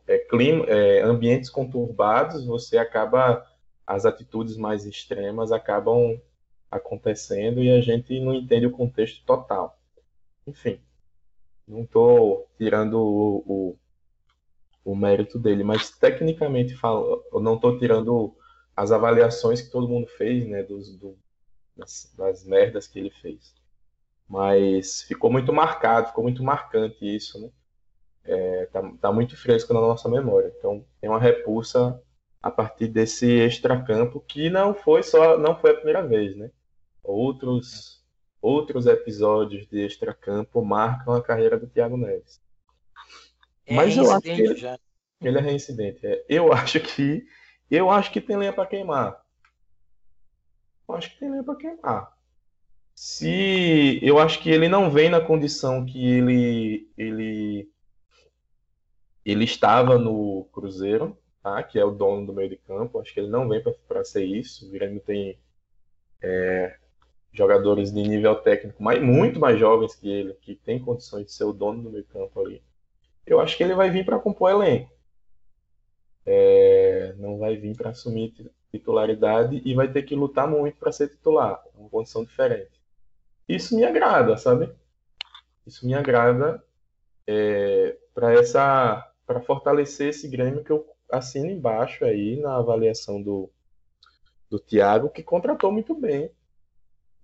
é, 0.08 0.18
clima, 0.18 0.66
é, 0.66 1.02
ambientes 1.02 1.49
conturbados, 1.49 2.45
você 2.45 2.78
acaba 2.78 3.45
as 3.86 4.06
atitudes 4.06 4.56
mais 4.56 4.86
extremas 4.86 5.52
acabam 5.52 6.20
acontecendo 6.70 7.62
e 7.62 7.70
a 7.70 7.82
gente 7.82 8.18
não 8.22 8.34
entende 8.34 8.66
o 8.66 8.72
contexto 8.72 9.24
total. 9.26 9.78
Enfim, 10.47 10.80
não 11.68 11.84
estou 11.84 12.47
tirando 12.58 12.93
o, 12.93 13.43
o, 13.45 13.78
o 14.84 14.96
mérito 14.96 15.38
dele, 15.38 15.64
mas 15.64 15.92
tecnicamente 15.92 16.76
falo, 16.76 17.24
eu 17.32 17.40
não 17.40 17.56
estou 17.56 17.78
tirando 17.78 18.36
as 18.76 18.92
avaliações 18.92 19.62
que 19.62 19.72
todo 19.72 19.88
mundo 19.88 20.08
fez, 20.08 20.46
né, 20.48 20.64
dos, 20.64 20.98
do, 20.98 21.18
das, 21.76 22.14
das 22.18 22.46
merdas 22.46 22.88
que 22.88 23.00
ele 23.00 23.12
fez. 23.12 23.54
Mas 24.28 25.04
ficou 25.04 25.32
muito 25.32 25.52
marcado, 25.52 26.08
ficou 26.08 26.24
muito 26.24 26.44
marcante 26.44 27.04
isso, 27.04 27.40
né? 27.40 27.50
É, 28.24 28.66
tá, 28.68 28.82
tá 29.02 29.12
muito 29.12 29.36
fresco 29.36 29.74
na 29.74 29.82
nossa 29.82 30.08
memória. 30.08 30.54
Então 30.58 30.86
tem 31.00 31.10
uma 31.10 31.20
repulsa 31.20 32.02
a 32.42 32.50
partir 32.50 32.88
desse 32.88 33.28
extracampo 33.28 34.22
que 34.22 34.50
não 34.50 34.74
foi 34.74 35.04
só, 35.04 35.38
não 35.38 35.60
foi 35.60 35.72
a 35.72 35.76
primeira 35.76 36.06
vez, 36.08 36.36
né? 36.36 36.50
Outros 37.04 38.02
outros 38.42 38.88
episódios 38.88 39.68
de 39.68 39.86
extracampo 39.86 40.64
marcam 40.64 41.14
a 41.14 41.22
carreira 41.22 41.60
do 41.60 41.68
Thiago 41.68 41.96
Neves. 41.96 42.42
É 43.72 43.74
Mas 43.74 43.96
eu 43.96 44.12
acho 44.12 44.22
que 44.22 44.30
ele, 44.30 44.56
já. 44.56 44.78
ele 45.22 45.38
é 45.38 45.42
reincidente. 45.42 46.06
É. 46.06 46.26
Eu 46.28 46.52
acho 46.52 46.80
que 46.82 47.26
eu 47.70 47.90
acho 47.90 48.12
que 48.12 48.20
tem 48.20 48.36
lenha 48.36 48.52
para 48.52 48.68
queimar. 48.68 49.24
Eu 50.88 50.96
acho 50.96 51.10
que 51.10 51.20
tem 51.20 51.32
lenha 51.32 51.44
para 51.44 51.56
queimar. 51.56 52.18
Se 52.94 53.98
eu 54.04 54.20
acho 54.20 54.42
que 54.42 54.50
ele 54.50 54.68
não 54.68 54.92
vem 54.92 55.10
na 55.10 55.22
condição 55.22 55.86
que 55.86 56.06
ele 56.06 56.92
ele 56.98 57.72
ele 59.24 59.46
estava 59.46 59.98
no 59.98 60.50
Cruzeiro, 60.52 61.18
tá? 61.42 61.64
Que 61.64 61.80
é 61.80 61.86
o 61.86 61.92
dono 61.92 62.26
do 62.26 62.34
meio 62.34 62.50
de 62.50 62.58
campo. 62.58 63.00
Acho 63.00 63.14
que 63.14 63.22
ele 63.22 63.30
não 63.30 63.48
vem 63.48 63.64
para 63.88 64.04
ser 64.04 64.26
isso. 64.26 64.68
O 64.68 64.72
Grêmio 64.72 65.00
tem 65.00 65.40
é, 66.22 66.76
jogadores 67.32 67.93
de 67.93 68.02
nível 68.02 68.36
técnico 68.36 68.84
mais, 68.84 69.02
muito 69.02 69.39
mais 69.39 69.58
jovens 69.58 69.96
que 69.96 70.10
ele, 70.10 70.34
que 70.42 70.56
tem 70.56 70.78
condições 70.78 71.28
de 71.28 71.32
ser 71.32 71.46
o 71.46 71.54
dono 71.54 71.84
do 71.84 71.89
meio 71.89 72.04
campo 72.04 72.42
ali 72.42 72.62
eu 73.32 73.39
acho 73.39 73.55
que 73.55 73.63
ele 73.63 73.74
vai 73.74 73.89
vir 73.89 74.05
para 74.05 74.20
compor 74.20 74.51
elenco. 74.51 74.91
É, 76.25 77.16
não 77.17 77.37
vai 77.37 77.55
vir 77.55 77.75
para 77.78 77.91
assumir 77.91 78.33
titularidade 78.70 79.62
e 79.63 79.74
vai 79.74 79.91
ter 79.91 80.03
que 80.03 80.16
lutar 80.16 80.47
muito 80.47 80.78
para 80.78 80.91
ser 80.91 81.08
titular, 81.08 81.63
uma 81.74 81.89
condição 81.89 82.25
diferente. 82.25 82.71
Isso 83.47 83.75
me 83.75 83.86
agrada, 83.86 84.37
sabe? 84.37 84.70
Isso 85.66 85.86
me 85.86 85.93
agrada 85.93 86.62
é, 87.25 87.97
para 88.13 88.33
essa 88.33 89.08
para 89.25 89.39
fortalecer 89.39 90.09
esse 90.09 90.28
Grêmio 90.28 90.63
que 90.63 90.71
eu 90.71 90.86
assino 91.09 91.49
embaixo 91.49 92.03
aí 92.03 92.37
na 92.37 92.58
avaliação 92.58 93.21
do 93.21 93.49
do 94.49 94.59
Thiago 94.59 95.09
que 95.09 95.24
contratou 95.24 95.71
muito 95.71 95.95
bem. 95.95 96.29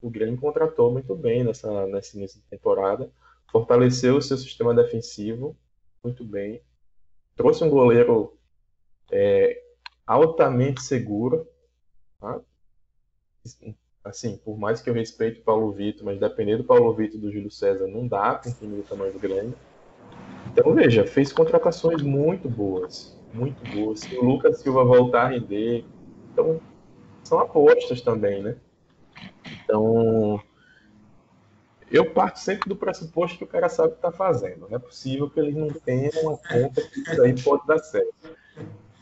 O 0.02 0.10
Grêmio 0.10 0.40
contratou 0.40 0.92
muito 0.92 1.16
bem 1.16 1.44
nessa 1.44 1.86
nessa, 1.88 2.18
nessa 2.18 2.40
temporada, 2.50 3.12
fortaleceu 3.52 4.16
o 4.16 4.22
seu 4.22 4.38
sistema 4.38 4.74
defensivo 4.74 5.58
muito 6.04 6.24
bem. 6.24 6.62
Trouxe 7.36 7.64
um 7.64 7.70
goleiro 7.70 8.38
é, 9.12 9.62
altamente 10.06 10.82
seguro. 10.82 11.48
Tá? 12.20 12.42
Assim, 14.04 14.38
por 14.38 14.58
mais 14.58 14.82
que 14.82 14.90
eu 14.90 14.94
respeite 14.94 15.42
o 15.42 15.44
Paulo 15.44 15.72
Vitor, 15.72 16.06
mas 16.06 16.20
depender 16.20 16.58
do 16.58 16.64
Paulo 16.64 16.94
Vitor 16.94 17.20
do 17.20 17.32
Júlio 17.32 17.52
César, 17.52 17.88
não 17.88 18.08
dá 18.08 18.36
com 18.36 18.50
um 18.50 18.54
time 18.54 18.78
do 18.78 18.84
tamanho 18.84 19.14
do 19.14 19.20
Grêmio. 19.20 19.54
Então, 20.52 20.74
veja, 20.74 21.06
fez 21.06 21.32
contratações 21.32 22.02
muito 22.02 22.50
boas. 22.50 23.16
Muito 23.34 23.62
boas. 23.72 24.00
Se 24.00 24.16
o 24.18 24.24
Lucas 24.24 24.60
Silva 24.60 24.84
voltar 24.84 25.26
a 25.26 25.28
render. 25.28 25.86
Então, 26.32 26.60
são 27.24 27.40
apostas 27.40 28.02
também, 28.02 28.42
né? 28.42 28.56
Então, 29.64 30.42
eu 31.92 32.12
parto 32.12 32.40
sempre 32.40 32.68
do 32.68 32.76
pressuposto 32.76 33.38
que 33.38 33.44
o 33.44 33.48
cara 33.48 33.70
sabe 33.70 33.90
o 33.90 33.92
que 33.92 33.98
está 33.98 34.12
fazendo. 34.12 34.68
Não 34.70 34.76
é 34.76 34.80
possível 34.80 35.30
que 35.30 35.40
ele 35.40 35.54
não 35.54 35.70
tenha 35.70 36.12
uma 36.22 36.38
conta 36.38 36.82
que 36.82 37.00
isso 37.00 37.22
aí 37.22 37.42
pode 37.42 37.66
dar 37.66 37.80
certo. 37.80 38.14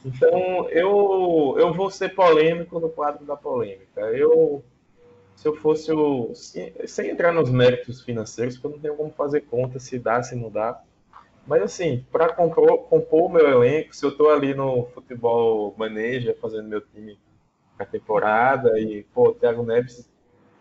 Então, 0.06 0.70
eu, 0.70 1.56
eu 1.58 1.74
vou 1.74 1.90
ser 1.90 2.10
polêmico 2.14 2.80
no 2.80 2.90
quadro 2.90 3.26
da 3.26 3.36
polêmica. 3.36 4.02
Eu, 4.12 4.64
se 5.36 5.48
eu 5.48 5.56
fosse 5.56 5.92
o. 5.92 6.32
sem 6.36 7.10
entrar 7.10 7.34
nos 7.34 7.50
méritos 7.50 8.04
financeiros, 8.04 8.56
porque 8.56 8.68
eu 8.68 8.72
não 8.72 8.80
tenho 8.80 8.96
como 8.96 9.12
fazer 9.12 9.42
conta 9.42 9.80
se 9.80 9.98
dá, 9.98 10.22
se 10.22 10.36
não 10.36 10.52
dá. 10.52 10.80
Mas, 11.48 11.64
assim, 11.64 12.06
para 12.12 12.34
compor, 12.34 12.84
compor 12.84 13.24
o 13.24 13.30
meu 13.30 13.48
elenco, 13.48 13.96
se 13.96 14.06
eu 14.06 14.10
estou 14.10 14.30
ali 14.30 14.54
no 14.54 14.86
futebol 14.94 15.74
manager, 15.78 16.38
fazendo 16.40 16.68
meu 16.68 16.82
time 16.82 17.18
a 17.78 17.86
temporada, 17.86 18.80
e, 18.80 19.04
pô, 19.14 19.30
o 19.30 19.34
Thiago 19.34 19.64
Neves 19.64 20.10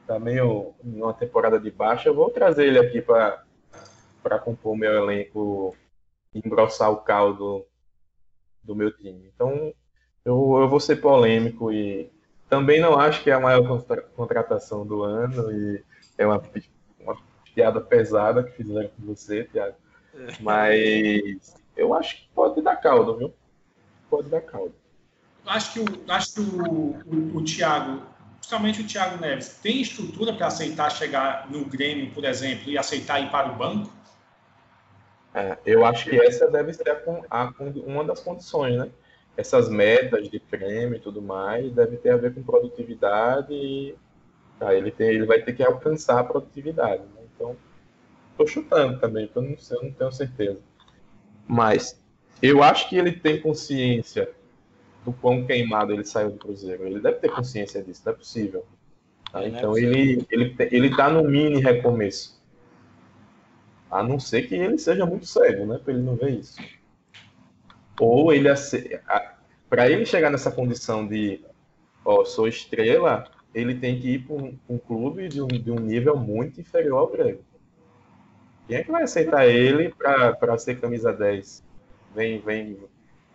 tá 0.07 0.19
meio 0.19 0.75
numa 0.83 1.15
temporada 1.15 1.59
de 1.59 1.71
baixa, 1.71 2.09
eu 2.09 2.15
vou 2.15 2.31
trazer 2.31 2.67
ele 2.67 2.79
aqui 2.79 3.01
para 3.01 4.39
compor 4.39 4.77
meu 4.77 4.93
elenco 4.93 5.77
e 6.35 6.41
engrossar 6.45 6.91
o 6.91 6.99
caldo 6.99 7.67
do 8.63 8.75
meu 8.75 8.91
time. 8.91 9.31
Então, 9.35 9.73
eu, 10.25 10.57
eu 10.61 10.69
vou 10.69 10.81
ser 10.81 10.97
polêmico 10.97 11.73
e 11.73 12.11
também 12.49 12.81
não 12.81 12.99
acho 12.99 13.23
que 13.23 13.31
é 13.31 13.35
a 13.35 13.41
maior 13.41 13.67
contra, 13.67 14.03
contratação 14.03 14.87
do 14.87 15.03
ano 15.03 15.51
e 15.53 15.83
é 16.19 16.27
uma, 16.27 16.43
uma 17.01 17.17
piada 17.55 17.81
pesada 17.81 18.43
que 18.43 18.53
fizeram 18.53 18.89
com 18.89 19.07
você, 19.07 19.45
Thiago. 19.45 19.77
Mas 20.41 21.55
eu 21.77 21.95
acho 21.95 22.17
que 22.17 22.29
pode 22.35 22.61
dar 22.63 22.77
caldo, 22.77 23.17
viu? 23.17 23.35
Pode 24.09 24.29
dar 24.29 24.41
caldo. 24.41 24.75
Acho 25.47 25.73
que 25.75 25.81
o, 25.81 25.85
acho 26.09 26.35
que 26.35 26.41
o, 26.41 26.97
o, 27.07 27.37
o 27.37 27.45
Thiago, 27.45 28.03
principalmente 28.45 28.83
o 28.83 28.87
Thiago 28.87 29.21
Neves, 29.21 29.59
tem 29.63 29.81
estrutura 29.81 30.35
para 30.35 30.49
aceitar 30.49 30.91
chegar 30.91 31.51
no 31.51 31.65
Grêmio, 31.65 32.11
por 32.11 32.25
exemplo, 32.25 32.71
e 32.71 32.77
aceitar 32.77 33.19
ir 33.21 33.31
para 33.31 33.51
o 33.51 33.57
banco? 33.57 33.91
É, 35.33 35.57
eu 35.65 35.85
acho 35.85 36.11
que 36.11 36.21
essa 36.21 36.47
deve 36.49 36.75
ser 36.75 36.89
a, 36.91 37.45
a, 37.45 37.53
uma 37.87 38.05
das 38.05 38.21
condições, 38.21 38.77
né? 38.77 38.91
Essas 39.37 39.69
metas 39.69 40.29
de 40.29 40.39
prêmio 40.39 40.97
e 40.97 41.01
tudo 41.01 41.21
mais 41.21 41.73
deve 41.73 41.97
ter 41.97 42.11
a 42.11 42.17
ver 42.17 42.35
com 42.35 42.43
produtividade 42.43 43.53
e 43.53 43.97
tá, 44.61 44.75
ele, 44.75 44.91
tem, 44.91 45.09
ele 45.09 45.27
vai 45.27 45.41
ter 45.41 45.55
que 45.55 45.63
alcançar 45.63 46.21
a 46.21 46.25
produtividade. 46.25 47.03
Né? 47.03 47.23
Então, 47.35 47.57
estou 48.31 48.47
chutando 48.47 49.01
também, 49.01 49.29
eu 49.35 49.43
não, 49.43 49.59
sei, 49.59 49.77
não 49.83 49.91
tenho 49.91 50.13
certeza. 50.13 50.61
Mas 51.49 52.01
eu 52.41 52.63
acho 52.63 52.89
que 52.89 52.97
ele 52.97 53.13
tem 53.13 53.41
consciência 53.41 54.31
do 55.05 55.13
quão 55.13 55.45
queimado 55.45 55.93
ele 55.93 56.05
saiu 56.05 56.31
do 56.31 56.39
Cruzeiro. 56.39 56.87
Ele 56.87 57.01
deve 57.01 57.19
ter 57.19 57.31
consciência 57.31 57.83
disso, 57.83 58.03
não 58.05 58.13
é 58.13 58.17
possível. 58.17 58.65
Tá? 59.31 59.43
É, 59.43 59.49
então 59.49 59.77
é 59.77 59.81
ele, 59.81 60.27
ele, 60.31 60.57
ele 60.59 60.97
tá 60.97 61.11
no 61.11 61.25
mini 61.25 61.61
recomeço. 61.61 62.43
A 63.91 64.03
não 64.03 64.19
ser 64.19 64.49
que 64.49 64.55
ele 64.55 64.79
seja 64.79 65.07
muito 65.07 65.27
cego, 65.27 65.67
né? 65.67 65.79
Para 65.79 65.93
ele 65.93 66.03
não 66.03 66.17
ver 66.17 66.31
isso. 66.31 66.61
Ou 68.01 68.33
ele 68.33 68.49
para 69.69 69.91
ele 69.91 70.05
chegar 70.05 70.31
nessa 70.31 70.51
condição 70.51 71.07
de 71.07 71.41
ó, 72.05 72.25
sou 72.25 72.47
estrela, 72.47 73.25
ele 73.55 73.75
tem 73.77 73.99
que 73.99 74.15
ir 74.15 74.27
para 74.27 74.35
um, 74.35 74.59
um, 74.69 74.79
clube 74.79 75.29
de 75.29 75.41
um, 75.41 75.47
de 75.47 75.71
um 75.71 75.79
nível 75.79 76.17
muito 76.17 76.61
inferior 76.61 76.99
ao 76.99 77.11
Grêmio. 77.11 77.45
Quem 78.67 78.77
é 78.77 78.83
que 78.85 78.91
vai 78.91 79.03
aceitar 79.03 79.47
ele 79.47 79.95
para 79.95 80.59
ser 80.59 80.81
camisa 80.81 81.13
10? 81.13 81.63
Vem, 82.15 82.41
vem 82.41 82.79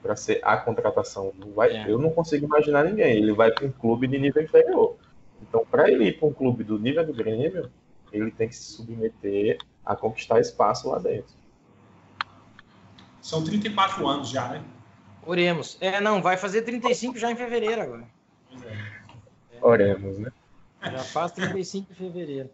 para 0.01 0.15
ser 0.15 0.39
a 0.43 0.57
contratação. 0.57 1.33
Não 1.37 1.51
vai, 1.51 1.75
é. 1.75 1.89
Eu 1.89 1.97
não 1.97 2.09
consigo 2.09 2.45
imaginar 2.45 2.85
ninguém. 2.85 3.17
Ele 3.17 3.33
vai 3.33 3.51
para 3.51 3.65
um 3.65 3.71
clube 3.71 4.07
de 4.07 4.17
nível 4.17 4.41
inferior. 4.41 4.97
Então, 5.41 5.65
para 5.65 5.89
ele 5.89 6.05
ir 6.05 6.19
para 6.19 6.27
um 6.27 6.33
clube 6.33 6.63
do 6.63 6.77
nível 6.77 7.05
do 7.05 7.13
Grêmio, 7.13 7.71
ele 8.11 8.31
tem 8.31 8.47
que 8.47 8.55
se 8.55 8.73
submeter 8.73 9.57
a 9.85 9.95
conquistar 9.95 10.39
espaço 10.39 10.89
lá 10.89 10.99
dentro. 10.99 11.33
São 13.21 13.43
34 13.43 14.07
anos 14.07 14.29
já, 14.29 14.47
né? 14.49 14.63
Oremos. 15.25 15.77
É, 15.81 15.99
não, 15.99 16.21
vai 16.21 16.37
fazer 16.37 16.61
35 16.63 17.17
já 17.17 17.31
em 17.31 17.35
fevereiro 17.35 17.81
agora. 17.81 18.07
É. 18.65 18.99
Oremos, 19.61 20.17
né? 20.17 20.31
Já 20.81 20.99
faz 20.99 21.31
35 21.33 21.91
em 21.91 21.95
fevereiro. 21.95 22.49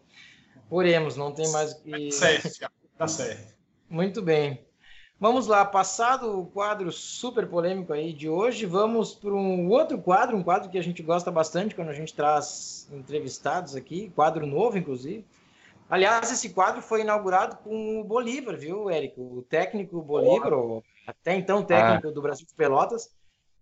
Oremos, 0.68 1.16
não 1.16 1.32
tem 1.32 1.50
mais 1.52 1.72
o 1.72 1.82
que. 1.82 2.08
Tá 2.08 2.16
certo, 2.16 2.70
tá 2.98 3.08
certo. 3.08 3.54
Muito 3.88 4.20
bem. 4.20 4.64
Vamos 5.18 5.46
lá, 5.46 5.64
passado 5.64 6.38
o 6.38 6.44
quadro 6.44 6.92
super 6.92 7.48
polêmico 7.48 7.90
aí 7.90 8.12
de 8.12 8.28
hoje, 8.28 8.66
vamos 8.66 9.14
para 9.14 9.32
um 9.32 9.66
outro 9.70 9.98
quadro, 9.98 10.36
um 10.36 10.42
quadro 10.42 10.68
que 10.68 10.76
a 10.76 10.82
gente 10.82 11.02
gosta 11.02 11.30
bastante 11.30 11.74
quando 11.74 11.88
a 11.88 11.94
gente 11.94 12.12
traz 12.12 12.86
entrevistados 12.92 13.74
aqui, 13.74 14.12
quadro 14.14 14.46
novo, 14.46 14.76
inclusive. 14.76 15.24
Aliás, 15.88 16.30
esse 16.30 16.50
quadro 16.50 16.82
foi 16.82 17.00
inaugurado 17.00 17.56
com 17.64 17.98
o 17.98 18.04
Bolívar, 18.04 18.58
viu, 18.58 18.90
Érico? 18.90 19.22
O 19.22 19.42
técnico 19.42 20.02
Bolívar, 20.02 20.52
oh. 20.52 20.82
até 21.06 21.34
então 21.34 21.64
técnico 21.64 22.08
ah. 22.08 22.12
do 22.12 22.20
Brasil 22.20 22.46
de 22.46 22.54
Pelotas. 22.54 23.10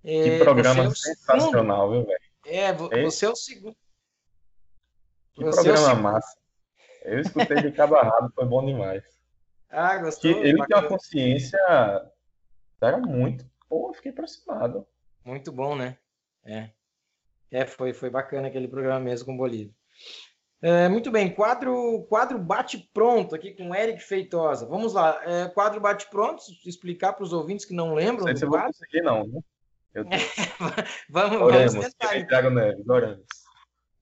Que 0.03 0.11
é, 0.11 0.39
programa 0.41 0.85
é 0.85 0.91
sensacional, 0.91 1.91
viu, 1.91 2.05
velho? 2.05 2.21
É, 2.47 2.73
você 2.73 3.27
é 3.27 3.31
o 3.31 3.37
segundo. 3.37 3.77
Que 5.35 5.45
você 5.45 5.63
programa 5.63 5.91
é 5.93 6.03
massa. 6.03 6.37
Eu 7.05 7.21
escutei 7.21 7.63
de 7.63 7.71
cabo 7.71 7.95
a 7.95 8.03
rabo, 8.03 8.33
foi 8.35 8.45
bom 8.45 8.67
demais. 8.67 9.05
Ah, 9.75 9.99
gostou? 9.99 10.33
Que 10.33 10.39
ele 10.39 10.67
tem 10.67 10.77
uma 10.77 10.89
consciência. 10.89 11.59
Era 12.81 12.99
muito. 12.99 13.45
Pô, 13.69 13.93
fiquei 13.93 14.13
impressionado. 14.13 14.87
Muito 15.25 15.51
bom, 15.51 15.75
né? 15.75 15.97
É. 16.45 16.71
É, 17.51 17.67
foi, 17.67 17.93
foi 17.93 18.11
bacana 18.11 18.49
aquele 18.49 18.69
programa 18.69 19.01
mesmo 19.01 19.27
com 19.27 19.35
o 19.35 19.37
Bolívia. 19.37 19.75
É, 20.63 20.89
muito 20.89 21.11
bem, 21.11 21.35
quadro, 21.35 22.07
quadro 22.09 22.39
bate-pronto 22.39 23.35
aqui 23.35 23.53
com 23.53 23.75
Eric 23.75 24.03
Feitosa. 24.03 24.67
Vamos 24.67 24.95
lá, 24.95 25.21
é, 25.25 25.49
quadro 25.49 25.81
bate-pronto, 25.81 26.43
explicar 26.65 27.13
para 27.13 27.25
os 27.25 27.33
ouvintes 27.33 27.67
que 27.67 27.75
não 27.75 27.95
lembram. 27.95 28.21
Não 28.21 28.27
sei 28.29 28.37
se 28.37 28.45
eu 28.45 28.51
vou 28.51 28.61
conseguir, 28.61 29.03
não. 29.03 29.27
Né? 29.27 29.41
Eu... 29.95 30.05
vamos, 31.09 31.41
oremos, 31.41 31.75
vamos 31.75 31.95
tentar. 31.95 32.17
Então. 32.19 32.51
Neves, 32.51 32.89
oremos. 32.89 33.27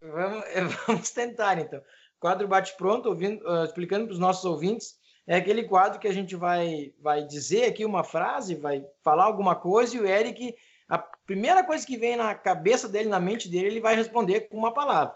Vamos, 0.01 0.45
vamos 0.87 1.11
tentar, 1.11 1.59
então. 1.59 1.83
Quadro 2.19 2.49
bate-pronto, 2.49 3.13
uh, 3.13 3.65
explicando 3.65 4.07
para 4.07 4.15
os 4.15 4.19
nossos 4.19 4.45
ouvintes, 4.45 4.95
é 5.27 5.37
aquele 5.37 5.65
quadro 5.65 6.01
que 6.01 6.09
a 6.09 6.13
gente 6.13 6.35
vai, 6.35 6.93
vai 7.01 7.25
dizer 7.25 7.65
aqui 7.65 7.85
uma 7.85 8.03
frase, 8.03 8.55
vai 8.55 8.85
falar 9.03 9.25
alguma 9.25 9.55
coisa 9.55 9.97
e 9.97 10.01
o 10.01 10.07
Eric, 10.07 10.57
a 10.89 10.99
primeira 10.99 11.65
coisa 11.65 11.87
que 11.87 11.97
vem 11.97 12.17
na 12.17 12.35
cabeça 12.35 12.89
dele, 12.89 13.09
na 13.09 13.21
mente 13.21 13.49
dele, 13.49 13.67
ele 13.67 13.81
vai 13.81 13.95
responder 13.95 14.43
com 14.43 14.57
uma 14.57 14.75
palavra. 14.75 15.15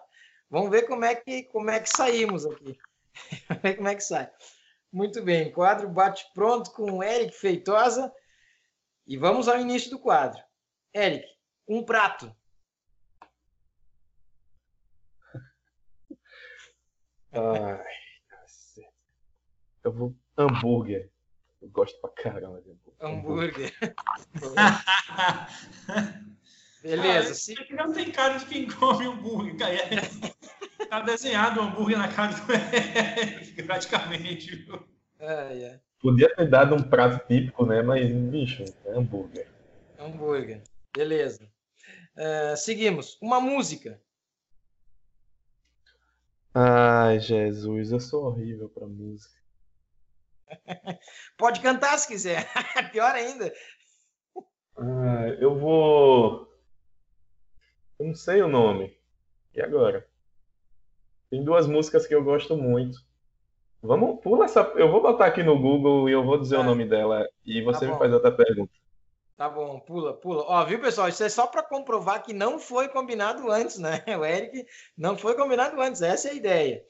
Vamos 0.48 0.70
ver 0.70 0.86
como 0.86 1.04
é 1.04 1.14
que, 1.14 1.42
como 1.44 1.70
é 1.70 1.80
que 1.80 1.88
saímos 1.88 2.46
aqui. 2.46 2.78
Vamos 3.48 3.62
ver 3.62 3.76
como 3.76 3.88
é 3.88 3.94
que 3.94 4.04
sai. 4.04 4.30
Muito 4.92 5.22
bem, 5.22 5.50
quadro 5.50 5.88
bate 5.88 6.24
pronto 6.32 6.70
com 6.70 6.90
o 6.90 7.02
Eric 7.02 7.34
Feitosa. 7.34 8.12
E 9.06 9.16
vamos 9.16 9.46
ao 9.46 9.60
início 9.60 9.90
do 9.90 10.00
quadro. 10.00 10.42
Eric, 10.92 11.24
um 11.68 11.84
prato. 11.84 12.34
Ai, 17.32 18.05
eu 19.86 19.92
vou 19.92 20.14
hambúrguer. 20.36 21.10
Eu 21.62 21.70
gosto 21.70 21.98
pra 22.00 22.10
caramba 22.10 22.60
de 22.60 22.70
hambúrguer. 22.70 22.96
Hambúrguer. 23.00 23.72
Beleza. 26.82 27.30
Ah, 27.30 27.34
se... 27.34 27.54
Não 27.72 27.92
tem 27.92 28.10
cara 28.10 28.38
de 28.38 28.46
quem 28.46 28.68
come 28.68 29.06
hambúrguer. 29.06 29.56
Tá 30.90 31.00
desenhado 31.00 31.60
o 31.60 31.64
hambúrguer 31.64 31.98
na 31.98 32.12
cara 32.12 32.32
do 32.32 32.52
Eric, 32.52 33.62
praticamente. 33.62 34.56
Viu? 34.56 34.84
É, 35.18 35.58
é. 35.58 35.80
Podia 36.00 36.28
ter 36.34 36.50
dado 36.50 36.74
um 36.74 36.82
prato 36.82 37.24
típico, 37.26 37.64
né? 37.64 37.80
Mas, 37.82 38.12
bicho, 38.12 38.64
é 38.84 38.92
hambúrguer. 38.92 39.48
Hambúrguer. 39.98 40.62
Beleza. 40.94 41.48
Uh, 42.16 42.56
seguimos. 42.56 43.16
Uma 43.20 43.40
música. 43.40 44.00
Ai, 46.52 47.20
Jesus, 47.20 47.92
eu 47.92 48.00
sou 48.00 48.24
horrível 48.24 48.68
para 48.68 48.86
música. 48.86 49.45
Pode 51.36 51.60
cantar 51.60 51.98
se 51.98 52.08
quiser. 52.08 52.48
Pior 52.92 53.14
ainda. 53.14 53.52
Ah, 54.76 55.28
eu 55.40 55.58
vou. 55.58 56.52
Eu 57.98 58.06
não 58.06 58.14
sei 58.14 58.42
o 58.42 58.48
nome. 58.48 58.96
E 59.54 59.60
agora? 59.60 60.06
Tem 61.30 61.42
duas 61.42 61.66
músicas 61.66 62.06
que 62.06 62.14
eu 62.14 62.22
gosto 62.22 62.56
muito. 62.56 62.98
Vamos, 63.82 64.20
pula 64.20 64.44
essa. 64.44 64.60
Eu 64.76 64.90
vou 64.90 65.02
botar 65.02 65.26
aqui 65.26 65.42
no 65.42 65.58
Google 65.58 66.08
e 66.08 66.12
eu 66.12 66.24
vou 66.24 66.38
dizer 66.38 66.56
o 66.56 66.62
nome 66.62 66.84
dela 66.86 67.26
e 67.44 67.62
você 67.62 67.86
tá 67.86 67.92
me 67.92 67.98
faz 67.98 68.12
outra 68.12 68.32
pergunta. 68.32 68.72
Tá 69.36 69.50
bom, 69.50 69.78
pula, 69.80 70.14
pula. 70.14 70.44
Ó, 70.46 70.64
viu, 70.64 70.80
pessoal? 70.80 71.08
Isso 71.08 71.22
é 71.22 71.28
só 71.28 71.46
para 71.46 71.62
comprovar 71.62 72.22
que 72.22 72.32
não 72.32 72.58
foi 72.58 72.88
combinado 72.88 73.50
antes, 73.50 73.78
né? 73.78 74.02
O 74.18 74.24
Eric 74.24 74.66
não 74.96 75.16
foi 75.16 75.34
combinado 75.34 75.80
antes. 75.80 76.00
Essa 76.00 76.28
é 76.28 76.30
a 76.30 76.34
ideia. 76.34 76.84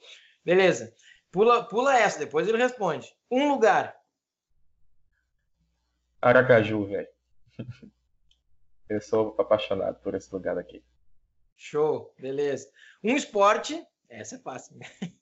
Beleza. 0.45 0.93
Pula, 1.31 1.63
pula 1.67 1.97
essa, 1.97 2.19
depois 2.19 2.47
ele 2.47 2.57
responde. 2.57 3.15
Um 3.29 3.49
lugar. 3.49 3.95
Aracaju, 6.21 6.85
velho. 6.85 7.07
Eu 8.89 9.01
sou 9.01 9.35
apaixonado 9.37 9.99
por 10.01 10.15
esse 10.15 10.33
lugar 10.33 10.57
aqui. 10.57 10.83
Show, 11.55 12.13
beleza. 12.17 12.71
Um 13.03 13.15
esporte. 13.15 13.85
Essa 14.07 14.35
é 14.35 14.39
fácil. 14.39 14.77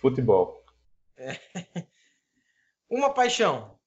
Futebol. 0.00 0.64
É. 1.16 1.38
Uma 2.90 3.14
paixão. 3.14 3.78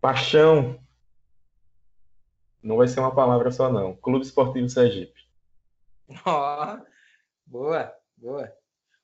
Paixão. 0.00 0.80
Não 2.62 2.76
vai 2.76 2.88
ser 2.88 3.00
uma 3.00 3.14
palavra 3.14 3.50
só, 3.50 3.70
não. 3.70 3.96
Clube 3.96 4.24
Esportivo 4.24 4.68
Sergipe. 4.68 5.28
Ó, 6.26 6.74
oh, 6.74 6.86
boa, 7.46 7.94
boa. 8.20 8.52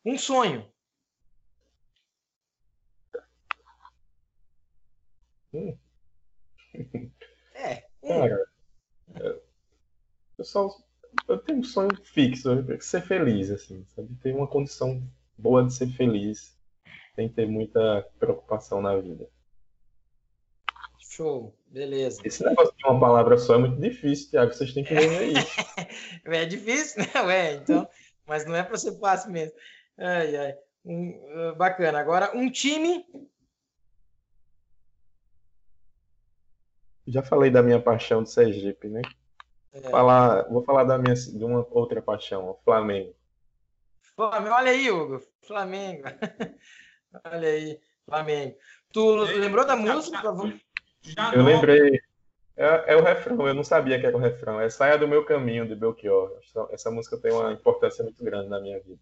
Um 0.05 0.19
sonho. 0.19 0.71
Hum. 5.53 5.77
É. 7.59 7.87
Um. 8.03 8.21
Cara, 8.21 8.47
eu 10.37 10.45
só 10.45 10.69
eu 11.27 11.39
tenho 11.39 11.61
um 11.61 11.65
sonho 11.65 11.97
fixo, 12.03 12.51
ser 12.81 13.03
feliz, 13.03 13.51
assim, 13.51 13.85
sabe? 13.95 14.15
Ter 14.23 14.35
uma 14.35 14.47
condição 14.47 15.03
boa 15.37 15.65
de 15.65 15.73
ser 15.73 15.89
feliz, 15.89 16.57
sem 17.15 17.29
ter 17.29 17.47
muita 17.47 18.07
preocupação 18.19 18.81
na 18.83 18.97
vida. 18.97 19.27
Show, 20.99 21.57
beleza. 21.69 22.21
Esse 22.25 22.45
negócio 22.45 22.75
de 22.77 22.85
uma 22.85 23.01
palavra 23.01 23.39
só 23.39 23.55
é 23.55 23.59
muito 23.59 23.81
difícil, 23.81 24.31
Thiago, 24.31 24.53
vocês 24.53 24.73
têm 24.75 24.85
que 24.85 24.95
ver 24.95 25.33
isso. 25.33 25.57
é 26.27 26.45
difícil, 26.45 27.03
né? 27.03 27.23
Ué, 27.23 27.55
então, 27.55 27.89
mas 28.27 28.45
não 28.45 28.55
é 28.55 28.63
para 28.63 28.77
ser 28.77 28.99
fácil 28.99 29.31
mesmo. 29.31 29.55
Ai, 29.99 30.37
ai. 30.37 30.59
Um, 30.85 31.11
uh, 31.11 31.55
bacana. 31.57 31.99
Agora, 31.99 32.37
um 32.37 32.51
time. 32.51 33.05
Já 37.07 37.23
falei 37.23 37.51
da 37.51 37.63
minha 37.63 37.81
paixão 37.81 38.23
do 38.23 38.29
Sergipe, 38.29 38.89
né? 38.89 39.03
É. 39.73 39.91
Falar, 39.91 40.49
vou 40.49 40.63
falar 40.63 40.85
da 40.85 40.99
minha, 40.99 41.15
de 41.15 41.45
uma 41.45 41.67
outra 41.71 42.03
paixão, 42.03 42.51
o 42.51 42.61
Flamengo. 42.65 43.15
Flamengo. 44.15 44.55
Olha 44.55 44.71
aí, 44.71 44.91
Hugo. 44.91 45.23
Flamengo. 45.43 46.03
Olha 47.25 47.49
aí, 47.49 47.81
Flamengo. 48.05 48.57
Tu 48.93 49.15
lembrou 49.39 49.67
da 49.67 49.77
música? 49.77 50.23
Já 51.03 51.35
eu 51.35 51.45
lembrei. 51.45 52.01
É, 52.57 52.95
é, 52.95 52.97
o 52.97 53.03
refrão, 53.03 53.47
eu 53.47 53.55
não 53.55 53.63
sabia 53.63 54.01
que 54.01 54.07
era 54.07 54.17
o 54.17 54.21
refrão. 54.21 54.61
É 54.61 54.71
Saia 54.71 54.97
do 54.97 55.07
Meu 55.07 55.25
Caminho, 55.25 55.69
de 55.69 55.75
Belchior. 55.75 56.33
Essa, 56.43 56.69
essa 56.73 56.91
música 56.91 57.19
tem 57.19 57.33
uma 57.33 57.53
importância 57.53 58.03
muito 58.03 58.25
grande 58.25 58.49
na 58.49 58.61
minha 58.61 58.81
vida. 58.81 58.99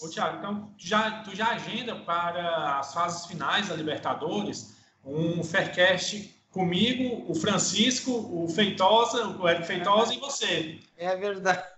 Ô, 0.00 0.08
Thiago, 0.08 0.38
então 0.38 0.74
tu 0.78 0.86
já, 0.86 1.22
tu 1.22 1.34
já 1.36 1.48
agenda 1.50 1.94
para 1.96 2.78
as 2.78 2.94
fases 2.94 3.26
finais 3.26 3.68
da 3.68 3.74
Libertadores 3.74 4.80
um 5.04 5.42
Faircast 5.42 6.34
comigo, 6.50 7.30
o 7.30 7.34
Francisco, 7.34 8.10
o 8.12 8.48
Feitosa, 8.48 9.26
o 9.28 9.48
Eric 9.48 9.66
Feitosa 9.66 10.14
e 10.14 10.18
você. 10.18 10.78
É 10.96 11.16
verdade. 11.16 11.71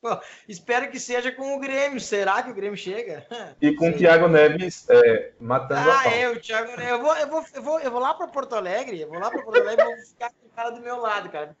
Pô, 0.00 0.16
espero 0.48 0.90
que 0.90 1.00
seja 1.00 1.32
com 1.32 1.56
o 1.56 1.60
Grêmio. 1.60 2.00
Será 2.00 2.42
que 2.42 2.50
o 2.50 2.54
Grêmio 2.54 2.76
chega? 2.76 3.26
E 3.60 3.74
com 3.74 3.90
o 3.90 3.96
Thiago 3.96 4.28
Neves 4.28 4.86
é, 4.88 5.32
matando 5.40 5.90
ah, 5.90 5.94
a 5.94 6.00
Ah, 6.00 6.14
é, 6.14 6.28
o 6.28 6.40
Thiago 6.40 6.70
Neves. 6.70 6.88
Eu 6.88 7.02
vou, 7.02 7.16
eu 7.16 7.28
vou, 7.28 7.44
eu 7.54 7.62
vou, 7.62 7.80
eu 7.80 7.90
vou 7.90 8.00
lá 8.00 8.14
para 8.14 8.28
Porto 8.28 8.54
Alegre, 8.54 9.00
eu 9.00 9.08
vou 9.08 9.18
lá 9.18 9.30
para 9.30 9.42
Porto 9.42 9.60
Alegre 9.60 9.84
e 9.84 9.96
vou 9.96 10.06
ficar 10.06 10.30
com 10.30 10.46
o 10.46 10.50
cara 10.50 10.70
do 10.70 10.80
meu 10.80 10.98
lado, 10.98 11.28
cara. 11.30 11.56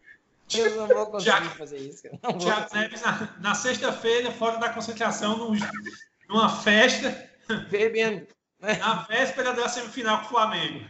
Eu 0.54 0.76
não 0.76 0.86
vou 0.86 1.06
conseguir 1.06 1.36
Thiago, 1.36 1.56
fazer 1.56 1.78
isso, 1.78 2.02
cara. 2.04 2.18
Não 2.22 2.38
Thiago 2.38 2.74
Neves, 2.74 3.02
na, 3.02 3.36
na 3.40 3.54
sexta-feira, 3.54 4.30
fora 4.30 4.58
da 4.58 4.68
concentração, 4.68 5.36
num, 5.36 5.58
numa 6.28 6.48
festa. 6.48 7.28
Bebendo. 7.70 8.26
Na 8.60 9.02
véspera 9.02 9.52
da 9.52 9.68
semifinal 9.68 10.18
com 10.18 10.26
o 10.26 10.28
Flamengo. 10.28 10.84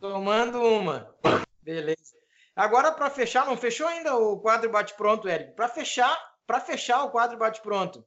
Tomando 0.00 0.60
uma. 0.60 1.14
Beleza. 1.62 2.16
Agora, 2.54 2.90
para 2.90 3.10
fechar, 3.10 3.44
não 3.44 3.56
fechou 3.56 3.86
ainda 3.86 4.16
o 4.16 4.38
quadro 4.38 4.70
bate-pronto, 4.70 5.28
Eric. 5.28 5.52
Para 5.52 5.68
fechar, 5.68 6.16
para 6.46 6.60
fechar 6.60 7.04
o 7.04 7.10
quadro 7.10 7.36
bate-pronto, 7.36 8.06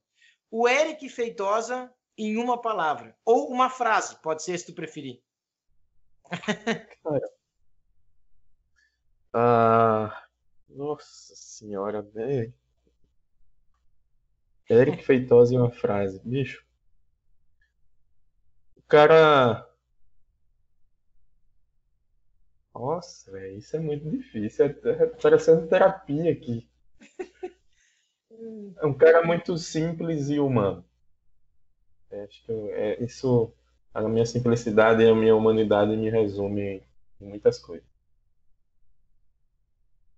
o 0.50 0.68
Eric 0.68 1.08
Feitosa 1.10 1.94
em 2.18 2.38
uma 2.38 2.62
palavra. 2.62 3.16
Ou 3.26 3.50
uma 3.50 3.70
frase, 3.70 4.20
pode 4.22 4.44
ser 4.44 4.58
se 4.58 4.66
tu 4.66 4.74
preferir. 4.74 5.22
ah, 9.34 10.28
nossa 10.68 11.36
senhora, 11.36 12.02
velho. 12.02 12.54
Eric 14.70 15.04
Feitosa 15.04 15.54
em 15.54 15.58
uma 15.58 15.72
frase. 15.72 16.22
Bicho. 16.24 16.64
O 18.76 18.82
cara. 18.84 19.68
Nossa, 22.74 23.32
velho, 23.32 23.58
isso 23.58 23.76
é 23.76 23.80
muito 23.80 24.10
difícil. 24.10 24.66
É, 24.66 25.06
parecendo 25.22 25.68
terapia 25.68 26.32
aqui. 26.32 26.70
É 28.78 28.86
um 28.86 28.94
cara 28.94 29.24
muito 29.26 29.58
simples 29.58 30.30
e 30.30 30.40
humano. 30.40 30.86
É, 32.10 32.24
acho 32.24 32.44
que 32.46 32.52
é, 32.52 33.04
isso, 33.04 33.52
a 33.94 34.02
minha 34.02 34.26
simplicidade 34.26 35.04
e 35.04 35.10
a 35.10 35.16
minha 35.16 35.36
humanidade 35.36 35.96
me 35.96 36.10
resume 36.10 36.82
em 37.22 37.26
muitas 37.26 37.60
coisas. 37.60 37.88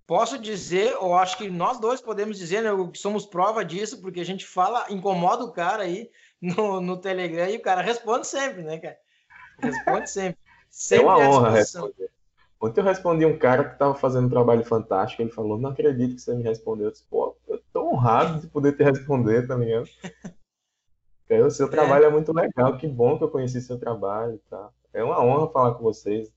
Posso 0.06 0.38
dizer, 0.38 0.95
ou 0.99 1.15
acho 1.15 1.38
que 1.38 1.49
nós 1.49 1.80
dois 1.80 2.02
podemos 2.02 2.38
dizer, 2.38 2.61
né, 2.61 2.69
que 2.91 2.99
somos 2.99 3.26
prova 3.26 3.64
disso, 3.64 4.02
porque 4.02 4.19
a 4.19 4.26
gente 4.26 4.45
fala, 4.45 4.85
incomoda 4.89 5.43
o 5.45 5.53
cara 5.53 5.84
aí 5.84 6.11
no, 6.41 6.81
no 6.81 6.98
Telegram 6.98 7.49
e 7.49 7.57
o 7.57 7.61
cara 7.61 7.81
responde 7.81 8.27
sempre, 8.27 8.61
né, 8.61 8.77
cara? 8.77 8.99
Responde 9.60 10.10
sempre. 10.10 10.38
sempre 10.69 11.06
é 11.06 11.07
uma 11.07 11.18
honra 11.18 11.52
responder. 11.52 12.11
Ontem 12.62 12.80
eu 12.80 12.86
respondi 12.86 13.26
um 13.26 13.40
cara 13.40 13.64
que 13.64 13.74
estava 13.74 13.96
fazendo 13.96 14.28
um 14.28 14.30
trabalho 14.30 14.64
fantástico. 14.64 15.24
Ele 15.24 15.32
falou: 15.32 15.58
Não 15.58 15.72
acredito 15.72 16.14
que 16.14 16.22
você 16.22 16.36
me 16.36 16.44
respondeu. 16.44 16.86
Eu 16.86 16.92
disse: 16.92 17.06
Pô, 17.10 17.36
eu 17.48 17.60
tô 17.74 17.90
honrado 17.90 18.40
de 18.40 18.48
poder 18.48 18.74
te 18.78 18.84
responder, 18.84 19.48
tá 19.48 19.56
ligado? 19.56 19.90
o 21.48 21.50
seu 21.50 21.66
é. 21.66 21.70
trabalho 21.70 22.06
é. 22.06 22.08
é 22.08 22.12
muito 22.12 22.32
legal. 22.32 22.78
Que 22.78 22.88
bom 22.88 23.18
que 23.18 23.24
eu 23.24 23.32
conheci 23.32 23.60
seu 23.62 23.80
trabalho. 23.80 24.40
Tá? 24.48 24.70
É 24.94 25.04
uma 25.04 25.24
honra 25.24 25.50
falar 25.50 25.74
com 25.74 25.84
vocês. 25.84 26.32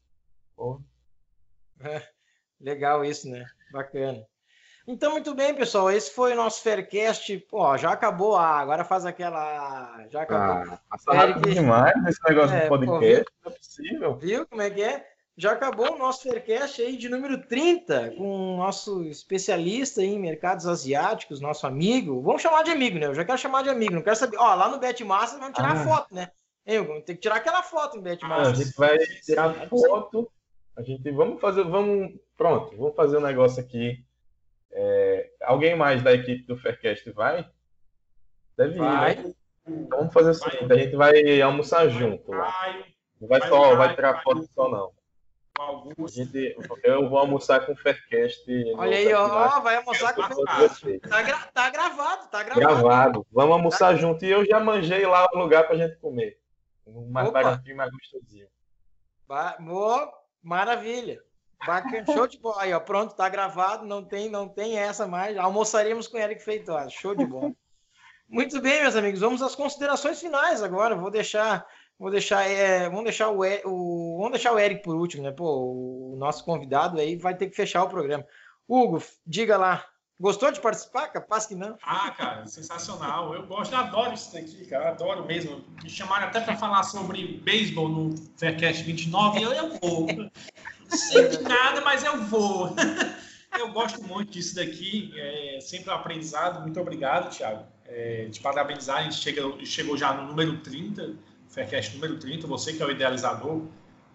É, 1.81 2.03
legal 2.59 3.05
isso, 3.05 3.29
né? 3.29 3.45
Bacana. 3.71 4.25
Então, 4.87 5.13
muito 5.13 5.35
bem, 5.35 5.55
pessoal. 5.55 5.91
Esse 5.91 6.11
foi 6.11 6.33
o 6.33 6.37
nosso 6.37 6.63
Faircast. 6.63 7.39
Pô, 7.51 7.77
já 7.77 7.91
acabou. 7.91 8.37
Ah, 8.37 8.61
agora 8.61 8.85
faz 8.85 9.05
aquela. 9.05 10.07
Já 10.09 10.23
acabou. 10.23 10.73
Ah, 10.73 10.81
passa 10.89 11.13
rápido 11.13 11.51
demais 11.51 11.95
esse 12.07 12.21
negócio 12.27 12.57
é, 12.57 12.63
do 12.63 12.69
podcast. 12.69 13.25
Pô, 13.25 13.51
não 13.51 13.53
é 13.53 13.59
possível. 13.59 14.17
Viu 14.17 14.47
como 14.47 14.63
é 14.63 14.71
que 14.71 14.83
é? 14.83 15.14
Já 15.37 15.53
acabou 15.53 15.95
o 15.95 15.99
nosso 15.99 16.23
Faircast 16.23 16.81
aí 16.81 16.97
de 16.97 17.09
número 17.09 17.45
30, 17.47 18.13
com 18.17 18.55
o 18.55 18.57
nosso 18.57 19.03
especialista 19.03 20.01
em 20.01 20.19
mercados 20.19 20.65
asiáticos, 20.65 21.41
nosso 21.41 21.67
amigo. 21.67 22.23
Vamos 22.23 22.41
chamar 22.41 22.63
de 22.63 22.71
amigo, 22.71 22.99
né? 22.99 23.07
Eu 23.07 23.15
já 23.15 23.25
quero 23.25 23.39
chamar 23.39 23.63
de 23.63 23.69
amigo, 23.69 23.95
não 23.95 24.03
quero 24.03 24.15
saber. 24.15 24.37
Ó, 24.37 24.55
lá 24.55 24.69
no 24.69 24.79
Betmassa 24.79 25.39
vamos 25.39 25.55
tirar 25.55 25.73
ah. 25.73 25.85
foto, 25.85 26.15
né? 26.15 26.31
Vamos 26.67 27.03
ter 27.05 27.15
que 27.15 27.21
tirar 27.21 27.37
aquela 27.37 27.63
foto 27.65 27.99
em 27.99 28.03
Betmassa. 28.03 28.51
Ah, 28.51 28.53
a 28.53 28.55
gente 28.55 28.77
vai 28.77 28.97
tirar 28.99 29.69
foto. 29.69 30.31
A 30.77 30.83
gente 30.83 31.11
vamos 31.11 31.41
fazer, 31.41 31.65
vamos, 31.65 32.15
pronto, 32.37 32.77
vamos 32.77 32.95
fazer 32.95 33.17
um 33.17 33.23
negócio 33.23 33.61
aqui. 33.61 34.05
É, 34.71 35.31
alguém 35.43 35.77
mais 35.77 36.03
da 36.03 36.13
equipe 36.13 36.47
do 36.47 36.57
Faircast 36.57 37.11
vai? 37.11 37.49
Deve 38.57 38.79
vai. 38.79 39.13
ir, 39.13 39.25
né? 39.25 39.35
Então 39.67 39.99
vamos 39.99 40.15
fazer 40.15 40.31
o 40.31 40.35
seguinte, 40.35 40.73
a 40.73 40.77
gente 40.77 40.95
vai 40.95 41.41
almoçar 41.41 41.89
junto 41.89 42.31
lá. 42.31 42.53
Não 43.21 43.29
vai, 43.29 43.41
só, 43.49 43.75
vai 43.77 43.95
tirar 43.95 44.23
foto 44.23 44.47
só 44.53 44.69
não. 44.69 44.93
Gente, 46.09 46.57
eu 46.83 47.09
vou 47.09 47.19
almoçar 47.19 47.65
com 47.65 47.73
o 47.73 47.77
Faircast. 47.77 48.45
Olha 48.77 48.97
aí, 48.97 49.13
ó, 49.15 49.61
vai 49.61 49.77
almoçar 49.77 50.13
com 50.13 50.23
o 50.23 50.27
Faircast. 50.27 50.99
Tá, 51.01 51.23
gra 51.23 51.39
tá, 51.55 51.71
gravado, 51.71 52.29
tá 52.29 52.43
gravado. 52.43 52.83
Gravado. 52.83 53.27
Vamos 53.31 53.53
almoçar 53.53 53.93
tá. 53.93 53.97
junto. 53.97 54.25
E 54.25 54.31
eu 54.31 54.45
já 54.45 54.59
manjei 54.59 55.07
lá 55.07 55.27
o 55.33 55.39
lugar 55.39 55.67
pra 55.67 55.77
gente 55.77 55.97
comer. 55.97 56.41
Um 56.87 57.09
mais 57.11 57.31
baratinho, 57.31 57.77
mais 57.77 57.91
gostosinho. 57.91 58.49
Ba 59.27 59.57
maravilha. 60.43 61.23
Bacana. 61.65 62.05
Show 62.05 62.27
de 62.27 62.39
bola. 62.39 62.63
Aí, 62.63 62.73
ó, 62.75 62.81
pronto, 62.81 63.15
tá 63.15 63.29
gravado. 63.29 63.87
Não 63.87 64.05
tem, 64.05 64.29
não 64.29 64.49
tem 64.49 64.77
essa 64.77 65.07
mais. 65.07 65.37
Almoçaríamos 65.37 66.09
com 66.09 66.17
o 66.17 66.21
Eric 66.21 66.43
Feitosa. 66.43 66.91
Show 66.91 67.15
de 67.15 67.25
bola. 67.25 67.53
Muito 68.29 68.61
bem, 68.61 68.83
meus 68.83 68.97
amigos. 68.97 69.21
Vamos 69.21 69.43
às 69.43 69.55
considerações 69.55 70.21
finais 70.21 70.63
agora. 70.63 70.97
Vou 70.97 71.11
deixar 71.11 71.67
Vou 71.99 72.11
deixar, 72.11 72.43
é, 72.43 72.89
vamos 72.89 73.05
deixar 73.05 73.31
o, 73.31 73.41
o, 73.65 74.17
vamos 74.19 74.33
deixar 74.33 74.53
o 74.53 74.59
Eric 74.59 74.83
por 74.83 74.97
último, 74.97 75.23
né? 75.23 75.31
Pô, 75.31 76.13
o 76.13 76.17
nosso 76.17 76.45
convidado 76.45 76.99
aí 76.99 77.17
vai 77.17 77.37
ter 77.37 77.49
que 77.49 77.57
fechar 77.57 77.85
o 77.85 77.89
programa. 77.89 78.27
Hugo, 78.69 79.03
diga 79.27 79.57
lá. 79.57 79.87
Gostou 80.19 80.51
de 80.51 80.61
participar? 80.61 81.09
Capaz 81.09 81.47
que 81.47 81.55
não. 81.55 81.77
Ah, 81.83 82.11
cara, 82.13 82.47
sensacional. 82.47 83.35
Eu 83.35 83.47
gosto, 83.47 83.75
adoro 83.75 84.15
isso 84.15 84.33
daqui, 84.33 84.65
cara. 84.67 84.91
Adoro 84.91 85.25
mesmo. 85.25 85.65
Me 85.83 85.91
chamaram 85.91 86.29
até 86.29 86.41
para 86.41 86.57
falar 86.57 86.83
sobre 86.85 87.41
beisebol 87.45 87.89
no 87.89 88.15
Faircast 88.37 88.83
29 88.85 89.41
e 89.41 89.43
eu, 89.43 89.53
eu 89.53 89.79
vou. 89.81 90.07
Não 90.07 90.99
sei 90.99 91.29
de 91.29 91.43
nada, 91.43 91.81
mas 91.81 92.05
eu 92.05 92.23
vou. 92.23 92.75
Eu 93.59 93.73
gosto 93.73 94.03
muito 94.05 94.33
disso 94.33 94.55
daqui. 94.55 95.13
É 95.17 95.59
sempre 95.61 95.91
um 95.91 95.95
aprendizado. 95.95 96.61
Muito 96.61 96.81
obrigado, 96.81 97.31
Thiago. 97.31 97.65
É, 97.87 98.29
te 98.31 98.41
parabenizar. 98.41 98.99
A 98.99 99.03
gente 99.03 99.17
chega, 99.17 99.43
chegou 99.65 99.97
já 99.97 100.13
no 100.13 100.29
número 100.29 100.59
30 100.59 101.15
Faircast 101.55 101.95
número 101.95 102.19
30, 102.19 102.47
você 102.49 102.73
que 102.73 102.83
é 102.83 102.87
o 102.87 102.91
idealizador, 102.91 103.63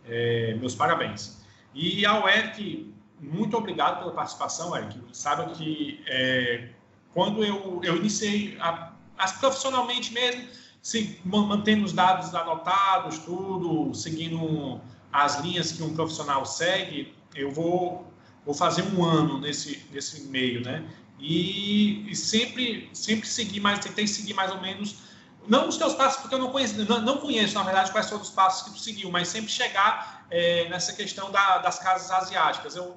é, 0.06 0.56
meus 0.56 0.76
parabéns. 0.76 1.40
E 1.74 2.06
ao 2.06 2.28
Eric, 2.28 2.94
muito 3.20 3.56
obrigado 3.56 4.00
pela 4.00 4.12
participação, 4.12 4.76
Eric. 4.76 5.00
Sabe 5.14 5.54
que 5.54 6.04
é, 6.06 6.70
quando 7.14 7.44
eu, 7.44 7.80
eu 7.82 7.96
iniciei, 7.96 8.58
a, 8.60 8.94
as, 9.18 9.32
profissionalmente 9.34 10.14
mesmo, 10.14 10.44
se, 10.82 11.20
mantendo 11.24 11.86
os 11.86 11.94
dados 11.94 12.36
anotados, 12.36 13.20
tudo, 13.20 13.94
seguindo 13.94 14.82
as 15.12 15.42
linhas 15.42 15.72
que 15.72 15.82
um 15.82 15.94
profissional 15.94 16.46
segue, 16.46 17.14
eu 17.36 17.52
vou, 17.52 18.12
vou 18.46 18.54
fazer 18.54 18.84
um 18.94 19.04
ano 19.04 19.40
nesse, 19.40 19.86
nesse 19.92 20.28
meio, 20.28 20.62
né? 20.62 20.84
E, 21.20 22.10
e 22.10 22.16
sempre, 22.16 22.90
sempre 22.94 23.28
seguir 23.28 23.60
mais, 23.60 23.80
tentei 23.80 24.08
seguir 24.08 24.34
mais 24.34 24.52
ou 24.52 24.62
menos 24.62 25.10
não 25.50 25.68
os 25.68 25.78
teus 25.78 25.96
passos, 25.96 26.22
porque 26.22 26.36
eu 26.36 26.40
não 26.40 26.52
conheço, 26.52 26.86
não, 26.86 27.02
não 27.02 27.18
conheço, 27.18 27.56
na 27.56 27.64
verdade, 27.64 27.92
quais 27.92 28.08
foram 28.08 28.22
os 28.22 28.30
passos 28.30 28.68
que 28.68 28.72
tu 28.72 28.80
seguiu, 28.80 29.10
mas 29.10 29.28
sempre 29.28 29.52
chegar 29.52 30.26
é, 30.30 30.70
nessa 30.70 30.94
questão 30.94 31.32
da, 31.32 31.58
das 31.58 31.80
casas 31.80 32.12
asiáticas. 32.12 32.76
Eu 32.76 32.96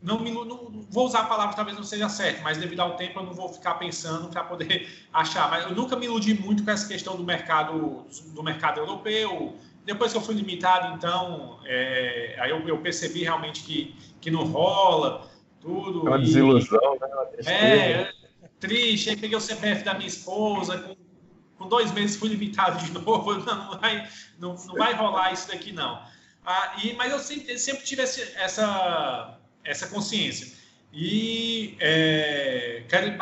não, 0.00 0.20
me, 0.20 0.30
não, 0.30 0.86
vou 0.88 1.04
usar 1.04 1.20
a 1.20 1.24
palavra, 1.24 1.56
talvez 1.56 1.76
não 1.76 1.82
seja 1.82 2.08
certo, 2.08 2.42
mas 2.42 2.58
devido 2.58 2.78
ao 2.78 2.94
tempo 2.96 3.18
eu 3.18 3.24
não 3.24 3.32
vou 3.32 3.48
ficar 3.48 3.74
pensando 3.74 4.28
para 4.28 4.44
poder 4.44 4.88
achar. 5.12 5.50
Mas 5.50 5.64
eu 5.64 5.74
nunca 5.74 5.96
me 5.96 6.06
iludi 6.06 6.32
muito 6.34 6.62
com 6.62 6.70
essa 6.70 6.86
questão 6.86 7.16
do 7.16 7.24
mercado, 7.24 8.06
do 8.32 8.42
mercado 8.42 8.78
europeu. 8.78 9.56
Depois 9.84 10.12
que 10.12 10.18
eu 10.18 10.22
fui 10.22 10.34
limitado, 10.34 10.94
então, 10.96 11.58
é, 11.64 12.36
aí 12.38 12.50
eu, 12.50 12.66
eu, 12.68 12.78
percebi 12.78 13.24
realmente 13.24 13.64
que, 13.64 13.94
que 14.20 14.30
não 14.30 14.44
rola 14.44 15.28
tudo. 15.60 16.06
É 16.06 16.10
uma 16.10 16.18
e, 16.18 16.22
desilusão, 16.22 16.98
né? 17.00 17.06
Uma 17.06 17.50
é, 17.50 18.12
triste. 18.60 19.10
Aí 19.10 19.16
peguei 19.16 19.36
o 19.36 19.40
CPF 19.40 19.82
da 19.84 19.92
minha 19.94 20.06
esposa, 20.06 20.78
com 20.78 21.03
com 21.64 21.68
dois 21.68 21.90
meses 21.92 22.16
fui 22.16 22.28
limitado 22.28 22.84
de 22.84 22.92
novo, 23.00 23.34
não 23.34 23.78
vai, 23.78 24.08
não, 24.38 24.54
não 24.54 24.74
vai 24.74 24.94
rolar 24.94 25.32
isso 25.32 25.48
daqui 25.48 25.72
não. 25.72 26.00
Ah, 26.46 26.76
e, 26.82 26.92
mas 26.94 27.10
eu 27.10 27.18
sempre, 27.18 27.58
sempre 27.58 27.84
tive 27.84 28.02
essa, 28.02 29.38
essa 29.64 29.86
consciência. 29.88 30.52
E 30.92 31.76
é, 31.80 32.84
quero 32.88 33.16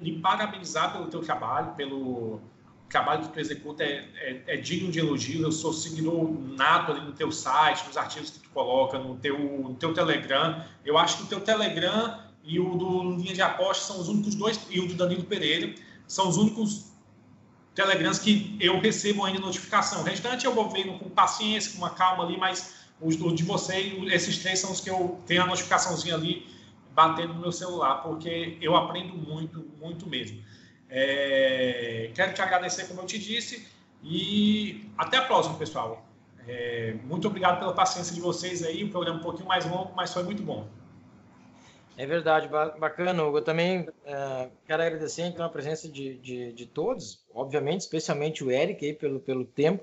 lhe 0.00 0.20
parabenizar 0.20 0.92
pelo 0.92 1.06
teu 1.06 1.22
trabalho, 1.22 1.74
pelo 1.74 2.40
trabalho 2.88 3.22
que 3.22 3.32
tu 3.32 3.40
executa 3.40 3.82
é, 3.82 4.08
é, 4.14 4.42
é, 4.46 4.56
digno 4.58 4.92
de 4.92 5.00
elogio. 5.00 5.42
Eu 5.42 5.50
sou 5.50 5.72
seguidor 5.72 6.30
nato 6.56 6.92
ali 6.92 7.00
no 7.00 7.12
teu 7.12 7.32
site, 7.32 7.84
nos 7.86 7.96
artigos 7.96 8.30
que 8.30 8.38
tu 8.40 8.50
coloca, 8.50 8.98
no 8.98 9.16
teu, 9.16 9.38
no 9.38 9.74
teu 9.74 9.92
Telegram. 9.92 10.62
Eu 10.84 10.98
acho 10.98 11.16
que 11.16 11.22
o 11.24 11.26
teu 11.26 11.40
Telegram 11.40 12.22
e 12.44 12.60
o 12.60 12.76
do 12.76 13.16
Linha 13.16 13.34
de 13.34 13.42
Aposta 13.42 13.92
são 13.92 14.00
os 14.00 14.08
únicos 14.08 14.34
dois, 14.36 14.60
e 14.70 14.78
o 14.78 14.86
do 14.86 14.94
Danilo 14.94 15.24
Pereira, 15.24 15.74
são 16.06 16.28
os 16.28 16.36
únicos 16.36 16.95
Telegrams 17.76 18.18
que 18.18 18.56
eu 18.58 18.80
recebo 18.80 19.24
ainda 19.24 19.38
notificação. 19.38 20.00
O 20.00 20.02
restante 20.02 20.46
eu 20.46 20.54
vou 20.54 20.68
vendo 20.70 20.98
com 20.98 21.10
paciência, 21.10 21.72
com 21.72 21.78
uma 21.78 21.90
calma 21.90 22.24
ali, 22.24 22.38
mas 22.38 22.74
os, 23.00 23.16
de 23.16 23.44
você, 23.44 23.76
esses 24.06 24.38
três 24.38 24.58
são 24.58 24.72
os 24.72 24.80
que 24.80 24.88
eu 24.88 25.20
tenho 25.26 25.42
a 25.42 25.46
notificaçãozinha 25.46 26.14
ali 26.14 26.46
batendo 26.94 27.34
no 27.34 27.40
meu 27.40 27.52
celular, 27.52 27.96
porque 27.96 28.56
eu 28.62 28.74
aprendo 28.74 29.14
muito, 29.14 29.70
muito 29.78 30.08
mesmo. 30.08 30.42
É, 30.88 32.10
quero 32.14 32.32
te 32.32 32.40
agradecer, 32.40 32.86
como 32.86 33.02
eu 33.02 33.06
te 33.06 33.18
disse, 33.18 33.68
e 34.02 34.90
até 34.96 35.18
a 35.18 35.22
próxima, 35.22 35.56
pessoal. 35.56 36.06
É, 36.48 36.96
muito 37.04 37.28
obrigado 37.28 37.58
pela 37.58 37.74
paciência 37.74 38.14
de 38.14 38.20
vocês 38.22 38.62
aí. 38.62 38.84
O 38.84 38.88
programa 38.88 39.18
é 39.18 39.20
um 39.20 39.22
pouquinho 39.22 39.48
mais 39.48 39.66
longo, 39.66 39.92
mas 39.94 40.14
foi 40.14 40.22
muito 40.22 40.42
bom. 40.42 40.66
É 41.98 42.04
verdade, 42.04 42.46
bacana, 42.48 43.24
Hugo. 43.24 43.38
Eu 43.38 43.44
também 43.44 43.88
é, 44.04 44.50
quero 44.66 44.82
agradecer 44.82 45.22
então 45.22 45.46
a 45.46 45.48
presença 45.48 45.88
de, 45.88 46.18
de, 46.18 46.52
de, 46.52 46.66
todos, 46.66 47.24
obviamente, 47.32 47.80
especialmente 47.80 48.44
o 48.44 48.50
Eric 48.50 48.84
aí 48.84 48.92
pelo, 48.92 49.18
pelo 49.18 49.46
tempo, 49.46 49.82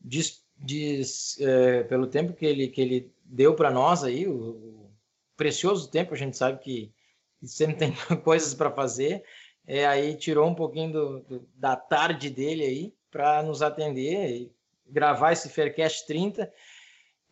diz, 0.00 0.42
diz 0.56 1.38
é, 1.38 1.82
pelo 1.84 2.06
tempo 2.06 2.32
que 2.32 2.46
ele, 2.46 2.68
que 2.68 2.80
ele 2.80 3.12
deu 3.26 3.54
para 3.54 3.70
nós 3.70 4.02
aí, 4.02 4.26
o, 4.26 4.32
o, 4.32 4.90
precioso 5.36 5.90
tempo. 5.90 6.14
A 6.14 6.16
gente 6.16 6.34
sabe 6.36 6.58
que, 6.60 6.90
sempre 7.44 7.76
tem 7.76 7.92
coisas 8.24 8.54
para 8.54 8.70
fazer. 8.70 9.22
É, 9.66 9.86
aí 9.86 10.16
tirou 10.16 10.48
um 10.48 10.54
pouquinho 10.54 10.92
do, 10.92 11.20
do, 11.20 11.48
da 11.54 11.76
tarde 11.76 12.30
dele 12.30 12.64
aí 12.64 12.94
para 13.10 13.42
nos 13.42 13.60
atender 13.60 14.30
e 14.30 14.52
gravar 14.86 15.32
esse 15.32 15.50
Faircast 15.50 16.06
30 16.06 16.50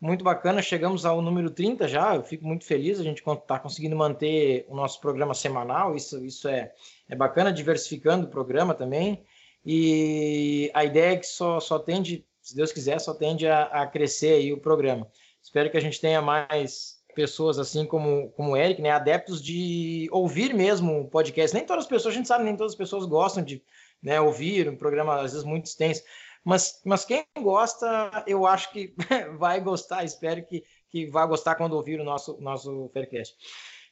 muito 0.01 0.23
bacana. 0.23 0.63
Chegamos 0.63 1.05
ao 1.05 1.21
número 1.21 1.51
30 1.51 1.87
já. 1.87 2.15
Eu 2.15 2.23
fico 2.23 2.43
muito 2.43 2.65
feliz. 2.65 2.99
A 2.99 3.03
gente 3.03 3.21
está 3.21 3.59
conseguindo 3.59 3.95
manter 3.95 4.65
o 4.67 4.75
nosso 4.75 4.99
programa 4.99 5.35
semanal. 5.35 5.95
Isso, 5.95 6.25
isso 6.25 6.47
é, 6.47 6.71
é 7.07 7.15
bacana, 7.15 7.53
diversificando 7.53 8.25
o 8.25 8.29
programa 8.29 8.73
também. 8.73 9.23
E 9.63 10.71
a 10.73 10.83
ideia 10.83 11.13
é 11.13 11.17
que 11.17 11.27
só, 11.27 11.59
só 11.59 11.77
tende, 11.77 12.25
se 12.41 12.55
Deus 12.55 12.71
quiser, 12.71 12.99
só 12.99 13.13
tende 13.13 13.47
a, 13.47 13.65
a 13.65 13.85
crescer 13.85 14.33
aí 14.33 14.51
o 14.51 14.59
programa. 14.59 15.07
Espero 15.41 15.69
que 15.69 15.77
a 15.77 15.81
gente 15.81 16.01
tenha 16.01 16.19
mais 16.19 16.99
pessoas 17.13 17.59
assim 17.59 17.85
como, 17.85 18.31
como 18.31 18.51
o 18.51 18.57
Eric, 18.57 18.81
né, 18.81 18.89
adeptos 18.89 19.41
de 19.41 20.07
ouvir 20.11 20.53
mesmo 20.53 21.01
o 21.01 21.07
podcast. 21.07 21.55
Nem 21.55 21.65
todas 21.65 21.83
as 21.83 21.89
pessoas, 21.89 22.13
a 22.13 22.17
gente 22.17 22.27
sabe, 22.27 22.43
nem 22.43 22.55
todas 22.55 22.71
as 22.71 22.77
pessoas 22.77 23.05
gostam 23.05 23.43
de 23.43 23.61
né, 24.01 24.19
ouvir 24.19 24.67
um 24.67 24.75
programa 24.75 25.21
às 25.21 25.33
vezes 25.33 25.43
muito 25.43 25.65
extenso. 25.65 26.01
Mas, 26.43 26.81
mas 26.83 27.05
quem 27.05 27.23
gosta, 27.39 28.23
eu 28.25 28.45
acho 28.45 28.71
que 28.71 28.93
vai 29.37 29.59
gostar, 29.59 30.03
espero 30.03 30.43
que, 30.45 30.63
que 30.89 31.05
vá 31.07 31.25
gostar 31.25 31.55
quando 31.55 31.73
ouvir 31.73 31.99
o 31.99 32.03
nosso, 32.03 32.39
nosso 32.41 32.89
Faircast. 32.93 33.35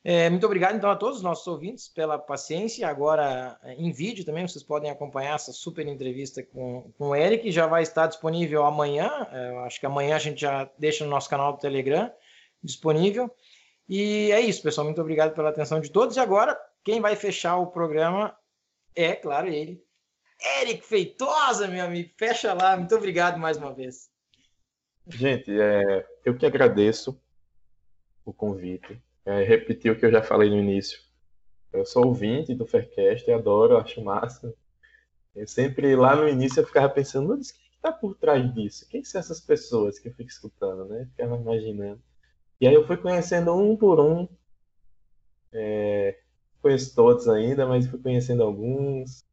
É, 0.01 0.29
muito 0.29 0.45
obrigado, 0.45 0.75
então, 0.75 0.89
a 0.89 0.95
todos 0.95 1.17
os 1.17 1.23
nossos 1.23 1.45
ouvintes 1.45 1.89
pela 1.89 2.17
paciência. 2.17 2.87
Agora, 2.87 3.59
em 3.77 3.91
vídeo 3.91 4.23
também, 4.25 4.47
vocês 4.47 4.63
podem 4.63 4.89
acompanhar 4.89 5.35
essa 5.35 5.51
super 5.51 5.85
entrevista 5.87 6.41
com, 6.41 6.91
com 6.97 7.09
o 7.09 7.15
Eric. 7.15 7.51
Já 7.51 7.67
vai 7.67 7.83
estar 7.83 8.07
disponível 8.07 8.65
amanhã. 8.65 9.27
É, 9.31 9.57
acho 9.65 9.79
que 9.79 9.85
amanhã 9.85 10.15
a 10.15 10.19
gente 10.19 10.39
já 10.39 10.69
deixa 10.77 11.03
no 11.03 11.09
nosso 11.09 11.29
canal 11.29 11.51
do 11.51 11.59
Telegram 11.59 12.09
disponível. 12.63 13.29
E 13.87 14.31
é 14.31 14.39
isso, 14.39 14.63
pessoal. 14.63 14.85
Muito 14.85 15.01
obrigado 15.01 15.33
pela 15.33 15.49
atenção 15.49 15.81
de 15.81 15.91
todos. 15.91 16.15
E 16.15 16.19
agora, 16.19 16.57
quem 16.83 17.01
vai 17.01 17.15
fechar 17.15 17.57
o 17.57 17.67
programa 17.67 18.35
é, 18.95 19.13
claro, 19.15 19.47
ele, 19.47 19.83
Eric 20.41 20.85
Feitosa, 20.85 21.67
meu 21.67 21.85
amigo. 21.85 22.09
Fecha 22.17 22.53
lá. 22.53 22.77
Muito 22.77 22.95
obrigado 22.95 23.37
mais 23.37 23.57
uma 23.57 23.73
vez. 23.73 24.09
Gente, 25.07 25.51
é, 25.59 26.07
eu 26.23 26.37
que 26.37 26.45
agradeço 26.45 27.19
o 28.23 28.31
convite. 28.33 29.01
É, 29.25 29.43
repetir 29.43 29.91
o 29.91 29.99
que 29.99 30.05
eu 30.05 30.11
já 30.11 30.21
falei 30.21 30.49
no 30.49 30.57
início. 30.57 30.99
Eu 31.71 31.85
sou 31.85 32.07
ouvinte 32.07 32.55
do 32.55 32.65
Faircast, 32.65 33.29
adoro, 33.31 33.77
acho 33.77 34.03
massa. 34.03 34.53
Eu 35.35 35.47
sempre, 35.47 35.95
lá 35.95 36.15
no 36.15 36.27
início, 36.27 36.61
eu 36.61 36.65
ficava 36.65 36.89
pensando, 36.89 37.29
mas 37.29 37.51
quem 37.51 37.69
está 37.75 37.91
por 37.91 38.15
trás 38.15 38.53
disso? 38.53 38.87
Quem 38.89 39.03
são 39.03 39.19
essas 39.19 39.39
pessoas 39.39 39.99
que 39.99 40.07
eu 40.07 40.13
fico 40.13 40.29
escutando, 40.29 40.85
né? 40.85 41.07
Ficava 41.11 41.35
imaginando. 41.35 42.01
E 42.59 42.67
aí 42.67 42.73
eu 42.73 42.85
fui 42.85 42.97
conhecendo 42.97 43.53
um 43.55 43.75
por 43.75 43.99
um. 43.99 44.27
É, 45.51 46.19
conheço 46.61 46.93
todos 46.95 47.27
ainda, 47.27 47.65
mas 47.65 47.87
fui 47.87 47.99
conhecendo 47.99 48.43
alguns. 48.43 49.23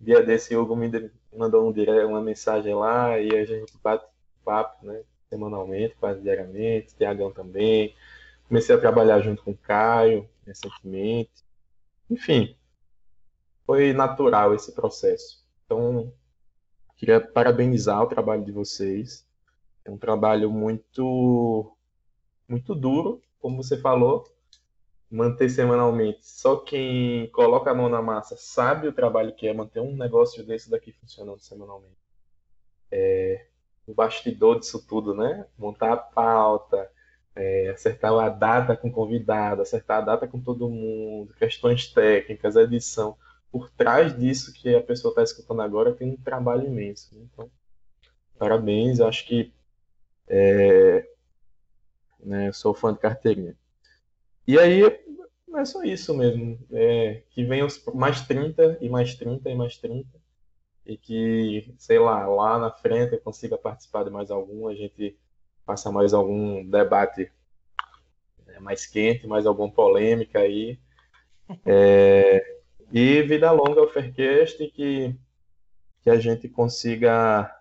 Dia 0.00 0.22
desse, 0.22 0.54
o 0.54 0.62
Hugo 0.62 0.76
me 0.76 1.10
mandou 1.36 1.68
um 1.68 2.06
uma 2.06 2.20
mensagem 2.20 2.74
lá 2.74 3.18
e 3.18 3.36
a 3.36 3.44
gente 3.44 3.72
bate 3.82 4.06
papo, 4.44 4.86
né? 4.86 5.02
Semanalmente, 5.28 5.96
quase 5.96 6.22
diariamente. 6.22 6.94
Tiagão 6.94 7.32
também. 7.32 7.94
Comecei 8.46 8.74
a 8.74 8.80
trabalhar 8.80 9.20
junto 9.20 9.42
com 9.42 9.50
o 9.50 9.56
Caio 9.56 10.28
recentemente. 10.46 11.44
Enfim, 12.08 12.56
foi 13.66 13.92
natural 13.92 14.54
esse 14.54 14.72
processo. 14.72 15.44
Então, 15.66 16.10
queria 16.96 17.20
parabenizar 17.20 18.02
o 18.02 18.06
trabalho 18.06 18.42
de 18.42 18.52
vocês. 18.52 19.26
É 19.84 19.90
um 19.90 19.98
trabalho 19.98 20.50
muito, 20.50 21.76
muito 22.48 22.74
duro, 22.74 23.20
como 23.38 23.62
você 23.62 23.76
falou, 23.76 24.24
manter 25.10 25.48
semanalmente. 25.48 26.20
Só 26.22 26.56
quem 26.56 27.28
coloca 27.30 27.70
a 27.70 27.74
mão 27.74 27.88
na 27.88 28.02
massa 28.02 28.36
sabe 28.36 28.88
o 28.88 28.92
trabalho 28.92 29.34
que 29.34 29.46
é 29.46 29.54
manter 29.54 29.80
um 29.80 29.96
negócio 29.96 30.44
desse 30.44 30.70
daqui 30.70 30.92
funcionando 30.92 31.40
semanalmente. 31.40 31.96
É, 32.90 33.46
o 33.86 33.94
bastidor 33.94 34.58
disso 34.58 34.84
tudo, 34.86 35.14
né? 35.14 35.46
Montar 35.58 35.92
a 35.92 35.96
pauta, 35.96 36.90
é, 37.34 37.70
acertar 37.70 38.12
a 38.12 38.28
data 38.28 38.76
com 38.76 38.88
o 38.88 38.92
convidado, 38.92 39.62
acertar 39.62 39.98
a 39.98 40.02
data 40.02 40.28
com 40.28 40.40
todo 40.40 40.68
mundo, 40.68 41.32
questões 41.34 41.86
técnicas, 41.88 42.56
edição. 42.56 43.16
Por 43.50 43.70
trás 43.70 44.16
disso 44.18 44.52
que 44.52 44.74
a 44.74 44.82
pessoa 44.82 45.12
está 45.12 45.22
escutando 45.22 45.62
agora 45.62 45.94
tem 45.94 46.10
um 46.10 46.16
trabalho 46.16 46.66
imenso. 46.66 47.14
Né? 47.14 47.26
Então, 47.32 47.50
parabéns, 48.38 49.00
acho 49.00 49.26
que 49.26 49.52
é, 50.28 51.08
né, 52.20 52.48
eu 52.48 52.52
sou 52.52 52.74
fã 52.74 52.92
de 52.92 52.98
carteirinha. 52.98 53.56
E 54.48 54.58
aí 54.58 54.82
é 54.82 55.64
só 55.66 55.82
isso 55.82 56.16
mesmo. 56.16 56.58
É, 56.72 57.22
que 57.28 57.44
venham 57.44 57.68
mais 57.94 58.22
30 58.26 58.78
e 58.80 58.88
mais 58.88 59.14
30 59.14 59.50
e 59.50 59.54
mais 59.54 59.76
30. 59.76 60.08
E 60.86 60.96
que, 60.96 61.74
sei 61.76 61.98
lá, 61.98 62.26
lá 62.26 62.58
na 62.58 62.70
frente 62.70 63.12
eu 63.12 63.20
consiga 63.20 63.58
participar 63.58 64.04
de 64.04 64.10
mais 64.10 64.30
algum, 64.30 64.66
a 64.66 64.74
gente 64.74 65.18
faça 65.66 65.92
mais 65.92 66.14
algum 66.14 66.64
debate 66.64 67.30
né, 68.46 68.58
mais 68.58 68.86
quente, 68.86 69.26
mais 69.26 69.44
alguma 69.44 69.70
polêmica 69.70 70.38
aí. 70.38 70.80
É, 71.66 72.62
e 72.90 73.20
vida 73.24 73.52
longa 73.52 73.82
ao 73.82 73.88
Faircast 73.90 74.66
que, 74.68 75.14
que 76.02 76.08
a 76.08 76.18
gente 76.18 76.48
consiga 76.48 77.54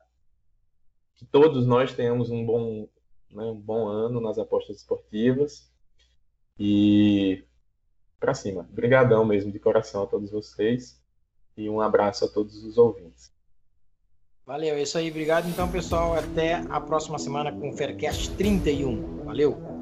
que 1.16 1.26
todos 1.26 1.68
nós 1.68 1.94
tenhamos 1.94 2.30
um 2.30 2.46
bom, 2.46 2.88
né, 3.30 3.44
um 3.44 3.60
bom 3.60 3.88
ano 3.88 4.22
nas 4.22 4.38
apostas 4.38 4.78
esportivas 4.78 5.70
e 6.60 7.44
para 8.20 8.34
cima. 8.34 8.68
Obrigadão 8.72 9.26
mesmo 9.26 9.52
de 9.52 9.60
coração 9.60 10.04
a 10.04 10.08
todos 10.08 10.32
vocês 10.32 11.00
e 11.56 11.70
um 11.70 11.82
abraço 11.82 12.26
a 12.26 12.28
todos 12.28 12.64
os 12.64 12.78
ouvintes. 12.78 13.32
Valeu, 14.46 14.76
é 14.76 14.82
isso 14.82 14.98
aí. 14.98 15.10
Obrigado 15.10 15.50
então, 15.50 15.70
pessoal. 15.70 16.14
Até 16.14 16.56
a 16.70 16.80
próxima 16.80 17.20
semana 17.20 17.52
com 17.52 17.70
o 17.70 17.74
Faircast 17.74 18.32
31. 18.36 19.26
Valeu! 19.26 19.77